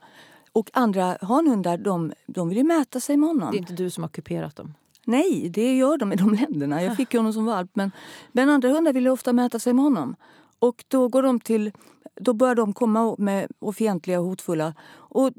Och 0.52 0.70
andra 0.72 1.18
hanhundar 1.20 1.78
de, 1.78 2.12
de 2.26 2.48
vill 2.48 2.58
ju 2.58 2.64
mäta 2.64 3.00
sig 3.00 3.16
med 3.16 3.28
honom. 3.28 3.50
Det 3.50 3.56
är 3.56 3.60
inte 3.60 3.72
du 3.72 3.90
som 3.90 4.02
har 4.04 4.08
kuperat 4.08 4.56
dem? 4.56 4.74
Nej, 5.06 5.48
det 5.48 5.76
gör 5.76 5.98
de 5.98 6.12
i 6.12 6.16
de 6.16 6.34
länderna. 6.34 6.82
Jag 6.82 6.96
fick 6.96 7.14
honom 7.14 7.32
som 7.32 7.44
valp. 7.44 7.70
Men, 7.74 7.90
men 8.32 8.48
andra 8.48 8.68
hundar 8.68 8.92
vill 8.92 9.08
ofta 9.08 9.32
mäta 9.32 9.58
sig 9.58 9.72
med 9.72 9.84
honom. 9.84 10.16
Och 10.58 10.84
då 10.88 11.08
går 11.08 11.22
de 11.22 11.40
till 11.40 11.72
då 12.16 12.32
börjar 12.32 12.54
de 12.54 12.72
komma 12.72 13.14
med 13.18 13.46
och 13.58 13.76
fientliga 13.76 14.20
och 14.20 14.26
hotfulla. 14.26 14.74
Och 14.94 15.30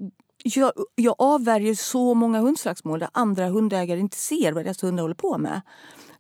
jag, 0.53 0.71
jag 0.95 1.15
avvärjer 1.19 1.75
så 1.75 2.13
många 2.13 2.39
hundslagsmål 2.39 2.99
där 2.99 3.09
andra 3.11 3.47
hundägare 3.47 3.99
inte 3.99 4.17
ser 4.17 4.51
vad 4.51 4.65
deras 4.65 4.83
hundar 4.83 5.01
håller 5.01 5.15
på 5.15 5.37
med. 5.37 5.61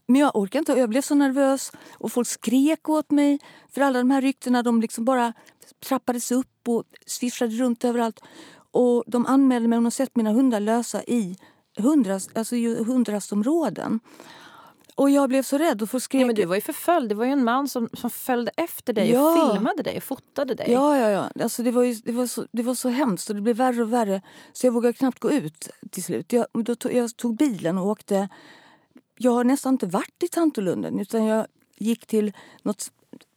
Men 0.07 0.21
jag 0.21 0.35
orkar 0.35 0.59
inte. 0.59 0.71
Jag 0.71 0.89
blev 0.89 1.01
så 1.01 1.15
nervös 1.15 1.71
och 1.93 2.11
folk 2.11 2.27
skrek 2.27 2.89
åt 2.89 3.11
mig. 3.11 3.39
För 3.73 3.81
alla 3.81 3.99
de 3.99 4.11
här 4.11 4.21
ryktena 4.21 4.63
de 4.63 4.81
liksom 4.81 5.05
bara 5.05 5.33
trappades 5.87 6.31
upp 6.31 6.67
och 6.67 6.83
svischade 7.05 7.55
runt 7.55 7.85
överallt. 7.85 8.19
Och 8.71 9.03
de 9.07 9.25
anmälde 9.25 9.67
mig 9.67 9.77
om 9.77 9.83
de 9.83 9.91
sett 9.91 10.15
mina 10.15 10.31
hundar 10.31 10.59
lösa 10.59 11.03
i 11.03 11.37
hundras, 11.77 12.29
alltså 12.35 12.55
hundrastområden. 12.55 13.99
Och 14.95 15.09
jag 15.09 15.29
blev 15.29 15.43
så 15.43 15.57
rädd 15.57 15.81
och 15.81 15.89
få 15.89 15.99
Ja, 16.09 16.25
men 16.25 16.35
du 16.35 16.45
var 16.45 16.55
ju 16.55 16.61
förföljd. 16.61 17.09
Det 17.09 17.15
var 17.15 17.25
ju 17.25 17.31
en 17.31 17.43
man 17.43 17.67
som, 17.67 17.89
som 17.93 18.09
följde 18.09 18.51
efter 18.57 18.93
dig 18.93 19.11
ja. 19.11 19.47
och 19.47 19.53
filmade 19.53 19.83
dig 19.83 19.97
och 19.97 20.03
fotade 20.03 20.55
dig. 20.55 20.71
Ja, 20.71 20.97
ja, 20.97 21.09
ja. 21.09 21.43
Alltså, 21.43 21.63
det, 21.63 21.71
var 21.71 21.83
ju, 21.83 21.93
det, 21.93 22.11
var 22.11 22.27
så, 22.27 22.45
det 22.51 22.63
var 22.63 22.75
så 22.75 22.89
hemskt 22.89 23.29
och 23.29 23.35
det 23.35 23.41
blev 23.41 23.55
värre 23.55 23.81
och 23.81 23.93
värre. 23.93 24.21
Så 24.53 24.67
jag 24.67 24.71
vågade 24.71 24.93
knappt 24.93 25.19
gå 25.19 25.31
ut 25.31 25.69
till 25.91 26.03
slut. 26.03 26.33
Jag, 26.33 26.45
då 26.53 26.75
tog, 26.75 26.93
jag 26.93 27.17
tog 27.17 27.37
bilen 27.37 27.77
och 27.77 27.87
åkte. 27.87 28.29
Jag 29.17 29.31
har 29.31 29.43
nästan 29.43 29.73
inte 29.73 29.85
varit 29.85 30.23
i 30.23 30.27
Tantolunden 30.27 30.99
utan 30.99 31.25
jag 31.25 31.47
gick 31.77 32.05
till 32.05 32.33
något 32.63 32.91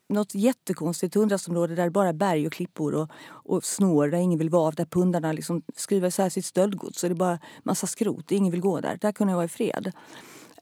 något 0.09 0.35
jättekonstigt 0.35 1.15
hundrastområde 1.15 1.75
där 1.75 1.91
bara 1.91 2.13
berg 2.13 2.47
och 2.47 2.53
klippor 2.53 2.95
och, 2.95 3.11
och 3.29 3.65
snår 3.65 4.09
där 4.09 4.19
ingen 4.19 4.39
vill 4.39 4.51
vara. 4.51 4.71
Där 4.71 4.85
pundarna 4.85 5.33
liksom 5.33 5.63
skruvar 5.77 6.09
isär 6.09 6.29
sitt 6.29 6.45
stöldgods. 6.45 7.01
Så 7.01 7.09
det 7.09 7.13
är 7.13 7.17
bara 7.17 7.39
massa 7.63 7.87
skrot. 7.87 8.33
Ingen 8.33 8.51
vill 8.51 8.61
gå 8.61 8.81
där. 8.81 8.99
Där 9.01 9.13
kunde 9.13 9.31
jag 9.31 9.37
vara 9.37 9.45
i 9.45 9.49
fred. 9.49 9.93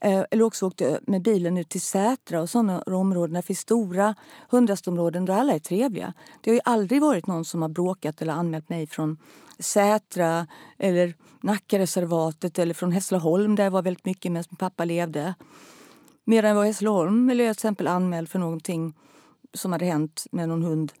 Eh, 0.01 0.23
eller 0.31 0.43
också 0.43 0.65
åkte 0.65 0.83
jag 0.83 0.99
med 1.07 1.21
bilen 1.21 1.57
ut 1.57 1.69
till 1.69 1.81
Sätra 1.81 2.41
och 2.41 2.49
sådana 2.49 2.81
områden. 2.81 3.33
Där 3.33 3.41
finns 3.41 3.59
stora 3.59 4.15
hundrastområden 4.49 5.25
där 5.25 5.33
alla 5.33 5.53
är 5.53 5.59
trevliga. 5.59 6.13
Det 6.41 6.49
har 6.51 6.55
ju 6.55 6.61
aldrig 6.63 7.01
varit 7.01 7.27
någon 7.27 7.45
som 7.45 7.61
har 7.61 7.69
bråkat 7.69 8.21
eller 8.21 8.33
anmält 8.33 8.69
mig 8.69 8.87
från 8.87 9.17
Sätra 9.59 10.47
eller 10.77 11.13
Nackareservatet 11.41 12.59
eller 12.59 12.73
från 12.73 12.91
Hässleholm 12.91 13.55
där 13.55 13.63
jag 13.63 13.71
var 13.71 13.81
väldigt 13.81 14.05
mycket 14.05 14.31
medan 14.31 14.45
min 14.49 14.57
pappa 14.57 14.85
levde. 14.85 15.33
Medan 16.23 16.49
jag 16.49 16.55
var 16.55 16.63
i 16.63 16.67
Hässleholm 16.67 17.29
eller 17.29 17.43
jag 17.43 17.55
till 17.55 17.59
exempel 17.59 17.87
anmäld 17.87 18.29
för 18.29 18.39
någonting 18.39 18.93
som 19.53 19.71
hade 19.71 19.85
hänt 19.85 20.25
med 20.31 20.49
någon 20.49 20.63
hund 20.63 20.93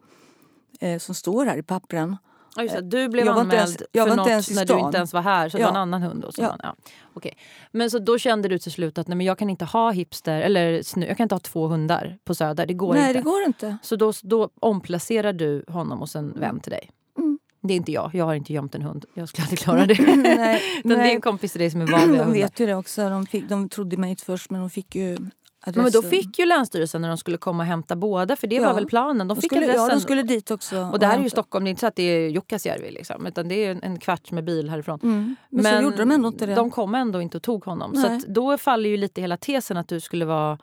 eh, 0.79 0.99
som 0.99 1.15
står 1.15 1.45
här 1.45 1.57
i 1.57 1.63
pappren. 1.63 2.17
Just 2.63 2.75
det. 2.75 2.81
Du 2.81 3.09
blev 3.09 3.25
jag 3.25 3.37
anmäld 3.37 3.53
ens, 3.53 3.77
för 3.77 4.15
något 4.15 4.55
när 4.55 4.65
du 4.65 4.85
inte 4.85 4.97
ens 4.97 5.13
var 5.13 5.21
här. 5.21 5.49
Så 5.49 5.57
ja. 5.57 5.59
det 5.59 5.63
var 5.63 5.71
en 5.71 5.77
annan 5.77 6.01
hund 6.01 6.21
då? 6.21 6.31
Som 6.31 6.43
ja. 6.43 6.49
Man, 6.49 6.59
ja. 6.63 6.75
Okay. 7.13 7.31
Men 7.71 7.91
så 7.91 7.99
då 7.99 8.17
kände 8.17 8.47
du 8.47 8.59
till 8.59 8.71
slut 8.71 8.97
att 8.97 9.07
nej, 9.07 9.17
men 9.17 9.25
jag 9.25 9.37
kan 9.37 9.49
inte 9.49 9.65
ha 9.65 9.91
hipster 9.91 10.41
eller 10.41 10.81
snö, 10.81 11.05
jag 11.05 11.17
kan 11.17 11.23
inte 11.23 11.35
ha 11.35 11.39
två 11.39 11.67
hundar 11.67 12.17
på 12.23 12.35
Söder. 12.35 12.65
Det 12.65 12.73
går 12.73 12.93
nej, 12.93 13.07
inte. 13.07 13.19
det 13.19 13.23
går 13.23 13.43
inte. 13.43 13.77
Så 13.81 13.95
då, 13.95 14.13
då 14.23 14.49
omplacerar 14.59 15.33
du 15.33 15.63
honom 15.67 15.99
hos 15.99 16.15
en 16.15 16.39
vän 16.39 16.59
till 16.59 16.71
dig? 16.71 16.89
Mm. 17.17 17.39
Det 17.61 17.73
är 17.73 17.77
inte 17.77 17.91
jag. 17.91 18.11
Jag 18.13 18.25
har 18.25 18.35
inte 18.35 18.53
gömt 18.53 18.75
en 18.75 18.81
hund. 18.81 19.05
Jag 19.13 19.29
skulle 19.29 19.43
aldrig 19.43 19.59
klara 19.59 19.85
det. 19.85 20.15
nej, 20.15 20.61
det 20.83 20.93
är 20.93 21.01
en 21.01 21.21
kompis 21.21 21.51
till 21.51 21.61
dig 21.61 21.71
som 21.71 21.81
är 21.81 21.87
van 21.87 22.11
vid 22.11 22.19
De 22.25 22.33
vet 22.33 22.59
ju 22.59 22.65
det 22.65 22.75
också. 22.75 23.09
De, 23.09 23.25
fick, 23.25 23.49
de 23.49 23.69
trodde 23.69 23.97
mig 23.97 24.09
inte 24.09 24.25
först 24.25 24.49
men 24.49 24.61
de 24.61 24.69
fick 24.69 24.95
ju 24.95 25.17
Adressen. 25.61 25.83
Men 25.83 25.91
då 25.91 26.01
fick 26.01 26.39
ju 26.39 26.45
Länsstyrelsen 26.45 27.01
när 27.01 27.09
de 27.09 27.17
skulle 27.17 27.37
komma 27.37 27.63
och 27.63 27.67
hämta 27.67 27.95
båda, 27.95 28.35
för 28.35 28.47
det 28.47 28.55
ja. 28.55 28.67
var 28.67 28.73
väl 28.73 28.85
planen. 28.85 29.27
De, 29.27 29.27
de 29.27 29.41
fick 29.41 29.51
skulle, 29.51 29.65
adressen. 29.65 29.83
Ja, 29.83 29.95
de 29.95 30.01
skulle 30.01 30.23
dit 30.23 30.51
också. 30.51 30.79
Och, 30.79 30.93
och 30.93 30.99
det 30.99 31.05
här 31.05 31.19
är 31.19 31.23
ju 31.23 31.29
Stockholm, 31.29 31.65
det 31.65 31.69
är 31.69 31.69
inte 31.69 31.79
så 31.79 31.87
att 31.87 31.95
det 31.95 32.03
är 32.03 32.29
Jukkasjärvi 32.29 32.91
liksom, 32.91 33.25
utan 33.25 33.47
det 33.47 33.65
är 33.65 33.79
en 33.81 33.99
kvart 33.99 34.31
med 34.31 34.43
bil 34.43 34.69
härifrån. 34.69 34.99
Mm. 35.03 35.35
Men, 35.49 35.63
Men, 35.63 35.77
så 35.77 35.83
gjorde 35.83 35.97
de 35.97 36.11
ändå 36.11 36.27
inte 36.27 36.45
det. 36.45 36.55
De 36.55 36.71
kom 36.71 36.95
ändå 36.95 37.21
inte 37.21 37.37
och 37.37 37.43
tog 37.43 37.65
honom. 37.65 37.91
Nej. 37.95 38.21
Så 38.21 38.27
då 38.31 38.57
faller 38.57 38.89
ju 38.89 38.97
lite 38.97 39.21
hela 39.21 39.37
tesen 39.37 39.77
att 39.77 39.87
du 39.87 39.99
skulle 39.99 40.25
vara 40.25 40.57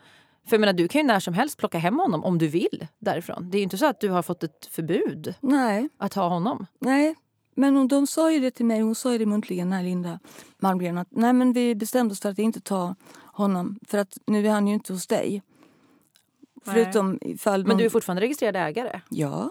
för 0.47 0.57
jag 0.57 0.61
menar, 0.61 0.73
du 0.73 0.89
kan 0.89 1.01
ju 1.01 1.07
när 1.07 1.21
som 1.21 1.35
helst 1.35 1.59
plocka 1.59 1.79
hem 1.79 1.99
honom 1.99 2.25
om 2.25 2.39
du 2.39 2.49
vill 2.49 2.87
därifrån. 2.99 3.51
Det 3.51 3.57
är 3.57 3.59
ju 3.59 3.63
inte 3.63 3.79
så 3.79 3.87
att 3.87 4.01
du 4.01 4.11
har 4.11 4.23
fått 4.23 4.43
ett 4.43 4.67
förbud 4.71 5.35
Nej. 5.41 5.89
att 5.99 6.15
ha 6.15 6.29
honom. 6.29 6.67
Nej, 6.79 7.15
men 7.55 7.77
hon, 7.77 7.89
de 7.89 8.07
sa 8.07 8.33
ju 8.33 8.41
det 8.41 8.51
till 8.51 8.67
mig, 8.67 8.81
hon 8.81 8.95
sa 8.95 9.13
ju 9.13 9.19
det 9.19 9.27
muntligen, 9.27 9.73
här 9.73 9.83
Linda 9.83 10.19
Malmgren, 10.59 10.99
att 10.99 11.09
nej 11.11 11.33
men 11.33 11.53
vi 11.53 11.75
bestämde 11.75 12.13
oss 12.13 12.21
för 12.21 12.29
att 12.29 12.39
inte 12.39 12.61
ta 12.61 12.95
honom 13.35 13.79
för 13.87 13.99
att 13.99 14.19
nu 14.27 14.47
är 14.47 14.51
han 14.51 14.67
ju 14.67 14.75
inte 14.75 14.93
hos 14.93 15.07
dig. 15.07 15.43
Förutom 16.65 17.19
ifall 17.21 17.67
Men 17.67 17.77
du 17.77 17.85
är 17.85 17.89
fortfarande 17.89 18.23
registrerad 18.23 18.57
ägare? 18.57 19.01
Ja. 19.09 19.51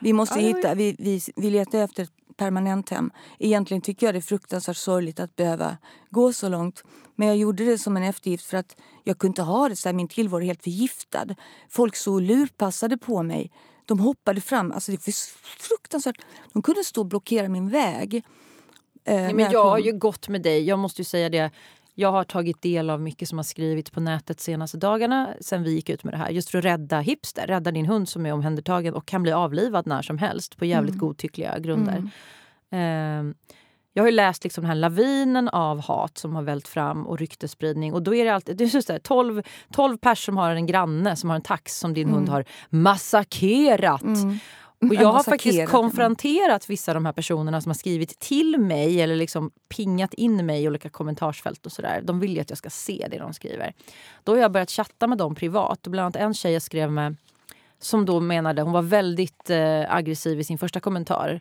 Vi 0.00 0.12
måste 0.12 0.40
ja, 0.40 0.56
hitta, 0.56 0.74
vi, 0.74 0.96
vi, 0.98 1.20
vi 1.36 1.50
letar 1.50 1.78
efter 1.78 2.02
ett 2.02 2.12
permanent 2.36 2.90
hem. 2.90 3.10
Egentligen 3.38 3.80
tycker 3.80 4.06
jag 4.06 4.14
det 4.14 4.18
är 4.18 4.22
fruktansvärt 4.22 4.76
sorgligt 4.76 5.20
att 5.20 5.36
behöva 5.36 5.76
gå 6.10 6.32
så 6.32 6.48
långt. 6.48 6.84
Men 7.16 7.28
jag 7.28 7.36
gjorde 7.36 7.64
det 7.64 7.78
som 7.78 7.96
en 7.96 8.02
eftergift 8.02 8.46
för 8.46 8.56
att 8.56 8.76
jag 9.04 9.18
kunde 9.18 9.30
inte 9.30 9.42
ha 9.42 9.68
det 9.68 9.76
så 9.76 9.88
här, 9.88 9.94
min 9.94 10.08
tillvaro 10.08 10.42
helt 10.42 10.62
förgiftad. 10.62 11.26
Folk 11.68 11.96
så 11.96 12.20
lurpassade 12.20 12.98
på 12.98 13.22
mig. 13.22 13.52
De 13.84 14.00
hoppade 14.00 14.40
fram. 14.40 14.72
Alltså 14.72 14.92
det 14.92 15.06
var 15.06 15.12
fruktansvärt. 15.58 16.16
De 16.52 16.62
kunde 16.62 16.84
stå 16.84 17.00
och 17.00 17.06
blockera 17.06 17.48
min 17.48 17.68
väg. 17.68 18.14
Eh, 19.04 19.14
Nej, 19.14 19.34
men 19.34 19.52
jag 19.52 19.64
har 19.64 19.78
ju 19.78 19.92
gått 19.92 20.28
med 20.28 20.42
dig. 20.42 20.64
Jag 20.64 20.78
måste 20.78 21.00
ju 21.00 21.04
säga 21.04 21.28
det. 21.28 21.50
Jag 22.00 22.12
har 22.12 22.24
tagit 22.24 22.62
del 22.62 22.90
av 22.90 23.00
mycket 23.00 23.28
som 23.28 23.38
har 23.38 23.42
skrivits 23.42 23.90
på 23.90 24.00
nätet 24.00 24.40
senaste 24.40 24.78
dagarna 24.78 25.34
sen 25.40 25.62
vi 25.62 25.74
gick 25.74 25.90
ut 25.90 26.04
med 26.04 26.14
det 26.14 26.18
här. 26.18 26.30
Just 26.30 26.50
för 26.50 26.58
att 26.58 26.64
rädda 26.64 27.00
hipster, 27.00 27.46
rädda 27.46 27.70
din 27.70 27.86
hund 27.86 28.08
som 28.08 28.26
är 28.26 28.32
omhändertagen 28.32 28.94
och 28.94 29.06
kan 29.06 29.22
bli 29.22 29.32
avlivad 29.32 29.86
när 29.86 30.02
som 30.02 30.18
helst 30.18 30.56
på 30.56 30.64
jävligt 30.64 30.94
mm. 30.94 31.00
godtyckliga 31.00 31.58
grunder. 31.58 32.10
Mm. 32.70 33.30
Eh, 33.30 33.34
jag 33.92 34.02
har 34.02 34.10
läst 34.10 34.44
liksom 34.44 34.62
den 34.62 34.68
här 34.68 34.76
lavinen 34.76 35.48
av 35.48 35.80
hat 35.80 36.18
som 36.18 36.34
har 36.34 36.42
vält 36.42 36.68
fram 36.68 37.06
och 37.06 37.18
ryktespridning. 37.18 37.92
Och 37.94 38.02
då 38.02 38.14
är 38.14 38.24
det 38.24 38.34
alltid 38.34 38.56
det 38.56 38.64
är 38.64 38.74
just 38.74 38.88
det, 38.88 38.98
12, 38.98 39.42
12 39.72 39.98
pers 39.98 40.24
som 40.24 40.36
har 40.36 40.50
en 40.50 40.66
granne 40.66 41.16
som 41.16 41.30
har 41.30 41.36
en 41.36 41.42
tax 41.42 41.78
som 41.78 41.94
din 41.94 42.08
mm. 42.08 42.14
hund 42.14 42.28
har 42.28 42.44
massakrerat. 42.70 44.02
Mm. 44.02 44.38
Och 44.80 44.94
jag 44.94 45.12
har 45.12 45.22
faktiskt 45.22 45.68
konfronterat 45.68 46.70
vissa 46.70 46.92
av 46.92 46.94
de 46.94 47.06
här 47.06 47.12
personerna 47.12 47.60
som 47.60 47.70
har 47.70 47.74
skrivit 47.74 48.18
till 48.18 48.58
mig 48.58 49.02
eller 49.02 49.16
liksom 49.16 49.50
pingat 49.68 50.14
in 50.14 50.46
mig 50.46 50.62
i 50.62 50.68
olika 50.68 50.88
kommentarsfält 50.88 51.66
och 51.66 51.72
sådär. 51.72 52.00
De 52.04 52.20
vill 52.20 52.34
ju 52.34 52.40
att 52.40 52.50
jag 52.50 52.58
ska 52.58 52.70
se 52.70 53.06
det 53.10 53.18
de 53.18 53.34
skriver. 53.34 53.74
Då 54.24 54.32
har 54.32 54.38
jag 54.38 54.52
börjat 54.52 54.70
chatta 54.70 55.06
med 55.06 55.18
dem 55.18 55.34
privat. 55.34 55.86
Och 55.86 55.90
bland 55.90 56.04
annat 56.04 56.16
en 56.16 56.34
tjej 56.34 56.52
jag 56.52 56.62
skrev 56.62 56.92
med 56.92 57.16
som 57.80 58.04
då 58.04 58.20
menade, 58.20 58.62
hon 58.62 58.72
var 58.72 58.82
väldigt 58.82 59.50
eh, 59.50 59.94
aggressiv 59.94 60.40
i 60.40 60.44
sin 60.44 60.58
första 60.58 60.80
kommentar, 60.80 61.40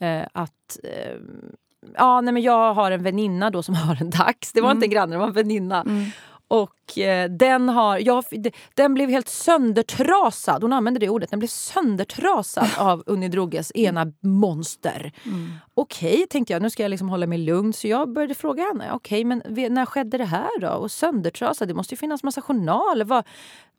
eh, 0.00 0.22
att 0.32 0.78
eh, 0.84 1.16
ja, 1.94 2.20
nej, 2.20 2.34
men 2.34 2.42
jag 2.42 2.74
har 2.74 2.90
en 2.90 3.02
väninna 3.02 3.50
då 3.50 3.62
som 3.62 3.74
har 3.74 4.02
en 4.02 4.12
tax. 4.12 4.52
Det 4.52 4.60
var 4.60 4.70
inte 4.70 4.86
en 4.86 4.90
granne, 4.90 5.14
det 5.14 5.18
var 5.18 5.26
en 5.26 5.32
väninna. 5.32 5.84
Och 6.50 6.98
eh, 6.98 7.30
den, 7.30 7.68
har, 7.68 7.98
jag, 7.98 8.24
d- 8.30 8.50
den 8.74 8.94
blev 8.94 9.08
helt 9.10 9.28
söndertrasad. 9.28 10.62
Hon 10.62 10.72
använde 10.72 11.00
det 11.00 11.08
ordet. 11.08 11.30
Den 11.30 11.38
blev 11.38 11.48
söndertrasad 11.48 12.68
av 12.78 13.02
Unni 13.06 13.28
Droges 13.28 13.72
ena 13.74 14.06
monster. 14.20 15.12
Okej, 15.74 16.26
tänkte 16.30 16.52
jag. 16.52 16.62
Nu 16.62 16.70
ska 16.70 16.82
jag 16.82 16.90
liksom 16.90 17.08
hålla 17.08 17.26
mig 17.26 17.38
lugn. 17.38 17.72
Så 17.72 17.88
jag 17.88 18.12
började 18.12 18.34
fråga 18.34 18.62
henne. 18.64 18.92
Okej, 18.92 19.24
men 19.24 19.42
vi- 19.48 19.68
när 19.68 19.86
skedde 19.86 20.18
det 20.18 20.24
här 20.24 20.60
då? 20.60 20.68
Och 20.68 20.90
söndertrasad? 20.90 21.68
Det 21.68 21.74
måste 21.74 21.94
ju 21.94 21.98
finnas 21.98 22.22
massa 22.22 22.42
journaler. 22.42 23.04
Vad? 23.04 23.24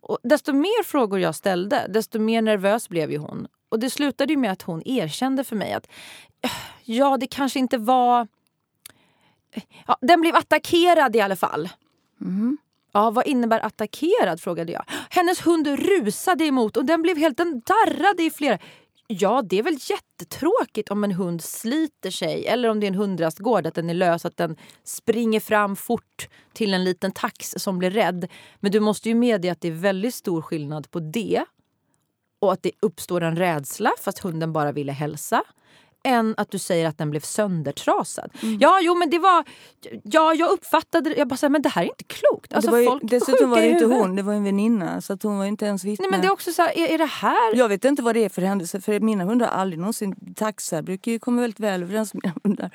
Och 0.02 0.18
desto 0.24 0.54
mer 0.54 0.84
frågor 0.84 1.20
jag 1.20 1.36
ställde, 1.36 1.86
desto 1.90 2.20
mer 2.20 2.42
nervös 2.42 2.90
blev 2.90 3.12
ju 3.12 3.18
hon. 3.18 3.48
Och 3.70 3.80
det 3.80 3.90
slutade 3.90 4.34
ju 4.34 4.40
med 4.40 4.52
att 4.52 4.62
hon 4.62 4.82
erkände 4.86 5.44
för 5.44 5.56
mig 5.56 5.74
att 5.74 5.88
"Eh, 6.42 6.52
ja, 6.84 7.18
det 7.18 7.28
kanske 7.28 7.60
inte 7.60 7.78
var... 7.78 8.28
Ja, 9.88 9.98
den 10.02 10.22
blev 10.22 10.36
attackerad 10.36 11.16
i 11.16 11.22
alla 11.22 11.36
fall. 11.36 11.70
Mm-hmm. 12.20 12.58
Ja, 12.92 13.10
vad 13.12 13.28
innebär 13.28 13.66
attackerad? 13.66 14.42
frågade 14.42 14.72
jag. 14.72 14.84
Hennes 15.10 15.48
hund 15.48 15.68
rusade 15.68 16.46
emot 16.46 16.78
och 16.78 16.86
den 16.86 17.02
blev 17.02 17.18
helt 17.18 17.38
den 17.38 17.62
darrade 17.66 18.24
i 18.24 18.30
flera... 18.30 18.58
Ja, 19.12 19.42
det 19.42 19.60
är 19.60 19.64
väl 19.64 19.78
jättetråkigt 19.80 20.90
om 20.90 21.04
en 21.04 21.12
hund 21.12 21.44
sliter 21.44 22.12
sig 22.12 22.48
eller 22.48 22.70
om 22.70 22.80
det 22.80 22.86
är 22.86 22.88
en 22.88 22.96
hundrastgård, 22.96 23.66
att 23.66 23.74
den 23.74 23.90
är 23.90 23.94
lös, 23.94 24.26
att 24.26 24.38
den 24.38 24.56
springer 24.84 25.40
fram 25.40 25.76
fort 25.76 26.30
till 26.54 26.74
en 26.74 26.84
liten 26.84 27.12
tax 27.12 27.56
som 27.58 27.80
blir 27.80 27.92
rädd. 27.92 28.28
Men 28.60 28.72
du 28.72 28.80
måste 28.80 29.10
ju 29.10 29.16
medge 29.16 29.52
att 29.52 29.62
det 29.62 29.68
är 29.68 29.72
väldigt 29.72 30.16
stor 30.16 30.42
skillnad 30.42 30.92
på 30.92 31.00
det 31.00 31.46
och 32.40 32.54
att 32.54 32.64
det 32.64 32.72
uppstår 32.80 33.22
en 33.22 33.36
rädsla 33.36 33.92
fast 34.02 34.20
hunden 34.20 34.54
bara 34.54 34.72
ville 34.72 34.92
hälsa 34.92 35.44
än 36.04 36.36
att 36.38 36.52
du 36.52 36.60
säger 36.60 36.88
att 36.88 36.98
den 36.98 37.10
blev 37.10 37.20
söndertrasad. 37.20 38.32
Mm. 38.44 38.58
Ja, 38.62 38.80
jo 38.82 38.96
men 38.96 39.10
det 39.10 39.20
var... 39.20 39.44
Ja, 40.04 40.34
jag 40.34 40.50
uppfattade 40.52 41.10
det. 41.10 41.16
Jag 41.16 41.28
bara 41.28 41.38
så 41.38 41.46
här, 41.46 41.50
men 41.52 41.62
det 41.62 41.70
här 41.70 41.82
är 41.82 41.86
inte 41.86 42.04
klokt. 42.04 42.54
Alltså, 42.54 42.72
det 42.72 42.72
var 42.72 42.80
ju, 42.80 42.86
folk 42.86 43.04
dessutom 43.06 43.50
var 43.50 43.62
det 43.62 43.70
inte 43.70 43.86
hon, 43.86 44.16
det 44.16 44.22
var 44.22 44.34
en 44.34 44.44
väninna. 44.44 45.02
Så 45.02 45.14
att 45.14 45.24
hon 45.24 45.38
var 45.38 45.46
inte 45.46 45.66
ens 45.66 45.84
vittne. 45.84 46.04
Nej, 46.04 46.12
men 46.12 46.22
det 46.22 46.28
är 46.28 46.32
också 46.32 46.52
så 46.52 46.62
här, 46.62 46.78
är, 46.78 46.88
är 46.88 46.98
det 46.98 47.06
här... 47.06 47.56
Jag 47.56 47.70
vet 47.70 47.86
inte 47.86 48.02
vad 48.02 48.16
det 48.16 48.26
är 48.26 48.30
för 48.30 48.42
händelse. 48.42 48.82
För 48.82 49.00
mina 49.00 49.24
hundar 49.24 49.48
har 49.48 49.54
aldrig 49.54 49.80
någonsin 49.80 50.34
taxar. 50.36 50.82
Brukar 50.82 51.12
ju 51.12 51.20
komma 51.20 51.42
väldigt 51.42 51.60
väl 51.60 51.84
överens 51.84 52.14
med 52.14 52.22
mina 52.24 52.36
hundar. 52.44 52.72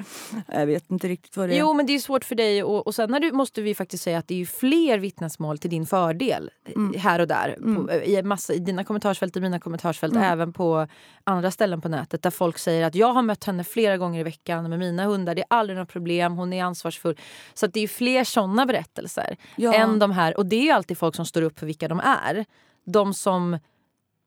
Jag 0.52 0.66
vet 0.66 0.90
inte 0.90 1.08
riktigt 1.08 1.36
vad 1.36 1.48
det 1.48 1.54
är. 1.54 1.58
Jo, 1.60 1.72
men 1.74 1.86
det 1.86 1.92
är 1.94 1.98
svårt 1.98 2.24
för 2.24 2.34
dig. 2.34 2.62
Och, 2.62 2.86
och 2.86 2.94
sen 2.94 3.10
när 3.10 3.20
du, 3.20 3.32
måste 3.32 3.62
vi 3.62 3.74
faktiskt 3.74 4.04
säga 4.04 4.18
att 4.18 4.28
det 4.28 4.40
är 4.40 4.46
fler 4.46 4.98
vittnesmål 4.98 5.58
till 5.58 5.70
din 5.70 5.86
fördel 5.86 6.50
Mm. 6.76 7.00
här 7.00 7.20
och 7.20 7.28
där. 7.28 7.58
På, 7.76 7.92
i, 7.92 8.22
massa, 8.22 8.52
I 8.54 8.58
dina 8.58 8.84
kommentarsfält, 8.84 9.36
i 9.36 9.40
mina 9.40 9.60
kommentarsfält, 9.60 10.14
Mm. 10.14 10.32
även 10.32 10.52
på 10.52 10.86
andra 11.24 11.50
ställen 11.50 11.80
på 11.80 11.88
nätet. 11.88 12.22
Där 12.22 12.30
folk 12.30 12.58
säger 12.58 12.84
att 12.86 12.94
jag 12.94 13.12
har 13.12 13.22
mött 13.22 13.44
henne 13.44 13.64
flera 13.64 13.96
gånger 13.96 14.20
i 14.20 14.22
veckan 14.22 14.70
med 14.70 14.78
mina 14.78 15.04
hundar. 15.04 15.34
Det 15.34 15.40
är 15.42 15.46
aldrig 15.50 15.78
något 15.78 15.88
problem, 15.88 16.36
hon 16.36 16.52
är 16.52 16.64
ansvarsfull. 16.64 17.16
Så 17.54 17.66
det 17.66 17.80
är 17.80 17.88
fler 17.88 18.24
såna 18.24 18.66
berättelser 18.66 19.36
Ja. 19.56 19.74
än 19.74 19.98
de 19.98 20.10
här. 20.10 20.36
Och 20.36 20.46
det 20.46 20.68
är 20.68 20.74
alltid 20.74 20.98
folk 20.98 21.14
som 21.16 21.26
står 21.26 21.42
upp 21.42 21.58
för 21.58 21.66
vilka 21.66 21.88
de 21.88 22.00
är. 22.00 22.44
De 22.84 23.14
som 23.14 23.58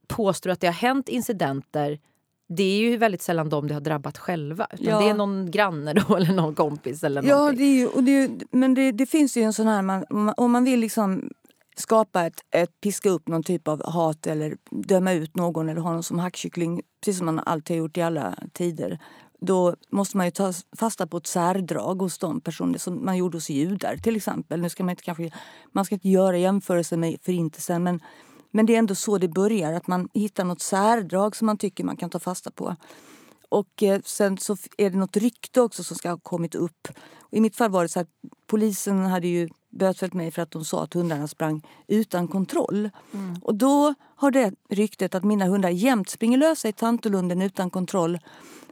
påstår 0.07 0.49
att 0.49 0.59
det 0.61 0.67
har 0.67 0.73
hänt 0.73 1.09
incidenter 1.09 1.99
det 2.49 2.63
är 2.63 2.77
ju 2.79 2.97
väldigt 2.97 3.21
sällan 3.21 3.49
de 3.49 3.67
det 3.67 3.73
har 3.73 3.81
drabbat 3.81 4.17
själva. 4.17 4.67
Ja. 4.79 4.99
Det 4.99 5.09
är 5.09 5.13
någon 5.13 5.51
granne 5.51 5.93
då, 5.93 6.15
eller 6.17 6.33
någon 6.33 6.55
kompis. 6.55 7.03
Eller 7.03 7.23
Ja, 7.23 7.37
någonting. 7.37 7.57
det 7.59 7.63
är 7.63 7.75
ju, 7.77 7.87
och 7.87 8.03
det 8.03 8.11
är, 8.23 8.29
men 8.51 8.73
det, 8.73 8.91
det 8.91 9.05
finns 9.05 9.37
ju 9.37 9.41
en 9.41 9.53
sån 9.53 9.67
här... 9.67 9.81
Man- 9.81 10.33
om 10.37 10.51
man 10.51 10.63
vill 10.63 10.79
liksom 10.79 11.29
skapa 11.79 12.25
ett, 12.25 12.41
ett, 12.51 12.81
piska 12.81 13.09
upp 13.09 13.27
någon 13.27 13.43
typ 13.43 13.67
av 13.67 13.85
hat 13.85 14.27
eller 14.27 14.57
döma 14.69 15.13
ut 15.13 15.35
någon 15.35 15.69
eller 15.69 15.81
ha 15.81 15.93
någon 15.93 16.03
som 16.03 16.19
hackkyckling, 16.19 16.81
precis 17.01 17.17
som 17.17 17.25
man 17.25 17.39
alltid 17.39 17.75
har 17.75 17.79
gjort 17.79 17.97
i 17.97 18.01
alla 18.01 18.35
tider. 18.53 18.99
Då 19.39 19.75
måste 19.89 20.17
man 20.17 20.25
ju 20.25 20.31
ta 20.31 20.53
fasta 20.77 21.07
på 21.07 21.17
ett 21.17 21.27
särdrag 21.27 22.01
hos 22.01 22.17
de 22.17 22.41
personer 22.41 22.79
som 22.79 23.05
man 23.05 23.17
gjorde 23.17 23.37
hos 23.37 23.49
judar 23.49 23.97
till 23.97 24.15
exempel. 24.15 24.61
Nu 24.61 24.69
ska 24.69 24.83
man 24.83 24.89
inte 24.89 25.03
kanske, 25.03 25.31
man 25.71 25.85
ska 25.85 25.95
inte 25.95 26.09
göra 26.09 26.37
jämförelser 26.37 26.97
med 26.97 27.17
förintelsen 27.21 27.83
men, 27.83 27.99
men 28.51 28.65
det 28.65 28.75
är 28.75 28.79
ändå 28.79 28.95
så 28.95 29.17
det 29.17 29.27
börjar, 29.27 29.73
att 29.73 29.87
man 29.87 30.09
hittar 30.13 30.43
något 30.43 30.61
särdrag 30.61 31.35
som 31.35 31.45
man 31.45 31.57
tycker 31.57 31.83
man 31.83 31.97
kan 31.97 32.09
ta 32.09 32.19
fasta 32.19 32.51
på. 32.51 32.75
Och 33.49 33.83
eh, 33.83 34.01
sen 34.05 34.37
så 34.37 34.57
är 34.77 34.89
det 34.89 34.97
något 34.97 35.17
rykte 35.17 35.61
också 35.61 35.83
som 35.83 35.97
ska 35.97 36.09
ha 36.09 36.17
kommit 36.17 36.55
upp. 36.55 36.87
I 37.31 37.41
mitt 37.41 37.55
fall 37.55 37.71
var 37.71 37.83
det 37.83 37.89
så 37.89 37.99
att 37.99 38.09
polisen 38.47 38.97
hade 39.05 39.27
ju 39.27 39.49
bötfällt 39.69 40.13
mig 40.13 40.31
för 40.31 40.41
att 40.41 40.51
de 40.51 40.65
sa 40.65 40.83
att 40.83 40.93
hundarna 40.93 41.27
sprang 41.27 41.61
utan 41.87 42.27
kontroll. 42.27 42.89
Och 43.41 43.55
då 43.55 43.93
har 44.15 44.31
det 44.31 44.53
ryktet 44.69 45.15
att 45.15 45.23
mina 45.23 45.45
hundar 45.45 45.69
jämt 45.69 46.09
springer 46.09 46.37
lösa 46.37 46.69
i 46.69 46.73
Tantolunden 46.73 47.41
utan 47.41 47.69
kontroll 47.69 48.19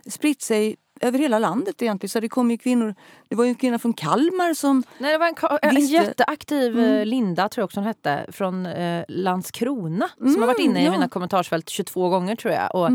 spritt 0.05 0.41
sig 0.41 0.75
över 1.01 1.19
hela 1.19 1.39
landet 1.39 1.81
egentligen. 1.81 2.09
Så 2.09 2.19
det 2.19 2.29
kom 2.29 2.51
ju 2.51 2.57
kvinnor, 2.57 2.95
det 3.27 3.35
var 3.35 3.43
ju 3.45 3.49
en 3.49 3.55
kvinna 3.55 3.79
från 3.79 3.93
Kalmar 3.93 4.53
som 4.53 4.83
Nej, 4.97 5.11
det 5.11 5.17
var 5.17 5.27
en, 5.27 5.75
en 5.75 5.85
jätteaktiv 5.85 6.79
eh, 6.79 7.05
Linda, 7.05 7.49
tror 7.49 7.61
jag 7.61 7.65
också 7.65 7.79
hon 7.79 7.87
hette, 7.87 8.25
från 8.31 8.65
eh, 8.65 9.05
Landskrona. 9.07 10.09
Som 10.17 10.39
har 10.41 10.47
varit 10.47 10.59
inne 10.59 10.81
i 10.81 10.85
ja. 10.85 10.91
mina 10.91 11.09
kommentarsfält 11.09 11.69
22 11.69 12.09
gånger 12.09 12.35
tror 12.35 12.53
jag. 12.53 12.75
Och, 12.75 12.85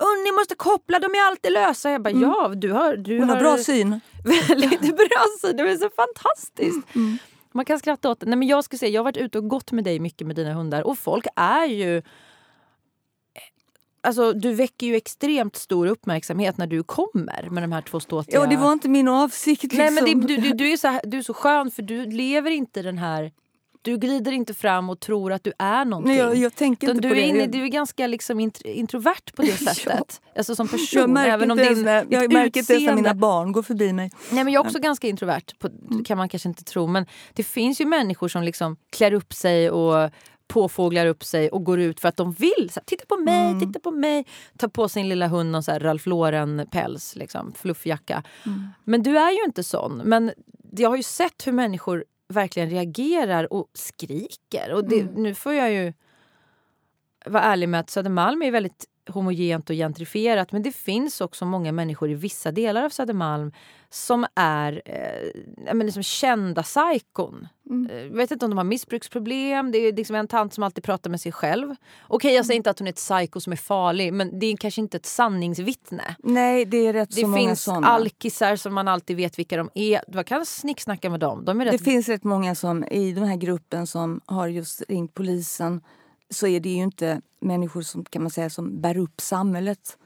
"Åh, 0.00 0.24
ni 0.24 0.32
måste 0.32 0.54
koppla, 0.54 0.98
de 0.98 1.06
är 1.14 1.28
alltid 1.28 1.52
lösa. 1.52 1.90
Jag 1.90 2.02
bara, 2.02 2.10
ja, 2.10 2.52
du 2.56 2.72
har, 2.72 2.96
du 2.96 3.18
hon 3.18 3.30
har 3.30 3.40
bra 3.40 3.58
syn. 3.58 4.00
väldigt 4.48 4.96
bra 4.96 5.24
syn. 5.40 5.56
Det 5.56 5.62
är 5.62 5.76
så 5.76 5.90
fantastiskt. 5.90 6.88
Man 7.52 7.64
kan 7.64 7.78
skratta 7.78 8.10
åt 8.10 8.20
det. 8.20 8.26
Nej, 8.26 8.38
men 8.38 8.48
jag, 8.48 8.64
ska 8.64 8.78
säga, 8.78 8.90
jag 8.92 9.00
har 9.00 9.04
varit 9.04 9.16
ute 9.16 9.38
och 9.38 9.48
gått 9.48 9.72
med 9.72 9.84
dig 9.84 9.98
mycket 9.98 10.26
med 10.26 10.36
dina 10.36 10.52
hundar 10.52 10.82
och 10.82 10.98
folk 10.98 11.26
är 11.36 11.66
ju... 11.66 12.02
Alltså, 14.04 14.32
du 14.32 14.52
väcker 14.54 14.86
ju 14.86 14.94
extremt 14.96 15.56
stor 15.56 15.86
uppmärksamhet 15.86 16.58
när 16.58 16.66
du 16.66 16.82
kommer 16.82 17.48
med 17.50 17.62
de 17.62 17.72
här 17.72 17.80
två 17.82 18.00
ståtliga... 18.00 18.40
Ja, 18.40 18.46
det 18.46 18.56
var 18.56 18.72
inte 18.72 18.88
min 18.88 19.08
avsikt. 19.08 19.62
Liksom. 19.62 19.78
Nej, 19.78 19.90
men 19.90 20.04
det, 20.04 20.26
du, 20.26 20.36
du, 20.36 20.52
du, 20.52 20.72
är 20.72 20.76
så 20.76 20.88
här, 20.88 21.00
du 21.04 21.18
är 21.18 21.22
så 21.22 21.34
skön 21.34 21.70
för 21.70 21.82
du 21.82 22.06
lever 22.06 22.50
inte 22.50 22.82
den 22.82 22.98
här... 22.98 23.32
Du 23.82 23.96
glider 23.98 24.32
inte 24.32 24.54
fram 24.54 24.90
och 24.90 25.00
tror 25.00 25.32
att 25.32 25.44
du 25.44 25.52
är 25.58 25.84
någonting. 25.84 26.12
Nej, 26.12 26.18
jag, 26.20 26.36
jag 26.36 26.54
tänker 26.54 26.90
inte 26.90 27.00
du, 27.02 27.08
på 27.08 27.14
är 27.14 27.20
det. 27.20 27.26
inne, 27.28 27.46
du 27.46 27.62
är 27.64 27.68
ganska 27.68 28.06
liksom 28.06 28.40
int- 28.40 28.66
introvert 28.66 29.32
på 29.36 29.42
det 29.42 29.52
sättet. 29.74 30.20
Alltså 30.36 30.56
som 30.56 30.68
person. 30.68 31.00
jag 31.00 31.10
märker 31.10 31.32
även 31.32 31.50
om 31.50 31.58
inte 31.60 31.74
din, 31.74 31.86
jag 32.10 32.32
märker 32.32 32.60
inte 32.60 32.72
ens 32.72 32.86
när 32.86 32.94
mina 32.94 33.14
barn 33.14 33.52
går 33.52 33.62
förbi 33.62 33.92
mig. 33.92 34.10
Nej, 34.30 34.44
men 34.44 34.52
jag 34.52 34.64
är 34.64 34.66
också 34.68 34.78
ganska 34.78 35.08
introvert, 35.08 35.58
på, 35.58 35.68
Mm. 35.90 36.04
kan 36.04 36.18
man 36.18 36.28
kanske 36.28 36.48
inte 36.48 36.64
tro. 36.64 36.86
Men 36.86 37.06
det 37.34 37.42
finns 37.42 37.80
ju 37.80 37.84
människor 37.86 38.28
som 38.28 38.42
liksom 38.42 38.76
klär 38.92 39.12
upp 39.12 39.32
sig 39.32 39.70
och 39.70 40.10
påfåglar 40.48 41.06
upp 41.06 41.24
sig 41.24 41.48
och 41.48 41.64
går 41.64 41.80
ut 41.80 42.00
för 42.00 42.08
att 42.08 42.16
de 42.16 42.32
vill. 42.32 42.70
Så 42.70 42.80
här, 42.80 42.84
titta 42.84 43.04
på 43.06 43.16
mig, 43.16 43.46
Mm. 43.50 43.60
titta 43.60 43.80
på 43.80 43.90
mig. 43.90 44.26
Ta 44.58 44.68
på 44.68 44.88
sin 44.88 45.08
lilla 45.08 45.28
hund 45.28 45.50
någon 45.50 45.62
så 45.62 45.72
här 45.72 45.80
Ralph 45.80 46.08
Lauren-päls, 46.08 47.16
liksom, 47.16 47.52
fluffjacka. 47.52 48.22
Mm. 48.46 48.68
Men 48.84 49.02
du 49.02 49.18
är 49.18 49.30
ju 49.30 49.44
inte 49.44 49.62
sån. 49.62 49.96
Men 50.04 50.32
jag 50.76 50.88
har 50.90 50.96
ju 50.96 51.02
sett 51.02 51.46
hur 51.46 51.52
människor 51.52 52.04
verkligen 52.28 52.70
reagerar 52.70 53.52
och 53.52 53.66
skriker. 53.74 54.72
Och 54.72 54.88
det, 54.88 55.00
Mm. 55.00 55.14
Nu 55.22 55.34
får 55.34 55.52
jag 55.54 55.72
ju 55.72 55.92
vara 57.26 57.42
ärlig 57.42 57.68
med 57.68 57.80
att 57.80 57.90
Södermalm 57.90 58.42
är 58.42 58.50
väldigt 58.50 58.84
homogent 59.08 59.70
och 59.70 59.76
gentrifierat 59.76 60.52
men 60.52 60.62
det 60.62 60.72
finns 60.72 61.20
också 61.20 61.44
många 61.44 61.72
människor 61.72 62.10
i 62.10 62.14
vissa 62.14 62.52
delar 62.52 62.84
av 62.84 62.88
Södermalm 62.90 63.52
som 63.90 64.26
är 64.34 64.82
eh, 64.84 65.72
menar, 65.74 65.84
liksom 65.84 66.02
kända 66.02 66.62
psykon. 66.62 67.48
Mm. 67.70 67.90
Eh, 67.90 67.96
Jag 68.02 68.16
vet 68.16 68.30
inte 68.30 68.44
om 68.44 68.50
de 68.50 68.56
har 68.56 68.64
missbruksproblem. 68.64 69.72
Det 69.72 69.78
är 69.78 69.92
liksom 69.92 70.16
en 70.16 70.28
tant 70.28 70.54
som 70.54 70.64
alltid 70.64 70.84
pratar 70.84 71.10
med 71.10 71.20
sig 71.20 71.32
själv. 71.32 71.74
Okej, 72.08 72.34
jag 72.34 72.46
säger 72.46 72.56
inte 72.56 72.70
att 72.70 72.78
hon 72.78 72.88
är 72.88 72.92
ett 72.92 72.96
psyko 72.96 73.40
som 73.40 73.52
är 73.52 73.56
farlig 73.56 74.12
men 74.12 74.38
det 74.38 74.46
är 74.46 74.56
kanske 74.56 74.80
inte 74.80 74.96
ett 74.96 75.06
sanningsvittne. 75.06 76.16
Nej, 76.18 76.64
det 76.64 76.76
är 76.86 76.92
rätt 76.92 77.10
Det 77.10 77.20
så 77.20 77.26
många 77.26 77.38
finns 77.48 77.62
såna. 77.62 77.86
alkisar 77.86 78.56
som 78.56 78.74
man 78.74 78.88
alltid 78.88 79.16
vet 79.16 79.38
vilka 79.38 79.56
de 79.56 79.70
är. 79.74 80.14
Man 80.14 80.24
kan 80.24 80.46
snicksnacka 80.46 81.10
med 81.10 81.20
dem. 81.20 81.44
De 81.44 81.60
är 81.60 81.64
Det 81.64 81.70
rätt 81.72 81.84
finns 81.84 82.08
rätt 82.08 82.24
många 82.24 82.54
som 82.54 82.84
i 82.84 83.12
den 83.12 83.24
här 83.24 83.36
gruppen 83.36 83.86
som 83.86 84.20
har 84.26 84.48
just 84.48 84.82
ringt 84.88 85.14
polisen. 85.14 85.80
Så 86.30 86.46
är 86.46 86.60
det 86.60 86.68
ju 86.68 86.82
inte 86.82 87.20
människor 87.40 87.82
som 87.82 88.04
kan 88.04 88.22
man 88.22 88.30
säga 88.30 88.50
som 88.50 88.80
bär 88.80 88.96
upp 88.96 89.20
samhället. 89.20 89.98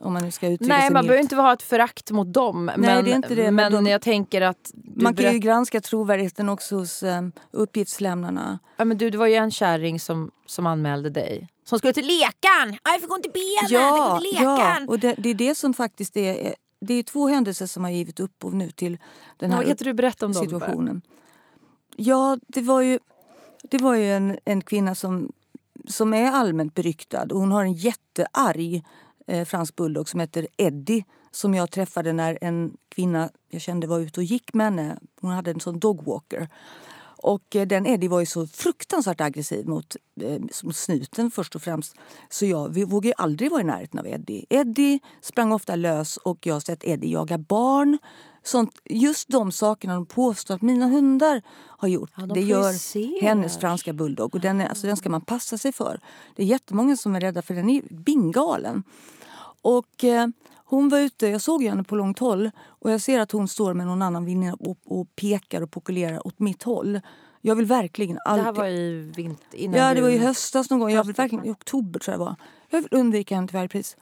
Om 0.00 0.12
man 0.12 0.22
nu 0.24 0.30
ska 0.30 0.46
uttrycka 0.46 0.74
Nej, 0.74 0.82
sig 0.82 0.92
man 0.92 1.00
milt. 1.00 1.08
behöver 1.08 1.22
inte 1.22 1.36
ha 1.36 1.52
ett 1.52 1.62
förakt 1.62 2.10
mot 2.10 2.32
dem. 2.32 2.64
men 2.64 3.04
det 3.04 3.10
är 3.10 3.16
inte 3.16 3.34
det, 3.34 3.50
men 3.50 3.72
men 3.72 3.84
de- 3.84 3.90
jag 3.90 4.02
tänker 4.02 4.40
att... 4.40 4.72
Man 4.96 5.16
kan 5.16 5.32
ju 5.32 5.38
granska 5.38 5.80
trovärdigheten 5.80 6.48
också 6.48 6.76
hos 6.76 7.02
um, 7.02 7.32
uppgiftslämnarna. 7.50 8.58
ja, 8.76 8.84
men 8.84 8.98
du, 8.98 9.10
det 9.10 9.18
var 9.18 9.26
ju 9.26 9.34
en 9.34 9.50
kärring 9.50 10.00
som, 10.00 10.30
som 10.46 10.66
anmälde 10.66 11.10
dig. 11.10 11.48
Som 11.64 11.78
skulle 11.78 11.92
till 11.92 12.06
lekan! 12.06 12.78
Jag 12.84 13.00
fick 13.00 13.12
ont 13.12 13.26
i 13.26 13.28
benen! 13.28 13.70
Ja, 13.70 14.20
ja, 14.32 14.78
och 14.88 14.98
det, 14.98 15.14
det 15.18 15.28
är 15.28 15.34
det 15.34 15.54
som 15.54 15.74
faktiskt 15.74 16.16
är... 16.16 16.54
Det 16.80 16.94
är 16.94 17.02
två 17.02 17.28
händelser 17.28 17.66
som 17.66 17.84
har 17.84 17.90
givit 17.90 18.20
upphov 18.20 18.54
nu 18.54 18.70
till 18.70 18.98
den 19.36 19.52
här? 19.52 19.92
Berätta 19.92 20.26
om 20.26 20.32
dem. 20.32 20.42
situationen. 20.44 21.02
Ja, 21.96 22.38
det 22.48 22.60
var 22.60 22.80
ju, 22.80 22.98
det 23.70 23.78
var 23.78 23.94
ju 23.94 24.12
en, 24.12 24.38
en 24.44 24.60
kvinna 24.60 24.94
som, 24.94 25.32
som 25.88 26.14
är 26.14 26.30
allmänt 26.30 26.74
beryktad. 26.74 27.22
Och 27.22 27.40
hon 27.40 27.52
har 27.52 27.64
en 27.64 27.72
jättearg 27.72 28.84
eh, 29.26 29.44
fransk 29.44 29.76
bulldog 29.76 30.08
som 30.08 30.20
heter 30.20 30.46
Eddie 30.56 31.04
som 31.36 31.54
jag 31.54 31.70
träffade 31.70 32.12
när 32.12 32.38
en 32.40 32.76
kvinna 32.88 33.30
jag 33.48 33.60
kände 33.60 33.86
var 33.86 34.00
ute 34.00 34.20
och 34.20 34.24
gick 34.24 34.54
med 34.54 34.66
henne. 34.66 34.98
Hon 35.20 35.30
hade 35.30 35.50
en 35.50 35.60
sån 35.60 35.78
dogwalker. 35.78 36.48
Och 37.18 37.56
eh, 37.56 37.66
den 37.66 37.86
Eddie 37.86 38.08
var 38.08 38.20
ju 38.20 38.26
så 38.26 38.46
fruktansvärt 38.46 39.20
aggressiv 39.20 39.66
mot, 39.66 39.96
eh, 40.20 40.40
mot 40.62 40.76
snuten 40.76 41.30
först 41.30 41.54
och 41.54 41.62
främst. 41.62 41.94
Så 42.28 42.46
jag 42.46 42.68
vi 42.68 42.84
vågade 42.84 43.14
aldrig 43.14 43.50
vara 43.50 43.60
i 43.60 43.64
närheten 43.64 44.00
av 44.00 44.06
Eddie. 44.06 44.46
Eddie 44.50 45.00
sprang 45.20 45.52
ofta 45.52 45.76
lös 45.76 46.16
och 46.16 46.46
jag 46.46 46.54
har 46.54 46.60
sett 46.60 46.84
Eddie 46.84 47.10
jaga 47.12 47.38
barn. 47.38 47.98
Sånt, 48.46 48.80
just 48.84 49.28
de 49.28 49.52
sakerna 49.52 49.94
de 49.94 50.06
påstår 50.06 50.54
att 50.54 50.62
mina 50.62 50.86
hundar 50.86 51.42
har 51.52 51.88
gjort. 51.88 52.10
Ja, 52.16 52.26
de 52.26 52.34
det 52.34 52.40
gör 52.40 53.22
hennes 53.22 53.58
franska 53.58 53.92
bulldog. 53.92 54.34
Och 54.34 54.40
den, 54.40 54.60
är, 54.60 54.68
alltså, 54.68 54.86
den 54.86 54.96
ska 54.96 55.08
man 55.08 55.20
passa 55.20 55.58
sig 55.58 55.72
för. 55.72 56.00
Det 56.36 56.42
är 56.42 56.46
jättemånga 56.46 56.96
som 56.96 57.16
är 57.16 57.20
rädda 57.20 57.42
för 57.42 57.54
den 57.54 57.70
är 57.70 57.82
bingalen. 57.90 58.82
Och 59.62 60.04
eh, 60.04 60.28
hon 60.64 60.88
var 60.88 60.98
ute, 60.98 61.26
jag 61.26 61.40
såg 61.40 61.62
henne 61.62 61.84
på 61.84 61.96
långt 61.96 62.18
håll 62.18 62.50
och 62.64 62.90
jag 62.90 63.00
ser 63.00 63.20
att 63.20 63.32
hon 63.32 63.48
står 63.48 63.74
med 63.74 63.86
någon 63.86 64.02
annan 64.02 64.24
väninna 64.24 64.54
och, 64.54 64.78
och 64.84 65.16
pekar 65.16 65.62
och 65.62 65.70
pokulerar 65.70 66.26
åt 66.26 66.38
mitt 66.38 66.62
håll. 66.62 67.00
Jag 67.40 67.56
vill 67.56 67.66
verkligen 67.66 68.14
Det 68.14 68.20
alltid... 68.20 68.44
här 68.44 68.52
var 68.52 68.66
i 68.66 69.12
vinter, 69.16 69.58
innan 69.58 69.80
Ja, 69.80 69.94
det 69.94 70.00
var 70.00 70.08
i 70.08 70.18
höstas 70.18 70.70
någon 70.70 70.80
gång. 70.80 70.90
Jag 70.90 71.04
vill 71.04 71.14
verkligen, 71.14 71.44
I 71.44 71.50
oktober 71.50 72.00
tror 72.00 72.12
jag 72.12 72.20
det 72.20 72.24
var. 72.24 72.36
Jag 72.70 72.82
vill 72.82 72.88
undvika 72.90 73.34
henne 73.34 73.48
till 73.48 73.56
varje 73.56 73.68
pris. 73.68 73.96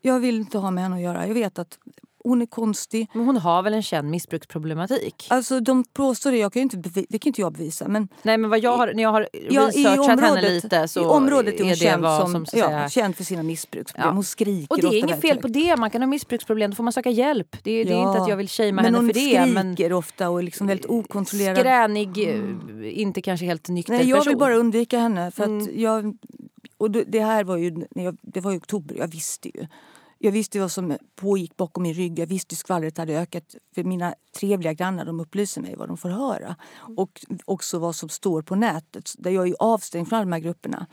Jag 0.00 0.20
vill 0.20 0.36
inte 0.36 0.58
ha 0.58 0.70
med 0.70 0.84
henne 0.84 0.96
att 0.96 1.02
göra. 1.02 1.26
Jag 1.26 1.34
vet 1.34 1.58
att 1.58 1.78
hon 2.24 2.42
är 2.42 2.46
konstig. 2.46 3.06
Men 3.14 3.24
hon 3.26 3.36
har 3.36 3.62
väl 3.62 3.74
en 3.74 3.82
känd 3.82 4.10
missbruksproblematik? 4.10 5.26
Alltså 5.30 5.60
de 5.60 5.84
påstår 5.84 6.30
det, 6.30 6.36
jag 6.38 6.52
kan 6.52 6.60
ju 6.60 6.62
inte 6.62 6.76
bevi- 6.76 7.06
det 7.08 7.18
kan 7.18 7.30
inte 7.30 7.40
jag 7.40 7.52
bevisa. 7.52 7.88
Men 7.88 8.08
Nej 8.22 8.38
men 8.38 8.50
vad 8.50 8.58
jag 8.60 8.76
har, 8.76 8.92
när 8.94 9.02
jag 9.02 9.10
har 9.10 9.28
ja, 9.50 9.66
researchat 9.68 10.06
henne 10.06 10.28
området- 10.30 10.50
lite 10.64 10.88
så 10.88 11.00
i 11.00 11.04
området 11.04 11.54
är 11.54 11.58
hon 11.58 11.66
är 11.66 11.70
det 11.70 11.76
känd, 11.76 12.04
som, 12.04 12.30
som, 12.32 12.44
ja, 12.60 12.66
säga, 12.68 12.88
känd 12.88 13.16
för 13.16 13.24
sina 13.24 13.42
missbruksproblem. 13.42 14.08
Ja. 14.08 14.14
Hon 14.14 14.24
skriker 14.24 14.72
Och 14.72 14.80
det 14.80 14.86
är 14.86 14.98
inget 14.98 15.20
fel 15.20 15.36
på 15.38 15.48
det, 15.48 15.76
man 15.76 15.90
kan 15.90 16.02
ha 16.02 16.06
missbruksproblem, 16.06 16.70
då 16.70 16.74
får 16.74 16.84
man 16.84 16.92
söka 16.92 17.10
hjälp. 17.10 17.56
Det, 17.62 17.70
är- 17.72 17.84
det 17.84 17.90
är 17.90 17.94
Ja, 17.94 18.08
inte 18.10 18.22
att 18.22 18.28
jag 18.28 18.36
vill 18.36 18.48
shamea 18.48 18.84
henne 18.84 18.98
hon 18.98 19.06
för 19.06 19.14
det. 19.14 19.46
Men 19.46 19.74
skriker 19.74 19.92
ofta 19.92 20.28
och 20.30 20.38
är 20.38 20.42
liksom 20.42 20.66
väldigt 20.66 20.86
okontrollerad. 20.86 21.56
skränig, 21.58 22.28
eh, 22.28 23.00
inte 23.00 23.22
kanske 23.22 23.46
helt 23.46 23.68
nykter 23.68 23.92
Nej, 23.92 24.08
jag 24.08 24.18
person. 24.18 24.30
vill 24.30 24.38
bara 24.38 24.54
undvika 24.56 24.98
henne. 24.98 25.30
För 25.30 25.42
att 25.42 25.48
Mm. 25.48 25.80
jag, 25.80 26.16
och 26.78 26.90
det 26.90 27.20
här 27.20 27.44
var 27.44 27.56
ju, 27.56 27.70
det 28.22 28.40
var 28.40 28.52
i 28.52 28.58
oktober, 28.58 28.94
jag 28.98 29.08
visste 29.08 29.48
ju. 29.58 29.66
Jag 30.22 30.32
visste 30.32 30.60
vad 30.60 30.72
som 30.72 30.98
pågick 31.16 31.56
bakom 31.56 31.82
min 31.82 31.94
rygg. 31.94 32.18
Jag 32.18 32.26
visste 32.26 32.54
hur 32.54 32.56
skvallret 32.56 32.98
hade 32.98 33.18
ökat. 33.18 33.54
För 33.74 33.84
mina 33.84 34.14
trevliga 34.38 34.72
grannar 34.72 35.04
de 35.04 35.20
upplyser 35.20 35.60
mig 35.60 35.74
vad 35.76 35.88
de 35.88 35.96
får 35.96 36.08
höra. 36.08 36.56
Och 36.96 37.24
också 37.44 37.78
vad 37.78 37.96
som 37.96 38.08
står 38.08 38.42
på 38.42 38.54
nätet. 38.54 39.12
Där 39.18 39.30
jag 39.30 39.48
är 39.48 39.54
avstängd 39.58 40.08
från 40.08 40.16
alla 40.16 40.24
de 40.24 40.32
här 40.32 40.40
grupperna. 40.40 40.86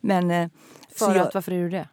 Men 0.00 0.30
eh, 0.30 0.48
För 0.90 1.14
jag, 1.14 1.26
att, 1.26 1.34
varför 1.34 1.52
är 1.52 1.62
du 1.62 1.70
det? 1.70 1.88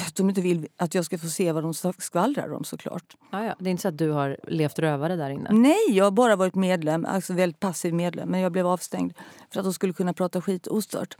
att 0.00 0.14
de 0.14 0.28
inte 0.28 0.40
vill 0.40 0.68
att 0.76 0.94
jag 0.94 1.04
ska 1.04 1.18
få 1.18 1.28
se 1.28 1.52
vad 1.52 1.62
de 1.62 1.74
skvallrar 1.98 2.52
om 2.52 2.64
såklart. 2.64 3.16
Ah, 3.30 3.44
ja. 3.44 3.54
Det 3.58 3.68
är 3.68 3.70
inte 3.70 3.82
så 3.82 3.88
att 3.88 3.98
du 3.98 4.10
har 4.10 4.36
levt 4.48 4.78
rövare 4.78 5.16
där 5.16 5.30
inne? 5.30 5.50
Nej, 5.52 5.84
jag 5.88 6.04
har 6.04 6.10
bara 6.10 6.36
varit 6.36 6.54
medlem, 6.54 7.04
alltså 7.04 7.32
väldigt 7.32 7.60
passiv 7.60 7.94
medlem. 7.94 8.28
Men 8.28 8.40
jag 8.40 8.52
blev 8.52 8.66
avstängd 8.66 9.12
för 9.50 9.60
att 9.60 9.66
de 9.66 9.72
skulle 9.72 9.92
kunna 9.92 10.12
prata 10.12 10.42
skit 10.42 10.66
ostört. 10.66 11.16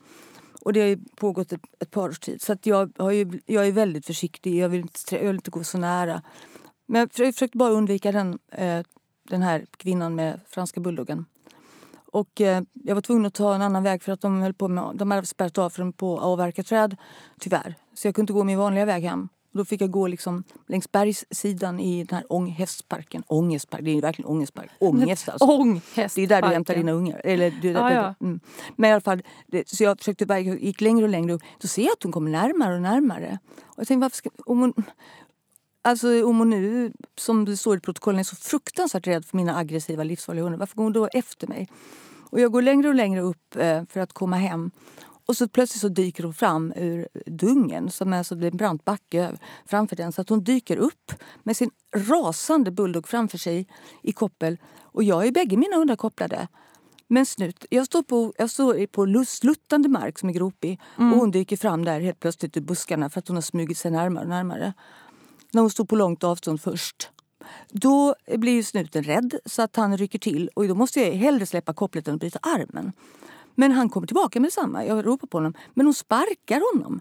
Och 0.64 0.72
det 0.72 0.80
har 0.80 0.88
ju 0.88 0.98
pågått 1.16 1.52
ett, 1.52 1.60
ett 1.80 1.90
par 1.90 2.08
års 2.08 2.18
tid. 2.18 2.42
Så 2.42 2.52
att 2.52 2.66
jag, 2.66 2.92
har 2.98 3.10
ju, 3.10 3.40
jag 3.46 3.66
är 3.66 3.72
väldigt 3.72 4.06
försiktig. 4.06 4.58
Jag 4.58 4.68
vill 4.68 4.80
inte, 4.80 5.16
jag 5.16 5.26
vill 5.26 5.34
inte 5.34 5.50
gå 5.50 5.64
så 5.64 5.78
nära. 5.78 6.22
Men 6.86 7.00
jag 7.00 7.34
försökte 7.34 7.58
bara 7.58 7.70
undvika 7.70 8.12
den, 8.12 8.38
eh, 8.52 8.82
den 9.28 9.42
här 9.42 9.66
kvinnan 9.76 10.14
med 10.14 10.40
franska 10.48 10.80
bulldoggen. 10.80 11.24
Och 11.94 12.40
eh, 12.40 12.62
jag 12.72 12.94
var 12.94 13.02
tvungen 13.02 13.26
att 13.26 13.34
ta 13.34 13.54
en 13.54 13.62
annan 13.62 13.82
väg 13.82 14.02
för 14.02 14.12
att 14.12 14.20
de 14.20 14.42
höll 14.42 14.54
på 14.54 14.68
med, 14.68 14.92
de 14.94 15.10
hade 15.10 15.26
spärrat 15.26 15.58
av 15.58 15.70
för 15.70 15.92
på 15.92 16.20
avverka 16.20 16.62
träd. 16.62 16.96
Tyvärr. 17.40 17.74
Så 17.94 18.08
jag 18.08 18.14
kunde 18.14 18.22
inte 18.22 18.32
gå 18.32 18.44
min 18.44 18.58
vanliga 18.58 18.84
väg 18.84 19.02
hem. 19.02 19.28
Då 19.52 19.64
fick 19.64 19.80
jag 19.80 19.90
gå 19.90 20.06
liksom 20.06 20.44
längs 20.66 20.92
bergssidan 20.92 21.80
i 21.80 22.04
den 22.04 22.16
här 22.16 22.24
ånghästparken. 22.28 23.22
Ångestpark, 23.26 23.84
det 23.84 23.90
är 23.90 24.00
verkligen 24.00 24.30
ångestpark. 24.30 24.70
Ångest 24.78 25.28
alltså. 25.28 25.44
Ånghästparken. 25.44 26.10
Det 26.14 26.22
är 26.22 26.26
där 26.26 26.42
du 26.42 26.54
hämtar 26.54 26.74
dina 26.74 26.92
ungar. 26.92 27.20
Eller, 27.24 27.50
du, 27.62 27.70
Ja, 27.70 27.92
ja. 27.92 28.14
Mm. 28.20 28.40
Men 28.76 28.90
i 28.90 28.92
alla 28.92 29.00
fall, 29.00 29.22
det, 29.46 29.68
så 29.68 29.84
jag 29.84 29.98
försökte 29.98 30.24
jag 30.28 30.42
gick 30.62 30.80
längre 30.80 31.04
och 31.04 31.10
längre. 31.10 31.34
Och 31.34 31.42
då 31.60 31.68
ser 31.68 31.82
jag 31.82 31.92
att 31.92 32.02
hon 32.02 32.12
kommer 32.12 32.30
närmare 32.30 32.74
och 32.74 32.82
närmare. 32.82 33.38
Och 33.62 33.78
jag 33.78 33.88
tänkte, 33.88 34.00
varför 34.00 34.16
ska, 34.16 34.30
om 34.46 34.60
hon, 34.60 34.74
alltså 35.82 36.24
om 36.26 36.38
hon 36.38 36.50
nu, 36.50 36.92
som 37.18 37.44
det 37.44 37.56
står 37.56 37.76
i 37.76 37.80
protokollen, 37.80 38.20
är 38.20 38.24
så 38.24 38.36
fruktansvärt 38.36 39.06
rädd 39.06 39.24
för 39.24 39.36
mina 39.36 39.56
aggressiva 39.56 40.04
livsfarliga 40.04 40.44
hundar. 40.44 40.58
Varför 40.58 40.76
går 40.76 40.84
hon 40.84 40.92
då 40.92 41.08
efter 41.12 41.46
mig? 41.46 41.68
Och 42.30 42.40
jag 42.40 42.52
går 42.52 42.62
längre 42.62 42.88
och 42.88 42.94
längre 42.94 43.20
upp 43.20 43.56
eh, 43.56 43.82
för 43.90 44.00
att 44.00 44.12
komma 44.12 44.36
hem. 44.36 44.70
Och 45.26 45.36
så 45.36 45.48
plötsligt 45.48 45.80
så 45.80 45.88
dyker 45.88 46.24
hon 46.24 46.34
fram 46.34 46.72
ur 46.76 47.08
dungen 47.26 47.90
som 47.90 48.12
är 48.12 48.22
så 48.22 48.34
det 48.34 48.46
är 48.46 48.50
en 48.50 48.56
brant 48.56 48.84
backe 48.84 49.32
framför 49.66 49.96
den. 49.96 50.12
Så 50.12 50.20
att 50.20 50.28
hon 50.28 50.44
dyker 50.44 50.76
upp 50.76 51.12
med 51.42 51.56
sin 51.56 51.70
rasande 51.96 52.70
bulldog 52.70 53.08
framför 53.08 53.38
sig 53.38 53.66
i 54.02 54.12
koppel. 54.12 54.58
Och 54.80 55.04
jag 55.04 55.26
är 55.26 55.32
bägge 55.32 55.56
mina 55.56 55.76
hundar 55.76 55.96
kopplade. 55.96 56.48
Men 57.08 57.26
snut, 57.26 57.66
jag 57.70 57.86
står 57.86 58.02
på, 58.02 58.32
jag 58.38 58.50
står 58.50 58.86
på 58.86 59.24
sluttande 59.24 59.88
mark 59.88 60.18
som 60.18 60.28
är 60.28 60.32
gropig 60.32 60.80
och 60.96 61.04
hon 61.04 61.30
dyker 61.30 61.56
fram 61.56 61.84
där 61.84 62.00
helt 62.00 62.20
plötsligt 62.20 62.56
ur 62.56 62.60
buskarna 62.60 63.10
för 63.10 63.18
att 63.18 63.28
hon 63.28 63.36
har 63.36 63.42
smugit 63.42 63.78
sig 63.78 63.90
närmare 63.90 64.24
och 64.24 64.30
närmare. 64.30 64.72
När 65.52 65.60
hon 65.60 65.70
stod 65.70 65.88
på 65.88 65.96
långt 65.96 66.24
avstånd 66.24 66.60
först. 66.60 67.10
Då 67.68 68.14
blir 68.36 68.62
snuten 68.62 69.02
rädd 69.02 69.34
så 69.46 69.62
att 69.62 69.76
han 69.76 69.96
rycker 69.96 70.18
till 70.18 70.50
och 70.54 70.68
då 70.68 70.74
måste 70.74 71.00
jag 71.00 71.12
hellre 71.12 71.46
släppa 71.46 71.74
kopplet 71.74 72.08
än 72.08 72.18
bryta 72.18 72.38
armen. 72.42 72.92
Men 73.54 73.72
han 73.72 73.88
kommer 73.88 74.06
tillbaka 74.06 74.40
med 74.40 74.46
detsamma. 74.46 74.86
Jag 74.86 75.06
ropar 75.06 75.26
på 75.26 75.36
honom. 75.36 75.54
Men 75.74 75.86
hon 75.86 75.94
sparkar 75.94 76.74
honom. 76.74 77.00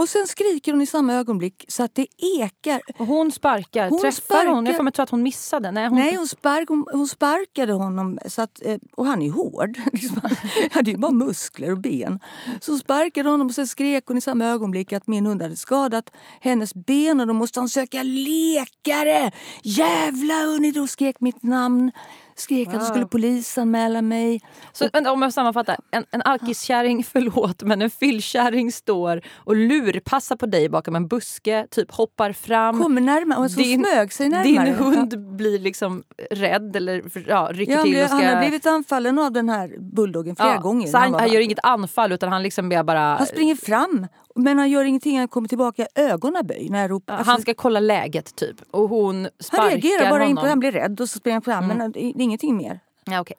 Och 0.00 0.08
sen 0.08 0.26
skriker 0.26 0.72
hon 0.72 0.82
i 0.82 0.86
samma 0.86 1.14
ögonblick 1.14 1.64
så 1.68 1.82
att 1.82 1.94
det 1.94 2.06
ekar. 2.38 2.80
Och 2.98 3.06
hon 3.06 3.32
sparkar. 3.32 3.90
Hon 3.90 4.00
Träffar 4.00 4.22
sparkar. 4.22 4.50
hon? 4.50 4.66
Jag 4.66 4.76
får 4.76 4.82
mig 4.82 4.92
tro 4.92 5.02
att 5.02 5.10
hon 5.10 5.22
missade. 5.22 5.70
Nej, 5.70 5.88
hon... 5.88 5.98
Nej, 5.98 6.16
hon, 6.16 6.28
spark, 6.28 6.68
hon, 6.68 6.86
hon 6.92 7.08
sparkade 7.08 7.72
honom. 7.72 8.18
Så 8.26 8.42
att, 8.42 8.62
eh, 8.64 8.78
och 8.96 9.06
han 9.06 9.22
är 9.22 9.26
ju 9.26 9.32
hård. 9.32 9.78
Liksom. 9.92 10.20
Han 10.22 10.36
hade 10.70 10.90
ju 10.90 10.96
bara 10.96 11.12
muskler 11.12 11.72
och 11.72 11.78
ben. 11.78 12.20
Så 12.60 12.72
hon 12.72 12.78
sparkade 12.78 13.28
honom 13.28 13.46
och 13.46 13.54
sen 13.54 13.66
skrek 13.66 14.04
hon 14.06 14.18
i 14.18 14.20
samma 14.20 14.44
ögonblick 14.44 14.92
att 14.92 15.06
min 15.06 15.26
hund 15.26 15.42
hade 15.42 15.56
skadat 15.56 16.10
hennes 16.40 16.74
ben 16.74 17.20
och 17.20 17.26
då 17.26 17.32
måste 17.32 17.60
han 17.60 17.68
söka 17.68 18.02
läkare. 18.02 19.32
Jävla 19.62 20.34
hörni! 20.34 20.72
Då 20.72 20.86
skrek 20.86 21.20
mitt 21.20 21.42
namn. 21.42 21.92
Skrek 22.40 22.68
att 22.68 22.74
Wow. 22.74 22.80
de 22.80 22.86
skulle 22.86 23.06
polisanmäla 23.06 24.02
mig. 24.02 24.40
Så, 24.72 24.88
vänta, 24.92 25.12
om 25.12 25.22
jag 25.22 25.32
sammanfattar. 25.32 25.76
En, 25.90 26.04
en 26.10 26.22
alkiskärring, 26.22 27.04
förlåt, 27.12 27.62
men 27.62 27.82
en 27.82 27.90
fyllkärring 27.90 28.72
står 28.72 29.22
och 29.36 29.56
lurpassar 29.56 30.36
på 30.36 30.46
dig 30.46 30.68
bakom 30.68 30.96
en 30.96 31.08
buske, 31.08 31.66
typ 31.70 31.90
hoppar 31.90 32.32
fram. 32.32 32.82
Kommer 32.82 33.00
närmare. 33.00 33.38
Och 33.38 33.50
så 33.50 33.60
Din- 33.60 33.84
smög 33.84 34.12
sig 34.12 34.28
närmare. 34.28 34.64
Din 34.66 34.74
hund 34.74 35.36
blir 35.36 35.58
liksom 35.58 36.02
rädd 36.30 36.76
eller 36.76 37.02
ja, 37.28 37.48
rycker 37.52 37.72
Ja, 37.72 37.78
han, 37.78 37.86
till 37.86 38.00
och 38.02 38.06
ska... 38.06 38.14
han 38.16 38.24
har 38.34 38.40
blivit 38.42 38.66
anfallen 38.66 39.18
av 39.18 39.32
den 39.32 39.48
här 39.48 39.74
bulldoggen 39.78 40.36
flera 40.36 40.54
Ja, 40.54 40.60
gånger. 40.60 40.86
Så 40.86 40.96
han, 40.98 41.02
han 41.02 41.12
vack. 41.12 41.32
gör 41.32 41.40
inget 41.40 41.58
anfall 41.64 42.12
utan 42.12 42.32
han 42.32 42.42
liksom 42.42 42.68
bara... 42.68 43.00
han 43.00 43.26
springer 43.26 43.54
fram, 43.54 44.06
men 44.34 44.58
han 44.58 44.70
gör 44.70 44.84
ingenting. 44.84 45.18
Han 45.18 45.28
kommer 45.28 45.48
tillbaka 45.48 45.86
ögonaböj 45.94 46.68
när 46.70 46.80
jag 46.82 46.90
ropar. 46.90 47.14
Alltså, 47.14 47.30
han 47.30 47.40
ska 47.42 47.54
kolla 47.54 47.80
läget 47.80 48.34
typ. 48.36 48.56
Och 48.70 48.88
hon 48.88 49.28
sparkar 49.40 49.62
han 49.62 49.70
reagerar 49.70 50.10
bara 50.10 50.24
in 50.24 50.36
på 50.36 50.46
Han 50.46 50.58
blir 50.60 50.72
rädd 50.72 51.00
och 51.00 51.08
så 51.10 51.18
springer 51.18 51.34
han 51.34 51.42
fram. 51.42 51.64
Mm. 51.64 51.76
Men 51.78 51.92
det 51.92 52.00
är 52.04 52.20
ingenting 52.20 52.56
mer. 52.56 52.80
Ja, 53.04 53.20
okej. 53.20 53.36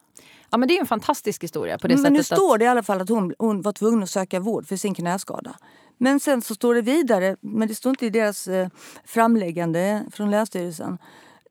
ja, 0.50 0.58
men 0.58 0.68
det 0.68 0.76
är 0.78 0.80
en 0.80 0.86
fantastisk 0.86 1.44
historia 1.44 1.78
på 1.78 1.88
det 1.88 1.98
Men 1.98 2.14
nu 2.14 2.24
sättet. 2.24 2.38
står 2.38 2.58
det 2.58 2.66
i 2.66 2.68
alla 2.68 2.84
fall 2.84 3.02
att 3.02 3.10
hon, 3.10 3.34
hon 3.40 3.62
var 3.62 3.72
tvungen 3.72 4.04
att 4.04 4.10
söka 4.10 4.40
vård 4.40 4.68
för 4.68 4.76
sin 4.76 4.94
knäskada. 4.96 5.56
Men 5.98 6.20
sen 6.20 6.42
så 6.42 6.56
står 6.56 6.76
det 6.76 6.82
vidare, 6.82 7.36
men 7.42 7.68
det 7.68 7.76
står 7.76 7.90
inte 7.90 8.06
i 8.06 8.10
deras 8.10 8.48
eh, 8.48 8.68
framläggande 9.06 10.04
från 10.12 10.32
Länsstyrelsen. 10.32 10.98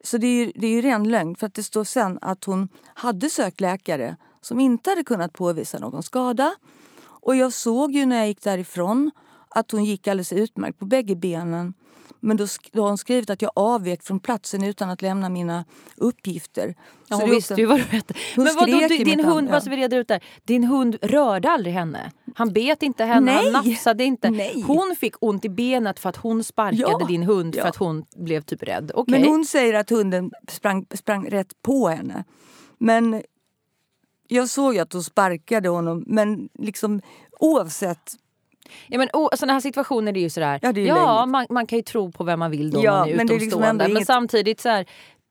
Så 0.05 0.19
det 0.19 0.27
är, 0.27 0.45
ju- 0.47 0.53
det 0.55 0.67
är 0.67 0.71
ju 0.71 0.83
ren 0.83 1.09
lögn 1.11 1.37
för 1.37 1.47
att 1.47 1.55
det 1.55 1.63
står 1.63 1.85
sen 1.85 2.19
att 2.23 2.45
hon 2.45 2.69
hade 2.95 3.31
sökt 3.31 3.61
läkare 3.61 4.17
som 4.41 4.61
inte 4.61 4.91
hade 4.91 5.05
kunnat 5.05 5.33
påvisa 5.33 5.79
någon 5.79 6.03
skada. 6.03 6.55
Och 7.03 7.37
jag 7.37 7.53
såg 7.53 7.93
ju 7.93 8.07
när 8.07 8.17
jag 8.17 8.29
gick 8.29 8.43
därifrån 8.43 9.11
att 9.51 9.71
hon 9.71 9.85
gick 9.85 10.09
alldeles 10.09 10.33
utmärkt 10.33 10.79
på 10.79 10.85
bägge 10.85 11.17
benen. 11.17 11.75
Men 12.23 12.37
då, 12.37 12.47
då 12.73 12.83
har 12.83 12.89
hon 12.89 12.99
skrivit 12.99 13.31
att 13.31 13.43
jag 13.43 13.51
avvek 13.55 14.03
från 14.03 14.21
platsen 14.21 14.65
utan 14.65 14.91
att 14.91 15.03
lämna 15.03 15.29
mina 15.29 15.65
uppgifter. 15.97 16.75
Ja, 17.09 17.17
Så 17.17 17.23
hon 17.23 17.31
visste 17.31 17.55
ju 17.55 17.67
vad 17.67 17.79
du 17.79 17.83
hette. 17.83 18.15
Men 18.37 18.55
vadå, 18.57 18.89
din 18.89 19.25
hund, 19.25 19.49
ja. 19.53 19.61
så 19.61 19.71
vi 19.71 19.77
reder 19.77 19.99
ut 19.99 20.09
där. 20.09 20.25
Din 20.45 20.65
hund 20.65 20.97
rörde 21.03 21.51
aldrig 21.51 21.75
henne. 21.75 22.13
Han 22.35 22.53
bet 22.53 22.83
inte 22.83 23.05
henne, 23.05 23.33
han 23.33 23.45
Nej. 23.45 23.53
nafsade 23.53 24.05
inte. 24.05 24.31
Nej. 24.31 24.63
Hon 24.67 24.97
fick 25.01 25.15
ont 25.21 25.45
i 25.45 25.49
benet 25.49 25.99
för 25.99 26.09
att 26.09 26.17
hon 26.17 26.45
sparkade 26.45 26.83
Ja. 27.01 27.07
din 27.09 27.23
hund 27.23 27.57
Ja. 27.57 27.63
för 27.63 27.69
att 27.69 27.77
hon 27.77 28.05
blev 28.17 28.41
typ 28.43 28.63
rädd. 28.63 28.91
Okej. 28.95 29.21
Men 29.21 29.29
hon 29.29 29.45
säger 29.45 29.75
att 29.75 29.91
hunden 29.91 30.31
sprang, 30.49 30.87
sprang 30.95 31.31
rätt 31.31 31.63
på 31.63 31.89
henne. 31.89 32.25
Men 32.79 33.23
jag 34.29 34.49
såg 34.49 34.75
ju 34.75 34.81
att 34.81 34.93
hon 34.93 35.03
sparkade 35.03 35.69
honom. 35.69 36.05
Men 36.07 36.49
liksom 36.59 37.01
oavsett. 37.41 38.13
Ja, 38.89 38.99
men, 38.99 39.09
oh, 39.13 39.29
såna 39.37 39.53
här 39.53 39.61
situationer 39.61 40.17
är 40.17 40.21
ju 40.21 40.31
sådär. 40.31 40.59
Ja, 40.63 40.73
ju 40.73 40.85
ja 40.87 41.27
man, 41.27 41.47
man 41.51 41.67
kan 41.67 41.79
ju 41.79 41.83
tro 41.83 42.13
på 42.13 42.25
vem 42.25 42.39
man 42.39 42.51
vill 42.51 42.71
då 42.71 42.85
Ja, 42.85 42.99
man 42.99 43.09
är 43.09 43.17
men 43.17 43.27
liksom 43.27 43.37
utomstående. 43.49 43.85
ändå 43.85 43.95
men 43.95 44.05
samtidigt 44.07 44.61
så 44.61 44.69
här, 44.69 44.87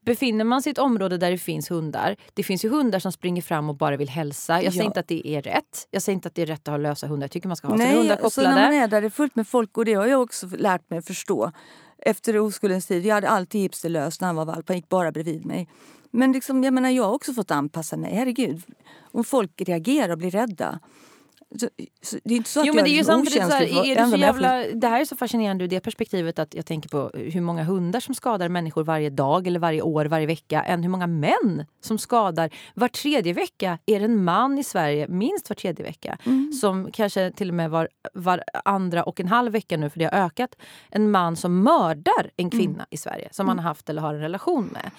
befinner 0.05 0.43
man 0.45 0.61
sig 0.61 0.69
i 0.69 0.71
ett 0.71 0.77
område 0.77 1.17
där 1.17 1.31
det 1.31 1.37
finns 1.37 1.71
hundar. 1.71 2.15
Det 2.33 2.43
finns 2.43 2.65
ju 2.65 2.69
hundar 2.69 2.99
som 2.99 3.11
springer 3.11 3.41
fram 3.41 3.69
och 3.69 3.75
bara 3.75 3.97
vill 3.97 4.09
hälsa. 4.09 4.61
Jag 4.63 4.73
säger 4.73 4.83
Ja. 4.83 4.87
inte 4.87 4.99
att 4.99 5.07
det 5.07 5.27
är 5.27 5.41
rätt. 5.41 5.87
Jag 5.91 6.01
säger 6.01 6.13
inte 6.13 6.27
att 6.27 6.35
det 6.35 6.41
är 6.41 6.45
rätt 6.45 6.67
att 6.67 6.71
ha 6.71 6.77
lösa 6.77 7.07
hundar. 7.07 7.23
Jag 7.23 7.31
tycker 7.31 7.47
man 7.47 7.57
ska 7.57 7.67
ha 7.67 7.77
sina 7.77 7.89
hundar 7.89 8.01
Nej, 8.03 8.31
så 8.31 8.41
när 8.41 8.47
kopplade. 8.47 8.55
man 8.71 8.73
är 8.83 8.87
där 8.87 9.01
det 9.01 9.07
är 9.07 9.11
fullt 9.11 9.35
med 9.35 9.47
folk 9.47 9.77
och 9.77 9.85
det 9.85 9.93
har 9.93 10.05
jag 10.07 10.21
också 10.21 10.47
lärt 10.57 10.89
mig 10.89 10.99
att 10.99 11.05
förstå. 11.07 11.51
Efter 12.05 12.37
oskuldens 12.39 12.85
tid, 12.85 13.05
jag 13.05 13.15
hade 13.15 13.29
alltid 13.29 13.61
hipster 13.61 13.89
lös 13.89 14.21
när 14.21 14.27
han 14.27 14.35
var 14.35 14.45
valp. 14.45 14.67
Han 14.67 14.77
gick 14.77 14.89
bara 14.89 15.11
bredvid 15.11 15.45
mig. 15.45 15.67
Men 16.11 16.31
liksom, 16.31 16.63
jag 16.63 16.73
menar, 16.73 16.89
jag 16.89 17.03
har 17.03 17.13
också 17.13 17.33
fått 17.33 17.51
anpassa 17.51 17.97
mig. 17.97 18.15
Herregud. 18.15 18.61
Om 19.11 19.23
folk 19.23 19.51
reagerar 19.61 20.09
och 20.11 20.17
blir 20.17 20.31
rädda. 20.31 20.79
Så, 21.55 21.69
så, 22.01 22.17
det 22.23 22.33
är 22.33 22.37
inte 22.37 22.49
så 22.49 22.59
att 22.59 22.65
Jo, 22.65 22.69
jag 22.69 22.75
men 22.75 22.83
det 22.83 22.89
är 22.89 22.93
ju 22.93 22.99
är 22.99 23.03
så 23.03 23.11
här, 23.11 23.89
är 23.89 23.95
det, 23.95 24.07
så 24.07 24.17
jävla, 24.17 24.63
det 24.73 24.87
här 24.87 25.01
är 25.01 25.05
så 25.05 25.15
fascinerande 25.15 25.63
ur 25.63 25.67
det 25.67 25.79
perspektivet 25.79 26.39
att 26.39 26.53
jag 26.53 26.65
tänker 26.65 26.89
på 26.89 27.11
hur 27.13 27.41
många 27.41 27.63
hundar 27.63 27.99
som 27.99 28.15
skadar 28.15 28.49
människor 28.49 28.83
varje 28.83 29.09
dag 29.09 29.47
eller 29.47 29.59
varje 29.59 29.81
år, 29.81 30.05
varje 30.05 30.25
vecka 30.27 30.63
än 30.63 30.83
hur 30.83 30.89
många 30.89 31.07
män 31.07 31.65
som 31.81 31.97
skadar. 31.97 32.49
Var 32.73 32.87
tredje 32.87 33.33
vecka 33.33 33.77
är 33.85 33.99
det 33.99 34.05
en 34.05 34.23
man 34.23 34.57
i 34.59 34.63
Sverige, 34.63 35.07
minst 35.07 35.49
var 35.49 35.55
tredje 35.55 35.85
vecka, 35.85 36.17
Mm. 36.25 36.53
som 36.53 36.91
kanske 36.91 37.31
till 37.31 37.49
och 37.49 37.55
med 37.55 37.69
var, 37.69 37.89
var 38.13 38.43
andra 38.65 39.03
och 39.03 39.19
en 39.19 39.27
halv 39.27 39.51
vecka 39.51 39.77
nu, 39.77 39.89
för 39.89 39.99
det 39.99 40.05
har 40.05 40.25
ökat, 40.25 40.55
en 40.89 41.11
man 41.11 41.35
som 41.35 41.63
mördar 41.63 42.31
en 42.37 42.49
kvinna 42.49 42.73
Mm. 42.73 42.85
i 42.89 42.97
Sverige 42.97 43.29
som 43.31 43.45
man 43.45 43.59
har 43.59 43.63
haft 43.63 43.89
eller 43.89 44.01
har 44.01 44.13
en 44.13 44.21
relation 44.21 44.65
med. 44.65 44.91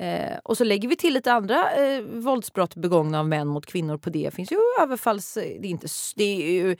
Eh, 0.00 0.38
och 0.44 0.56
så 0.56 0.64
lägger 0.64 0.88
vi 0.88 0.96
till 0.96 1.14
lite 1.14 1.32
andra 1.32 1.72
eh, 1.72 2.02
våldsbrott 2.02 2.74
begångna 2.74 3.20
av 3.20 3.28
män 3.28 3.48
mot 3.48 3.66
kvinnor 3.66 3.96
på 3.96 4.10
det. 4.10 4.24
Det 4.24 4.30
finns 4.30 4.52
ju 4.52 4.58
överfalls... 4.82 5.34
Det 5.34 5.66
är, 5.66 5.70
inte, 5.70 5.86
det 6.16 6.24
är 6.24 6.50
ju, 6.50 6.76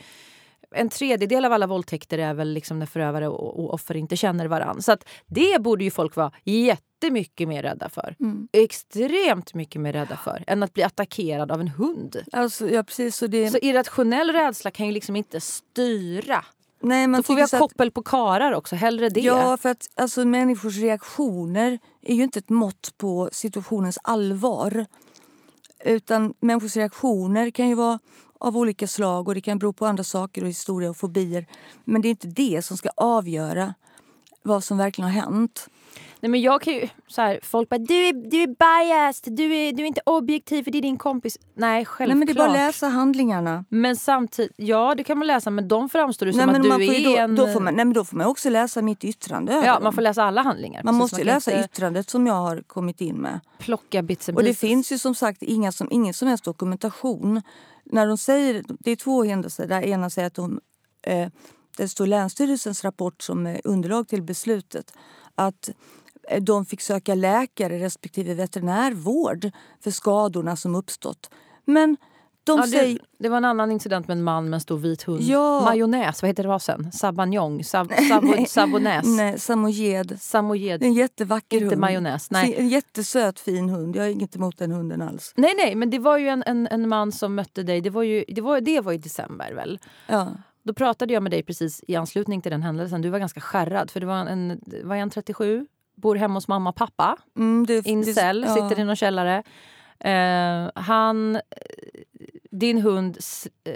en 0.70 0.88
tredjedel 0.88 1.44
av 1.44 1.52
alla 1.52 1.66
våldtäkter 1.66 2.18
är 2.18 2.34
väl 2.34 2.52
liksom 2.52 2.78
när 2.78 2.86
förövare 2.86 3.28
och, 3.28 3.64
och 3.64 3.74
offer 3.74 3.97
inte 3.97 4.16
känner 4.16 4.47
varann. 4.47 4.82
Så 4.82 4.93
att 4.93 5.09
det 5.26 5.62
borde 5.62 5.84
ju 5.84 5.90
folk 5.90 6.16
vara 6.16 6.32
jättemycket 6.44 7.48
mer 7.48 7.62
rädda 7.62 7.88
för. 7.88 8.16
Mm. 8.20 8.48
Extremt 8.52 9.55
mycket 9.55 9.80
mer 9.80 9.93
rädda 9.93 10.16
för 10.16 10.44
än 10.47 10.62
att 10.62 10.74
bli 10.74 10.82
attackerad 10.82 11.52
av 11.52 11.60
en 11.60 11.68
hund. 11.68 12.16
Alltså, 12.32 12.68
ja, 12.70 12.82
precis, 12.82 13.16
så 13.16 13.26
det, 13.26 13.51
Så 13.51 13.59
irrationell 13.59 14.30
rädsla 14.30 14.70
kan 14.70 14.86
ju 14.86 14.93
liksom 14.93 15.16
inte 15.16 15.40
styra. 15.40 16.44
Nej, 16.80 17.06
Då 17.08 17.22
får 17.22 17.34
vi 17.34 17.40
ha 17.40 17.46
att- 17.46 17.58
koppel 17.58 17.90
på 17.90 18.02
karar 18.02 18.52
också, 18.52 18.76
hellre 18.76 19.08
det. 19.08 19.20
Ja, 19.20 19.56
för 19.56 19.68
att 19.68 19.86
alltså, 19.94 20.24
människors 20.24 20.76
reaktioner 20.76 21.78
är 22.02 22.14
ju 22.14 22.22
inte 22.22 22.38
ett 22.38 22.48
mått 22.48 22.94
på 22.98 23.28
situationens 23.32 23.98
allvar. 24.02 24.86
Utan 25.84 26.34
människors 26.40 26.76
reaktioner 26.76 27.50
kan 27.50 27.68
ju 27.68 27.74
vara 27.74 27.98
av 28.40 28.56
olika 28.56 28.86
slag 28.88 29.28
och 29.28 29.34
det 29.34 29.40
kan 29.40 29.58
bero 29.58 29.72
på 29.72 29.86
andra 29.86 30.04
saker 30.04 30.42
och 30.42 30.48
historia 30.48 30.90
och 30.90 30.96
fobier. 30.96 31.46
Men 31.84 32.02
det 32.02 32.08
är 32.08 32.10
inte 32.10 32.26
det 32.28 32.64
som 32.64 32.76
ska 32.76 32.88
avgöra 32.96 33.74
vad 34.42 34.64
som 34.64 34.78
verkligen 34.78 35.10
har 35.10 35.20
hänt. 35.22 35.68
Nej, 36.20 36.30
men 36.30 36.40
jag 36.40 36.62
kan 36.62 36.72
ju, 36.74 36.88
så 37.09 37.22
här, 37.22 37.40
folk 37.43 37.68
bara 37.68 37.78
du 37.78 37.94
är, 37.94 38.12
du 38.12 38.43
är 38.43 38.47
biased, 38.47 39.36
du 39.36 39.55
är, 39.56 39.72
du 39.72 39.82
är 39.82 39.86
inte 39.86 40.01
objektiv 40.06 40.62
för 40.64 40.70
det 40.70 40.78
är 40.78 40.82
din 40.82 40.97
kompis. 40.98 41.38
Nej, 41.55 41.84
självklart. 41.84 42.09
Nej, 42.09 42.16
men 42.16 42.26
det 42.26 42.32
är 42.32 42.34
bara 42.34 42.47
att 42.48 42.52
läsa 42.52 42.88
handlingarna. 42.88 43.64
Men 43.68 43.97
samtidigt, 43.97 44.52
ja 44.56 44.94
det 44.97 45.05
kan 45.05 45.18
man 45.18 45.26
läsa 45.26 45.51
men 45.51 45.68
de 45.68 45.88
framstår 45.88 46.26
ju 46.28 46.32
som 46.32 46.38
Nej, 46.38 46.47
men 46.47 46.60
att 46.60 46.68
man 46.68 46.80
du 46.80 46.86
får 46.86 46.94
är 46.94 47.05
då, 47.05 47.16
en... 47.16 47.34
då, 47.36 47.47
får 47.52 47.60
man, 47.60 47.74
nej, 47.74 47.84
men 47.84 47.93
då 47.94 48.05
får 48.05 48.16
man 48.16 48.26
också 48.26 48.51
läsa 48.51 48.82
mitt 48.82 49.05
yttrande. 49.05 49.52
Ja, 49.66 49.80
man 49.82 49.93
får 49.93 50.02
läsa 50.02 50.22
alla 50.24 50.43
handlingar. 50.43 50.82
man 50.84 50.94
Precis, 50.94 51.01
måste 51.01 51.16
ju 51.20 51.24
kan 51.26 51.34
läsa 51.34 51.52
inte 51.52 51.64
yttrandet 51.64 52.10
som 52.10 52.26
jag 52.26 52.34
har 52.34 52.62
kommit 52.66 53.01
in 53.01 53.16
med. 53.16 53.40
plocka 53.59 54.02
bits 54.02 54.28
and 54.28 54.36
Och 54.38 54.43
det 54.43 54.48
pieces. 54.48 54.60
finns 54.60 54.93
ju 54.93 54.98
som 54.98 55.14
sagt 55.14 55.43
inga 55.43 55.72
som, 55.72 55.88
ingen 55.90 56.14
som 56.14 56.28
helst 56.28 56.44
dokumentation. 56.44 57.43
När 57.84 58.06
de 58.06 58.18
säger, 58.18 58.64
det 58.78 58.90
är 58.90 58.97
två 58.97 59.24
händelser. 59.24 59.66
Där 59.66 59.82
ena 59.82 60.10
säger 60.10 60.26
att 60.26 60.34
de, 60.34 60.60
eh, 61.02 61.28
det 61.76 61.88
står 61.88 62.06
Länsstyrelsens 62.06 62.84
rapport 62.84 63.22
som 63.22 63.56
underlag 63.64 64.09
till 64.09 64.22
beslutet. 64.22 64.93
Att 65.34 65.70
de 66.40 66.66
fick 66.66 66.80
söka 66.80 67.14
läkare 67.14 67.78
respektive 67.78 68.34
veterinärvård 68.34 69.50
för 69.80 69.90
skadorna 69.90 70.56
som 70.56 70.74
uppstått. 70.74 71.30
Men 71.64 71.96
de 72.44 72.58
Ja, 72.58 72.66
säger... 72.66 72.94
det, 72.94 72.98
det 73.18 73.28
var 73.28 73.36
en 73.36 73.44
annan 73.44 73.70
incident 73.70 74.08
med 74.08 74.16
en 74.18 74.24
man 74.24 74.44
med 74.50 74.54
en 74.56 74.60
stor 74.60 74.78
vit 74.78 75.02
hund. 75.02 75.22
Ja. 75.22 75.60
Majonnäs, 75.64 76.22
vad 76.22 76.28
heter 76.28 76.42
det 76.42 76.48
rasen? 76.48 76.92
Sabanjong? 76.92 77.64
Sab, 77.64 77.92
sabo, 78.08 78.44
sabonäs? 78.48 79.06
Nej, 79.06 79.38
samojed. 79.38 80.16
Samojed? 80.20 80.82
En 80.82 80.92
jättevacker 80.92 81.56
Inte 81.56 81.68
hund. 81.68 81.80
majonnäs, 81.80 82.30
nej. 82.30 82.54
En 82.58 82.68
jättesöt 82.68 83.40
fin 83.40 83.68
hund. 83.68 83.96
Jag 83.96 84.02
har 84.02 84.08
inget 84.08 84.36
emot 84.36 84.58
den 84.58 84.72
hunden 84.72 85.02
alls. 85.02 85.32
Nej, 85.36 85.54
nej, 85.56 85.74
men 85.74 85.90
det 85.90 85.98
var 85.98 86.18
ju 86.18 86.28
en, 86.28 86.42
en, 86.46 86.66
en 86.66 86.88
man 86.88 87.12
som 87.12 87.34
mötte 87.34 87.62
dig. 87.62 87.80
Det 87.80 87.90
var 87.90 88.02
ju 88.02 88.24
det 88.28 88.40
var, 88.40 88.60
det 88.60 88.80
var 88.80 88.92
i 88.92 88.98
december 88.98 89.52
väl? 89.52 89.78
Ja. 90.06 90.28
Då 90.62 90.74
pratade 90.74 91.14
jag 91.14 91.22
med 91.22 91.32
dig 91.32 91.42
precis 91.42 91.84
i 91.88 91.96
anslutning 91.96 92.42
till 92.42 92.52
den 92.52 92.62
händelsen. 92.62 93.02
Du 93.02 93.08
var 93.08 93.18
ganska 93.18 93.40
skärrad 93.40 93.90
för 93.90 94.00
det 94.00 94.06
var 94.06 94.16
en, 94.16 94.60
var 94.84 94.96
en 94.96 95.10
37, 95.10 95.66
bor 95.97 96.16
hemma 96.16 96.35
hos 96.35 96.48
mamma 96.48 96.70
och 96.70 96.77
pappa. 96.77 97.16
Mm, 97.36 97.66
det, 97.66 97.86
Incel, 97.86 98.40
det, 98.40 98.47
ja. 98.47 98.55
sitter 98.55 98.81
i 98.81 98.85
någon 98.85 98.97
källare. 98.97 99.43
Eh, 100.01 100.70
han, 100.74 101.40
din 102.51 102.78
hund 102.78 103.18
eh, 103.64 103.73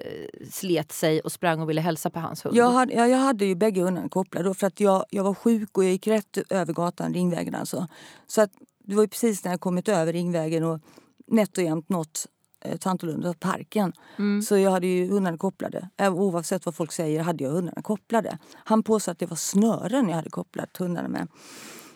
slet 0.50 0.92
sig 0.92 1.20
och 1.20 1.32
sprang 1.32 1.60
och 1.60 1.70
ville 1.70 1.80
hälsa 1.80 2.10
på 2.10 2.20
hans 2.20 2.44
hund. 2.44 2.56
Jag 2.56 2.70
hade, 2.70 2.92
ja, 2.92 3.06
jag 3.06 3.18
hade 3.18 3.44
ju 3.44 3.54
bägge 3.54 3.82
hundarna 3.82 4.08
kopplade 4.08 4.48
då 4.48 4.54
för 4.54 4.66
att 4.66 4.80
jag, 4.80 5.04
jag 5.10 5.24
var 5.24 5.34
sjuk 5.34 5.78
och 5.78 5.84
jag 5.84 5.90
gick 5.90 6.06
rätt 6.06 6.38
över 6.50 6.72
gatan, 6.72 7.14
Ringvägen 7.14 7.54
alltså. 7.54 7.86
Så 8.26 8.42
att 8.42 8.50
det 8.78 8.94
var 8.94 9.06
precis 9.06 9.44
när 9.44 9.50
jag 9.50 9.60
kommit 9.60 9.88
över 9.88 10.12
Ringvägen 10.12 10.64
och 10.64 10.80
nätt 11.26 11.58
och 11.58 11.64
jämnt 11.64 11.88
nått 11.88 12.26
eh, 12.64 12.76
Tantolunda, 12.76 13.34
parken. 13.40 13.92
Mm. 14.18 14.42
Så 14.42 14.58
jag 14.58 14.70
hade 14.70 14.86
ju 14.86 15.08
hundarna 15.10 15.38
kopplade. 15.38 15.88
Oavsett 15.98 16.66
vad 16.66 16.74
folk 16.74 16.92
säger 16.92 17.20
hade 17.20 17.44
jag 17.44 17.50
hundarna 17.50 17.82
kopplade. 17.82 18.38
Han 18.54 18.82
påstod 18.82 19.12
att 19.12 19.18
det 19.18 19.26
var 19.26 19.36
snören 19.36 20.08
jag 20.08 20.16
hade 20.16 20.30
kopplat 20.30 20.76
hundarna 20.76 21.08
med. 21.08 21.28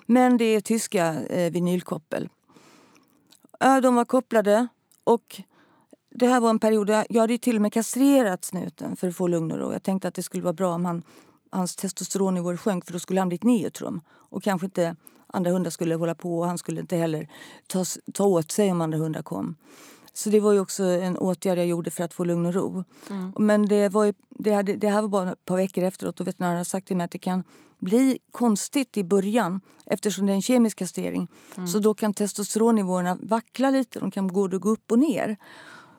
Men 0.06 0.36
det 0.36 0.44
är 0.44 0.60
tyska 0.60 1.22
eh, 1.24 1.52
vinylkoppel. 1.52 2.28
De 3.82 3.94
var 3.94 4.04
kopplade 4.04 4.68
och 5.04 5.40
det 6.10 6.26
här 6.26 6.40
var 6.40 6.50
en 6.50 6.58
period 6.58 6.86
där 6.86 7.06
jag 7.08 7.20
hade 7.20 7.38
till 7.38 7.56
och 7.56 7.62
med 7.62 7.72
kastrerat 7.72 8.44
snuten 8.44 8.96
för 8.96 9.08
att 9.08 9.16
få 9.16 9.26
lugn 9.26 9.52
och 9.52 9.58
ro. 9.58 9.72
Jag 9.72 9.82
tänkte 9.82 10.08
att 10.08 10.14
det 10.14 10.22
skulle 10.22 10.42
vara 10.42 10.52
bra 10.52 10.74
om 10.74 10.84
han, 10.84 11.02
hans 11.50 11.76
testosteronnivåer 11.76 12.56
sjönk 12.56 12.84
för 12.84 12.92
då 12.92 12.98
skulle 12.98 13.20
han 13.20 13.28
bli 13.28 13.36
ett 13.36 13.42
neutrum. 13.42 14.00
Och 14.10 14.42
kanske 14.42 14.64
inte 14.64 14.96
andra 15.26 15.50
hundar 15.50 15.70
skulle 15.70 15.94
hålla 15.94 16.14
på 16.14 16.38
och 16.38 16.46
han 16.46 16.58
skulle 16.58 16.80
inte 16.80 16.96
heller 16.96 17.28
ta, 17.66 17.84
ta 18.12 18.24
åt 18.24 18.50
sig 18.50 18.72
om 18.72 18.80
andra 18.80 18.98
hundar 18.98 19.22
kom. 19.22 19.56
Så 20.14 20.30
det 20.30 20.40
var 20.40 20.52
ju 20.52 20.60
också 20.60 20.84
en 20.84 21.18
åtgärd 21.18 21.58
jag 21.58 21.66
gjorde 21.66 21.90
för 21.90 22.04
att 22.04 22.14
få 22.14 22.24
lugn 22.24 22.46
och 22.46 22.54
ro. 22.54 22.84
Men 23.38 23.66
det, 23.66 23.88
var 23.88 24.04
ju, 24.04 24.12
det, 24.30 24.52
hade, 24.52 24.76
det 24.76 24.88
här 24.88 25.02
var 25.02 25.08
bara 25.08 25.32
ett 25.32 25.44
par 25.44 25.56
veckor 25.56 25.84
efteråt 25.84 26.20
och 26.20 26.26
veterinären 26.26 26.56
har 26.56 26.64
sagt 26.64 26.86
till 26.86 26.96
mig 26.96 27.04
att 27.04 27.10
det 27.10 27.18
kan 27.18 27.44
bli 27.78 28.18
konstigt 28.30 28.96
i 28.96 29.04
början 29.04 29.60
eftersom 29.86 30.26
det 30.26 30.32
är 30.32 30.34
en 30.34 30.42
kemisk 30.42 30.78
kastrering. 30.78 31.28
Så 31.72 31.78
då 31.78 31.94
kan 31.94 32.14
testosteronnivåerna 32.14 33.18
vackla 33.22 33.70
lite, 33.70 34.00
de 34.00 34.10
kan 34.10 34.26
både 34.26 34.58
gå 34.58 34.68
upp 34.68 34.92
och 34.92 34.98
ner. 34.98 35.36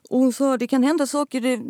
Och 0.09 0.19
hon 0.19 0.33
sa 0.33 0.57
det 0.57 0.67
kan 0.67 0.83
hända 0.83 1.07
saker, 1.07 1.41
det, 1.41 1.61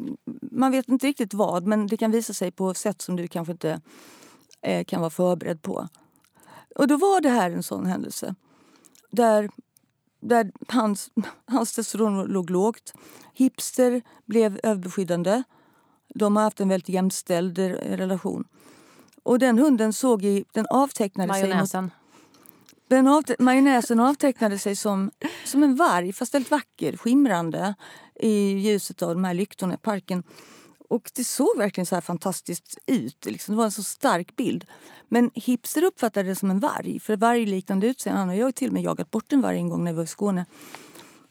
man 0.52 0.72
vet 0.72 0.90
inte 0.90 1.08
riktigt 1.08 1.34
vad 1.34 1.68
men 1.68 1.88
det 1.88 1.98
kan 1.98 2.12
visa 2.12 2.34
sig 2.34 2.52
på 2.52 2.74
sätt 2.74 3.02
som 3.02 3.16
du 3.16 3.28
kanske 3.28 3.52
inte 3.52 3.82
eh, 4.62 4.84
kan 4.84 5.02
vara 5.02 5.10
förberedd 5.10 5.62
på. 5.62 5.88
Och 6.76 6.88
då 6.88 6.98
var 6.98 7.22
det 7.22 7.30
här 7.30 7.52
en 7.52 7.64
sån 7.64 7.86
händelse. 7.86 8.36
Där, 9.12 9.50
där 10.28 10.52
hans, 10.68 11.12
hans 11.48 11.74
testosteron 11.74 12.26
låg 12.26 12.50
lågt. 12.50 12.94
Hipster 13.34 14.02
blev 14.26 14.60
överbeskyddande. 14.64 15.44
De 16.16 16.36
har 16.36 16.44
haft 16.44 16.60
en 16.60 16.70
väldigt 16.70 16.90
jämställd 16.90 17.58
relation. 17.82 18.44
Och 19.24 19.40
den 19.40 19.60
hunden 19.60 19.94
såg 19.94 20.26
i, 20.26 20.46
den 20.54 20.66
avtecknade 20.70 21.34
sig 21.34 21.42
mot 21.42 21.50
Majonnäsen. 21.50 21.92
den 22.88 23.08
avte- 23.08 23.36
majonnäsen 23.40 24.00
avtecknade 24.00 24.60
sig 24.60 24.76
som, 24.76 25.12
som 25.46 25.64
en 25.64 25.76
varg, 25.76 26.14
fast 26.14 26.34
väldigt 26.34 26.52
vacker, 26.52 26.98
skimrande 26.98 27.76
i 28.16 28.54
ljuset 28.54 29.02
av 29.02 29.16
de 29.16 29.24
här 29.24 29.34
lyktorna 29.34 29.74
i 29.74 29.78
parken. 29.78 30.24
Och 30.90 31.12
det 31.16 31.24
såg 31.24 31.58
verkligen 31.58 31.86
så 31.86 31.96
här 31.96 32.02
fantastiskt 32.02 32.78
ut. 32.86 33.26
Liksom. 33.26 33.54
Det 33.54 33.58
var 33.58 33.66
en 33.66 33.72
så 33.72 33.84
stark 33.84 34.36
bild. 34.36 34.66
Men 35.08 35.32
hipster 35.34 35.84
uppfattade 35.84 36.30
det 36.30 36.36
som 36.36 36.52
en 36.52 36.60
varg, 36.60 37.00
för 37.00 37.18
varg 37.18 37.40
vargliknande 37.40 37.88
utseende. 37.88 38.20
Han 38.20 38.30
och 38.30 38.36
jag 38.36 38.46
har 38.46 38.52
till 38.52 38.68
och 38.68 38.74
med 38.74 38.84
jagat 38.84 39.12
bort 39.12 39.34
en 39.34 39.42
varg 39.42 39.58
en 39.58 39.70
gång 39.70 39.84
när 39.84 39.92
vi 39.92 39.98
var 39.98 40.04
i 40.04 40.08
Skåne. 40.08 40.46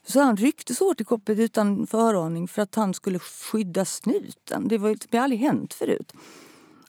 Så 0.06 0.20
han 0.20 0.36
ryckte 0.36 0.74
så 0.74 0.88
hårt 0.88 1.00
i 1.00 1.04
kopplet 1.04 1.38
utan 1.38 1.86
föraning 1.86 2.48
för 2.48 2.62
att 2.62 2.74
han 2.74 2.94
skulle 2.94 3.18
skydda 3.18 3.84
snuten. 3.84 4.68
Det 4.68 4.78
var 4.78 4.88
ju 4.88 4.96
det 5.10 5.18
aldrig 5.18 5.40
hänt 5.40 5.74
förut 5.74 6.12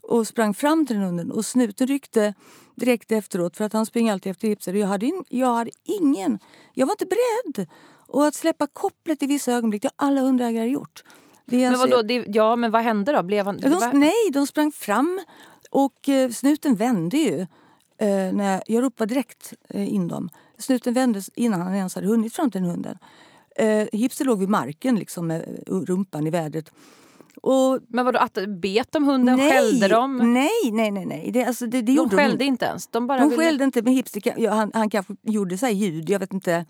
och 0.08 0.28
sprang 0.28 0.54
fram 0.54 0.86
till 0.86 0.96
den 0.96 1.06
hunden 1.06 1.32
och 1.32 1.46
snuten 1.46 1.88
ryckte 1.88 2.34
direkt 2.76 3.12
efteråt 3.12 3.58
för 3.58 3.64
att 3.64 3.74
han 3.74 3.86
springer 3.86 4.14
alltid 4.14 4.32
efter 4.32 4.48
hipster. 4.48 4.74
Jag 4.74 4.88
hade, 4.88 5.06
in, 5.06 5.24
jag 5.30 5.54
hade 5.54 5.72
ingen, 5.84 6.40
jag 6.74 6.86
var 6.86 6.94
inte 6.94 7.06
beredd. 7.06 7.68
Och 8.08 8.28
att 8.28 8.36
släppa 8.36 8.68
kopplet 8.68 9.24
i 9.24 9.28
vissa 9.28 9.52
ögonblick, 9.52 9.82
det 9.82 9.90
har 9.96 10.08
alla 10.08 10.22
hundägare 10.22 10.68
gjort. 10.68 11.04
Det 11.46 11.70
Men 11.70 11.80
vadå, 11.80 12.02
det, 12.02 12.26
ja 12.28 12.56
men 12.56 12.72
vad 12.72 12.82
hände 12.82 13.12
då? 13.12 13.24
Blev 13.24 13.46
han, 13.46 13.60
Ja, 13.62 13.70
de, 13.70 14.00
nej, 14.00 14.32
de 14.34 14.48
sprang 14.48 14.72
fram 14.72 15.20
och 15.72 16.10
eh, 16.10 16.30
snuten 16.30 16.76
vände 16.76 17.18
ju. 17.18 17.40
Eh, 17.98 18.34
när 18.34 18.52
jag, 18.52 18.62
jag 18.68 18.84
ropade 18.84 19.14
direkt 19.14 19.54
eh, 19.70 19.94
in 19.94 20.08
dem. 20.08 20.30
Snuten 20.58 20.94
vände 20.94 21.22
innan 21.36 21.62
han 21.62 21.76
ens 21.76 21.96
hade 21.96 22.08
hunnit 22.08 22.34
fram 22.34 22.52
till 22.52 22.62
den 22.62 22.70
hunden. 22.70 22.98
Eh, 23.56 23.88
hipster 23.92 24.26
låg 24.26 24.40
vid 24.40 24.50
marken 24.50 24.96
liksom, 24.96 25.28
med 25.28 25.64
rumpan 25.68 26.28
i 26.28 26.30
vädret. 26.30 26.72
Och 27.42 27.80
Men 27.88 28.06
vadå, 28.06 28.20
att 28.20 28.38
bet 28.48 28.92
de 28.92 29.04
hunden? 29.04 29.38
Skällde 29.38 29.88
de? 29.88 30.34
Nej, 30.34 30.72
nej, 30.72 30.92
nej. 30.92 31.06
nej. 31.06 31.32
Det, 31.34 31.44
alltså, 31.46 31.66
det, 31.66 31.78
det 31.78 31.82
De 31.82 31.92
gjorde 31.92 32.18
skällde 32.18 32.44
hon. 32.44 32.48
inte 32.54 32.66
ens? 32.66 32.88
De 32.88 33.08
bara 33.08 33.20
De 33.20 33.30
ville... 33.30 33.44
skällde 33.44 33.64
inte, 33.64 33.82
men 33.82 33.94
hipster, 33.94 34.34
ja, 34.38 34.54
han, 34.54 34.72
han 34.74 34.90
kanske 34.90 35.16
gjorde 35.22 35.58
så 35.58 35.66
här 35.66 35.74
ljud, 35.74 36.10
jag 36.10 36.20
vet 36.20 36.34
inte. 36.34 36.66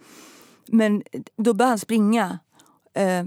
Men 0.68 1.04
då 1.38 1.54
började 1.54 1.72
han 1.72 1.80
springa 1.80 2.26
eh, 2.26 2.38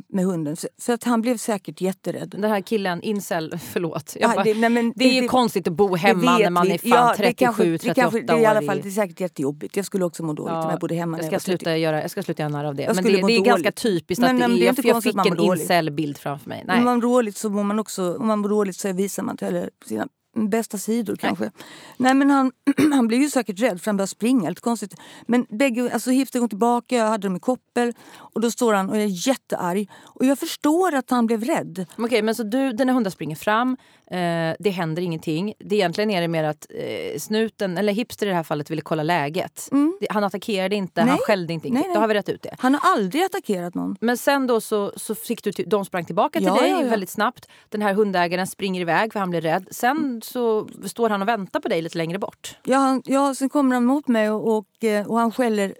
med 0.09 0.25
hunden. 0.25 0.57
För, 0.83 0.93
att 0.93 1.05
han 1.05 1.21
blev 1.23 1.37
säkert 1.37 1.81
jätterädd. 1.81 2.29
Den 2.39 2.51
här 2.51 2.61
killen, 2.61 3.03
incel, 3.03 3.59
förlåt. 3.73 4.17
Jag 4.21 4.31
Ja, 4.31 4.35
bara, 4.35 4.45
det- 4.45 4.55
nej, 4.55 4.71
men 4.71 4.93
det 4.97 5.05
är 5.05 5.13
ju 5.15 5.21
det- 5.21 5.29
konstigt 5.29 5.69
att 5.69 5.73
bo 5.75 5.97
hemma 5.97 6.39
när 6.39 6.51
man 6.51 6.67
vi. 6.67 6.73
är 6.73 6.79
fan 6.79 6.91
Ja, 6.91 7.09
det 7.11 7.17
37, 7.17 7.35
kanske- 7.45 7.63
38 7.79 7.89
det 7.95 8.01
kanske, 8.01 8.21
det 8.21 8.33
är 8.33 8.39
i 8.43 8.47
alla 8.47 8.61
år. 8.61 8.65
fall 8.67 8.81
det 8.83 8.89
är 8.89 8.91
säkert 8.91 9.21
jättejobbigt. 9.21 9.77
Jag 9.77 9.87
skulle 9.87 10.05
också 10.05 10.23
må 10.23 10.33
dåligt 10.33 10.55
om 10.55 10.71
jag 10.71 10.81
bodde 10.81 10.95
hemma. 10.95 11.17
jag 11.17 11.25
ska, 11.27 11.31
30. 11.31 11.45
sluta 11.45 11.77
göra, 11.77 12.03
jag 12.03 12.11
ska 12.11 12.23
sluta 12.23 12.43
göra 12.43 12.53
narr 12.53 12.65
av 12.65 12.75
det. 12.75 12.83
Jag 12.83 12.95
Men 12.95 13.05
det, 13.05 13.11
det 13.27 13.37
är 13.37 13.45
ganska 13.45 13.73
typiskt 13.73 14.21
Men, 14.21 14.31
att 14.37 14.41
det 14.43 14.49
men 14.49 14.57
är, 14.57 14.61
det 14.61 14.63
är 14.65 14.87
jag, 14.87 14.97
jag 14.97 15.03
fick 15.03 15.17
en 15.27 15.39
incel-bild 15.39 16.19
framför 16.19 16.49
mig. 16.49 16.65
Nej. 16.67 16.79
Om 16.79 16.85
man 16.85 16.95
mår 16.95 17.03
dåligt 17.03 17.37
så 17.37 17.51
mår 17.51 17.63
man 17.65 17.79
också, 17.79 18.17
om 18.17 18.27
man 18.27 18.39
mår 18.39 18.49
dåligt 18.49 18.77
så 18.77 18.93
visar 18.93 19.23
man 19.23 19.37
heller 19.41 19.71
sina 19.87 20.09
bästa 20.35 20.79
sidor 20.79 21.17
kanske. 21.17 21.51
Nej 21.97 22.15
men 22.15 22.31
han, 22.31 22.53
han 22.93 23.09
blev 23.09 23.21
ju 23.21 23.31
säkert 23.31 23.61
rädd 23.61 23.81
för 23.81 23.87
han 23.87 23.97
började 23.97 24.11
springa, 24.11 24.49
lite 24.49 24.61
konstigt. 24.61 24.95
Men 25.27 25.47
bägge, 25.51 25.93
alltså 25.93 26.11
Hipster 26.11 26.39
kom 26.39 26.49
tillbaka, 26.49 26.97
jag 26.97 27.09
hade 27.09 27.27
dem 27.29 27.37
i 27.37 27.41
koppel 27.41 27.93
och 28.17 28.41
då 28.41 28.51
står 28.51 28.75
han 28.75 28.91
och 28.91 28.97
är 28.97 29.29
jättearg. 29.29 29.91
Och 30.05 30.25
jag 30.25 30.39
förstår 30.39 30.95
att 30.95 31.11
han 31.11 31.27
blev 31.27 31.45
rädd. 31.45 31.87
Okej, 31.99 32.23
men 32.23 32.35
så 32.35 32.43
du, 32.43 32.73
dina 32.73 32.93
hundar 32.93 33.11
springer 33.11 33.37
fram, 33.37 33.77
eh, 34.11 34.57
det 34.59 34.71
händer 34.71 35.03
ingenting. 35.03 35.55
Det 35.59 35.75
egentligen 35.75 36.11
är 36.11 36.21
det 36.21 36.29
mer 36.29 36.45
att 36.45 36.67
eh, 36.71 37.19
snuten, 37.19 37.79
eller 37.79 37.93
hipster 37.93 38.27
i 38.27 38.29
det 38.29 38.35
här 38.37 38.43
fallet, 38.43 38.71
ville 38.71 38.83
kolla 38.83 39.03
läget. 39.03 39.69
Det, 40.01 40.07
han 40.11 40.25
attackerade 40.25 40.77
inte, 40.77 41.01
han 41.01 41.09
Nej. 41.11 41.19
skällde 41.19 41.53
inte. 41.53 41.69
Nej, 41.71 41.83
nej. 41.83 41.95
Då 41.95 42.01
har 42.01 42.09
vi 42.09 42.15
rätt 42.15 42.29
ut 42.29 42.43
det. 42.43 42.55
Han 42.59 42.75
har 42.75 42.93
aldrig 42.93 43.23
attackerat 43.25 43.75
någon. 43.75 43.97
Men 44.01 44.17
sen 44.17 44.47
då 44.47 44.61
så, 44.61 44.93
så 44.97 45.15
fick 45.15 45.45
du, 45.45 45.53
till- 45.53 45.69
de 45.69 45.85
sprang 45.85 46.05
tillbaka 46.05 46.39
till 46.39 46.47
Ja, 46.49 46.55
dig 46.61 46.71
ja, 46.71 46.83
ja. 46.83 46.91
väldigt 46.91 47.11
snabbt. 47.11 47.49
Den 47.69 47.83
här 47.83 47.95
hundägaren 47.95 48.47
springer 48.47 48.81
iväg 48.81 49.13
för 49.13 49.21
han 49.21 49.31
blir 49.31 49.41
rädd. 49.41 49.69
Sen 49.71 50.21
så 50.25 50.69
står 50.87 51.11
han 51.11 51.23
och 51.23 51.29
väntar 51.29 51.61
på 51.61 51.69
dig 51.69 51.83
lite 51.83 51.99
längre 51.99 52.19
bort. 52.19 52.57
Ja, 52.65 52.77
han, 52.79 53.03
ja, 53.05 53.35
sen 53.35 53.49
kommer 53.49 53.75
han 53.75 53.85
mot 53.85 54.09
mig 54.09 54.31
och, 54.31 54.57
och, 54.59 54.85
eh, 54.85 55.07
och 55.07 55.19
han 55.19 55.33
skäller, 55.33 55.75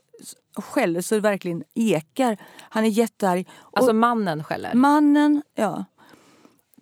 skäller 0.57 1.01
så 1.01 1.15
det 1.15 1.21
verkligen 1.21 1.63
ekar. 1.75 2.37
Han 2.61 2.85
är 2.85 2.89
jättearg. 2.89 3.49
Och 3.59 3.79
Alltså 3.79 3.93
mannen 3.93 4.45
skäller. 4.45 4.75
mannen, 4.75 5.43
ja, 5.55 5.85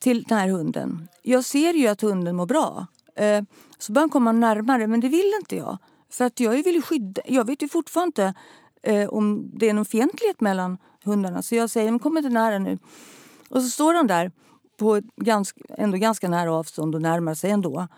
till 0.06 0.22
den 0.22 0.38
här 0.38 0.48
hunden. 0.48 1.08
Jag 1.22 1.44
ser 1.44 1.74
ju 1.74 1.86
att 1.86 2.00
hunden 2.00 2.36
mår 2.36 2.46
bra. 2.46 2.86
Eh, 3.16 3.42
så 3.78 3.92
börjar 3.92 4.02
han 4.02 4.10
komma 4.10 4.32
närmare, 4.32 4.86
men 4.86 5.00
det 5.00 5.08
vill 5.08 5.32
inte 5.40 5.56
jag. 5.56 5.78
För 6.10 6.24
att 6.24 6.40
jag 6.40 6.50
vill 6.50 6.74
ju 6.74 6.82
skydda. 6.82 7.22
Jag 7.24 7.46
vet 7.46 7.62
ju 7.62 7.68
fortfarande 7.68 8.08
inte 8.08 8.34
eh, 8.82 9.08
om 9.08 9.50
det 9.54 9.68
är 9.68 9.74
någon 9.74 9.84
fientlighet 9.84 10.40
mellan 10.40 10.78
hundarna. 11.04 11.42
Så 11.42 11.54
jag 11.54 11.70
säger, 11.70 11.90
men 11.90 11.98
kom 11.98 12.16
inte 12.16 12.28
nära 12.28 12.58
nu. 12.58 12.78
Och 13.48 13.62
så 13.62 13.68
står 13.68 13.94
han 13.94 14.06
där 14.06 14.32
på 14.76 14.96
ett 14.96 15.04
ganska, 15.16 15.60
ändå 15.68 15.98
ganska 15.98 16.28
nära 16.28 16.54
avstånd 16.54 16.94
och 16.94 17.02
närmar 17.02 17.34
sig 17.34 17.50
ändå. 17.50 17.88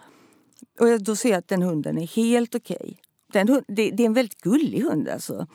Och 0.81 1.03
då 1.03 1.17
ser 1.17 1.31
jag 1.31 1.39
att 1.39 1.49
den 1.49 1.63
hunden 1.63 1.99
är 1.99 2.07
helt 2.07 2.55
okej. 2.55 2.99
Okay. 3.29 3.45
hund- 3.45 3.65
det, 3.69 3.91
det 3.91 4.03
är 4.03 4.07
en 4.07 4.15
väldigt 4.15 4.41
gullig 4.41 4.83
hund 4.83 5.09
alltså. 5.09 5.47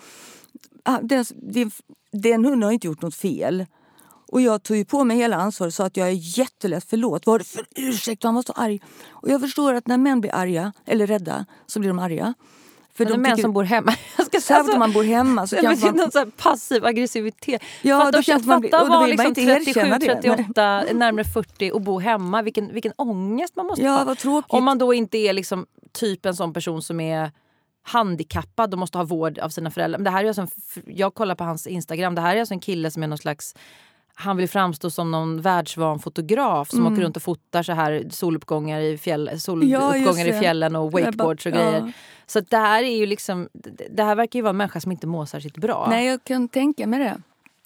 Ah, 0.84 0.99
den, 1.01 1.25
den, 1.35 1.71
den 2.11 2.45
hunden 2.45 2.63
har 2.63 2.71
inte 2.71 2.88
gjort 2.88 3.01
något 3.01 3.15
fel. 3.15 3.65
Och 4.34 4.41
jag 4.41 4.64
tog 4.64 4.77
ju 4.77 4.85
på 4.85 5.03
mig 5.03 5.18
hela 5.18 5.35
ansvaret 5.38 5.72
och 5.72 5.73
sa 5.73 5.85
att 5.85 5.97
jag 5.97 6.07
är 6.07 6.39
jättelätt, 6.39 6.85
förlåt. 6.89 7.26
Vad 7.26 7.34
var 7.34 7.39
det 7.39 7.45
för 7.45 7.65
ursäkt? 7.76 8.23
Han 8.23 8.35
var 8.35 8.41
så 8.41 8.53
arg. 8.53 8.81
Och 9.10 9.30
jag 9.30 9.41
förstår 9.41 9.73
att 9.73 9.88
när 9.88 9.97
män 9.97 10.22
blir 10.22 10.35
arga, 10.35 10.73
eller 10.85 11.07
rädda, 11.07 11.45
så 11.65 11.80
blir 11.80 11.89
de 11.89 11.99
arga. 11.99 12.34
För 12.93 13.03
Men 13.03 13.14
de 13.14 13.22
män 13.22 13.38
som 13.38 13.53
bor 13.53 13.64
hemma. 13.64 13.95
Jag 14.18 14.26
ska 14.26 14.41
säga 14.41 14.41
Särskilt 14.41 14.68
så, 14.68 14.73
om 14.73 14.80
man 14.80 14.91
bor 14.91 15.03
hemma 15.03 15.47
så 15.47 15.55
kanske 15.55 15.85
man... 15.85 15.95
någon 15.95 16.11
sån 16.11 16.31
passiv 16.31 16.85
aggressivitet. 16.85 17.61
Ja, 17.81 17.99
fatta, 17.99 18.11
då 18.11 18.23
kanske 18.23 18.47
man 18.47 18.64
fatta 18.64 18.80
då 18.80 18.89
vara 18.89 19.05
liksom 19.05 19.27
inte 19.27 19.41
erkänna 19.41 19.99
37, 19.99 20.30
det. 20.30 20.35
38, 20.35 20.84
närmare 20.93 21.26
40 21.26 21.72
och 21.72 21.81
bo 21.81 21.99
hemma. 21.99 22.41
Vilken, 22.41 22.73
vilken 22.73 22.93
ångest 22.95 23.55
man 23.55 23.65
måste 23.65 23.84
Ja, 23.85 24.15
ha. 24.23 24.43
Om 24.47 24.64
man 24.64 24.77
då 24.77 24.93
inte 24.93 25.18
är 25.18 25.34
liksom 25.34 25.65
typ 25.91 26.26
en 26.26 26.35
sån 26.35 26.53
person 26.53 26.81
som 26.81 26.99
är 26.99 27.31
handikappad 27.84 28.73
och 28.73 28.80
måste 28.80 28.97
ha 28.97 29.05
vård 29.05 29.39
av 29.39 29.49
sina 29.49 29.72
föräldrar. 29.72 29.99
Men 29.99 30.03
det 30.03 30.11
här 30.11 30.23
är 30.23 30.27
alltså 30.27 30.41
en, 30.41 30.47
jag 30.85 31.14
kollar 31.14 31.35
på 31.35 31.43
hans 31.43 31.68
Instagram. 31.68 32.15
Det 32.15 32.22
här 32.22 32.35
är 32.35 32.39
alltså 32.39 32.53
en 32.53 32.60
kille 32.60 32.91
som 32.91 33.03
är 33.03 33.07
någon 33.07 33.18
slags 33.18 33.55
han 34.15 34.38
vill 34.38 34.49
framstå 34.49 34.90
som 34.90 35.11
någon 35.11 35.41
världsvan 35.41 35.99
fotograf 35.99 36.69
som 36.69 36.88
åker 36.88 37.02
runt 37.02 37.18
och 37.18 37.23
fotar 37.23 37.64
så 37.64 37.72
här 37.73 38.03
soluppgångar 38.11 38.80
i, 38.81 38.98
fjäll, 38.98 39.22
Mm. 39.22 39.34
Ja, 39.34 39.40
soluppgångar 39.40 40.26
just 40.26 40.38
i 40.38 40.40
fjällen 40.40 40.76
och 40.76 40.91
wakeboards 40.91 41.45
och 41.45 41.52
Ja. 41.52 41.56
grejer. 41.56 41.94
Så 42.26 42.40
att 42.40 42.49
det 42.49 42.57
här 42.57 42.84
är 42.84 42.98
ju 42.98 43.06
liksom, 43.06 43.49
det- 43.91 44.03
här 44.03 44.15
verkar 44.15 44.40
ju 44.40 44.44
vara 44.44 44.49
en 44.49 44.57
människa 44.57 44.80
som 44.81 44.91
inte 44.91 45.07
mår 45.07 45.26
särskilt 45.26 45.57
bra. 45.57 45.88
Nej, 45.90 46.07
jag 46.07 46.23
kan 46.23 46.48
tänka 46.48 46.88
mig 46.88 46.99
det. 46.99 47.22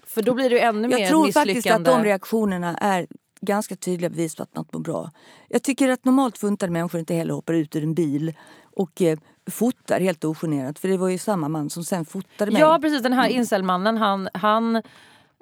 För 0.05 0.21
då 0.21 0.33
blir 0.33 0.49
det 0.49 0.59
ännu 0.59 0.87
mer 0.87 0.97
Jag 0.97 1.09
tror 1.09 1.31
faktiskt 1.31 1.71
att 1.71 1.85
de 1.85 2.03
reaktionerna 2.03 2.77
är 2.77 3.07
ganska 3.41 3.75
tydliga 3.75 4.09
bevis 4.09 4.35
på 4.35 4.43
att 4.43 4.55
man 4.55 4.61
inte 4.63 4.77
mår 4.77 4.83
bra. 4.83 5.11
Jag 5.49 5.63
tycker 5.63 5.89
att 5.89 6.05
normalt 6.05 6.37
funtade 6.37 6.71
människor 6.71 6.99
inte 6.99 7.13
heller 7.13 7.33
hoppar 7.33 7.53
ut 7.53 7.75
ur 7.75 7.83
en 7.83 7.93
bil 7.93 8.33
och 8.75 9.01
eh, 9.01 9.17
fotar 9.51 9.99
helt 9.99 10.25
ogenerat. 10.25 10.79
För 10.79 10.87
det 10.87 10.97
var 10.97 11.09
ju 11.09 11.17
samma 11.17 11.49
man 11.49 11.69
som 11.69 11.83
sen 11.83 12.05
fotade 12.05 12.51
mig. 12.51 12.61
Ja 12.61 12.79
precis, 12.81 13.03
den 13.03 13.13
här 13.13 13.29
incelmannen 13.29 13.97
han, 13.97 14.29
han 14.33 14.81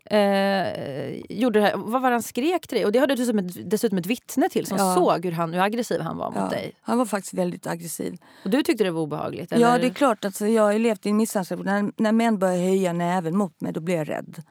eh, 0.06 1.16
gjorde 1.30 1.60
det 1.60 1.66
här, 1.66 1.78
vad 1.78 2.02
var 2.02 2.12
han 2.12 2.24
skrek 2.24 2.68
till 2.68 2.76
dig? 2.78 2.86
Och 2.86 2.92
det 2.92 3.00
hade 3.00 3.16
du 3.16 3.24
dessutom 3.24 3.40
ett, 3.40 3.70
dessutom 3.70 3.98
ett 3.98 4.06
vittne 4.06 4.50
till 4.50 4.66
som 4.66 4.78
Ja. 4.78 4.96
såg 4.96 5.26
hur, 5.26 5.32
han, 5.32 5.54
hur 5.54 5.62
aggressiv 5.62 6.02
han 6.02 6.18
var 6.18 6.32
mot 6.32 6.40
Ja, 6.40 6.50
dig. 6.50 6.72
han 6.82 6.98
var 6.98 7.06
faktiskt 7.06 7.34
väldigt 7.34 7.68
aggressiv. 7.68 8.18
Och 8.44 8.50
du 8.50 8.64
tyckte 8.64 8.84
det 8.84 8.92
var 8.92 9.02
obehagligt? 9.02 9.52
Eller? 9.52 9.68
Ja, 9.68 9.78
det 9.78 9.88
är 9.88 9.94
klart. 9.94 10.26
Alltså, 10.26 10.48
jag 10.48 10.64
har 10.64 10.74
levt 10.80 11.06
i 11.06 11.10
en 11.10 11.18
misshandelsrelation. 11.18 11.66
När, 11.66 12.04
när 12.04 12.12
män 12.12 12.40
börjar 12.40 12.58
höja 12.58 12.94
näven 12.94 13.38
mot 13.38 13.62
mig, 13.62 13.74
då 13.74 13.80
blir 13.80 13.96
jag 13.96 14.10
rädd. 14.10 14.44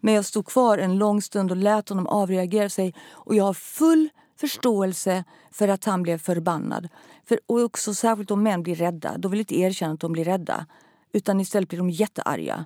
Men 0.00 0.14
jag 0.14 0.24
stod 0.24 0.46
kvar 0.46 0.78
en 0.78 0.98
lång 0.98 1.22
stund 1.22 1.50
och 1.50 1.56
lät 1.56 1.88
honom 1.88 2.06
avreagera 2.06 2.68
sig. 2.68 2.94
Och 3.10 3.34
jag 3.34 3.44
har 3.44 3.54
full 3.54 4.08
förståelse 4.40 5.24
för 5.52 5.68
att 5.68 5.84
han 5.84 6.02
blev 6.02 6.18
förbannad. 6.18 6.88
För, 7.28 7.40
och 7.46 7.60
också 7.60 7.94
särskilt 7.94 8.30
om 8.30 8.42
män 8.42 8.62
blir 8.62 8.74
rädda. 8.74 9.18
De 9.18 9.30
vill 9.30 9.40
inte 9.40 9.58
erkänna 9.60 9.94
att 9.94 10.00
de 10.00 10.12
blir 10.12 10.24
rädda. 10.24 10.66
Utan 11.12 11.40
istället 11.40 11.68
blir 11.68 11.78
de 11.78 11.90
jättearga. 11.90 12.64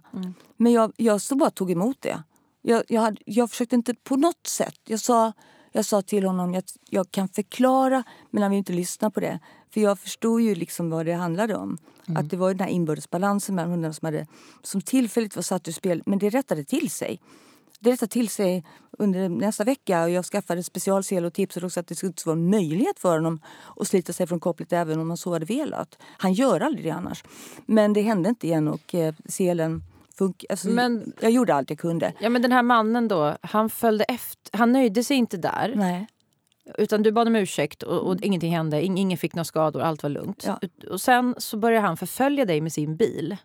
Men 0.56 0.72
jag, 0.72 0.92
jag 0.96 1.20
så 1.20 1.34
bara 1.36 1.50
tog 1.50 1.70
emot 1.70 1.96
det. 2.00 2.22
Jag, 2.62 2.82
jag, 2.88 3.00
hade, 3.00 3.16
jag 3.26 3.50
försökte 3.50 3.76
inte 3.76 3.94
på 3.94 4.16
något 4.16 4.46
sätt. 4.46 4.80
Jag 4.84 5.00
sa, 5.00 5.32
jag 5.72 5.84
sa 5.84 6.02
till 6.02 6.24
honom 6.24 6.54
att 6.54 6.76
jag 6.90 7.10
kan 7.10 7.28
förklara 7.28 8.02
men 8.30 8.42
han 8.42 8.50
vill 8.50 8.58
inte 8.58 8.72
lyssna 8.72 9.10
på 9.10 9.20
det. 9.20 9.40
För 9.74 9.80
jag 9.80 9.98
förstod 9.98 10.40
ju 10.40 10.54
liksom 10.54 10.90
vad 10.90 11.06
det 11.06 11.12
handlade 11.12 11.56
om. 11.56 11.78
Att 12.16 12.30
det 12.30 12.36
var 12.36 12.48
den 12.48 12.60
här 12.60 12.68
inbördes 12.68 13.10
balansen 13.10 13.54
mellan 13.54 13.70
hundarna 13.70 13.94
som, 13.94 14.06
hade, 14.06 14.26
som 14.62 14.80
tillfälligt 14.80 15.36
var 15.36 15.42
satt 15.42 15.68
ur 15.68 15.72
spel. 15.72 16.02
Men 16.06 16.18
det 16.18 16.30
rättade 16.30 16.64
till 16.64 16.90
sig. 16.90 17.20
Det 17.80 17.92
rättade 17.92 18.12
till 18.12 18.28
sig 18.28 18.64
under 18.98 19.28
nästa 19.28 19.64
vecka 19.64 20.02
och 20.02 20.10
jag 20.10 20.24
skaffade 20.24 20.62
specialsel 20.62 21.24
och 21.24 21.34
tipsade 21.34 21.66
också 21.66 21.80
att 21.80 21.86
det 21.86 21.94
skulle 21.94 22.12
vara 22.24 22.36
en 22.36 22.50
möjlighet 22.50 22.98
för 22.98 23.14
honom 23.14 23.40
att 23.76 23.88
slita 23.88 24.12
sig 24.12 24.26
från 24.26 24.40
kopplet 24.40 24.72
även 24.72 25.00
om 25.00 25.08
man 25.08 25.16
så 25.16 25.32
hade 25.32 25.44
velat. 25.44 25.98
Han 26.18 26.32
gör 26.32 26.60
aldrig 26.60 26.84
det 26.84 26.90
annars. 26.90 27.24
Men 27.66 27.92
det 27.92 28.00
hände 28.00 28.28
inte 28.28 28.46
igen 28.46 28.68
och 28.68 28.94
eh, 28.94 29.14
selen 29.26 29.82
funkar. 30.18 30.46
Alltså, 30.50 30.68
Men- 30.68 31.12
Jag 31.20 31.30
gjorde 31.30 31.54
allt 31.54 31.70
jag 31.70 31.78
kunde. 31.78 32.12
Ja 32.20 32.28
men 32.28 32.42
den 32.42 32.52
här 32.52 32.62
mannen 32.62 33.08
då, 33.08 33.36
han 33.42 33.70
följde 33.70 34.04
efter, 34.04 34.58
han 34.58 34.72
nöjde 34.72 35.04
sig 35.04 35.16
inte 35.16 35.36
där. 35.36 35.72
Nej. 35.76 36.06
Utan 36.78 37.02
du 37.02 37.12
bad 37.12 37.26
om 37.28 37.36
ursäkt 37.36 37.82
och, 37.82 37.98
och 37.98 38.20
ingenting 38.22 38.56
hände, 38.56 38.80
Ing- 38.82 38.98
ingen 38.98 39.18
fick 39.18 39.34
några 39.34 39.44
skador, 39.44 39.80
allt 39.80 40.02
var 40.02 40.10
lugnt. 40.10 40.44
Ja. 40.46 40.60
Och 40.90 41.00
sen 41.00 41.34
så 41.38 41.56
började 41.56 41.86
han 41.86 41.96
förfölja 41.96 42.44
dig 42.44 42.60
med 42.60 42.72
sin 42.72 42.96
bil. 42.96 43.36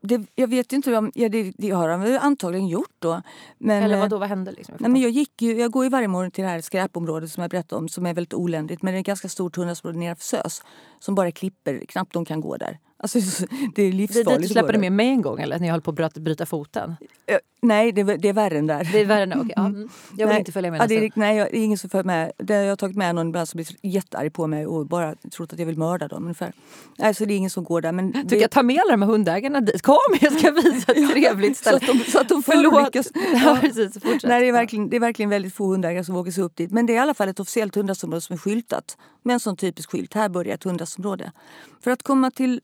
Det, 0.00 0.26
jag 0.34 0.48
vet 0.48 0.72
inte 0.72 0.96
om... 0.96 1.12
Ja, 1.14 1.28
det, 1.28 1.52
det 1.58 1.70
har 1.70 1.88
han 1.88 2.00
väl 2.00 2.18
antagligen 2.18 2.68
gjort 2.68 2.94
då. 2.98 3.22
Men, 3.58 3.82
Eller 3.82 3.94
eh, 3.94 4.00
vad 4.00 4.10
då, 4.10 4.18
vad 4.18 4.28
hände? 4.28 4.52
Liksom? 4.52 4.74
Nej, 4.80 4.90
men 4.90 5.00
jag, 5.02 5.10
gick 5.10 5.42
ju, 5.42 5.60
jag 5.60 5.70
går 5.70 5.84
ju 5.84 5.90
varje 5.90 6.08
morgon 6.08 6.30
till 6.30 6.44
det 6.44 6.50
här 6.50 6.60
skräpområdet 6.60 7.30
som 7.30 7.40
jag 7.40 7.50
berättade 7.50 7.78
om 7.80 7.88
som 7.88 8.06
är 8.06 8.14
väldigt 8.14 8.34
oländigt. 8.34 8.82
Men 8.82 8.92
det 8.94 8.98
är 8.98 9.00
ett 9.00 9.06
ganska 9.06 9.28
stort 9.28 9.56
hundrasområde 9.56 9.98
nedanför 9.98 10.22
SÖS 10.24 10.62
som 11.00 11.14
bara 11.14 11.30
klipper, 11.30 11.82
knappt 11.88 12.12
de 12.14 12.24
kan 12.24 12.40
gå 12.40 12.56
där. 12.56 12.78
Alltså, 13.00 13.18
det 13.20 13.52
är 13.54 13.68
det 13.74 13.82
är 13.82 13.92
livsfarligt. 13.92 14.14
dit 14.16 14.26
du 14.28 14.34
att 14.34 14.42
gå 14.42 14.48
släppade 14.48 14.72
där. 14.72 14.78
med 14.80 14.92
mig 14.92 15.08
en 15.08 15.22
gång 15.22 15.40
eller 15.40 15.58
när 15.58 15.66
jag 15.66 15.72
höll 15.74 15.80
på 15.82 15.90
att 15.90 15.96
bryta, 15.96 16.20
bryta 16.20 16.46
foten. 16.46 16.96
Eh, 17.26 17.36
Nej, 17.62 17.92
det, 17.92 18.00
är- 18.00 18.18
det 18.18 18.28
är 18.28 18.32
värre 18.32 18.58
än 18.58 18.66
där. 18.66 18.88
Det 18.92 19.00
är 19.00 19.04
värre 19.04 19.26
nu, 19.26 19.34
okej. 19.36 19.52
ja. 19.56 19.66
mm. 19.66 19.88
Jag 20.10 20.16
vill 20.16 20.26
Nej. 20.26 20.38
inte 20.38 20.52
följa 20.52 20.70
med 20.70 20.80
Ja, 20.80 20.86
det 20.86 20.94
är, 21.04 21.10
nej, 21.14 21.36
jag, 21.36 21.48
det 21.50 21.58
är 21.58 21.64
ingen 21.64 21.78
som 21.78 21.90
följer 21.90 22.04
med. 22.04 22.32
Det, 22.38 22.54
jag 22.54 22.68
har 22.68 22.76
tagit 22.76 22.96
med 22.96 23.14
någon 23.14 23.28
ibland 23.28 23.48
som 23.48 23.58
blir 23.58 23.66
jättearg 23.82 24.32
på 24.32 24.46
mig 24.46 24.66
och 24.66 24.86
bara 24.86 25.14
trott 25.14 25.52
att 25.52 25.58
jag 25.58 25.66
vill 25.66 25.78
mörda 25.78 26.08
dem. 26.08 26.22
Ungefär. 26.22 26.52
Nej, 26.98 27.14
så 27.14 27.24
det 27.24 27.34
är 27.34 27.36
ingen 27.36 27.50
som 27.50 27.64
går 27.64 27.80
där. 27.80 27.92
Men 27.92 28.12
Du 28.12 28.22
det, 28.22 28.40
kan 28.40 28.48
ta 28.48 28.62
med 28.62 28.80
alla 28.80 28.90
de 28.90 29.02
här 29.02 29.08
hundägarna 29.08 29.60
dit. 29.60 29.82
Kom, 29.82 29.96
jag 30.20 30.38
ska 30.38 30.50
visa 30.50 30.92
ett 30.92 31.10
trevligt 31.12 31.56
så, 31.56 31.60
ställe. 31.60 31.76
att 31.76 31.86
de, 31.86 31.98
så 32.10 32.18
att 32.20 32.28
de 32.28 32.42
Förlåt. 32.42 32.74
förolyckas. 32.74 33.08
Ja, 33.44 33.58
precis. 33.60 33.92
Fortsätt. 34.02 34.22
Nej, 34.28 34.40
det, 34.40 34.48
är 34.48 34.52
verkligen, 34.52 34.88
det 34.88 34.96
är 34.96 35.00
verkligen 35.00 35.30
väldigt 35.30 35.54
få 35.54 35.66
hundägare 35.66 36.04
som 36.04 36.14
vågar 36.14 36.32
sig 36.32 36.44
upp 36.44 36.56
dit. 36.56 36.70
Men 36.70 36.86
det 36.86 36.92
är 36.92 36.94
i 36.94 36.98
alla 36.98 37.14
fall 37.14 37.28
ett 37.28 37.40
officiellt 37.40 37.74
hundrasområde 37.74 38.20
som 38.20 38.34
är 38.34 38.38
skyltat 38.38 38.96
med 39.22 39.34
en 39.34 39.40
sån 39.40 39.56
typisk 39.56 39.90
skylt. 39.90 40.14
Här 40.14 40.28
börjar 40.28 40.54
ett 40.54 40.64
hundrasområde. 40.96 41.32
För 41.80 41.90
att, 41.90 42.02
komma 42.02 42.30
till, 42.30 42.60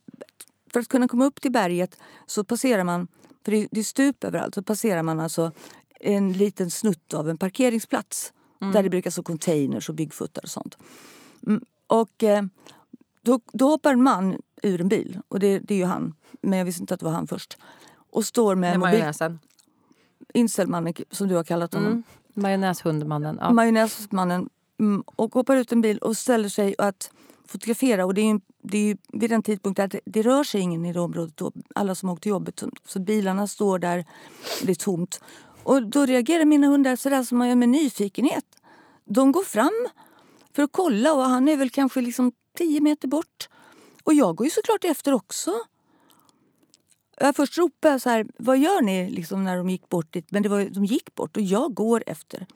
för 0.73 0.81
att 0.81 0.89
kunna 0.89 1.09
komma 1.09 1.25
upp 1.25 1.41
till 1.41 1.53
berget 1.53 1.99
så 2.27 2.45
passerar 2.45 2.85
man, 2.85 3.09
för 3.45 3.53
det 3.53 3.81
är, 3.81 3.83
stup 3.83 4.25
överallt, 4.25 4.55
så 4.55 4.63
passerar 4.63 5.03
man 5.03 5.21
alltså 5.21 5.53
en 6.01 6.33
liten 6.33 6.71
snutt 6.71 7.15
av 7.15 7.29
en 7.29 7.39
parkeringsplats. 7.39 8.33
Där 8.73 8.83
det 8.83 8.91
brukar 8.91 9.11
stå 9.11 9.23
containers 9.23 9.89
och 9.89 9.95
byggfuttar 9.95 10.43
och 10.43 10.49
sånt. 10.49 10.79
Mm, 11.47 11.65
och 11.87 12.23
eh, 12.23 12.43
då, 13.23 13.41
då 13.53 13.69
hoppar 13.69 13.93
en 13.93 14.03
man 14.03 14.37
ur 14.63 14.81
en 14.81 14.89
bil. 14.89 15.21
Och 15.29 15.41
det, 15.41 15.59
det 15.59 15.75
är 15.75 15.79
ju 15.79 15.85
han. 15.85 16.15
Men 16.43 16.59
jag 16.59 16.67
visste 16.67 16.83
inte 16.83 16.95
att 16.95 17.01
det 17.01 17.07
var 17.07 17.13
han 17.13 17.27
först. 17.27 17.59
Och 18.13 18.25
står 18.25 18.55
med 18.55 18.81
majonnäsen. 18.81 19.39
inställmannen 20.35 20.95
som 21.11 21.29
du 21.29 21.35
har 21.35 21.45
kallat 21.45 21.75
honom. 21.75 21.93
Mm. 21.93 22.03
Majonnäshundmannen. 22.35 23.39
Ja. 23.41 23.53
Majonnäsmannen 23.53 24.49
mm, 24.81 25.03
och 25.07 25.35
hoppar 25.35 25.57
ut 25.57 25.73
en 25.73 25.81
bil 25.81 25.99
och 25.99 26.17
ställer 26.17 26.49
sig 26.49 26.75
att 26.79 27.11
fotografera. 27.49 28.05
Och 28.05 28.15
det 28.15 28.21
är 28.21 28.33
ju, 28.33 28.41
det 28.63 28.79
är 28.79 28.83
ju 28.83 28.97
vid 29.13 29.31
den 29.31 29.43
tidpunkten 29.43 29.85
att 29.85 29.91
det, 29.91 30.01
det 30.05 30.23
rör 30.23 30.45
sig 30.45 30.61
ingen 30.61 30.85
i 30.85 30.93
det 30.93 31.01
området 31.01 31.37
då. 31.37 31.53
Alla 31.75 31.95
som 31.95 32.09
åkt 32.09 32.23
till 32.23 32.31
jobbet. 32.31 32.59
Så, 32.59 32.71
så 32.87 33.01
bilarna 33.01 33.47
står 33.47 33.79
där, 33.79 34.05
det 34.63 34.73
är 34.73 34.75
tomt. 34.75 35.21
Och 35.63 35.83
då 35.83 36.07
reagerar 36.07 36.45
mina 36.45 36.67
hundar 36.67 36.97
sådär 36.97 37.23
som 37.23 37.39
man 37.39 37.49
gör 37.49 37.57
med 37.57 37.69
nyfikenhet. 37.69 38.45
De 39.05 39.33
går 39.33 39.45
fram 39.45 39.89
för 40.53 40.63
att 40.63 40.73
kolla 40.73 41.13
och 41.13 41.23
han 41.23 41.49
är 41.49 41.57
väl 41.57 41.71
kanske 41.71 42.01
liksom 42.01 42.33
tio 42.59 42.81
meter 42.81 43.09
bort. 43.09 43.49
Och 44.05 44.15
jag 44.15 44.37
går 44.37 44.47
ju 44.47 44.51
såklart 44.51 44.85
efter 44.85 45.13
också. 45.13 45.51
Jag 47.21 47.37
först 47.37 47.59
ropade 47.59 47.95
jag 47.95 48.01
så 48.01 48.11
här, 48.11 48.27
vad 48.39 48.59
gör 48.59 48.83
ni 48.83 49.11
liksom 49.11 49.45
när 49.45 49.57
de 49.57 49.71
gick 49.71 49.89
bort 49.89 50.13
dit? 50.13 50.31
Men 50.31 50.43
det 50.43 50.49
var, 50.49 50.65
de 50.65 50.85
gick 50.85 51.15
bort 51.15 51.37
och 51.37 51.43
jag 51.43 51.75
går 51.75 52.05
efter. 52.07 52.47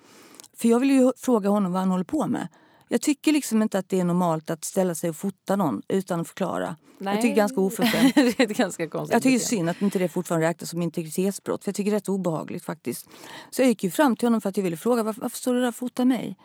För 0.57 0.69
jag 0.69 0.81
vill 0.81 0.91
ju 0.91 1.13
fråga 1.17 1.49
honom 1.49 1.73
vad 1.73 1.81
han 1.81 1.91
håller 1.91 2.05
på 2.05 2.27
med. 2.27 2.49
Jag 2.89 3.01
tycker 3.01 3.33
liksom 3.33 3.63
inte 3.63 3.79
att 3.79 3.89
det 3.89 4.01
är 4.01 4.05
normalt 4.05 4.51
att 4.51 4.65
ställa 4.65 4.95
sig 4.95 5.11
och 5.11 5.17
fota 5.17 5.57
någon 5.57 5.83
utan 5.89 6.21
att 6.21 6.29
förklara. 6.29 6.77
Nej. 6.99 7.15
Jag 7.15 7.23
tycker 7.23 7.35
det 7.35 7.41
är 7.41 7.43
ganska 7.43 7.61
oförskämt. 7.61 8.15
det 8.15 8.41
är 8.41 8.51
ett 8.51 8.57
ganska 8.57 8.89
konstigt 8.89 9.13
Jag 9.13 9.23
tycker 9.23 9.39
synd 9.39 9.71
att 9.71 9.83
inte 9.83 9.99
det 9.99 10.09
fortfarande 10.09 10.47
räknas 10.49 10.71
som 10.71 10.83
integritetsbrott. 10.83 11.65
För 11.65 11.69
jag 11.69 11.77
tycker 11.77 11.91
det 11.91 11.95
är 11.95 11.99
rätt 11.99 12.09
obehagligt 12.09 12.65
faktiskt. 12.65 13.09
Så 13.51 13.63
jag 13.63 13.69
gick 13.69 13.95
fram 13.95 14.17
till 14.17 14.27
honom 14.27 14.41
för 14.41 14.49
att 14.49 14.57
jag 14.57 14.65
ville 14.65 14.77
fråga 14.77 15.03
varför, 15.03 15.21
varför 15.21 15.39
står 15.39 15.55
du 15.55 15.61
där 15.61 15.69
och 15.69 15.75
fotar 15.75 16.05
mig? 16.05 16.37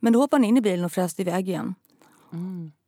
Men 0.00 0.12
då 0.12 0.18
hoppade 0.18 0.40
han 0.40 0.44
in 0.44 0.56
i 0.56 0.60
bilen 0.60 0.84
och 0.84 0.92
fräste 0.92 1.22
iväg 1.22 1.48
igen. 1.48 1.74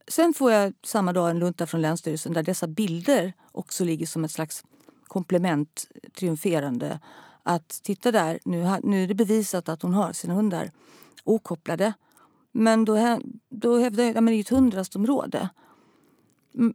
Sen 0.07 0.33
får 0.33 0.51
jag 0.51 0.73
samma 0.83 1.13
dag 1.13 1.29
en 1.29 1.39
lunta 1.39 1.67
från 1.67 1.81
Länsstyrelsen 1.81 2.33
där 2.33 2.43
dessa 2.43 2.67
bilder 2.67 3.33
också 3.51 3.83
ligger 3.83 4.05
som 4.05 4.23
ett 4.23 4.31
slags 4.31 4.63
komplement 5.07 5.87
triumferande. 6.19 6.99
Att 7.43 7.69
titta 7.83 8.11
där, 8.11 8.39
nu, 8.45 8.77
nu 8.83 9.03
är 9.03 9.07
det 9.07 9.13
bevisat 9.13 9.69
att 9.69 9.81
hon 9.81 9.93
har 9.93 10.13
sina 10.13 10.33
hundar 10.33 10.71
okopplade. 11.23 11.93
Men 12.57 12.85
då, 12.85 13.19
då 13.49 13.77
hävdar 13.77 14.03
jag 14.03 14.17
att 14.17 14.25
det 14.25 14.33
är 14.33 14.39
ett 14.39 14.49
hundrastområde. 14.49 15.49
Mm. 16.55 16.73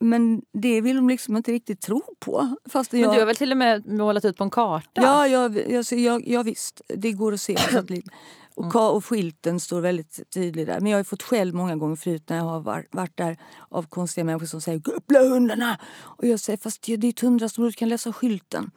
Men 0.00 0.42
det 0.52 0.80
vill 0.80 0.96
de 0.96 1.08
liksom 1.08 1.36
inte 1.36 1.52
riktigt 1.52 1.80
tro 1.80 2.02
på. 2.18 2.56
Fast 2.68 2.92
Men 2.92 3.00
jag, 3.00 3.14
du 3.14 3.18
har 3.18 3.26
väl 3.26 3.36
till 3.36 3.50
och 3.50 3.56
med 3.58 3.86
målat 3.86 4.24
ut 4.24 4.36
på 4.36 4.44
en 4.44 4.50
karta? 4.50 5.02
Ja, 5.02 5.26
ja, 5.26 5.50
ja, 5.68 5.84
så 5.84 5.94
jag, 5.94 6.28
ja 6.28 6.42
visst. 6.42 6.80
Det 6.88 7.12
går 7.12 7.32
att 7.32 7.40
se. 7.40 7.56
Och, 8.54 8.64
ka- 8.64 8.90
och 8.90 9.04
skylten 9.04 9.60
står 9.60 9.80
väldigt 9.80 10.30
tydlig 10.34 10.66
där. 10.66 10.80
Men 10.80 10.90
jag 10.92 10.98
har 10.98 11.04
fått 11.04 11.22
skäll 11.22 11.52
många 11.52 11.76
gånger 11.76 11.96
förut 11.96 12.28
när 12.28 12.36
jag 12.36 12.44
har 12.44 12.60
var- 12.60 12.86
varit 12.90 13.16
där 13.16 13.36
av 13.68 13.82
konstiga 13.86 14.24
människor 14.24 14.46
som 14.46 14.60
säger 14.60 14.80
koppla 14.80 15.24
hundarna. 15.28 15.78
Och 15.98 16.26
jag 16.26 16.40
säger 16.40 16.56
fast 16.56 16.82
det 16.82 16.92
är 16.92 17.04
ett 17.08 17.20
hundrastområde, 17.20 17.70
du 17.70 17.76
kan 17.76 17.88
läsa 17.88 18.12
skylten. 18.12 18.70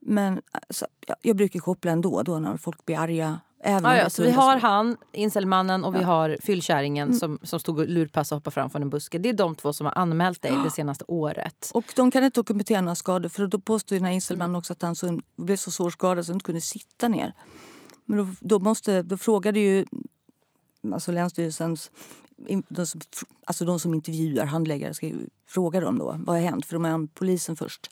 Men 0.00 0.40
alltså, 0.52 0.86
jag, 1.06 1.16
jag 1.22 1.36
brukar 1.36 1.60
koppla 1.60 1.90
ändå 1.90 2.22
då 2.22 2.38
när 2.38 2.56
folk 2.56 2.86
blir 2.86 2.98
arga. 2.98 3.40
Även 3.64 3.84
om 3.86 3.92
Ja, 3.92 3.98
ja, 3.98 4.10
så 4.10 4.22
vi 4.22 4.30
har 4.30 4.56
han, 4.56 4.96
incelmannen 5.12 5.84
och 5.84 5.94
vi 5.94 6.02
har 6.02 6.36
fyllkärringen 6.42 7.08
Mm. 7.08 7.18
som, 7.18 7.38
som 7.42 7.60
stod 7.60 7.78
och 7.78 7.88
lurpassade 7.88 8.36
och 8.36 8.40
hoppade 8.40 8.54
fram 8.54 8.70
från 8.70 8.82
en 8.82 8.90
buske. 8.90 9.18
Det 9.18 9.28
är 9.28 9.32
de 9.32 9.54
två 9.54 9.72
som 9.72 9.86
har 9.86 9.98
anmält 9.98 10.42
dig 10.42 10.52
det 10.64 10.70
senaste 10.70 11.04
året. 11.08 11.70
Och 11.74 11.84
de 11.96 12.10
kan 12.10 12.24
inte 12.24 12.40
dokumentera 12.40 12.80
några 12.80 12.94
skador 12.94 13.28
för 13.28 13.46
då 13.46 13.58
påstår 13.60 13.96
ju 13.96 13.98
den 13.98 14.06
här 14.06 14.12
incelmannen 14.12 14.56
också 14.56 14.72
att 14.72 14.82
han 14.82 14.96
så, 14.96 15.20
blev 15.36 15.56
så 15.56 15.70
svårt 15.70 15.92
skadad 15.92 16.26
så 16.26 16.32
han 16.32 16.36
inte 16.36 16.44
kunde 16.44 16.60
sitta 16.60 17.08
ner. 17.08 17.34
Men 18.04 18.18
då, 18.18 18.26
då, 18.40 18.58
måste, 18.58 19.02
då 19.02 19.16
frågade 19.16 19.60
ju 19.60 19.84
alltså 20.92 21.12
Länsstyrelsens 21.12 21.90
de 22.68 22.86
som, 22.86 23.00
alltså 23.46 23.64
de 23.64 23.78
som 23.80 23.94
intervjuar 23.94 24.44
handläggare 24.46 24.94
ska 24.94 25.10
fråga 25.48 25.80
dem 25.80 25.98
då 25.98 26.16
vad 26.18 26.36
har 26.36 26.42
hänt 26.42 26.66
för 26.66 26.74
de 26.74 26.84
är 26.84 26.90
an 26.90 27.08
polisen 27.08 27.56
först. 27.56 27.90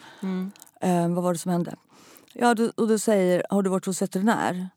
Eh, 0.81 1.09
vad 1.09 1.25
var 1.25 1.33
det 1.33 1.39
som 1.39 1.53
hände? 1.53 1.77
Ja, 2.33 2.55
då, 2.55 2.71
och 2.77 2.89
då 2.89 2.99
säger 2.99 3.45
har 3.51 3.63
du 3.63 3.71
varit 3.71 3.87
hos 3.87 4.03
veterinär? 4.03 4.69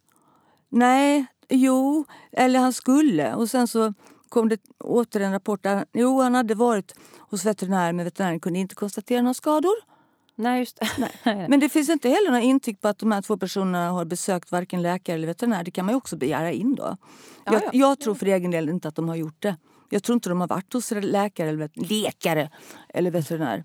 Nej, 0.74 1.26
jo, 1.50 2.06
eller 2.32 2.60
han 2.60 2.74
skulle. 2.74 3.34
Och 3.36 3.50
sen 3.50 3.68
så 3.68 3.94
kom 4.30 4.50
det 4.50 4.62
åter 4.80 5.20
en 5.22 5.32
rapport 5.32 5.64
där 5.64 5.86
jo, 5.94 6.22
han 6.22 6.36
hade 6.36 6.56
varit 6.56 6.94
hos 7.20 7.46
veterinär 7.46 7.94
men 7.94 8.06
veterinären 8.06 8.40
kunde 8.40 8.60
inte 8.60 8.76
konstatera 8.76 9.22
några 9.22 9.34
skador. 9.34 9.76
Nej, 10.36 10.60
just 10.60 10.80
det. 10.80 10.88
Nej. 11.26 11.50
Men 11.50 11.60
det 11.60 11.70
finns 11.70 11.90
inte 11.90 12.10
heller 12.10 12.32
några 12.32 12.42
intyg 12.42 12.82
på 12.82 12.88
att 12.88 13.00
de 13.00 13.12
här 13.12 13.22
två 13.22 13.38
personerna 13.38 13.90
har 13.90 14.06
besökt 14.06 14.52
varken 14.52 14.82
läkare 14.82 15.16
eller 15.16 15.28
veterinär. 15.28 15.64
Det 15.64 15.72
kan 15.72 15.86
man 15.86 15.96
också 15.96 16.18
begära 16.18 16.52
in 16.52 16.76
då. 16.76 16.98
Ja, 17.46 17.54
jag, 17.54 17.62
ja. 17.64 17.70
jag 17.74 18.00
tror 18.00 18.16
för 18.16 18.26
egen 18.26 18.52
del 18.52 18.70
inte 18.70 18.88
att 18.88 18.96
de 18.96 19.10
har 19.10 19.16
gjort 19.16 19.42
det. 19.42 19.58
Jag 19.90 20.04
tror 20.04 20.14
inte 20.14 20.30
de 20.30 20.42
har 20.42 20.48
varit 20.48 20.74
hos 20.74 20.92
läkare 20.92 21.50
eller, 21.50 21.60
vet- 21.60 21.90
läkare 21.92 22.50
eller 22.90 23.12
veterinär. 23.12 23.64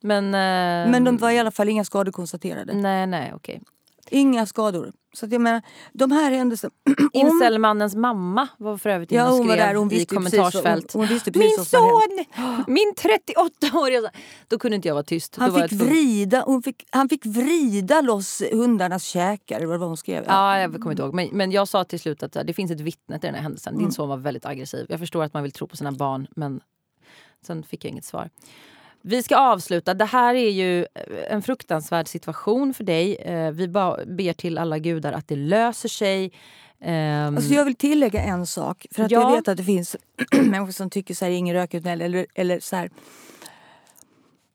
Men, 0.00 0.24
eh, 0.24 0.90
Men 0.90 1.04
de 1.04 1.16
var 1.16 1.30
i 1.30 1.38
alla 1.38 1.50
fall 1.50 1.68
inga 1.68 1.84
skador 1.84 2.12
konstaterade. 2.12 2.74
Nej, 2.74 3.06
nej, 3.06 3.32
okej. 3.34 3.62
Inga 4.10 4.46
skador. 4.46 4.92
Så 5.12 5.26
att 5.26 5.32
jag 5.32 5.40
menar, 5.40 5.62
de 5.92 6.12
här 6.12 6.30
händelserna... 6.30 6.72
Incelmannens 7.12 7.94
mamma 7.94 8.48
var 8.58 8.76
för 8.76 8.90
övrigt 8.90 9.12
Ja, 9.12 9.28
hon 9.30 9.48
var 9.48 9.56
där. 9.56 9.74
Hon 9.74 9.92
i 9.92 10.04
kommentarsfält. 10.04 10.92
hon- 10.92 11.00
hon 11.00 11.08
precis 11.08 11.34
Min 11.34 11.64
son! 11.64 12.24
Min 12.66 12.92
38-åriga 12.96 14.00
son! 14.00 14.10
Då 14.48 14.58
kunde 14.58 14.76
inte 14.76 14.88
jag 14.88 14.94
vara 14.94 15.04
tyst. 15.04 15.36
Han 15.36 15.62
fick, 15.62 15.72
vrida, 15.72 16.42
hon 16.46 16.62
fick, 16.62 16.86
han 16.90 17.08
fick 17.08 17.26
vrida 17.26 18.00
loss 18.00 18.42
hundarnas 18.52 19.04
käkar. 19.04 19.64
Vad 19.64 19.80
var 19.80 19.86
hon 19.86 19.96
skrev. 19.96 20.24
Ja, 20.26 20.58
jag 20.60 20.72
kommer 20.72 20.90
inte 20.90 21.02
ihåg. 21.02 21.14
Men, 21.14 21.28
men 21.32 21.50
jag 21.52 21.68
sa 21.68 21.84
till 21.84 22.00
slut 22.00 22.22
att 22.22 22.32
det 22.32 22.52
finns 22.54 22.70
ett 22.70 22.80
vittne 22.80 23.18
till 23.18 23.26
den 23.26 23.34
här 23.34 23.42
händelsen. 23.42 23.74
Mm. 23.74 23.84
Din 23.84 23.92
son 23.92 24.08
var 24.08 24.16
väldigt 24.16 24.46
aggressiv. 24.46 24.86
Jag 24.88 24.98
förstår 25.00 25.24
att 25.24 25.34
man 25.34 25.42
vill 25.42 25.52
tro 25.52 25.66
på 25.66 25.76
sina 25.76 25.92
barn, 25.92 26.26
men 26.30 26.60
sen 27.46 27.62
fick 27.62 27.84
jag 27.84 27.90
inget 27.90 28.04
svar. 28.04 28.30
Vi 29.02 29.22
ska 29.22 29.36
avsluta. 29.36 29.94
Det 29.94 30.04
här 30.04 30.34
är 30.34 30.50
ju 30.50 30.80
eh, 30.80 30.86
en 31.32 31.42
fruktansvärd 31.42 32.08
situation 32.08 32.74
för 32.74 32.84
dig. 32.84 33.14
Eh, 33.16 33.50
Vi 33.50 33.68
ber 33.68 34.32
till 34.32 34.58
alla 34.58 34.78
gudar 34.78 35.12
att 35.12 35.28
det 35.28 35.36
löser 35.36 35.88
sig. 35.88 36.32
Ehm, 36.80 37.36
Alltså 37.36 37.54
jag 37.54 37.64
vill 37.64 37.74
tillägga 37.74 38.20
en 38.22 38.46
sak. 38.46 38.86
För 38.90 39.02
att 39.04 39.10
Ja. 39.10 39.20
jag 39.20 39.36
vet 39.36 39.48
att 39.48 39.56
det 39.56 39.64
finns 39.64 39.96
människor 40.32 40.72
som 40.72 40.90
tycker 40.90 41.14
så 41.14 41.24
här, 41.24 41.32
ingen 41.32 41.54
rök 41.54 41.74
ut 41.74 41.86
eller, 41.86 42.26
eller 42.34 42.60
så 42.60 42.76
här. 42.76 42.90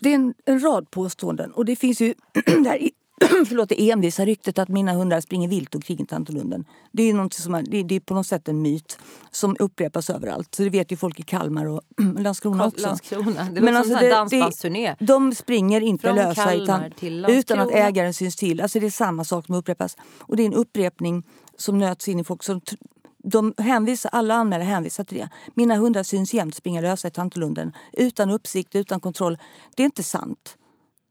Det 0.01 0.09
är 0.09 0.15
en, 0.15 0.33
en 0.45 0.59
rad 0.63 0.91
påståenden 0.91 1.51
och 1.51 1.65
det 1.65 1.75
finns 1.75 2.01
ju 2.01 2.13
det 2.63 2.69
här, 2.69 2.89
förlåt, 3.47 3.69
det 3.69 3.91
envisa 3.91 4.25
ryktet 4.25 4.59
att 4.59 4.69
mina 4.69 4.93
hundar 4.93 5.21
springer 5.21 5.47
vilt 5.49 5.75
omkring 5.75 5.99
i 5.99 6.05
Tantolunden. 6.05 6.65
Det 6.91 7.03
är, 7.03 7.13
något 7.13 7.33
som 7.33 7.55
är, 7.55 7.63
det, 7.63 7.77
är- 7.77 7.83
det 7.83 7.95
är 7.95 7.99
på 7.99 8.13
något 8.13 8.27
sätt 8.27 8.47
en 8.47 8.61
myt 8.61 8.97
som 9.31 9.55
upprepas 9.59 10.09
överallt. 10.09 10.55
Så 10.55 10.63
det 10.63 10.69
vet 10.69 10.91
ju 10.91 10.97
folk 10.97 11.19
i 11.19 11.23
Kalmar 11.23 11.65
och 11.65 11.81
Landskrona 12.19 12.65
också. 12.67 12.87
Landskrona. 12.87 13.47
Det 13.51 13.61
Men 13.61 13.75
alltså 13.75 13.95
det- 13.95 14.09
dansbandsturné. 14.09 14.95
De 14.99 15.35
springer 15.35 15.81
inte 15.81 16.01
Från 16.07 16.15
lösa 16.15 16.43
Kalmar 16.43 16.63
utan, 16.63 17.31
utan 17.31 17.59
att 17.59 17.71
ägaren 17.71 18.13
syns 18.13 18.35
till. 18.35 18.61
Alltså 18.61 18.79
det 18.79 18.85
är 18.85 18.91
samma 18.91 19.23
sak 19.23 19.45
som 19.45 19.55
upprepas. 19.55 19.97
Och 20.19 20.35
det 20.35 20.43
är 20.43 20.47
en 20.47 20.53
upprepning 20.53 21.23
som 21.57 21.77
nöts 21.79 22.07
in 22.07 22.19
i 22.19 22.23
folk. 22.23 22.43
Som 22.43 22.61
de 23.23 23.53
hänvisar, 23.57 24.09
alla 24.13 24.33
anmälare 24.35 24.65
hänvisar 24.67 25.03
till 25.03 25.17
det. 25.17 25.29
Mina 25.53 25.75
hundar 25.75 26.03
syns 26.03 26.33
jämt 26.33 26.55
springa 26.55 26.81
lösa 26.81 27.07
i 27.07 27.11
Tantolunden 27.11 27.73
utan 27.93 28.29
uppsikt, 28.31 28.75
utan 28.75 28.99
kontroll. 28.99 29.37
Det 29.75 29.83
är 29.83 29.85
inte 29.85 30.03
sant. 30.03 30.57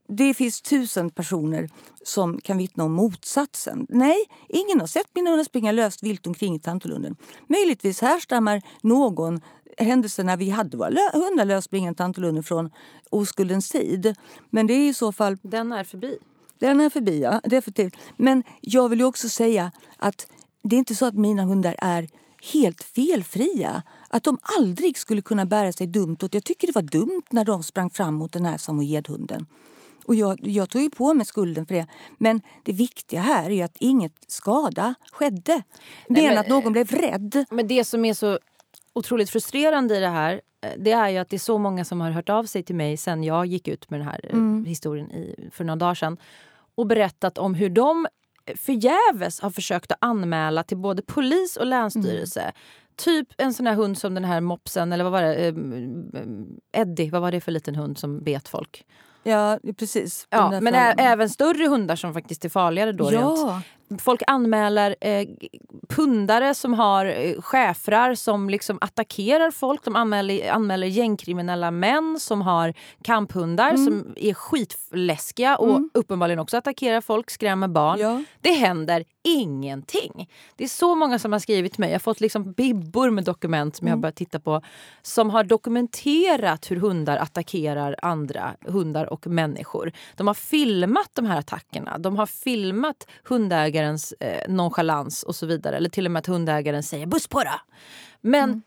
Det 0.08 0.34
finns 0.34 0.60
tusen 0.62 1.10
personer 1.10 1.68
som 2.04 2.40
kan 2.40 2.58
vittna 2.58 2.84
om 2.84 2.92
motsatsen. 2.92 3.86
Nej, 3.88 4.16
ingen 4.48 4.80
har 4.80 4.86
sett 4.86 5.06
mina 5.14 5.30
hundar 5.30 5.44
springa 5.44 5.72
löst 5.72 6.02
vilt 6.02 6.26
omkring 6.26 6.54
i 6.54 6.58
Tantolunden. 6.60 7.16
Möjligtvis 7.48 8.00
härstammar 8.00 8.62
någon 8.82 9.40
händelse 9.78 10.22
när 10.22 10.36
vi 10.36 10.50
hade 10.50 10.76
våra 10.76 10.90
lö- 10.90 11.12
hundar 11.12 11.44
löst 11.44 11.64
springande 11.64 11.92
i 11.92 11.96
Tantolunden 11.96 12.44
från 12.44 12.70
oskuldens 13.10 13.68
tid. 13.70 14.14
Men 14.50 14.66
det 14.66 14.74
är 14.74 14.88
i 14.88 14.94
så 14.94 15.12
fall 15.12 15.36
Den 15.42 15.72
är 15.72 15.84
förbi. 15.84 16.18
den 16.58 16.80
är 16.80 16.90
förbi, 16.90 17.20
ja. 17.22 17.40
Definitivt. 17.44 17.96
Men 18.16 18.42
jag 18.60 18.88
vill 18.88 19.02
också 19.02 19.28
säga 19.28 19.72
att 19.96 20.26
det 20.62 20.76
är 20.76 20.78
inte 20.78 20.94
så 20.94 21.06
att 21.06 21.14
mina 21.14 21.42
hundar 21.42 21.74
är 21.78 22.08
helt 22.52 22.82
felfria. 22.82 23.82
Att 24.08 24.22
de 24.24 24.38
aldrig 24.58 24.98
skulle 24.98 25.22
kunna 25.22 25.46
bära 25.46 25.72
sig 25.72 25.86
dumt 25.86 26.16
åt. 26.22 26.34
Jag 26.34 26.44
tycker 26.44 26.66
det 26.66 26.74
var 26.74 26.82
dumt 26.82 27.22
när 27.30 27.44
de 27.44 27.62
sprang 27.62 27.90
fram 27.90 28.14
mot 28.14 28.32
den 28.32 28.44
här 28.44 28.58
samojedhunden. 28.58 29.46
Och 30.04 30.14
jag, 30.14 30.38
jag 30.42 30.70
tog 30.70 30.82
ju 30.82 30.90
på 30.90 31.14
mig 31.14 31.26
skulden 31.26 31.66
för 31.66 31.74
det. 31.74 31.86
Men 32.18 32.40
det 32.64 32.72
viktiga 32.72 33.20
här 33.20 33.50
är 33.50 33.64
att 33.64 33.76
inget 33.80 34.14
skada 34.26 34.94
skedde. 35.12 35.62
Mer 36.08 36.22
än 36.22 36.28
men- 36.28 36.38
att 36.38 36.48
någon 36.48 36.72
blev 36.72 36.86
rädd. 36.90 37.44
Men 37.50 37.66
det 37.68 37.84
som 37.84 38.04
är 38.04 38.14
så 38.14 38.38
otroligt 38.92 39.30
frustrerande 39.30 39.96
i 39.96 40.00
det 40.00 40.08
här 40.08 40.40
eh, 40.60 40.70
det 40.78 40.92
är 40.92 41.08
ju 41.08 41.18
att 41.18 41.28
det 41.28 41.36
är 41.36 41.38
så 41.38 41.58
många 41.58 41.84
som 41.84 42.00
har 42.00 42.10
hört 42.10 42.28
av 42.28 42.44
sig 42.44 42.62
till 42.62 42.74
mig 42.76 42.96
sen 42.96 43.24
jag 43.24 43.46
gick 43.46 43.68
ut 43.68 43.90
med 43.90 44.00
den 44.00 44.06
här 44.08 44.20
eh, 44.32 44.38
historien 44.66 45.10
i, 45.10 45.48
för 45.52 45.64
några 45.64 45.76
dagar 45.76 45.94
sedan 45.94 46.16
och 46.74 46.86
berättat 46.86 47.38
om 47.38 47.54
hur 47.54 47.70
de 47.70 48.06
förgäves 48.56 49.40
har 49.40 49.50
försökt 49.50 49.92
att 49.92 49.98
anmäla 50.00 50.62
till 50.62 50.76
både 50.76 51.02
polis 51.02 51.56
och 51.56 51.66
länsstyrelse. 51.66 52.52
Typ 52.96 53.28
en 53.38 53.54
sån 53.54 53.66
här 53.66 53.74
hund 53.74 53.98
som 53.98 54.14
den 54.14 54.24
här 54.24 54.40
mopsen, 54.40 54.92
eller 54.92 55.04
vad 55.04 55.12
var 55.12 55.22
det? 55.22 55.34
Eh, 55.34 56.80
Eddie, 56.80 57.10
vad 57.10 57.22
var 57.22 57.32
det 57.32 57.40
för 57.40 57.52
liten 57.52 57.74
hund 57.74 57.98
som 57.98 58.24
bet 58.24 58.48
folk? 58.48 58.84
Ja, 59.24 59.58
precis. 59.78 60.26
Ja, 60.30 60.60
men 60.60 60.74
även 60.98 61.30
större 61.30 61.66
hundar 61.66 61.96
som 61.96 62.14
faktiskt 62.14 62.44
är 62.44 62.48
farligare 62.48 62.92
då. 62.92 63.12
Ja. 63.12 63.18
rent. 63.20 63.64
Folk 64.00 64.22
anmäler 64.26 64.96
eh, 65.00 65.28
pundare 65.88 66.54
som 66.54 66.74
har 66.74 67.06
eh, 67.06 67.40
schäfrar 67.40 68.14
som 68.14 68.50
liksom 68.50 68.78
attackerar 68.80 69.50
folk. 69.50 69.84
De 69.84 69.96
anmäler, 69.96 70.50
anmäler 70.50 70.86
gängkriminella 70.86 71.70
män 71.70 72.16
som 72.20 72.42
har 72.42 72.74
kamphundar 73.02 73.70
Mm. 73.70 73.84
som 73.84 74.14
är 74.16 74.34
skitläskiga 74.34 75.56
och 75.56 75.80
uppenbarligen 75.94 76.38
också 76.38 76.56
attackerar 76.56 77.00
folk, 77.00 77.30
skrämmer 77.30 77.68
barn. 77.68 77.98
Ja. 78.00 78.22
Det 78.40 78.50
händer 78.52 79.04
ingenting. 79.22 80.28
Det 80.56 80.64
är 80.64 80.68
så 80.68 80.94
många 80.94 81.18
som 81.18 81.32
har 81.32 81.38
skrivit 81.38 81.72
till 81.72 81.80
mig. 81.80 81.90
Jag 81.90 81.94
har 81.94 82.00
fått 82.00 82.20
liksom 82.20 82.52
bibbor 82.52 83.10
med 83.10 83.24
dokument 83.24 83.76
som 83.76 83.86
jag 83.86 83.94
har 83.94 84.00
börjat 84.00 84.16
titta 84.16 84.40
på. 84.40 84.62
Som 85.02 85.30
har 85.30 85.44
dokumenterat 85.44 86.70
hur 86.70 86.76
hundar 86.76 87.16
attackerar 87.16 87.96
andra 88.02 88.54
hundar 88.66 89.12
och 89.12 89.26
människor. 89.26 89.92
De 90.16 90.26
har 90.26 90.34
filmat 90.34 91.10
de 91.12 91.26
här 91.26 91.38
attackerna. 91.38 91.98
De 91.98 92.16
har 92.16 92.26
filmat 92.26 93.06
hundägarens 93.74 94.12
eh, 94.20 94.48
nonchalans 94.48 95.22
och 95.22 95.34
så 95.36 95.46
vidare. 95.46 95.76
Eller 95.76 95.88
till 95.88 96.06
och 96.06 96.12
med 96.12 96.20
att 96.20 96.26
hundägaren 96.26 96.82
säger 96.82 97.06
buss 97.06 97.26
på 97.28 97.40
det. 97.40 97.60
Men 98.20 98.62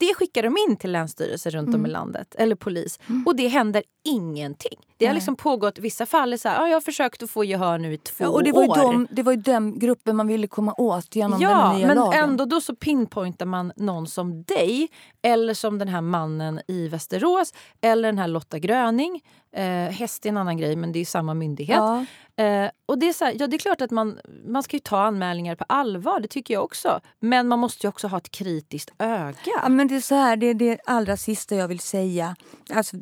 det 0.00 0.14
skickar 0.14 0.42
de 0.42 0.56
in 0.68 0.76
till 0.76 0.92
länsstyrelser 0.92 1.50
runt 1.50 1.74
om 1.74 1.86
i 1.86 1.88
landet, 1.88 2.34
eller 2.38 2.56
polis. 2.56 2.98
Och 3.26 3.36
det 3.36 3.48
händer 3.48 3.82
ingenting. 4.04 4.78
Det 4.96 5.06
har 5.06 5.14
liksom 5.14 5.36
pågått, 5.36 5.78
vissa 5.78 6.06
fall 6.06 6.32
är 6.32 6.36
så 6.36 6.48
här, 6.48 6.62
ah, 6.62 6.66
jag 6.68 6.76
har 6.76 6.80
försökt 6.80 7.22
att 7.22 7.30
få 7.30 7.44
gehör 7.44 7.78
nu 7.78 7.92
i 7.92 7.98
två 7.98 8.24
Ja, 8.24 8.28
och 8.28 8.44
det 8.44 8.52
var, 8.52 8.62
ju 8.62 8.68
år. 8.68 8.76
de, 8.76 9.06
det 9.10 9.22
var 9.22 9.32
ju 9.32 9.38
den 9.40 9.78
gruppen 9.78 10.16
man 10.16 10.26
ville 10.26 10.46
komma 10.46 10.74
åt 10.78 11.16
genom 11.16 11.40
den 11.40 11.50
Ja, 11.50 11.72
nya 11.76 11.86
men 11.86 11.96
lagen. 11.96 12.24
ändå 12.30 12.44
då 12.44 12.60
så 12.60 12.74
pinpointar 12.74 13.46
man 13.46 13.72
någon 13.76 14.06
som 14.06 14.42
dig 14.42 14.88
eller 15.22 15.54
som 15.54 15.78
den 15.78 15.88
här 15.88 16.00
mannen 16.00 16.60
i 16.68 16.88
Västerås 16.88 17.54
eller 17.80 18.08
den 18.08 18.18
här 18.18 18.28
Lotta 18.28 18.58
Gröning. 18.58 19.20
Eh, 19.58 19.90
häst 19.90 20.26
är 20.26 20.28
en 20.28 20.36
annan 20.36 20.56
grej, 20.56 20.76
men 20.76 20.92
det 20.92 20.98
är 20.98 21.04
samma 21.04 21.34
myndighet. 21.34 21.76
Ja. 21.76 22.04
Eh, 22.44 22.70
och 22.86 22.98
det 22.98 23.08
är, 23.08 23.12
så 23.12 23.24
här, 23.24 23.36
ja, 23.38 23.46
det 23.46 23.56
är 23.56 23.58
klart 23.58 23.80
att 23.80 23.90
man, 23.90 24.18
man 24.46 24.62
ska 24.62 24.76
ju 24.76 24.80
ta 24.80 24.98
anmälningar 25.00 25.56
på 25.56 25.64
allvar, 25.68 26.20
det 26.20 26.28
tycker 26.28 26.54
jag 26.54 26.64
också. 26.64 27.00
Men 27.20 27.48
man 27.48 27.58
måste 27.58 27.86
ju 27.86 27.88
också 27.88 28.08
ha 28.08 28.18
ett 28.18 28.30
kritiskt 28.30 28.90
öga. 28.98 29.36
Ja, 29.44 29.68
men 29.68 29.88
det 29.88 29.96
är 29.96 30.00
så 30.00 30.14
här, 30.14 30.36
det 30.36 30.46
är 30.46 30.54
det 30.54 30.78
allra 30.84 31.16
sista 31.16 31.54
jag 31.54 31.68
vill 31.68 31.80
säga. 31.80 32.36
Alltså, 32.72 32.96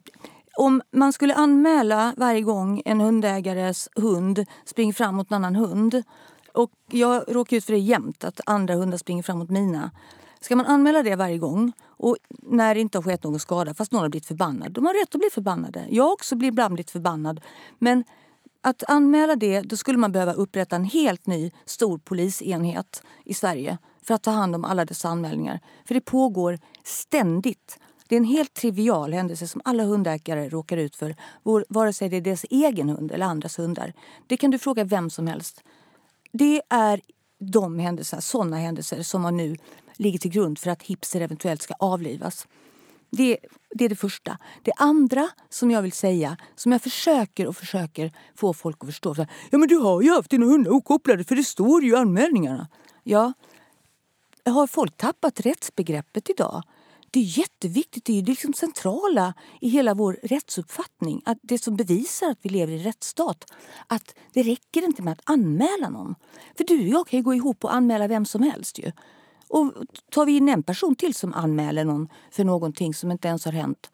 om 0.57 0.83
man 0.93 1.13
skulle 1.13 1.35
anmäla 1.35 2.15
varje 2.17 2.41
gång 2.41 2.83
en 2.85 3.01
hundägares 3.01 3.89
hund 3.97 4.45
springer 4.65 4.93
fram 4.93 5.15
mot 5.15 5.31
en 5.31 5.35
annan 5.35 5.57
hund 5.57 6.03
och 6.53 6.71
jag 6.91 7.25
råkar 7.29 7.57
ut 7.57 7.65
för 7.65 7.73
det 7.73 7.79
jämt, 7.79 8.25
att 8.25 8.41
andra 8.47 8.75
hundar 8.75 8.99
springer 8.99 9.23
fram 9.23 9.39
mot 9.39 9.51
mina. 9.51 9.91
Ska 10.47 10.57
man 10.57 10.67
anmäla 10.67 11.03
det 11.03 11.17
varje 11.17 11.39
gång 11.39 11.73
och 11.89 12.17
när 12.43 12.75
det 12.75 12.81
inte 12.81 12.99
har 12.99 13.03
skett 13.03 13.25
någon 13.25 13.41
skada 13.41 13.75
fast 13.75 13.93
någon 13.93 14.03
har 14.03 14.09
blivit 14.09 14.27
förbannad. 14.27 14.73
De 14.73 14.87
har 14.87 14.95
rätt 14.95 15.15
att 15.15 15.21
bli 15.21 15.31
förbannade. 15.33 15.87
Jag 15.91 16.13
också 16.13 16.37
blir 16.37 16.49
ibland 16.49 16.75
blivit 16.75 16.91
förbannad. 16.91 17.41
Men 17.79 18.05
att 18.61 18.83
anmäla 18.89 19.37
det, 19.37 19.61
då 19.61 19.77
skulle 19.77 19.99
man 19.99 20.13
behöva 20.13 20.33
upprätta 20.33 20.77
en 20.77 20.85
helt 20.85 21.27
ny 21.27 21.51
stor 21.65 21.99
polisenhet 21.99 23.03
i 23.25 23.35
Sverige 23.35 23.79
för 24.03 24.15
att 24.15 24.23
ta 24.23 24.31
hand 24.31 24.55
om 24.55 24.65
alla 24.65 24.85
dessa 24.85 25.09
anmälningar. 25.09 25.61
För 25.85 25.95
det 25.95 26.01
pågår 26.01 26.59
ständigt. 26.85 27.79
Det 28.09 28.15
är 28.15 28.21
en 28.21 28.25
helt 28.25 28.55
trivial 28.55 29.13
händelse 29.13 29.49
som 29.49 29.61
alla 29.65 29.83
hundägare 29.83 30.49
råkar 30.49 30.77
ut 30.77 30.97
för. 30.97 31.17
Vare 31.69 31.93
sig 31.93 32.09
det 32.09 32.17
är 32.17 32.21
deras 32.21 32.45
egen 32.51 32.89
hund 32.89 33.13
eller 33.13 33.27
andras 33.27 33.59
hundar. 33.59 33.93
Det 34.27 34.37
kan 34.37 34.51
du 34.51 34.59
fråga 34.59 34.85
vem 34.85 35.11
som 35.11 35.27
helst. 35.27 35.63
Det 36.33 36.63
är 36.69 37.01
de 37.39 37.79
händelserna, 37.79 38.23
sådana 38.23 38.57
händelser 38.57 39.03
som 39.03 39.23
man 39.23 39.37
nu 39.37 39.57
ligger 39.97 40.19
till 40.19 40.31
grund 40.31 40.59
för 40.59 40.71
att 40.71 40.83
hipster 40.83 41.21
eventuellt 41.21 41.63
ska 41.63 41.75
avlivas. 41.79 42.47
Det, 43.11 43.39
det 43.71 43.85
är 43.85 43.89
det 43.89 43.97
första. 43.97 44.39
Det 44.63 44.73
andra 44.77 45.29
som 45.49 45.71
jag 45.71 45.83
vill 45.83 45.93
säga, 45.93 46.37
som 46.57 46.73
jag 46.73 46.83
försöker 46.83 47.47
och 47.47 47.57
försöker 47.57 48.13
få 48.35 48.55
folk 48.55 48.77
att 48.81 48.89
förstå. 48.89 49.15
Så 49.15 49.23
här, 49.23 49.31
ja 49.51 49.59
men 49.59 49.69
du 49.69 49.77
har 49.77 50.03
ju 50.03 50.11
haft 50.11 50.31
dina 50.31 50.47
hundar 50.47 50.71
okopplade 50.71 51.25
för 51.25 51.37
det 51.37 51.45
står 51.45 51.85
ju 51.85 51.91
i 51.91 51.97
anmälningarna. 51.97 52.69
Ja, 53.05 53.33
har 54.45 54.67
folk 54.67 54.97
tappat 54.97 55.41
rättsbegreppet 55.41 56.31
idag? 56.31 56.63
Det 57.11 57.21
är 57.21 57.39
jätteviktigt, 57.39 58.05
det 58.05 58.19
är 58.19 58.23
det 58.23 58.31
liksom 58.31 58.53
centrala 58.53 59.35
i 59.61 59.69
hela 59.69 59.95
vår 59.95 60.19
rättsuppfattning. 60.23 61.23
Att 61.25 61.39
det 61.43 61.59
som 61.59 61.77
bevisar 61.77 62.31
att 62.31 62.39
vi 62.43 62.49
lever 62.49 62.73
i 62.73 62.77
en 62.77 62.83
rättsstat. 62.83 63.53
Att 63.87 64.15
det 64.33 64.43
räcker 64.43 64.85
inte 64.85 65.03
med 65.03 65.13
att 65.13 65.21
anmäla 65.25 65.89
någon. 65.91 66.15
För 66.57 66.65
du 66.65 66.81
och 66.81 66.89
jag 66.89 67.09
kan 67.09 67.19
ju 67.19 67.23
gå 67.23 67.35
ihop 67.35 67.65
och 67.65 67.75
anmäla 67.75 68.09
vem 68.09 68.27
som 68.27 68.43
helst 68.43 68.79
ju. 68.79 68.93
Och 69.49 69.73
tar 70.11 70.27
vi 70.27 70.37
in 70.37 70.49
en 70.49 70.63
person 70.63 70.95
till 70.95 71.15
som 71.15 71.35
anmäler 71.35 71.85
någon 71.85 72.09
för 72.31 72.45
någonting 72.45 72.95
som 72.95 73.11
inte 73.11 73.29
ens 73.29 73.45
har 73.45 73.53
hänt, 73.53 73.91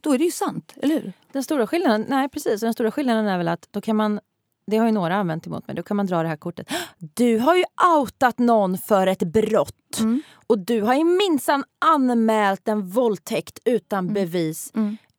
då 0.00 0.12
är 0.12 0.18
det 0.18 0.24
ju 0.24 0.30
sant, 0.30 0.74
eller 0.76 0.94
hur? 0.94 1.12
Den 1.32 1.42
stora 1.42 1.66
skillnaden, 1.66 2.06
nej 2.08 2.28
precis, 2.28 2.60
den 2.60 2.72
stora 2.72 2.90
skillnaden 2.90 3.26
är 3.26 3.38
väl 3.38 3.48
att 3.48 3.68
då 3.70 3.80
kan 3.80 3.96
man 3.96 4.20
det 4.66 4.76
har 4.76 4.86
ju 4.86 4.92
några 4.92 5.16
använt 5.16 5.46
emot 5.46 5.66
mig. 5.66 5.76
Då 5.76 5.82
kan 5.82 5.96
man 5.96 6.06
dra 6.06 6.22
det 6.22 6.28
här 6.28 6.36
kortet. 6.36 6.68
Du 6.98 7.38
har 7.38 7.56
ju 7.56 7.64
outat 7.98 8.38
någon 8.38 8.78
för 8.78 9.06
ett 9.06 9.22
brott. 9.22 10.00
Och 10.46 10.58
du 10.58 10.82
har 10.82 10.94
ju 10.94 11.04
minsann 11.04 11.64
anmält 11.78 12.68
en 12.68 12.88
våldtäkt 12.88 13.58
utan 13.64 14.12
bevis. 14.14 14.72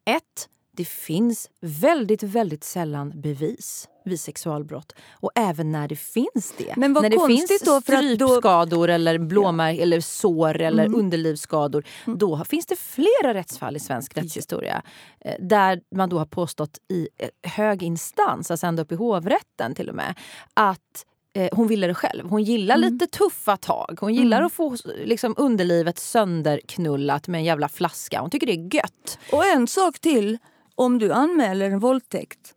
Ett, 0.06 0.50
det 0.72 0.86
finns 0.86 1.50
väldigt, 1.62 2.24
väldigt 2.24 2.64
sällan 2.64 3.22
bevis 3.22 3.88
vid 4.06 4.20
sexualbrott. 4.20 4.96
Och 5.12 5.32
även 5.36 5.72
när 5.72 5.88
det 5.88 5.96
finns 5.96 6.54
det. 6.58 6.74
Men 6.78 6.94
när 6.94 7.10
det 7.10 7.28
finns 7.28 7.62
då, 7.66 7.82
för 7.82 7.94
att 7.94 8.20
då- 8.20 8.28
strypskador 8.28 8.90
eller 8.90 9.18
blåmärk 9.18 9.80
eller 9.80 10.00
sår 10.00 10.62
eller 10.62 10.96
underlivsskador. 10.96 11.84
Då 12.06 12.44
finns 12.46 12.66
det 12.66 12.76
flera 12.80 13.34
rättsfall 13.34 13.76
i 13.76 13.80
svensk 13.80 14.18
rättshistoria 14.18 14.82
eh, 15.20 15.36
där 15.40 15.82
man 15.96 16.10
då 16.10 16.18
har 16.18 16.26
påstått 16.26 16.78
i 16.90 17.08
eh, 17.18 17.30
hög 17.52 17.84
instans, 17.84 18.52
alltså 18.52 18.68
ända 18.68 18.82
upp 18.82 18.92
i 18.92 18.96
hovrätten 18.96 19.76
till 19.76 19.90
och 19.90 19.96
med, 19.96 20.16
att 20.54 21.06
eh, 21.36 21.50
hon 21.52 21.68
ville 21.68 21.88
det 21.88 21.94
själv. 21.94 22.30
Hon 22.30 22.44
gillar 22.44 22.78
lite 22.78 23.08
tuffa 23.08 23.58
tag. 23.58 23.98
Hon 24.02 24.14
gillar 24.14 24.42
att 24.42 24.54
få 24.54 24.78
liksom, 25.06 25.34
underlivet 25.38 26.00
sönderknullat 26.00 27.28
med 27.28 27.40
en 27.40 27.46
jävla 27.46 27.70
flaska. 27.70 28.22
Hon 28.22 28.30
tycker 28.30 28.48
det 28.48 28.54
är 28.54 28.76
gött. 28.76 29.20
Och 29.32 29.46
en 29.46 29.68
sak 29.68 30.00
till. 30.00 30.38
Om 30.76 31.00
du 31.00 31.12
anmäler 31.12 31.66
en 31.72 31.80
våldtäkt, 31.80 32.54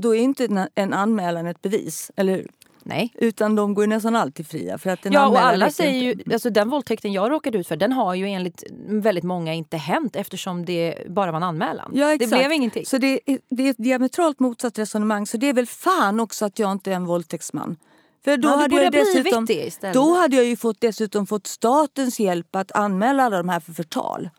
då 0.00 0.14
är 0.16 0.20
inte 0.20 0.68
en- 0.74 0.92
anmälan 0.92 1.46
ett 1.46 1.62
bevis, 1.62 2.10
eller 2.16 2.32
hur? 2.36 2.50
Nej. 2.82 3.12
Utan 3.14 3.54
de 3.56 3.74
går 3.74 3.86
nästan 3.86 4.16
alltid 4.16 4.46
fria. 4.46 4.78
För 4.78 4.90
att 4.90 5.06
en 5.06 5.12
Ja, 5.12 5.28
och 5.28 5.44
alla 5.44 5.70
säger 5.70 6.02
ju, 6.02 6.32
alltså 6.32 6.50
den 6.50 6.68
våldtäkten 6.70 7.12
jag 7.12 7.30
råkade 7.30 7.58
ut 7.58 7.68
för, 7.68 7.76
den 7.76 7.92
har 7.92 8.14
ju 8.14 8.26
enligt 8.28 8.64
väldigt 8.88 9.24
många 9.24 9.54
inte 9.54 9.76
hänt 9.76 10.16
eftersom 10.16 10.64
det 10.64 10.94
bara 11.08 11.30
var 11.30 11.36
en 11.36 11.42
anmälan. 11.42 11.92
Ja, 11.94 12.06
det 12.06 12.12
exakt. 12.14 12.30
blev 12.40 12.52
ingenting. 12.52 12.86
Så 12.86 12.98
det 12.98 13.20
är, 13.26 13.38
det 13.50 13.66
är 13.66 13.70
ett 13.70 13.78
diametralt 13.78 14.40
motsatt 14.40 14.78
resonemang. 14.78 15.26
Så 15.26 15.36
det 15.36 15.48
är 15.48 15.52
väl 15.52 15.66
fan 15.66 16.20
också 16.20 16.44
att 16.44 16.58
jag 16.58 16.72
inte 16.72 16.90
är 16.90 16.94
en 16.94 17.04
våldtäktsman. 17.04 17.76
För 18.24 18.36
då 18.36 18.48
hade 18.48 18.82
jag 18.82 18.92
dessutom, 18.92 19.46
det. 19.46 19.92
Då 19.92 20.14
hade 20.14 20.36
jag 20.36 20.44
ju 20.44 20.56
fått, 20.56 20.80
dessutom 20.80 21.26
fått 21.26 21.46
statens 21.46 22.20
hjälp 22.20 22.56
att 22.56 22.72
anmäla 22.72 23.22
alla 23.22 23.36
de 23.36 23.48
här 23.48 23.60
för 23.60 23.72
förtal. 23.72 24.30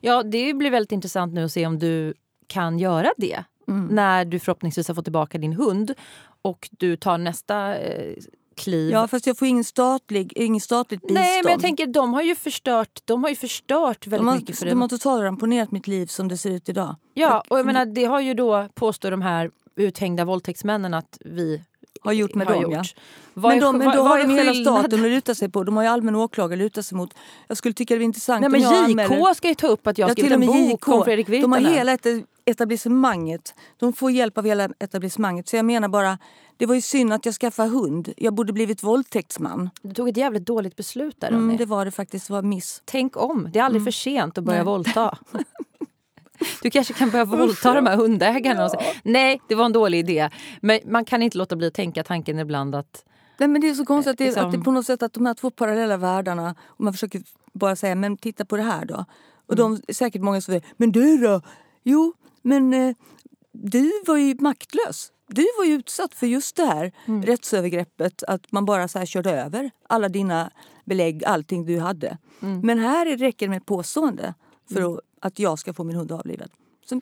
Ja, 0.00 0.22
det 0.22 0.54
blir 0.54 0.70
väldigt 0.70 0.92
intressant 0.92 1.34
nu 1.34 1.44
att 1.44 1.52
se 1.52 1.66
om 1.66 1.78
du 1.78 2.14
kan 2.46 2.78
göra 2.78 3.12
det. 3.16 3.44
Mm. 3.68 3.94
När 3.94 4.24
du 4.24 4.38
förhoppningsvis 4.38 4.88
har 4.88 4.94
fått 4.94 5.04
tillbaka 5.04 5.38
din 5.38 5.52
hund 5.52 5.94
och 6.42 6.68
du 6.78 6.96
tar 6.96 7.18
nästa 7.18 7.78
eh, 7.78 8.14
kliv. 8.56 8.90
Ja, 8.90 9.08
fast 9.08 9.26
jag 9.26 9.38
får 9.38 9.48
ingen 9.48 9.64
statlig, 9.64 10.32
ingen 10.36 10.60
statligt 10.60 11.00
bistånd. 11.00 11.20
Nej, 11.20 11.42
men 11.44 11.52
jag 11.52 11.60
tänker 11.60 11.86
de 11.86 12.14
har 12.14 12.22
ju 12.22 12.34
förstört, 12.34 13.00
de 13.04 13.22
har 13.22 13.30
ju 13.30 13.36
förstört 13.36 14.06
väldigt 14.06 14.20
de 14.20 14.28
har, 14.28 14.36
mycket 14.36 14.58
för 14.58 14.66
de 14.66 14.80
har 14.80 14.88
totalt 14.88 15.22
ramponerat 15.22 15.70
mitt 15.70 15.86
liv 15.86 16.06
som 16.06 16.28
det 16.28 16.36
ser 16.36 16.50
ut 16.50 16.68
idag. 16.68 16.96
Ja, 17.14 17.42
och 17.48 17.58
jag 17.58 17.66
menar, 17.66 17.86
det 17.86 18.04
har 18.04 18.20
ju 18.20 18.34
då 18.34 18.68
påstår 18.74 19.10
de 19.10 19.22
här 19.22 19.50
uthängda 19.76 20.24
våldtäktsmännen 20.24 20.94
att 20.94 21.18
vi 21.24 21.62
Har 22.02 22.12
gjort 22.12 22.34
med 22.34 22.46
har 22.46 22.54
dem, 22.54 22.62
gjort. 22.62 22.72
ja. 22.72 22.82
Vad 23.34 23.50
men 23.50 23.58
är- 23.58 23.62
de, 23.62 23.78
men 23.78 23.96
då 23.96 24.02
har 24.02 24.18
de 24.18 24.30
hela 24.34 24.54
staten 24.54 25.04
att 25.04 25.10
luta 25.10 25.34
sig 25.34 25.48
på. 25.48 25.64
De 25.64 25.76
har 25.76 25.82
ju 25.82 25.88
allmän 25.88 26.14
åklagare 26.16 26.52
att 26.54 26.58
luta 26.58 26.82
sig 26.82 26.96
mot. 26.98 27.14
Jag 27.48 27.56
skulle 27.56 27.74
tycka 27.74 27.94
det 27.94 27.98
var 27.98 28.04
intressant 28.04 28.40
Nej, 28.40 28.46
om 28.46 28.52
men 28.52 28.60
jag 28.60 28.72
JK 28.90 28.90
anmäler- 28.90 29.34
ska 29.34 29.48
ju 29.48 29.54
ta 29.54 29.66
upp 29.66 29.86
att 29.86 29.98
jag 29.98 30.08
Ja, 30.10 30.12
skrivit 30.12 30.32
en 30.32 30.46
bok 30.46 30.56
JK. 30.80 30.88
om 30.88 31.04
Fredrik 31.04 31.26
De 31.26 31.32
har 31.52 31.58
Virtanen. 31.58 31.72
hela 31.78 31.92
et- 31.92 32.26
etablissemanget. 32.44 33.54
De 33.78 33.92
får 33.92 34.10
hjälp 34.10 34.38
av 34.38 34.44
hela 34.44 34.68
etablissemanget. 34.78 35.48
Så 35.48 35.56
jag 35.56 35.64
menar 35.64 35.88
bara, 35.88 36.18
det 36.56 36.66
var 36.66 36.74
ju 36.74 36.80
synd 36.80 37.12
att 37.12 37.26
jag 37.26 37.34
skaffade 37.34 37.68
hund. 37.68 38.12
Jag 38.16 38.34
borde 38.34 38.52
blivit 38.52 38.82
våldtäktsman. 38.82 39.70
Du 39.82 39.94
tog 39.94 40.08
ett 40.08 40.16
jävligt 40.16 40.46
dåligt 40.46 40.76
beslut 40.76 41.16
där. 41.20 41.28
Mm, 41.28 41.56
det 41.56 41.64
var 41.64 41.84
det 41.84 41.90
faktiskt. 41.90 42.26
Det 42.26 42.32
var 42.32 42.42
miss. 42.42 42.82
Tänk 42.84 43.16
om. 43.16 43.48
Det 43.52 43.58
är 43.58 43.62
aldrig 43.62 43.84
för 43.84 43.90
sent 43.90 44.38
att 44.38 44.44
börja 44.44 44.58
Nej. 44.58 44.66
våldta. 44.66 45.18
Du 46.62 46.70
kanske 46.70 46.94
kan 46.94 47.10
börja 47.10 47.24
våldta 47.24 47.74
de 47.74 47.86
här 47.86 47.96
hundägarna 47.96 48.64
och 48.64 48.70
säga 48.70 48.82
nej, 49.02 49.40
det 49.48 49.54
var 49.54 49.64
en 49.64 49.72
dålig 49.72 49.98
idé. 49.98 50.30
Men 50.60 50.80
man 50.86 51.04
kan 51.04 51.22
inte 51.22 51.38
låta 51.38 51.56
bli 51.56 51.66
att 51.66 51.74
tänka 51.74 52.04
tanken 52.04 52.38
ibland 52.38 52.74
att 52.74 53.04
Nej, 53.38 53.48
men 53.48 53.60
det 53.60 53.68
är 53.68 53.74
så 53.74 53.84
konstigt 53.84 54.10
att 54.10 54.18
det, 54.18 54.24
liksom- 54.24 54.46
att 54.46 54.52
det 54.52 54.58
på 54.58 54.70
något 54.70 54.86
sätt 54.86 55.02
att 55.02 55.12
de 55.12 55.26
här 55.26 55.34
två 55.34 55.50
parallella 55.50 55.96
världarna 55.96 56.54
och 56.66 56.84
man 56.84 56.92
försöker 56.92 57.22
bara 57.52 57.76
säga 57.76 57.94
men 57.94 58.16
titta 58.16 58.44
på 58.44 58.56
det 58.56 58.62
här 58.62 58.84
då. 58.84 59.04
Och 59.46 59.56
de 59.56 59.80
är 59.88 59.94
säkert 59.94 60.22
många 60.22 60.40
som 60.40 60.52
säger 60.52 60.66
men 60.76 60.92
du 60.92 61.16
då? 61.18 61.40
Jo, 61.82 62.12
men 62.42 62.74
eh, 62.74 62.94
du 63.52 63.92
var 64.06 64.16
ju 64.16 64.34
maktlös. 64.40 65.12
Du 65.28 65.46
var 65.58 65.64
ju 65.64 65.72
utsatt 65.72 66.14
för 66.14 66.26
just 66.26 66.56
det 66.56 66.64
här 66.66 66.92
rättsövergreppet 67.24 68.22
att 68.22 68.52
man 68.52 68.64
bara 68.64 68.88
så 68.88 68.98
här 68.98 69.06
körde 69.06 69.30
över 69.30 69.70
alla 69.88 70.08
dina 70.08 70.50
belägg, 70.84 71.24
allting 71.24 71.64
du 71.66 71.78
hade. 71.80 72.18
Men 72.40 72.78
här 72.78 73.16
räcker 73.16 73.46
det 73.46 73.50
med 73.50 73.56
ett 73.56 73.66
påstående 73.66 74.34
för 74.72 74.94
att, 74.94 75.00
att 75.20 75.38
jag 75.38 75.58
ska 75.58 75.72
få 75.72 75.84
min 75.84 75.96
hund 75.96 76.12
avlivad. 76.12 76.50
Så, 76.84 77.00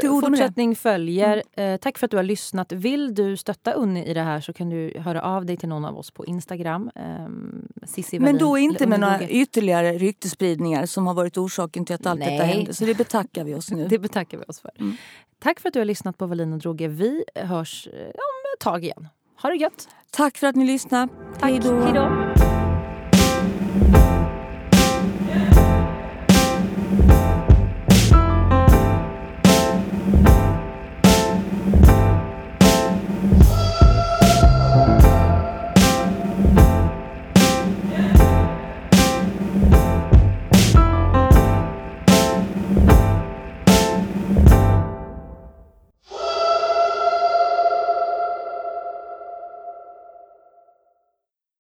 det. 0.00 0.08
fortsättning 0.08 0.76
följer. 0.76 1.42
Eh, 1.56 1.76
tack 1.76 1.98
för 1.98 2.04
att 2.04 2.10
du 2.10 2.16
har 2.16 2.24
lyssnat. 2.24 2.72
Vill 2.72 3.14
du 3.14 3.36
stötta 3.36 3.72
Unni 3.72 4.04
i 4.04 4.14
det 4.14 4.22
här 4.22 4.40
så 4.40 4.52
kan 4.52 4.70
du 4.70 4.98
höra 4.98 5.22
av 5.22 5.46
dig 5.46 5.56
till 5.56 5.68
någon 5.68 5.84
av 5.84 5.98
oss 5.98 6.10
på 6.10 6.26
Instagram. 6.26 6.90
Um, 6.94 7.68
Cissi 7.84 8.18
Men 8.18 8.38
då 8.38 8.58
inte 8.58 8.86
med 8.86 9.00
några 9.00 9.28
ytterligare 9.28 9.92
ryktespridningar 9.92 10.86
som 10.86 11.06
har 11.06 11.14
varit 11.14 11.38
orsaken 11.38 11.84
till 11.84 11.94
att 11.94 12.06
allt 12.06 12.20
detta 12.20 12.30
Nej. 12.30 12.56
hände. 12.56 12.74
Så 12.74 12.84
det 12.84 12.94
betackar 12.94 13.44
vi 13.44 13.54
oss 13.54 13.70
nu. 13.70 13.88
Det 13.90 13.98
betackar 13.98 14.38
vi 14.38 14.44
oss 14.48 14.60
för. 14.60 14.70
Mm. 14.78 14.96
Tack 15.38 15.60
för 15.60 15.68
att 15.68 15.72
du 15.72 15.80
har 15.80 15.84
lyssnat 15.84 16.18
på 16.18 16.26
Wallin 16.26 16.52
och 16.52 16.58
Droge. 16.58 16.88
Vi 16.88 17.24
hörs 17.34 17.88
eh, 17.92 18.06
om 18.06 18.54
ett 18.56 18.60
tag 18.60 18.84
igen. 18.84 19.08
Ha 19.42 19.50
det 19.50 19.56
gött! 19.56 19.88
Tack 20.10 20.38
för 20.38 20.46
att 20.46 20.56
ni 20.56 20.64
lyssnade. 20.64 21.08
Hej 21.40 21.60
då. 21.94 22.29